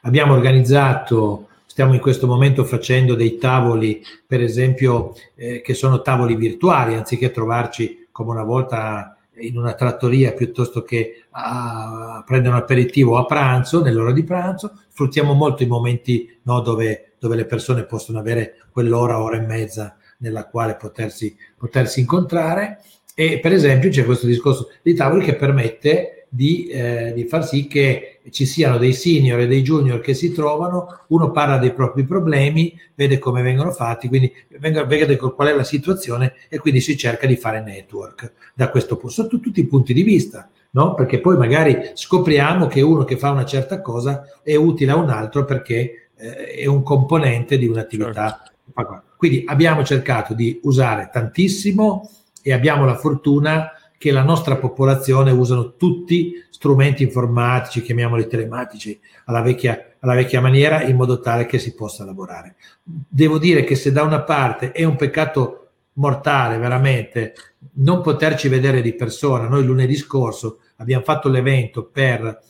Abbiamo 0.04 0.32
organizzato 0.32 1.48
Stiamo 1.72 1.94
in 1.94 2.00
questo 2.00 2.26
momento 2.26 2.64
facendo 2.64 3.14
dei 3.14 3.38
tavoli, 3.38 4.04
per 4.26 4.42
esempio, 4.42 5.14
eh, 5.34 5.62
che 5.62 5.72
sono 5.72 6.02
tavoli 6.02 6.36
virtuali, 6.36 6.92
anziché 6.92 7.30
trovarci 7.30 8.08
come 8.12 8.32
una 8.32 8.42
volta 8.42 9.16
in 9.36 9.56
una 9.56 9.72
trattoria 9.72 10.34
piuttosto 10.34 10.82
che 10.82 11.24
a 11.30 12.22
prendere 12.26 12.54
un 12.54 12.60
aperitivo 12.60 13.16
a 13.16 13.24
pranzo, 13.24 13.82
nell'ora 13.82 14.12
di 14.12 14.22
pranzo. 14.22 14.80
Sfruttiamo 14.88 15.32
molto 15.32 15.62
i 15.62 15.66
momenti 15.66 16.38
no, 16.42 16.60
dove, 16.60 17.12
dove, 17.18 17.36
le 17.36 17.46
persone 17.46 17.86
possono 17.86 18.18
avere 18.18 18.56
quell'ora, 18.70 19.22
ora 19.22 19.38
e 19.38 19.46
mezza 19.46 19.96
nella 20.18 20.48
quale 20.48 20.76
potersi, 20.76 21.34
potersi 21.56 22.00
incontrare. 22.00 22.82
E 23.14 23.40
per 23.40 23.52
esempio 23.52 23.88
c'è 23.88 24.04
questo 24.04 24.26
discorso 24.26 24.68
di 24.82 24.92
tavoli 24.92 25.24
che 25.24 25.36
permette 25.36 26.21
di, 26.34 26.66
eh, 26.68 27.12
di, 27.14 27.24
far 27.24 27.46
sì 27.46 27.66
che 27.66 28.20
ci 28.30 28.46
siano 28.46 28.78
dei 28.78 28.94
senior 28.94 29.40
e 29.40 29.46
dei 29.46 29.60
junior 29.60 30.00
che 30.00 30.14
si 30.14 30.32
trovano, 30.32 31.00
uno 31.08 31.30
parla 31.30 31.58
dei 31.58 31.74
propri 31.74 32.04
problemi, 32.04 32.74
vede 32.94 33.18
come 33.18 33.42
vengono 33.42 33.70
fatti, 33.70 34.08
quindi 34.08 34.32
vede 34.58 35.18
qual 35.18 35.48
è 35.48 35.54
la 35.54 35.62
situazione 35.62 36.32
e 36.48 36.58
quindi 36.58 36.80
si 36.80 36.96
cerca 36.96 37.26
di 37.26 37.36
fare 37.36 37.60
network 37.60 38.32
da 38.54 38.70
questo 38.70 38.96
punto, 38.96 39.12
sotto 39.12 39.40
tutti 39.40 39.60
i 39.60 39.66
punti 39.66 39.92
di 39.92 40.02
vista, 40.02 40.48
no? 40.70 40.94
perché 40.94 41.20
poi 41.20 41.36
magari 41.36 41.90
scopriamo 41.92 42.66
che 42.66 42.80
uno 42.80 43.04
che 43.04 43.18
fa 43.18 43.30
una 43.30 43.44
certa 43.44 43.82
cosa 43.82 44.24
è 44.42 44.54
utile 44.54 44.92
a 44.92 44.96
un 44.96 45.10
altro 45.10 45.44
perché 45.44 46.08
eh, 46.16 46.46
è 46.54 46.66
un 46.66 46.82
componente 46.82 47.58
di 47.58 47.66
un'attività. 47.66 48.42
Certo. 48.74 49.02
Quindi 49.18 49.44
abbiamo 49.46 49.84
cercato 49.84 50.32
di 50.32 50.60
usare 50.62 51.10
tantissimo 51.12 52.08
e 52.42 52.54
abbiamo 52.54 52.86
la 52.86 52.96
fortuna 52.96 53.70
che 54.02 54.10
la 54.10 54.24
nostra 54.24 54.56
popolazione 54.56 55.30
usano 55.30 55.76
tutti 55.76 56.32
strumenti 56.50 57.04
informatici, 57.04 57.82
chiamiamoli 57.82 58.26
telematici, 58.26 58.98
alla 59.26 59.42
vecchia, 59.42 59.94
alla 60.00 60.14
vecchia 60.14 60.40
maniera, 60.40 60.82
in 60.82 60.96
modo 60.96 61.20
tale 61.20 61.46
che 61.46 61.60
si 61.60 61.72
possa 61.76 62.04
lavorare. 62.04 62.56
Devo 62.82 63.38
dire 63.38 63.62
che 63.62 63.76
se 63.76 63.92
da 63.92 64.02
una 64.02 64.22
parte 64.22 64.72
è 64.72 64.82
un 64.82 64.96
peccato 64.96 65.68
mortale 65.92 66.58
veramente 66.58 67.34
non 67.74 68.02
poterci 68.02 68.48
vedere 68.48 68.82
di 68.82 68.92
persona, 68.92 69.46
noi 69.46 69.64
lunedì 69.64 69.94
scorso 69.94 70.58
abbiamo 70.78 71.04
fatto 71.04 71.28
l'evento 71.28 71.84
per 71.84 72.40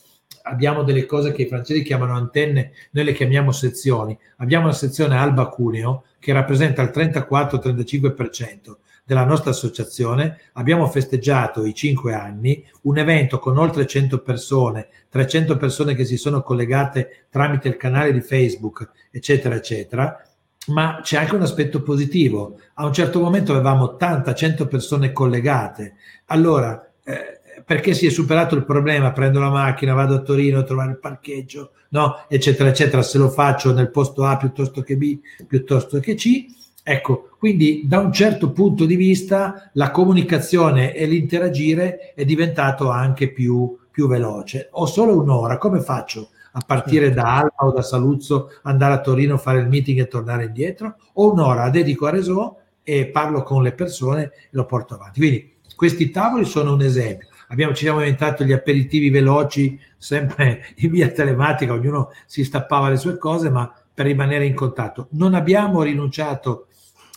abbiamo 0.45 0.81
delle 0.81 1.05
cose 1.05 1.33
che 1.33 1.43
i 1.43 1.47
francesi 1.47 1.83
chiamano 1.83 2.15
antenne, 2.15 2.71
noi 2.93 3.05
le 3.05 3.13
chiamiamo 3.13 3.51
sezioni. 3.51 4.17
Abbiamo 4.37 4.63
una 4.63 4.73
sezione 4.73 5.17
Alba 5.17 5.49
Cuneo 5.49 6.05
che 6.17 6.33
rappresenta 6.33 6.81
il 6.81 6.89
34-35% 6.91 8.77
della 9.05 9.25
nostra 9.25 9.51
associazione 9.51 10.39
abbiamo 10.53 10.87
festeggiato 10.87 11.65
i 11.65 11.73
cinque 11.73 12.13
anni, 12.13 12.65
un 12.83 12.97
evento 12.97 13.37
con 13.39 13.57
oltre 13.57 13.85
100 13.85 14.21
persone, 14.21 14.87
300 15.09 15.57
persone 15.57 15.93
che 15.93 16.05
si 16.05 16.17
sono 16.17 16.41
collegate 16.41 17.25
tramite 17.29 17.67
il 17.67 17.77
canale 17.77 18.13
di 18.13 18.21
Facebook, 18.21 18.89
eccetera, 19.11 19.55
eccetera. 19.55 20.21
Ma 20.67 20.99
c'è 21.01 21.17
anche 21.17 21.35
un 21.35 21.41
aspetto 21.41 21.81
positivo. 21.81 22.57
A 22.75 22.85
un 22.85 22.93
certo 22.93 23.19
momento 23.19 23.51
avevamo 23.51 23.83
80, 23.83 24.33
100 24.33 24.67
persone 24.67 25.11
collegate. 25.11 25.95
Allora, 26.27 26.89
eh, 27.03 27.41
perché 27.65 27.93
si 27.93 28.05
è 28.05 28.09
superato 28.09 28.55
il 28.55 28.65
problema, 28.65 29.11
prendo 29.11 29.39
la 29.39 29.49
macchina, 29.49 29.93
vado 29.93 30.15
a 30.15 30.21
Torino 30.21 30.59
a 30.59 30.63
trovare 30.63 30.91
il 30.91 30.99
parcheggio, 30.99 31.71
no? 31.89 32.25
eccetera, 32.29 32.69
eccetera, 32.69 33.01
se 33.01 33.17
lo 33.17 33.29
faccio 33.29 33.73
nel 33.73 33.91
posto 33.91 34.23
A 34.23 34.37
piuttosto 34.37 34.81
che 34.81 34.95
B, 34.95 35.19
piuttosto 35.47 35.99
che 35.99 36.15
C, 36.15 36.45
Ecco, 36.85 37.29
quindi 37.39 37.83
da 37.85 37.99
un 37.99 38.11
certo 38.11 38.51
punto 38.51 38.85
di 38.85 38.97
vista 38.97 39.69
la 39.73 39.89
comunicazione 39.89 40.93
e 40.93 41.05
l'interagire 41.05 42.13
è 42.13 42.25
diventato 42.25 42.89
anche 42.89 43.31
più, 43.31 43.77
più 43.89 44.05
veloce. 44.07 44.67
Ho 44.71 44.85
solo 44.85 45.17
un'ora, 45.17 45.57
come 45.57 45.79
faccio? 45.79 46.31
A 46.51 46.61
partire 46.65 47.05
certo. 47.05 47.21
da 47.21 47.35
Alba 47.37 47.55
o 47.59 47.71
da 47.71 47.81
Saluzzo, 47.81 48.49
andare 48.63 48.95
a 48.95 48.99
Torino, 49.01 49.37
fare 49.37 49.59
il 49.59 49.69
meeting 49.69 49.99
e 49.99 50.07
tornare 50.07 50.45
indietro? 50.45 50.97
O 51.13 51.31
un'ora 51.31 51.69
dedico 51.69 52.05
a 52.05 52.09
Resò 52.09 52.55
e 52.83 53.07
parlo 53.07 53.43
con 53.43 53.63
le 53.63 53.71
persone 53.71 54.23
e 54.23 54.31
lo 54.51 54.65
porto 54.65 54.95
avanti. 54.95 55.19
Quindi 55.19 55.53
questi 55.77 56.11
tavoli 56.11 56.43
sono 56.43 56.73
un 56.73 56.81
esempio. 56.81 57.29
Abbiamo, 57.47 57.73
ci 57.73 57.83
siamo 57.83 57.99
inventati 57.99 58.43
gli 58.43 58.51
aperitivi 58.51 59.09
veloci, 59.09 59.79
sempre 59.97 60.65
in 60.77 60.91
via 60.91 61.07
telematica, 61.07 61.71
ognuno 61.71 62.11
si 62.25 62.43
stappava 62.43 62.89
le 62.89 62.97
sue 62.97 63.17
cose, 63.17 63.49
ma 63.49 63.71
per 63.93 64.05
rimanere 64.05 64.45
in 64.45 64.55
contatto. 64.55 65.07
Non 65.11 65.33
abbiamo 65.33 65.81
rinunciato 65.81 66.67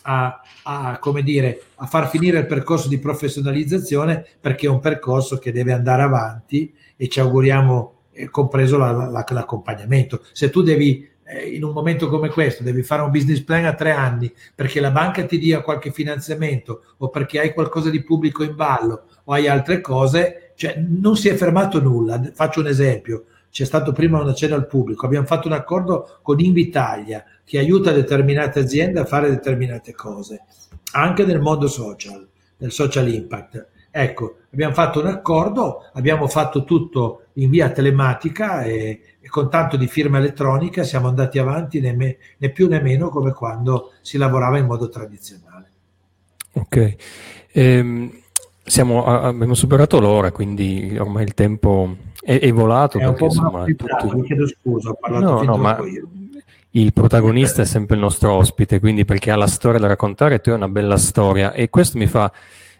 a, 0.07 0.41
a, 0.63 0.99
come 0.99 1.23
dire, 1.23 1.63
a 1.77 1.87
far 1.87 2.09
finire 2.09 2.39
il 2.39 2.47
percorso 2.47 2.89
di 2.89 2.99
professionalizzazione 2.99 4.25
perché 4.41 4.67
è 4.67 4.71
un 4.71 4.81
percorso 4.81 5.39
che 5.39 5.51
deve 5.51 5.73
andare 5.73 6.03
avanti 6.03 6.73
e 6.97 7.09
ci 7.09 7.19
auguriamo 7.19 7.95
eh, 8.13 8.31
compreso 8.31 8.79
la, 8.79 8.93
la, 8.93 9.25
l'accompagnamento. 9.29 10.23
Se 10.33 10.49
tu 10.49 10.63
devi 10.63 11.09
eh, 11.25 11.49
in 11.49 11.65
un 11.65 11.73
momento 11.73 12.09
come 12.09 12.29
questo 12.29 12.63
devi 12.63 12.85
fare 12.85 13.03
un 13.03 13.11
business 13.11 13.41
plan 13.41 13.65
a 13.65 13.75
tre 13.75 13.91
anni 13.91 14.33
perché 14.55 14.79
la 14.79 14.93
banca 14.93 15.25
ti 15.25 15.39
dia 15.39 15.61
qualche 15.61 15.91
finanziamento 15.91 16.83
o 16.99 17.09
perché 17.09 17.41
hai 17.41 17.53
qualcosa 17.53 17.91
di 17.91 18.03
pubblico 18.05 18.45
in 18.45 18.55
ballo 18.55 19.07
o 19.25 19.33
hai 19.33 19.49
altre 19.49 19.81
cose, 19.81 20.53
cioè 20.55 20.77
non 20.79 21.17
si 21.17 21.29
è 21.29 21.35
fermato 21.35 21.83
nulla. 21.83 22.31
Faccio 22.33 22.61
un 22.61 22.69
esempio, 22.69 23.25
c'è 23.51 23.65
stato 23.65 23.93
prima 23.93 24.21
una 24.21 24.35
cena 24.35 24.55
al 24.55 24.67
pubblico, 24.67 25.07
abbiamo 25.07 25.27
fatto 25.27 25.49
un 25.49 25.55
accordo 25.55 26.19
con 26.23 26.41
Invitalia 26.41 27.25
che 27.45 27.59
aiuta 27.59 27.93
determinate 27.93 28.61
aziende 28.61 29.01
a 29.01 29.05
fare 29.05 29.31
determinate 29.31 29.93
cose, 29.93 30.43
anche 30.93 31.25
nel 31.25 31.41
mondo 31.41 31.69
social, 31.69 32.27
nel 32.59 32.73
social 32.73 33.09
impact. 33.09 33.69
Ecco, 33.91 34.37
abbiamo 34.53 34.75
fatto 34.75 35.01
un 35.01 35.07
accordo, 35.07 35.89
abbiamo 35.95 36.29
fatto 36.29 36.65
tutto 36.65 37.29
in 37.35 37.49
via 37.49 37.71
telematica 37.71 38.63
e, 38.63 39.01
e 39.19 39.29
con 39.29 39.49
tanto 39.49 39.79
di 39.79 39.87
firma 39.87 40.19
elettronica 40.19 40.83
siamo 40.85 41.09
andati 41.09 41.39
avanti 41.39 41.81
né, 41.81 41.95
me, 41.95 42.19
né, 42.37 42.51
più 42.51 42.69
né 42.69 42.81
meno 42.83 43.09
come 43.09 43.33
quando 43.33 43.93
si 44.03 44.19
lavorava 44.19 44.59
in 44.59 44.67
modo 44.67 44.91
tradizionale. 44.91 45.71
Ok, 46.53 46.97
ehm, 47.53 48.23
siamo, 48.67 49.05
abbiamo 49.05 49.55
superato 49.55 50.01
l'ora, 50.01 50.33
quindi 50.33 50.97
ormai 50.99 51.25
il 51.25 51.35
tempo 51.35 51.97
è, 52.21 52.39
è 52.39 52.53
volato. 52.53 52.99
È 52.99 53.13
po' 53.15 53.27
insomma, 53.27 53.65
tutto... 53.65 54.17
mi 54.17 54.25
chiedo 54.25 54.47
scusa, 54.47 54.91
ho 54.91 54.99
parlato 55.01 55.25
no, 55.25 55.43
no, 55.43 55.57
ma 55.57 55.79
io. 55.87 56.09
Il 56.71 56.93
protagonista 56.93 57.63
è 57.63 57.65
sempre 57.65 57.95
il 57.95 58.03
nostro 58.03 58.33
ospite, 58.33 58.81
quindi 58.81 59.07
perché 59.07 59.31
ha 59.31 59.37
la 59.37 59.47
storia 59.47 59.79
da 59.81 59.87
raccontare, 59.87 60.41
tu 60.41 60.51
hai 60.51 60.57
una 60.57 60.69
bella 60.69 60.99
storia 60.99 61.53
e 61.53 61.71
questo 61.71 61.97
mi 61.97 62.07
fa 62.07 62.31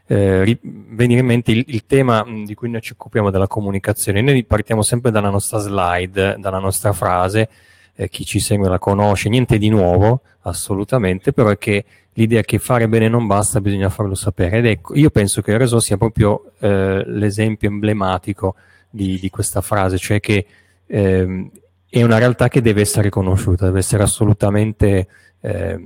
eh, 0.07 0.59
venire 0.63 1.21
in 1.21 1.27
mente 1.27 1.53
il, 1.53 1.65
il, 1.69 1.87
tema 1.87 2.23
di 2.45 2.55
cui 2.55 2.69
noi 2.69 2.83
ci 2.83 2.93
occupiamo 2.93 3.31
della 3.31 3.47
comunicazione. 3.47 4.21
Noi 4.21 4.45
partiamo 4.45 4.83
sempre 4.83 5.11
dalla 5.11 5.31
nostra 5.31 5.59
slide, 5.61 6.37
dalla 6.39 6.59
nostra 6.59 6.93
frase, 6.93 7.49
eh, 7.97 8.09
chi 8.09 8.25
ci 8.25 8.39
segue 8.39 8.69
la 8.69 8.79
conosce, 8.79 9.29
niente 9.29 9.59
di 9.59 9.69
nuovo, 9.69 10.21
assolutamente, 10.43 11.33
però 11.33 11.49
è 11.49 11.59
che 11.59 11.85
l'idea 12.13 12.43
che 12.43 12.59
fare 12.59 12.89
bene 12.89 13.09
non 13.09 13.27
basta, 13.27 13.61
bisogna 13.61 13.89
farlo 13.89 14.15
sapere. 14.15 14.59
Ed 14.59 14.67
ecco, 14.67 14.95
io 14.95 15.11
penso 15.11 15.43
che 15.43 15.53
il 15.53 15.59
Reso 15.59 15.81
sia 15.81 15.97
proprio 15.97 16.53
eh, 16.61 17.03
l'esempio 17.07 17.69
emblematico 17.69 18.55
di, 18.89 19.19
di, 19.19 19.31
questa 19.31 19.61
frase, 19.61 19.99
cioè 19.99 20.21
che 20.21 20.47
ehm, 20.87 21.51
è 21.89 22.03
una 22.03 22.19
realtà 22.19 22.49
che 22.49 22.61
deve 22.61 22.83
essere 22.83 23.09
conosciuta, 23.09 23.67
deve 23.67 23.79
essere 23.79 24.03
assolutamente 24.03 25.09
eh, 25.41 25.79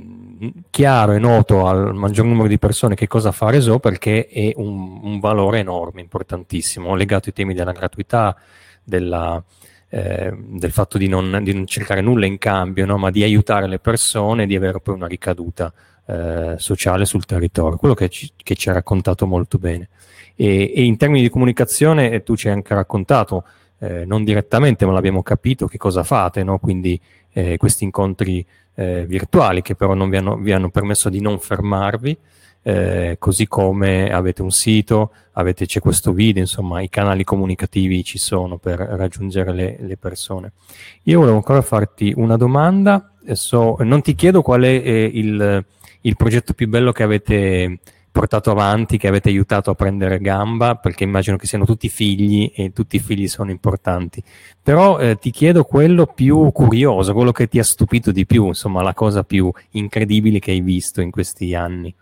chiaro 0.71 1.13
e 1.13 1.19
noto 1.19 1.67
al 1.67 1.95
maggior 1.95 2.25
numero 2.25 2.49
di 2.49 2.59
persone 2.59 2.95
che 2.95 3.07
cosa 3.07 3.31
fa 3.31 3.51
Reso 3.51 3.79
perché 3.79 4.27
è 4.27 4.53
un, 4.57 5.01
un 5.03 5.21
valore 5.21 5.59
enorme, 5.59 6.01
importantissimo, 6.01 6.95
legato 6.95 7.29
ai 7.29 7.35
temi 7.35 7.55
della 7.55 7.73
gratuità, 7.73 8.37
della, 8.83 9.43
eh, 9.93 10.33
del 10.33 10.71
fatto 10.71 10.99
di 10.99 11.09
non, 11.09 11.41
di 11.43 11.53
non, 11.53 11.67
cercare 11.67 12.01
nulla 12.01 12.25
in 12.25 12.39
cambio, 12.39 12.87
no? 12.87 12.97
ma 12.97 13.11
di 13.11 13.25
aiutare 13.25 13.67
le 13.67 13.81
persone 13.81 14.45
e 14.45 14.47
di 14.47 14.55
avere 14.55 14.81
poi 14.81 14.95
una 14.95 15.09
ricaduta 15.09 15.73
eh, 16.07 16.55
sociale 16.59 17.05
sul 17.05 17.25
territorio, 17.25 17.77
quello 17.77 17.95
che 17.95 18.09
ci, 18.09 18.31
che 18.37 18.55
ci 18.55 18.71
ha 18.71 18.73
raccontato 18.73 19.27
molto 19.27 19.59
bene. 19.59 19.89
E, 20.37 20.73
e, 20.75 20.85
in 20.85 20.97
termini 20.97 21.23
di 21.23 21.29
comunicazione 21.29 22.11
eh, 22.13 22.23
tu 22.23 22.37
ci 22.37 22.47
hai 22.47 22.55
anche 22.55 22.73
raccontato, 22.73 23.45
eh, 23.81 24.05
non 24.05 24.23
direttamente, 24.23 24.87
ma 24.87 24.93
l'abbiamo 24.93 25.23
capito, 25.23 25.67
che 25.67 25.77
cosa 25.77 26.05
fate, 26.05 26.45
no? 26.45 26.59
quindi 26.59 26.99
eh, 27.33 27.57
questi 27.57 27.85
incontri 27.85 28.47
virtuali 28.81 29.61
che 29.61 29.75
però 29.75 29.93
non 29.93 30.09
vi 30.09 30.17
hanno, 30.17 30.39
vi 30.39 30.53
hanno, 30.53 30.71
permesso 30.71 31.11
di 31.11 31.21
non 31.21 31.39
fermarvi, 31.39 32.17
eh, 32.63 33.17
così 33.19 33.47
come 33.47 34.13
avete 34.13 34.43
un 34.43 34.51
sito, 34.51 35.13
avete, 35.33 35.67
c'è 35.67 35.81
questo 35.81 36.13
video, 36.13 36.43
insomma 36.43 36.83
i 36.83 36.89
canali 36.89 37.25
comunicativi 37.25 38.05
ci 38.05 38.19
sono 38.19 38.59
per 38.59 38.79
raggiungere 38.79 39.53
le, 39.53 39.77
le 39.81 39.97
persone. 39.97 40.53
Io 41.05 41.19
volevo 41.21 41.37
ancora 41.37 41.63
farti 41.63 42.13
una 42.17 42.37
domanda, 42.37 43.13
so, 43.33 43.77
non 43.81 44.03
ti 44.03 44.15
chiedo 44.15 44.43
qual 44.43 44.63
è 44.63 44.67
eh, 44.67 45.11
il, 45.13 45.65
il 46.03 46.17
progetto 46.17 46.53
più 46.53 46.69
bello 46.69 46.93
che 46.93 47.03
avete 47.03 47.79
portato 48.13 48.51
avanti, 48.51 48.99
che 48.99 49.09
avete 49.09 49.29
aiutato 49.29 49.71
a 49.71 49.75
prendere 49.75 50.19
gamba, 50.19 50.75
perché 50.75 51.05
immagino 51.05 51.37
che 51.37 51.47
siano 51.47 51.65
tutti 51.65 51.89
figli 51.89 52.53
e 52.55 52.73
tutti 52.73 52.97
i 52.97 52.99
figli 52.99 53.29
sono 53.29 53.51
importanti. 53.51 54.23
Però 54.63 54.99
eh, 54.99 55.17
ti 55.17 55.31
chiedo 55.31 55.65
quello 55.65 56.07
più 56.07 56.51
curioso, 56.53 57.15
quello 57.15 57.33
che 57.33 57.47
ti 57.47 57.59
ha 57.59 57.65
stupito 57.65 58.11
di 58.11 58.27
più, 58.27 58.47
insomma, 58.49 58.83
la 58.83 58.95
cosa 58.95 59.23
più 59.23 59.51
incredibile 59.71 60.41
che 60.41 60.51
hai 60.51 60.61
visto 60.61 61.01
in 61.01 61.11
questi 61.11 61.55
anni. 61.55 61.95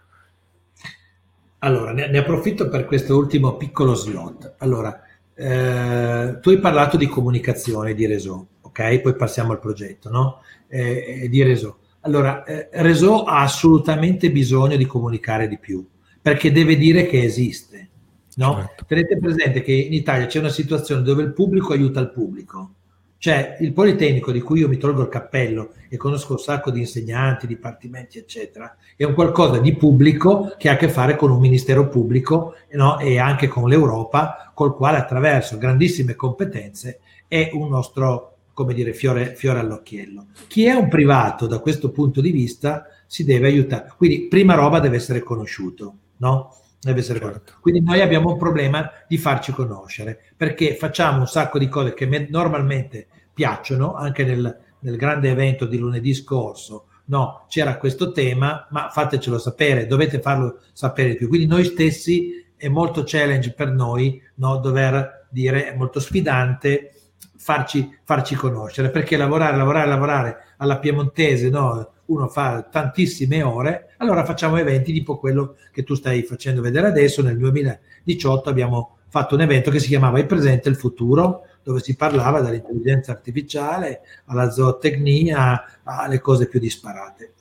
Allora, 1.59 1.93
ne, 1.93 2.09
ne 2.09 2.19
approfitto 2.19 2.69
per 2.69 2.85
questo 2.85 3.17
ultimo 3.17 3.57
piccolo 3.57 3.95
slot. 3.95 4.55
Allora, 4.59 5.03
eh, 5.35 6.39
tu 6.41 6.51
hai 6.51 6.59
parlato 6.59 6.97
di 6.97 7.07
comunicazione 7.07 7.95
di 7.95 8.07
Reso, 8.07 8.49
ok? 8.61 9.01
Poi 9.01 9.15
passiamo 9.17 9.53
al 9.53 9.61
progetto, 9.61 10.11
no? 10.11 10.43
Eh, 10.69 11.27
di 11.31 11.43
Reso. 11.43 11.79
Allora, 12.01 12.45
eh, 12.45 12.69
Reso 12.73 13.25
ha 13.25 13.43
assolutamente 13.43 14.31
bisogno 14.31 14.77
di 14.77 14.87
comunicare 14.87 15.49
di 15.49 15.59
più 15.59 15.87
perché 16.21 16.53
deve 16.53 16.77
dire 16.77 17.07
che 17.07 17.23
esiste. 17.23 17.89
No? 18.37 18.55
Certo. 18.55 18.85
Tenete 18.87 19.19
presente 19.19 19.63
che 19.63 19.73
in 19.73 19.93
Italia 19.93 20.27
c'è 20.27 20.39
una 20.39 20.49
situazione 20.49 21.03
dove 21.03 21.23
il 21.23 21.33
pubblico 21.33 21.73
aiuta 21.73 22.01
il 22.01 22.11
pubblico. 22.11 22.75
Cioè 23.21 23.57
il 23.61 23.73
Politecnico, 23.73 24.31
di 24.31 24.41
cui 24.41 24.61
io 24.61 24.69
mi 24.69 24.77
tolgo 24.77 25.03
il 25.03 25.09
cappello 25.09 25.73
e 25.89 25.97
conosco 25.97 26.35
un 26.35 26.39
sacco 26.39 26.71
di 26.71 26.79
insegnanti, 26.79 27.49
dipartimenti, 27.49 28.17
eccetera, 28.19 28.77
è 28.97 29.03
un 29.03 29.15
qualcosa 29.15 29.59
di 29.59 29.75
pubblico 29.75 30.55
che 30.57 30.69
ha 30.69 30.75
a 30.75 30.77
che 30.77 30.89
fare 30.89 31.17
con 31.17 31.33
un 31.33 31.41
ministero 31.41 31.89
pubblico 31.89 32.55
no? 32.73 32.99
e 33.01 33.19
anche 33.19 33.49
con 33.49 33.69
l'Europa, 33.69 34.53
col 34.55 34.77
quale 34.77 34.99
attraverso 34.99 35.59
grandissime 35.59 36.15
competenze 36.15 37.01
è 37.27 37.51
un 37.55 37.69
nostro, 37.69 38.37
come 38.53 38.73
dire, 38.73 38.93
fiore, 38.93 39.35
fiore 39.35 39.59
all'occhiello. 39.59 40.27
Chi 40.47 40.67
è 40.67 40.73
un 40.73 40.89
privato 40.89 41.49
da 41.49 41.59
questo 41.59 41.91
punto 41.91 42.21
di 42.21 42.31
vista 42.31 42.87
si 43.05 43.25
deve 43.25 43.49
aiutare. 43.49 43.93
Quindi 43.97 44.29
prima 44.29 44.55
roba 44.55 44.79
deve 44.79 44.97
essere 44.97 45.25
conosciuto 45.25 45.95
no? 46.19 46.55
Deve 46.81 47.01
essere 47.01 47.19
certo. 47.19 47.55
Quindi 47.61 47.81
noi 47.81 48.01
abbiamo 48.01 48.31
un 48.31 48.39
problema 48.39 48.89
di 49.09 49.19
farci 49.19 49.53
conoscere 49.53 50.33
perché 50.37 50.77
facciamo 50.77 51.21
un 51.21 51.27
sacco 51.27 51.59
di 51.59 51.69
cose 51.69 51.93
che 51.93 52.07
me- 52.07 52.29
normalmente 52.31 53.09
piacciono, 53.35 53.95
anche 53.95 54.25
nel, 54.25 54.59
nel 54.81 54.97
grande 54.97 55.31
evento 55.31 55.67
di 55.67 55.79
lunedì 55.79 56.15
scorso. 56.15 56.87
No, 57.07 57.47
c'era 57.49 57.79
questo 57.79 58.13
tema, 58.13 58.67
ma 58.71 58.91
fatecelo 58.91 59.39
sapere, 59.39 59.87
dovete 59.87 60.21
farlo 60.21 60.61
sapere 60.73 61.11
di 61.11 61.17
più. 61.17 61.29
Quindi 61.29 61.47
noi 61.47 61.65
stessi 61.65 62.47
è 62.57 62.69
molto 62.69 63.03
challenge 63.05 63.53
per 63.55 63.71
noi 63.71 64.21
no, 64.35 64.59
dover 64.59 65.27
dire, 65.31 65.73
è 65.73 65.77
molto 65.77 66.01
sfidante 66.01 66.93
farci, 67.37 67.99
farci 68.05 68.35
conoscere, 68.35 68.91
perché 68.91 69.17
lavorare, 69.17 69.57
lavorare, 69.57 69.89
lavorare 69.89 70.37
alla 70.59 70.79
piemontese, 70.79 71.49
no, 71.49 71.93
uno 72.09 72.29
fa 72.29 72.67
tantissime 72.71 73.43
ore, 73.43 73.95
allora 73.99 74.25
facciamo 74.25 74.57
eventi 74.57 74.93
tipo 74.93 75.19
quello 75.19 75.57
che 75.73 75.83
tu 75.83 75.95
stai 75.95 76.23
facendo 76.23 76.61
vedere 76.61 76.87
adesso. 76.87 77.23
Nel 77.23 77.37
2018 77.39 78.49
abbiamo 78.49 78.99
fatto 79.09 79.35
un 79.35 79.41
evento 79.41 79.71
che 79.71 79.79
si 79.79 79.89
chiamava 79.89 80.19
Il 80.19 80.27
presente 80.27 80.69
e 80.69 80.73
il 80.73 80.77
futuro, 80.77 81.43
dove 81.63 81.81
si 81.81 81.97
parlava 81.97 82.41
dall'intelligenza 82.41 83.13
artificiale 83.13 84.01
alla 84.27 84.51
zootecnia, 84.51 85.81
alle 85.85 86.21
cose 86.21 86.47
più 86.47 86.61
disparate. 86.61 87.33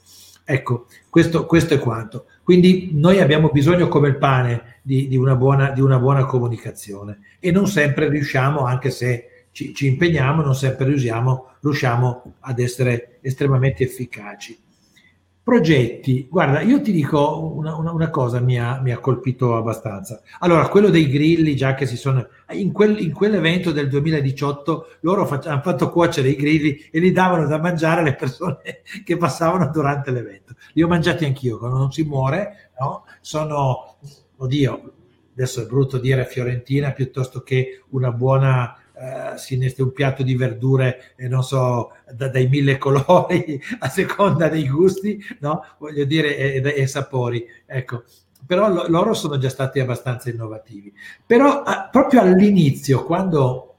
Ecco, 0.43 0.87
questo, 1.09 1.45
questo 1.45 1.73
è 1.73 1.79
quanto. 1.79 2.25
Quindi 2.43 2.91
noi 2.93 3.19
abbiamo 3.19 3.49
bisogno 3.49 3.89
come 3.89 4.07
il 4.07 4.17
pane 4.17 4.79
di, 4.81 5.07
di, 5.07 5.17
una, 5.17 5.35
buona, 5.35 5.71
di 5.71 5.81
una 5.81 5.99
buona 5.99 6.25
comunicazione 6.25 7.19
e 7.39 7.51
non 7.51 7.67
sempre 7.67 8.07
riusciamo, 8.09 8.65
anche 8.65 8.89
se 8.89 9.36
ci, 9.57 9.73
ci 9.73 9.87
impegniamo, 9.87 10.43
non 10.43 10.53
sempre 10.53 10.85
riusciamo, 10.85 11.53
riusciamo 11.61 12.33
ad 12.41 12.59
essere 12.59 13.17
estremamente 13.21 13.83
efficaci. 13.83 14.55
Progetti, 15.41 16.27
guarda, 16.29 16.61
io 16.61 16.79
ti 16.79 16.91
dico 16.91 17.55
una, 17.55 17.75
una, 17.75 17.91
una 17.91 18.11
cosa 18.11 18.39
mi 18.39 18.59
ha, 18.59 18.79
mi 18.81 18.91
ha, 18.91 18.99
colpito 18.99 19.55
abbastanza. 19.55 20.21
Allora, 20.41 20.67
quello 20.67 20.89
dei 20.89 21.09
grilli, 21.09 21.55
già 21.55 21.73
che 21.73 21.87
si 21.87 21.97
sono 21.97 22.27
in, 22.51 22.71
quel, 22.71 22.99
in 22.99 23.11
quell'evento 23.13 23.71
del 23.71 23.89
2018, 23.89 24.97
loro 24.99 25.25
fac, 25.25 25.47
hanno 25.47 25.61
fatto 25.61 25.89
cuocere 25.89 26.29
i 26.29 26.35
grilli 26.35 26.89
e 26.91 26.99
li 26.99 27.11
davano 27.11 27.47
da 27.47 27.57
mangiare 27.59 28.01
alle 28.01 28.13
persone 28.13 28.81
che 29.03 29.17
passavano 29.17 29.71
durante 29.71 30.11
l'evento. 30.11 30.53
Li 30.73 30.83
ho 30.83 30.87
mangiati 30.87 31.25
anch'io, 31.25 31.57
non 31.61 31.91
si 31.91 32.03
muore, 32.03 32.69
no? 32.79 33.05
Sono, 33.21 33.97
oddio, 34.35 34.91
adesso 35.33 35.63
è 35.63 35.65
brutto 35.65 35.97
dire 35.97 36.25
fiorentina 36.25 36.91
piuttosto 36.91 37.41
che 37.41 37.83
una 37.89 38.11
buona 38.11 38.75
eh, 38.99 39.37
si 39.37 39.55
innesta 39.55 39.83
un 39.83 39.91
piatto 39.91 40.23
di 40.23 40.35
verdure, 40.35 41.13
eh, 41.15 41.27
non 41.27 41.43
so, 41.43 41.91
da, 42.11 42.29
dai 42.29 42.47
mille 42.47 42.77
colori 42.77 43.61
a 43.79 43.89
seconda 43.89 44.47
dei 44.49 44.67
gusti, 44.67 45.23
no? 45.39 45.63
Voglio 45.77 46.05
dire, 46.05 46.35
e, 46.35 46.73
e 46.75 46.87
sapori. 46.87 47.45
Ecco, 47.65 48.03
però 48.45 48.69
lo, 48.69 48.87
loro 48.87 49.13
sono 49.13 49.37
già 49.37 49.49
stati 49.49 49.79
abbastanza 49.79 50.29
innovativi. 50.29 50.93
Però 51.25 51.61
a, 51.61 51.89
proprio 51.91 52.21
all'inizio, 52.21 53.03
quando 53.03 53.75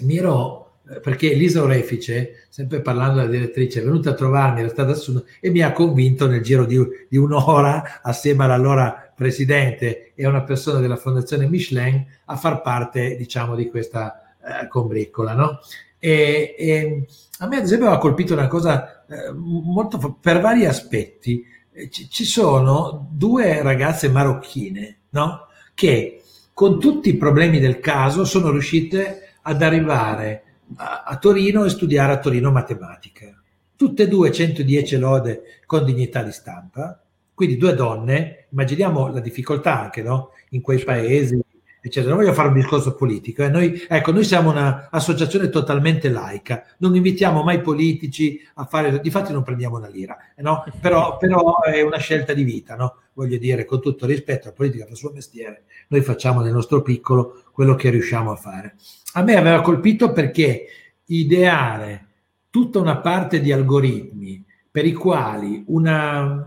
mi 0.00 0.16
ero 0.16 0.60
eh, 0.90 0.98
perché 0.98 1.30
Elisa 1.30 1.62
Orefice, 1.62 2.46
sempre 2.48 2.80
parlando 2.80 3.20
della 3.20 3.30
direttrice, 3.30 3.80
è 3.80 3.84
venuta 3.84 4.10
a 4.10 4.14
trovarmi, 4.14 4.60
era 4.60 4.68
stata 4.68 4.94
su, 4.94 5.22
e 5.40 5.50
mi 5.50 5.60
ha 5.60 5.72
convinto 5.72 6.26
nel 6.26 6.42
giro 6.42 6.64
di, 6.64 6.78
di 7.08 7.16
un'ora, 7.16 8.00
assieme 8.02 8.44
all'allora 8.44 9.09
presidente 9.20 10.12
e 10.14 10.26
una 10.26 10.44
persona 10.44 10.80
della 10.80 10.96
Fondazione 10.96 11.46
Michelin 11.46 12.06
a 12.24 12.36
far 12.36 12.62
parte, 12.62 13.16
diciamo, 13.16 13.54
di 13.54 13.68
questa, 13.68 14.34
eh, 14.42 14.66
combriccola, 14.66 15.34
no? 15.34 15.58
E, 15.98 16.54
e, 16.58 17.06
a 17.40 17.46
me 17.46 17.56
ad 17.58 17.64
esempio 17.64 17.90
ha 17.90 17.98
colpito 17.98 18.32
una 18.32 18.46
cosa 18.46 19.04
eh, 19.04 19.30
molto 19.34 20.16
per 20.18 20.40
vari 20.40 20.64
aspetti. 20.64 21.44
Eh, 21.70 21.90
ci, 21.90 22.08
ci, 22.08 22.24
sono 22.24 23.08
due 23.10 23.60
ragazze 23.60 24.08
marocchine, 24.08 25.00
no? 25.10 25.48
Che 25.74 26.22
con 26.54 26.80
tutti 26.80 27.10
i 27.10 27.18
problemi 27.18 27.60
del 27.60 27.78
caso 27.78 28.24
sono 28.24 28.50
riuscite 28.50 29.34
ad 29.42 29.60
arrivare 29.60 30.44
a, 30.76 31.02
a 31.02 31.18
Torino 31.18 31.64
e 31.64 31.68
studiare 31.68 32.12
a 32.14 32.18
Torino 32.18 32.50
matematica. 32.50 33.38
Tutte 33.76 34.04
e 34.04 34.08
due 34.08 34.32
110 34.32 34.96
lode 34.96 35.42
con 35.66 35.84
dignità 35.84 36.22
di 36.22 36.32
stampa, 36.32 36.98
quindi 37.40 37.56
due 37.56 37.72
donne, 37.72 38.48
immaginiamo 38.50 39.10
la 39.10 39.20
difficoltà 39.20 39.80
anche 39.80 40.02
no? 40.02 40.32
in 40.50 40.60
quei 40.60 40.78
paesi, 40.84 41.40
eccetera. 41.80 42.12
Non 42.12 42.22
voglio 42.22 42.34
fare 42.34 42.48
un 42.48 42.54
discorso 42.54 42.94
politico. 42.94 43.42
Eh. 43.42 43.48
Noi, 43.48 43.82
ecco, 43.88 44.12
noi 44.12 44.24
siamo 44.24 44.50
un'associazione 44.50 45.48
totalmente 45.48 46.10
laica, 46.10 46.62
non 46.80 46.94
invitiamo 46.94 47.42
mai 47.42 47.62
politici 47.62 48.38
a 48.56 48.66
fare, 48.66 49.00
difatti 49.00 49.32
non 49.32 49.42
prendiamo 49.42 49.78
una 49.78 49.88
lira, 49.88 50.18
eh, 50.36 50.42
no? 50.42 50.66
però, 50.82 51.16
però, 51.16 51.62
è 51.62 51.80
una 51.80 51.96
scelta 51.96 52.34
di 52.34 52.44
vita, 52.44 52.76
no? 52.76 52.96
voglio 53.14 53.38
dire, 53.38 53.64
con 53.64 53.80
tutto 53.80 54.04
rispetto, 54.04 54.48
la 54.48 54.52
politica 54.52 54.84
fa 54.84 54.90
il 54.90 54.96
suo 54.98 55.12
mestiere, 55.14 55.62
noi 55.88 56.02
facciamo 56.02 56.42
nel 56.42 56.52
nostro 56.52 56.82
piccolo 56.82 57.44
quello 57.52 57.74
che 57.74 57.88
riusciamo 57.88 58.32
a 58.32 58.36
fare. 58.36 58.74
A 59.14 59.22
me 59.22 59.36
aveva 59.36 59.62
colpito 59.62 60.12
perché 60.12 60.66
ideare 61.06 62.06
tutta 62.50 62.78
una 62.80 62.98
parte 62.98 63.40
di 63.40 63.50
algoritmi 63.50 64.44
per 64.70 64.84
i 64.84 64.92
quali 64.92 65.64
una, 65.68 66.46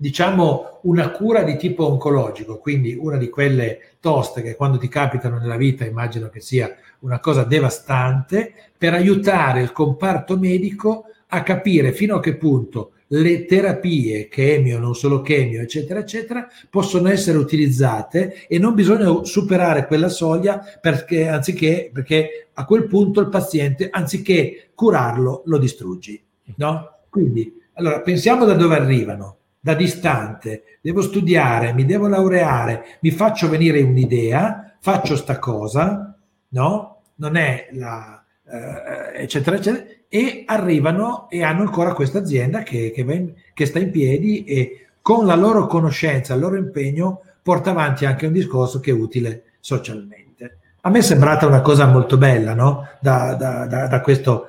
diciamo, 0.00 0.78
una 0.84 1.10
cura 1.10 1.42
di 1.42 1.58
tipo 1.58 1.86
oncologico, 1.86 2.56
quindi 2.56 2.96
una 2.98 3.18
di 3.18 3.28
quelle 3.28 3.96
toste 4.00 4.40
che 4.40 4.56
quando 4.56 4.78
ti 4.78 4.88
capitano 4.88 5.36
nella 5.36 5.58
vita 5.58 5.84
immagino 5.84 6.30
che 6.30 6.40
sia 6.40 6.74
una 7.00 7.20
cosa 7.20 7.44
devastante, 7.44 8.54
per 8.78 8.94
aiutare 8.94 9.60
il 9.60 9.72
comparto 9.72 10.38
medico 10.38 11.04
a 11.28 11.42
capire 11.42 11.92
fino 11.92 12.16
a 12.16 12.20
che 12.20 12.36
punto 12.36 12.92
le 13.08 13.44
terapie, 13.44 14.28
chemio, 14.28 14.78
non 14.78 14.94
solo 14.94 15.20
chemio, 15.20 15.60
eccetera, 15.60 16.00
eccetera, 16.00 16.48
possono 16.70 17.10
essere 17.10 17.36
utilizzate 17.36 18.46
e 18.48 18.58
non 18.58 18.72
bisogna 18.72 19.24
superare 19.24 19.86
quella 19.86 20.08
soglia 20.08 20.64
perché, 20.80 21.28
anziché, 21.28 21.90
perché 21.92 22.48
a 22.54 22.64
quel 22.64 22.86
punto 22.86 23.20
il 23.20 23.28
paziente, 23.28 23.90
anziché 23.90 24.70
curarlo, 24.74 25.42
lo 25.44 25.58
distruggi. 25.58 26.22
No? 26.56 27.00
Quindi, 27.10 27.52
allora, 27.74 28.00
pensiamo 28.00 28.46
da 28.46 28.54
dove 28.54 28.76
arrivano. 28.76 29.39
Da 29.62 29.74
distante, 29.74 30.78
devo 30.80 31.02
studiare, 31.02 31.74
mi 31.74 31.84
devo 31.84 32.08
laureare, 32.08 32.98
mi 33.00 33.10
faccio 33.10 33.48
venire 33.48 33.82
un'idea, 33.82 34.76
faccio 34.80 35.16
sta 35.16 35.38
cosa, 35.38 36.16
no? 36.48 37.02
Non 37.16 37.36
è 37.36 37.68
la, 37.72 38.24
eh, 38.50 39.22
eccetera, 39.22 39.56
eccetera, 39.56 39.84
e 40.08 40.44
arrivano 40.46 41.28
e 41.28 41.44
hanno 41.44 41.60
ancora 41.60 41.92
questa 41.92 42.18
azienda 42.18 42.62
che, 42.62 42.90
che, 42.90 43.04
ven, 43.04 43.34
che 43.52 43.66
sta 43.66 43.78
in 43.78 43.90
piedi 43.90 44.44
e 44.44 44.86
con 45.02 45.26
la 45.26 45.36
loro 45.36 45.66
conoscenza, 45.66 46.34
il 46.34 46.40
loro 46.40 46.56
impegno, 46.56 47.22
porta 47.42 47.70
avanti 47.70 48.06
anche 48.06 48.26
un 48.26 48.32
discorso 48.32 48.80
che 48.80 48.90
è 48.90 48.94
utile 48.94 49.44
socialmente. 49.60 50.58
A 50.82 50.90
me 50.90 50.98
è 50.98 51.02
sembrata 51.02 51.46
una 51.46 51.60
cosa 51.60 51.86
molto 51.86 52.16
bella, 52.16 52.54
no? 52.54 52.88
Da, 53.00 53.34
da, 53.34 53.66
da, 53.66 53.86
da 53.86 54.00
questo, 54.00 54.48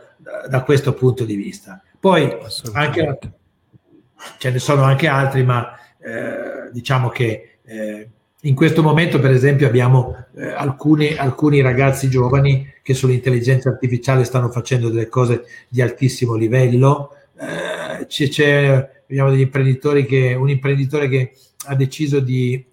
questo, 0.63 0.93
punto 0.93 1.25
di 1.25 1.35
vista. 1.35 1.81
Poi 1.99 2.38
anche, 2.73 3.19
ce 4.38 4.49
ne 4.49 4.60
sono 4.60 4.84
anche 4.84 5.07
altri, 5.07 5.43
ma 5.43 5.76
eh, 5.99 6.72
diciamo 6.72 7.10
che 7.10 7.57
eh, 7.64 8.10
in 8.41 8.56
questo 8.56 8.81
momento, 8.81 9.19
per 9.19 9.31
esempio, 9.31 9.68
abbiamo 9.68 10.15
eh, 10.35 10.48
alcuni, 10.48 11.15
alcuni, 11.15 11.61
ragazzi 11.61 12.10
giovani 12.10 12.68
che 12.81 12.95
sull'intelligenza 12.95 13.69
artificiale 13.69 14.23
stanno 14.23 14.49
facendo 14.49 14.89
delle 14.89 15.10
cose 15.10 15.45
di 15.68 15.81
altissimo 15.81 16.34
livello. 16.34 17.15
Eh, 17.39 18.07
c'è, 18.07 18.30
c'è, 18.30 19.03
abbiamo 19.03 19.30
degli 19.30 19.41
imprenditori 19.41 20.06
che, 20.06 20.34
un 20.34 20.49
imprenditore 20.49 21.07
che 21.07 21.34
ha 21.65 21.76
deciso 21.76 22.19
di, 22.19 22.65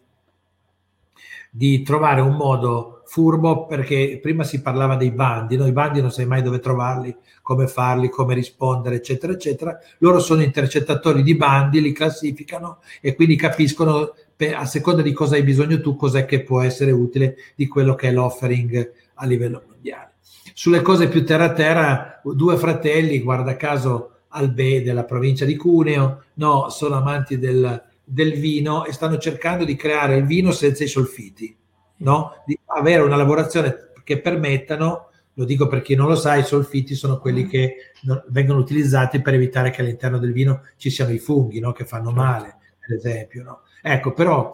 di 1.51 1.83
trovare 1.83 2.23
un 2.23 2.35
modo 2.35 2.98
furbo 3.09 3.65
perché 3.65 4.19
prima 4.21 4.45
si 4.45 4.61
parlava 4.61 4.95
dei 4.95 5.11
bandi, 5.11 5.57
no? 5.57 5.67
i 5.67 5.73
bandi 5.73 6.03
non 6.03 6.13
sai 6.13 6.27
mai 6.27 6.43
dove 6.43 6.59
trovarli, 6.59 7.17
come 7.41 7.67
farli, 7.67 8.11
come 8.11 8.35
rispondere, 8.35 8.97
eccetera, 8.97 9.33
eccetera. 9.33 9.79
Loro 9.99 10.21
sono 10.21 10.43
intercettatori 10.43 11.23
di 11.23 11.35
bandi, 11.35 11.81
li 11.81 11.93
classificano 11.93 12.81
e 13.01 13.15
quindi 13.15 13.35
capiscono 13.35 14.15
per, 14.37 14.57
a 14.57 14.67
seconda 14.67 15.01
di 15.01 15.15
cosa 15.15 15.37
hai 15.37 15.43
bisogno 15.43 15.81
tu, 15.81 15.97
cos'è 15.97 16.27
che 16.27 16.43
può 16.43 16.61
essere 16.61 16.91
utile 16.91 17.37
di 17.55 17.67
quello 17.67 17.95
che 17.95 18.09
è 18.09 18.13
l'offering 18.13 18.93
a 19.15 19.25
livello 19.25 19.63
mondiale. 19.67 20.17
Sulle 20.53 20.83
cose 20.83 21.09
più 21.09 21.25
terra 21.25 21.45
a 21.45 21.53
terra, 21.55 22.21
due 22.23 22.59
fratelli, 22.59 23.21
guarda 23.21 23.57
caso 23.57 24.11
Albe 24.29 24.83
della 24.83 25.05
provincia 25.05 25.47
di 25.47 25.57
Cuneo, 25.57 26.25
no, 26.35 26.69
sono 26.69 26.97
amanti 26.97 27.39
del, 27.39 27.83
del 28.05 28.35
vino 28.35 28.85
e 28.85 28.93
stanno 28.93 29.17
cercando 29.17 29.65
di 29.65 29.77
creare 29.77 30.17
il 30.17 30.27
vino 30.27 30.51
senza 30.51 30.85
i 30.85 30.89
solfiti, 30.89 31.57
no? 31.99 32.43
di 32.47 32.59
avere 32.67 33.03
una 33.03 33.17
lavorazione 33.17 33.91
che 34.05 34.21
permettano, 34.21 35.11
lo 35.35 35.45
dico 35.45 35.67
per 35.69 35.83
chi 35.83 35.95
non 35.95 36.09
lo 36.09 36.17
sa, 36.17 36.35
i 36.35 36.45
solfiti 36.45 36.95
sono 36.95 37.19
quelli 37.19 37.47
che 37.47 37.93
non, 38.03 38.23
vengono 38.29 38.59
utilizzati 38.59 39.21
per 39.21 39.35
evitare 39.35 39.71
che 39.71 39.83
all'interno 39.83 40.19
del 40.19 40.33
vino 40.33 40.63
ci 40.77 40.91
siano 40.91 41.13
i 41.13 41.19
funghi 41.19 41.61
no? 41.61 41.73
che 41.73 41.85
fanno 41.85 42.09
certo. 42.09 42.21
male, 42.21 42.57
per 42.79 42.97
esempio. 42.97 43.43
No? 43.45 43.61
Ecco, 43.81 44.13
però 44.13 44.53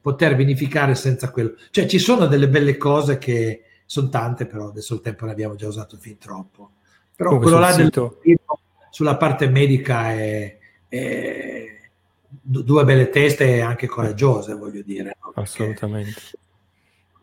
poter 0.00 0.34
vinificare 0.34 0.94
senza 0.94 1.30
quello. 1.30 1.54
Cioè 1.70 1.86
ci 1.86 1.98
sono 1.98 2.26
delle 2.26 2.48
belle 2.48 2.76
cose 2.76 3.18
che 3.18 3.64
sono 3.84 4.08
tante, 4.08 4.46
però 4.46 4.68
adesso 4.68 4.94
il 4.94 5.00
tempo 5.02 5.26
ne 5.26 5.32
abbiamo 5.32 5.54
già 5.54 5.66
usato 5.66 5.96
fin 5.98 6.16
troppo. 6.16 6.70
Però 7.14 7.30
Come 7.30 7.42
quello 7.42 7.58
là 7.58 7.74
del, 7.74 7.90
sulla 8.90 9.16
parte 9.16 9.48
medica 9.48 10.12
è, 10.12 10.58
è, 10.88 11.66
due 12.26 12.84
belle 12.84 13.10
teste 13.10 13.60
anche 13.60 13.86
coraggiose, 13.86 14.54
voglio 14.54 14.82
dire. 14.82 15.16
No? 15.22 15.32
Assolutamente. 15.34 16.20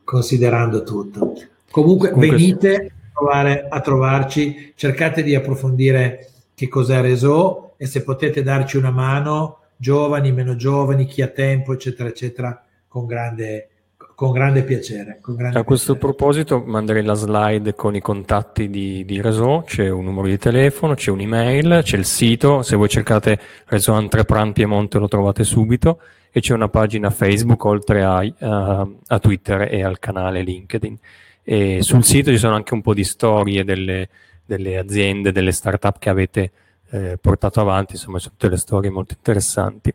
Considerando 0.09 0.81
tutto. 0.81 1.35
Comunque, 1.69 2.09
Comunque 2.09 2.35
venite 2.35 2.73
sì. 2.73 2.81
a, 2.81 3.11
trovare, 3.13 3.67
a 3.69 3.79
trovarci, 3.79 4.73
cercate 4.75 5.21
di 5.21 5.35
approfondire 5.35 6.29
che 6.55 6.67
cos'è 6.67 6.99
Reso 6.99 7.73
e 7.77 7.85
se 7.85 8.01
potete 8.01 8.41
darci 8.41 8.77
una 8.77 8.89
mano 8.89 9.59
giovani, 9.77 10.31
meno 10.31 10.55
giovani, 10.55 11.05
chi 11.05 11.21
ha 11.21 11.27
tempo, 11.27 11.73
eccetera, 11.73 12.09
eccetera, 12.09 12.59
con 12.87 13.05
grande, 13.05 13.69
con 14.15 14.31
grande 14.31 14.63
piacere. 14.63 15.19
Con 15.21 15.35
grande 15.35 15.59
a 15.59 15.63
questo 15.63 15.95
proposito 15.95 16.63
manderei 16.65 17.03
la 17.03 17.13
slide 17.13 17.75
con 17.75 17.93
i 17.95 18.01
contatti 18.01 18.67
di, 18.67 19.05
di 19.05 19.21
Reso, 19.21 19.61
c'è 19.63 19.89
un 19.89 20.05
numero 20.05 20.25
di 20.25 20.39
telefono, 20.39 20.95
c'è 20.95 21.11
un'email, 21.11 21.81
c'è 21.83 21.97
il 21.97 22.05
sito, 22.05 22.63
se 22.63 22.75
voi 22.75 22.89
cercate 22.89 23.39
Reso 23.65 23.95
Entrepreneur 23.95 24.53
Piemonte 24.53 24.97
lo 24.97 25.07
trovate 25.07 25.43
subito 25.43 25.99
e 26.31 26.39
c'è 26.39 26.53
una 26.53 26.69
pagina 26.69 27.09
Facebook 27.09 27.63
oltre 27.65 28.03
a, 28.03 28.17
a, 28.39 28.87
a 29.07 29.19
Twitter 29.19 29.73
e 29.73 29.83
al 29.83 29.99
canale 29.99 30.41
LinkedIn. 30.43 30.97
E 31.43 31.81
sul 31.81 32.03
sito 32.03 32.29
ci 32.31 32.37
sono 32.37 32.55
anche 32.55 32.73
un 32.73 32.81
po' 32.81 32.93
di 32.93 33.03
storie 33.03 33.63
delle, 33.63 34.09
delle 34.45 34.77
aziende, 34.77 35.31
delle 35.31 35.51
start-up 35.51 35.97
che 35.97 36.09
avete 36.09 36.51
eh, 36.91 37.17
portato 37.19 37.59
avanti, 37.61 37.93
insomma, 37.93 38.19
sono 38.19 38.35
tutte 38.37 38.51
le 38.51 38.57
storie 38.57 38.89
molto 38.89 39.13
interessanti. 39.15 39.93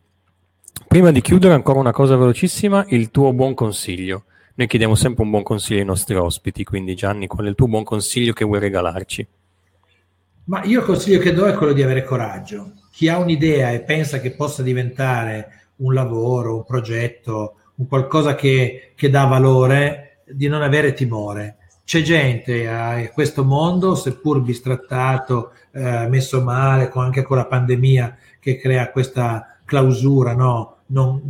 Prima 0.87 1.11
di 1.11 1.21
chiudere, 1.21 1.53
ancora 1.53 1.79
una 1.79 1.91
cosa 1.91 2.15
velocissima, 2.15 2.85
il 2.89 3.11
tuo 3.11 3.33
buon 3.33 3.53
consiglio. 3.53 4.25
Noi 4.55 4.67
chiediamo 4.67 4.95
sempre 4.95 5.23
un 5.23 5.29
buon 5.29 5.43
consiglio 5.43 5.79
ai 5.79 5.85
nostri 5.85 6.15
ospiti, 6.15 6.63
quindi 6.63 6.95
Gianni, 6.95 7.27
qual 7.27 7.45
è 7.45 7.49
il 7.49 7.55
tuo 7.55 7.67
buon 7.67 7.83
consiglio 7.83 8.33
che 8.33 8.45
vuoi 8.45 8.59
regalarci? 8.59 9.27
Ma 10.45 10.63
io 10.63 10.79
il 10.79 10.85
consiglio 10.85 11.19
che 11.19 11.33
do 11.33 11.45
è 11.45 11.53
quello 11.53 11.73
di 11.73 11.81
avere 11.81 12.03
coraggio. 12.03 12.73
Chi 12.91 13.09
ha 13.09 13.17
un'idea 13.17 13.71
e 13.71 13.81
pensa 13.81 14.19
che 14.19 14.31
possa 14.31 14.61
diventare 14.61 15.64
un 15.77 15.93
lavoro, 15.93 16.55
un 16.55 16.65
progetto, 16.65 17.55
un 17.75 17.87
qualcosa 17.87 18.35
che, 18.35 18.93
che 18.95 19.09
dà 19.09 19.25
valore, 19.25 20.21
di 20.25 20.47
non 20.47 20.61
avere 20.61 20.93
timore 20.93 21.57
c'è 21.85 22.01
gente 22.01 22.67
a 22.67 22.99
eh, 22.99 23.11
questo 23.11 23.45
mondo, 23.45 23.93
seppur 23.93 24.41
bistrattato, 24.41 25.51
eh, 25.71 26.07
messo 26.07 26.41
male, 26.41 26.89
con, 26.89 27.03
anche 27.03 27.21
con 27.21 27.37
la 27.37 27.45
pandemia 27.45 28.17
che 28.39 28.57
crea 28.57 28.89
questa 28.89 29.59
clausura 29.63 30.33
no? 30.33 30.77
non, 30.87 31.21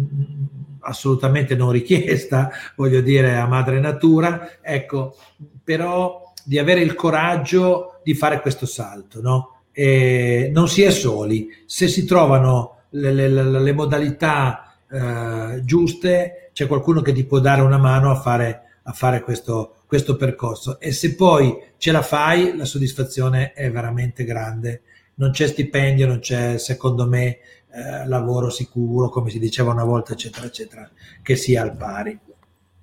assolutamente 0.79 1.55
non 1.55 1.71
richiesta, 1.71 2.49
voglio 2.77 3.01
dire, 3.01 3.35
a 3.35 3.47
madre 3.47 3.81
natura, 3.81 4.59
ecco, 4.61 5.17
però 5.61 6.31
di 6.43 6.57
avere 6.57 6.79
il 6.79 6.95
coraggio 6.95 7.99
di 8.01 8.13
fare 8.13 8.39
questo 8.39 8.65
salto, 8.65 9.21
no? 9.21 9.63
E 9.73 10.51
non 10.53 10.69
si 10.69 10.83
è 10.83 10.91
soli, 10.91 11.49
se 11.65 11.89
si 11.89 12.05
trovano 12.05 12.74
le, 12.95 13.27
le, 13.27 13.29
le 13.29 13.73
modalità 13.73 14.75
eh, 14.89 15.61
giuste, 15.63 16.49
c'è 16.53 16.67
qualcuno 16.67 17.01
che 17.01 17.11
ti 17.11 17.25
può 17.25 17.39
dare 17.39 17.61
una 17.61 17.77
mano 17.77 18.11
a 18.11 18.15
fare, 18.15 18.61
a 18.83 18.93
fare 18.93 19.21
questo, 19.21 19.77
questo 19.85 20.15
percorso. 20.15 20.79
E 20.79 20.91
se 20.91 21.15
poi 21.15 21.57
ce 21.77 21.91
la 21.91 22.01
fai 22.01 22.55
la 22.55 22.65
soddisfazione 22.65 23.53
è 23.53 23.69
veramente 23.71 24.23
grande. 24.23 24.81
Non 25.15 25.31
c'è 25.31 25.47
stipendio 25.47 26.07
non 26.07 26.19
c'è 26.19 26.57
secondo 26.57 27.07
me 27.07 27.37
eh, 27.71 28.05
lavoro 28.05 28.49
sicuro 28.49 29.07
come 29.07 29.29
si 29.29 29.39
diceva 29.39 29.71
una 29.71 29.85
volta 29.85 30.11
eccetera 30.11 30.45
eccetera 30.45 30.89
che 31.21 31.35
sia 31.35 31.61
al 31.61 31.75
pari. 31.75 32.17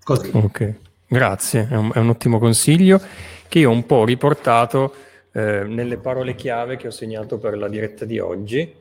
Così. 0.03 0.31
Ok. 0.33 0.75
Grazie, 1.07 1.69
è 1.71 1.77
un, 1.77 1.91
è 1.93 1.99
un, 1.99 2.09
ottimo 2.09 2.39
consiglio 2.39 2.99
che 3.47 3.59
io 3.59 3.69
ho 3.69 3.73
un 3.73 3.85
po' 3.85 4.07
riportato 4.07 4.95
eh, 5.31 5.63
nelle 5.65 5.99
parole 5.99 6.35
chiave 6.35 6.77
che 6.77 6.87
ho 6.87 6.91
segnato 6.91 7.37
per 7.37 7.59
la 7.59 7.69
diretta 7.69 8.07
di 8.07 8.19
oggi. 8.19 8.81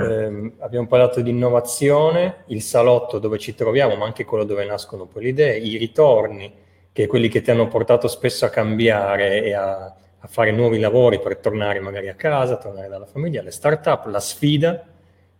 Eh, 0.00 0.52
abbiamo 0.60 0.86
parlato 0.86 1.20
di 1.20 1.30
innovazione, 1.30 2.44
il 2.46 2.62
salotto 2.62 3.18
dove 3.18 3.38
ci 3.38 3.54
troviamo, 3.54 3.94
ma 3.96 4.06
anche 4.06 4.24
quello 4.24 4.44
dove 4.44 4.64
nascono 4.64 5.06
poi 5.06 5.24
le 5.24 5.28
idee, 5.28 5.58
i 5.58 5.76
ritorni, 5.76 6.52
che 6.92 7.04
è 7.04 7.06
quelli 7.06 7.28
che 7.28 7.42
ti 7.42 7.50
hanno 7.50 7.68
portato 7.68 8.08
spesso 8.08 8.44
a 8.44 8.48
cambiare 8.48 9.42
e 9.42 9.54
a, 9.54 9.84
a 9.84 10.26
fare 10.28 10.50
nuovi 10.52 10.78
lavori 10.78 11.18
per 11.20 11.36
tornare 11.36 11.80
magari 11.80 12.08
a 12.08 12.14
casa, 12.14 12.56
tornare 12.56 12.88
dalla 12.88 13.06
famiglia, 13.06 13.42
le 13.42 13.50
start-up, 13.50 14.06
la 14.06 14.20
sfida, 14.20 14.86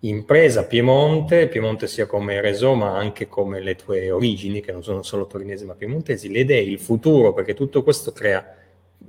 impresa 0.01 0.65
Piemonte, 0.65 1.49
Piemonte 1.49 1.87
sia 1.87 2.07
come 2.07 2.41
Resò 2.41 2.75
ma 2.75 2.97
anche 2.97 3.29
come 3.29 3.61
le 3.61 3.77
tue 3.77 4.11
origini, 4.11 4.61
che 4.61 4.73
non 4.73 4.83
sono 4.83 5.03
solo 5.03 5.27
torinesi 5.27 5.65
ma 5.65 5.75
piemontesi, 5.75 6.31
le 6.31 6.41
idee, 6.41 6.61
il 6.61 6.81
futuro, 6.81 7.33
perché 7.33 7.55
tutto 7.55 7.83
questo 7.83 8.13
crea, 8.13 8.55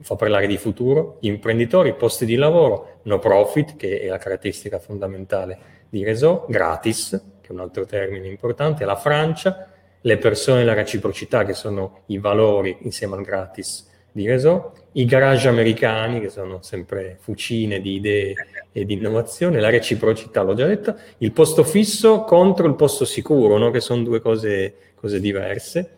fa 0.02 0.16
parlare 0.16 0.48
di 0.48 0.58
futuro, 0.58 1.18
imprenditori, 1.22 1.94
posti 1.96 2.26
di 2.26 2.36
lavoro, 2.36 3.00
no 3.04 3.20
profit, 3.20 3.76
che 3.76 4.00
è 4.00 4.08
la 4.08 4.18
caratteristica 4.18 4.80
fondamentale 4.80 5.58
di 5.90 6.04
Resò, 6.04 6.46
gratis, 6.48 7.10
che 7.42 7.50
è 7.50 7.52
un 7.52 7.60
altro 7.60 7.86
termine 7.86 8.28
importante, 8.28 8.86
la 8.86 8.96
Francia, 8.96 9.70
le 10.02 10.18
persone 10.18 10.62
e 10.62 10.64
la 10.66 10.74
reciprocità, 10.74 11.46
che 11.46 11.54
sono 11.54 12.02
i 12.08 12.18
valori 12.18 12.78
insieme 12.82 13.16
al 13.16 13.24
gratis 13.24 13.90
di 14.12 14.28
Resò, 14.28 14.72
i 14.94 15.06
garage 15.06 15.48
americani, 15.48 16.20
che 16.20 16.30
sono 16.30 16.62
sempre 16.62 17.18
fucine 17.20 17.82
di 17.82 17.96
idee 17.96 18.36
e 18.72 18.86
di 18.86 18.94
innovazione, 18.94 19.60
la 19.60 19.70
reciprocità, 19.70 20.42
l'ho 20.44 20.54
già 20.54 20.68
detto, 20.68 20.96
il 21.20 21.32
posto 21.32 21.64
fisso 21.64 22.24
contro 22.24 22.68
il 22.68 22.76
posto 22.76 23.06
sicuro, 23.06 23.58
no? 23.58 23.72
che 23.72 23.80
sono 23.80 24.04
due 24.04 24.22
cose, 24.22 24.76
cose 24.96 25.20
diverse, 25.20 25.98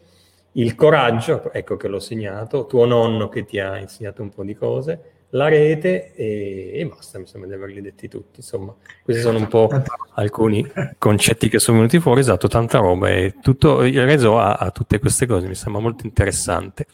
il 0.56 0.76
coraggio, 0.76 1.52
ecco 1.52 1.78
che 1.78 1.88
l'ho 1.88 2.00
segnato, 2.00 2.66
tuo 2.66 2.86
nonno 2.86 3.30
che 3.30 3.46
ti 3.46 3.60
ha 3.60 3.78
insegnato 3.78 4.22
un 4.22 4.30
po' 4.30 4.44
di 4.44 4.56
cose, 4.56 5.12
la 5.30 5.48
rete 5.48 6.14
e, 6.14 6.72
e, 6.76 6.86
basta, 6.86 7.20
mi 7.20 7.28
sembra 7.28 7.50
di 7.50 7.56
averli 7.56 7.82
detti 7.82 8.08
tutti. 8.08 8.40
Insomma, 8.40 8.74
questi 9.04 9.22
sono 9.22 9.38
un 9.38 9.48
po' 9.48 9.70
alcuni 10.14 10.66
concetti 10.98 11.50
che 11.50 11.60
sono 11.60 11.78
venuti 11.78 12.00
fuori, 12.00 12.22
esatto, 12.22 12.48
tanta 12.48 12.80
roba 12.80 13.10
e 13.10 13.36
tutto 13.42 13.84
il 13.84 14.06
reso 14.06 14.40
ha, 14.40 14.54
ha 14.54 14.72
tutte 14.72 15.00
queste 15.00 15.26
cose, 15.26 15.48
mi 15.48 15.56
sembra 15.56 15.82
molto 15.82 16.06
interessante. 16.06 16.86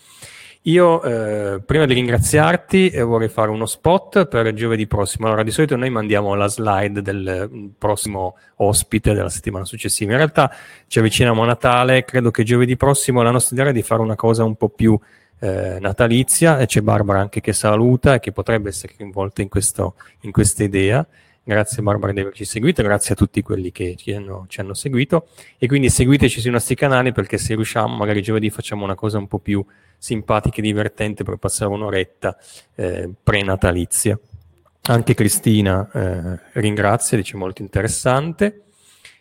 Io 0.66 1.02
eh, 1.02 1.60
prima 1.62 1.86
di 1.88 1.96
ringraziarti 1.96 2.90
eh, 2.90 3.02
vorrei 3.02 3.30
fare 3.30 3.50
uno 3.50 3.66
spot 3.66 4.28
per 4.28 4.54
giovedì 4.54 4.86
prossimo. 4.86 5.26
Allora, 5.26 5.42
di 5.42 5.50
solito 5.50 5.76
noi 5.76 5.90
mandiamo 5.90 6.36
la 6.36 6.48
slide 6.48 7.02
del 7.02 7.50
mm, 7.52 7.68
prossimo 7.80 8.38
ospite 8.58 9.14
della 9.14 9.30
settimana 9.30 9.66
successiva. 9.66 10.12
In 10.12 10.18
realtà 10.18 10.54
ci 10.86 11.00
avviciniamo 11.00 11.42
a 11.42 11.48
Natale, 11.48 12.06
credo 12.06 12.30
che 12.30 12.44
giovedì 12.44 12.78
prossimo 12.78 13.24
la 13.24 13.32
nostra 13.32 13.56
idea 13.56 13.72
è 13.72 13.74
di 13.74 13.82
fare 13.82 14.02
una 14.02 14.16
cosa 14.16 14.44
un 14.44 14.56
po' 14.56 14.70
più 14.70 15.00
eh, 15.40 15.80
natalizia 15.80 16.60
e 16.60 16.68
c'è 16.68 16.82
Barbara 16.82 17.20
anche 17.20 17.42
che 17.42 17.54
saluta 17.54 18.14
e 18.14 18.20
che 18.20 18.32
potrebbe 18.32 18.70
essere 18.70 18.94
coinvolta 18.96 19.42
in, 19.42 19.50
questo, 19.50 19.96
in 20.22 20.32
questa 20.32 20.64
idea. 20.64 21.04
Grazie 21.44 21.82
Barbara 21.82 22.14
di 22.14 22.20
averci 22.20 22.46
seguito, 22.46 22.84
grazie 22.84 23.16
a 23.16 23.18
tutti 23.18 23.42
quelli 23.42 23.72
che 23.72 23.96
ci 23.98 24.14
hanno, 24.14 24.46
ci 24.48 24.60
hanno 24.60 24.76
seguito 24.76 25.30
e 25.58 25.66
quindi 25.66 25.90
seguiteci 25.90 26.40
sui 26.40 26.52
nostri 26.52 26.76
canali 26.76 27.12
perché 27.12 27.40
se 27.40 27.56
riusciamo 27.56 27.96
magari 27.96 28.22
giovedì 28.22 28.52
facciamo 28.52 28.84
una 28.84 28.94
cosa 28.94 29.18
un 29.18 29.26
po' 29.28 29.40
più 29.40 29.66
simpatica 30.02 30.58
e 30.58 30.62
divertente 30.64 31.24
per 31.24 31.38
passare 31.38 31.70
un'oretta 31.72 32.36
eh, 32.74 33.08
pre-natalizia. 33.22 34.20
Anche 34.84 35.14
Cristina 35.14 35.88
eh, 35.94 36.40
ringrazia, 36.54 37.18
dice 37.18 37.38
molto 37.38 37.62
interessante. 37.62 38.64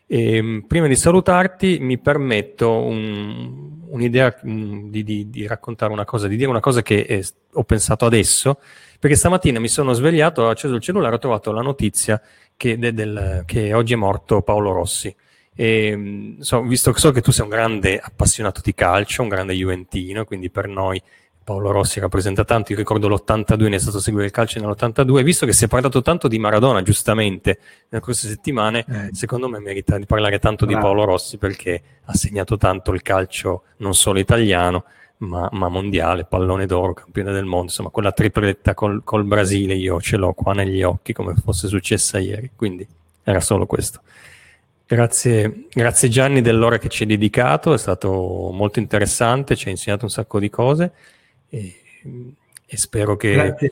E, 0.07 0.36
ehm, 0.36 0.65
prima 0.66 0.86
di 0.86 0.97
salutarti 0.97 1.77
mi 1.81 1.98
permetto 1.98 2.82
un, 2.82 3.82
un'idea 3.89 4.35
mm, 4.47 4.89
di, 4.89 5.05
di, 5.05 5.28
di, 5.28 5.47
raccontare 5.47 5.93
una 5.93 6.07
cosa, 6.07 6.28
di 6.28 6.36
dire 6.36 6.48
una 6.48 6.61
cosa 6.61 6.81
che 6.81 7.01
eh, 7.01 7.27
ho 7.52 7.65
pensato 7.65 8.07
adesso, 8.07 8.59
perché 8.98 9.16
stamattina 9.16 9.61
mi 9.61 9.69
sono 9.69 9.93
svegliato, 9.93 10.44
ho 10.44 10.48
acceso 10.48 10.74
il 10.74 10.81
cellulare, 10.81 11.16
ho 11.16 11.19
trovato 11.19 11.52
la 11.52 11.61
notizia 11.61 12.19
che, 12.57 12.78
de, 12.78 12.94
del, 12.94 13.43
che 13.44 13.74
oggi 13.74 13.93
è 13.93 13.97
morto 13.97 14.40
Paolo 14.40 14.73
Rossi. 14.73 15.15
E, 15.55 16.36
so, 16.40 16.62
visto 16.62 16.93
che 16.93 16.98
so 16.98 17.10
che 17.10 17.20
tu 17.20 17.32
sei 17.32 17.44
un 17.44 17.51
grande 17.51 17.98
appassionato 17.98 18.60
di 18.62 18.74
calcio, 18.74 19.22
un 19.22 19.28
grande 19.28 19.55
juventino, 19.55 20.24
quindi 20.24 20.51
per 20.51 20.68
noi 20.68 21.02
Paolo 21.43 21.72
Rossi 21.72 21.98
rappresenta 21.98 22.44
tanto, 22.44 22.70
io 22.70 22.78
ricordo 22.78 23.09
l'82, 23.09 23.68
ne 23.68 23.77
è 23.77 23.78
stato 23.78 23.97
a 23.97 24.01
seguire 24.01 24.27
il 24.27 24.32
calcio 24.32 24.60
nell'82, 24.60 25.22
visto 25.22 25.47
che 25.47 25.52
si 25.52 25.64
è 25.64 25.68
parlato 25.68 26.01
tanto 26.01 26.28
di 26.28 26.39
Maradona, 26.39 26.82
giustamente, 26.82 27.59
nelle 27.89 28.05
queste 28.05 28.28
settimane, 28.28 28.85
eh. 28.86 29.09
secondo 29.12 29.48
me 29.48 29.59
merita 29.59 29.98
di 29.98 30.06
parlare 30.06 30.39
tanto 30.39 30.64
Bravo. 30.64 30.81
di 30.81 30.86
Paolo 30.86 31.05
Rossi 31.05 31.39
perché 31.39 31.82
ha 32.05 32.14
segnato 32.14 32.56
tanto 32.56 32.93
il 32.93 33.02
calcio 33.02 33.64
non 33.78 33.94
solo 33.94 34.20
italiano, 34.20 34.85
ma, 35.18 35.48
ma 35.52 35.68
mondiale, 35.68 36.24
pallone 36.24 36.66
d'oro, 36.66 36.94
campione 36.94 37.32
del 37.32 37.44
mondo, 37.44 37.66
insomma 37.66 37.89
quella 37.89 38.12
tripletta 38.12 38.74
col, 38.74 39.02
col 39.02 39.24
Brasile 39.24 39.74
io 39.74 40.01
ce 40.01 40.16
l'ho 40.16 40.32
qua 40.32 40.52
negli 40.52 40.82
occhi 40.82 41.12
come 41.12 41.35
fosse 41.35 41.68
successa 41.68 42.18
ieri, 42.18 42.52
quindi 42.55 42.86
era 43.24 43.40
solo 43.40 43.66
questo. 43.66 44.01
Grazie, 44.93 45.67
grazie 45.73 46.09
Gianni 46.09 46.41
dell'ora 46.41 46.79
che 46.79 46.89
ci 46.89 47.05
hai 47.05 47.11
dedicato, 47.11 47.73
è 47.73 47.79
stato 47.79 48.51
molto 48.53 48.81
interessante, 48.81 49.55
ci 49.55 49.67
hai 49.67 49.75
insegnato 49.75 50.05
un 50.05 50.11
sacco 50.11 50.41
di 50.41 50.51
cose 50.51 50.93
e, 51.49 51.81
e 52.67 52.77
spero 52.77 53.15
che... 53.15 53.31
Grazie. 53.31 53.71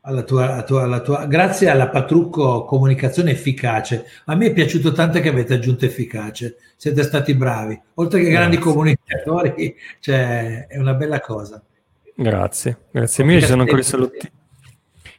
Alla 0.00 0.22
tua, 0.22 0.54
alla 0.54 0.62
tua, 0.62 0.82
alla 0.84 1.00
tua, 1.02 1.26
grazie 1.26 1.68
alla 1.68 1.90
Patrucco 1.90 2.64
Comunicazione 2.64 3.32
Efficace. 3.32 4.06
A 4.24 4.34
me 4.34 4.46
è 4.46 4.52
piaciuto 4.54 4.92
tanto 4.92 5.20
che 5.20 5.28
avete 5.28 5.52
aggiunto 5.52 5.84
efficace, 5.84 6.56
siete 6.74 7.02
stati 7.02 7.34
bravi. 7.34 7.78
Oltre 7.96 8.22
che 8.22 8.30
grandi 8.30 8.56
comunicatori, 8.56 9.76
cioè, 9.98 10.68
è 10.68 10.78
una 10.78 10.94
bella 10.94 11.20
cosa. 11.20 11.62
Grazie, 12.14 12.84
grazie 12.90 13.24
mille. 13.24 13.40
Ci 13.40 13.46
sono 13.46 13.60
ancora 13.60 13.80
i 13.80 13.84
saluti, 13.84 14.32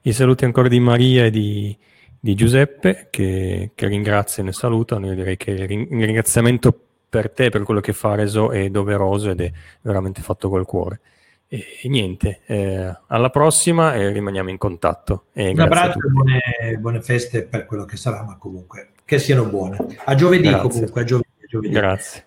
i 0.02 0.14
saluti 0.14 0.46
ancora 0.46 0.68
di 0.68 0.80
Maria 0.80 1.26
e 1.26 1.30
di, 1.30 1.78
di 2.24 2.36
Giuseppe 2.36 3.08
che, 3.10 3.72
che 3.74 3.88
ringraziano 3.88 4.50
e 4.50 4.54
salutano. 4.54 5.08
Io 5.08 5.16
direi 5.16 5.36
che 5.38 5.52
il 5.52 5.68
ringraziamento 5.68 6.80
per 7.10 7.32
te, 7.32 7.50
per 7.50 7.64
quello 7.64 7.82
che 7.82 7.94
fa 7.94 8.16
Reso 8.16 8.52
è 8.52 8.70
doveroso 8.70 9.32
ed 9.32 9.42
è 9.42 9.52
veramente 9.82 10.22
fatto 10.22 10.48
col 10.48 10.66
cuore. 10.66 11.02
E, 11.48 11.66
e 11.82 11.90
niente, 11.90 12.42
eh, 12.46 12.96
alla 13.08 13.30
prossima 13.32 13.96
e 13.96 14.12
rimaniamo 14.12 14.50
in 14.50 14.58
contatto. 14.58 15.26
E 15.34 15.50
Un 15.50 15.60
abbraccio 15.60 15.98
e 15.98 16.10
buone, 16.10 16.42
buone, 16.80 17.02
feste 17.02 17.44
per 17.44 17.66
quello 17.66 17.86
che 17.86 17.98
sarà, 17.98 18.24
ma 18.24 18.38
comunque 18.38 18.92
che 19.04 19.18
siano 19.18 19.46
buone. 19.46 19.78
A 20.06 20.16
giovedì 20.16 20.48
grazie. 20.48 20.70
comunque, 20.70 21.02
a 21.02 21.04
giovedì. 21.04 21.30
A 21.42 21.48
giovedì. 21.48 21.74
Grazie. 21.74 22.26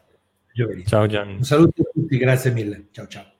Giovedì. 0.52 0.84
Ciao 0.86 1.06
Gianni. 1.06 1.36
Un 1.36 1.44
saluto 1.44 1.82
a 1.82 1.90
tutti, 1.92 2.18
grazie 2.18 2.50
mille. 2.50 2.88
Ciao 2.90 3.06
ciao. 3.06 3.33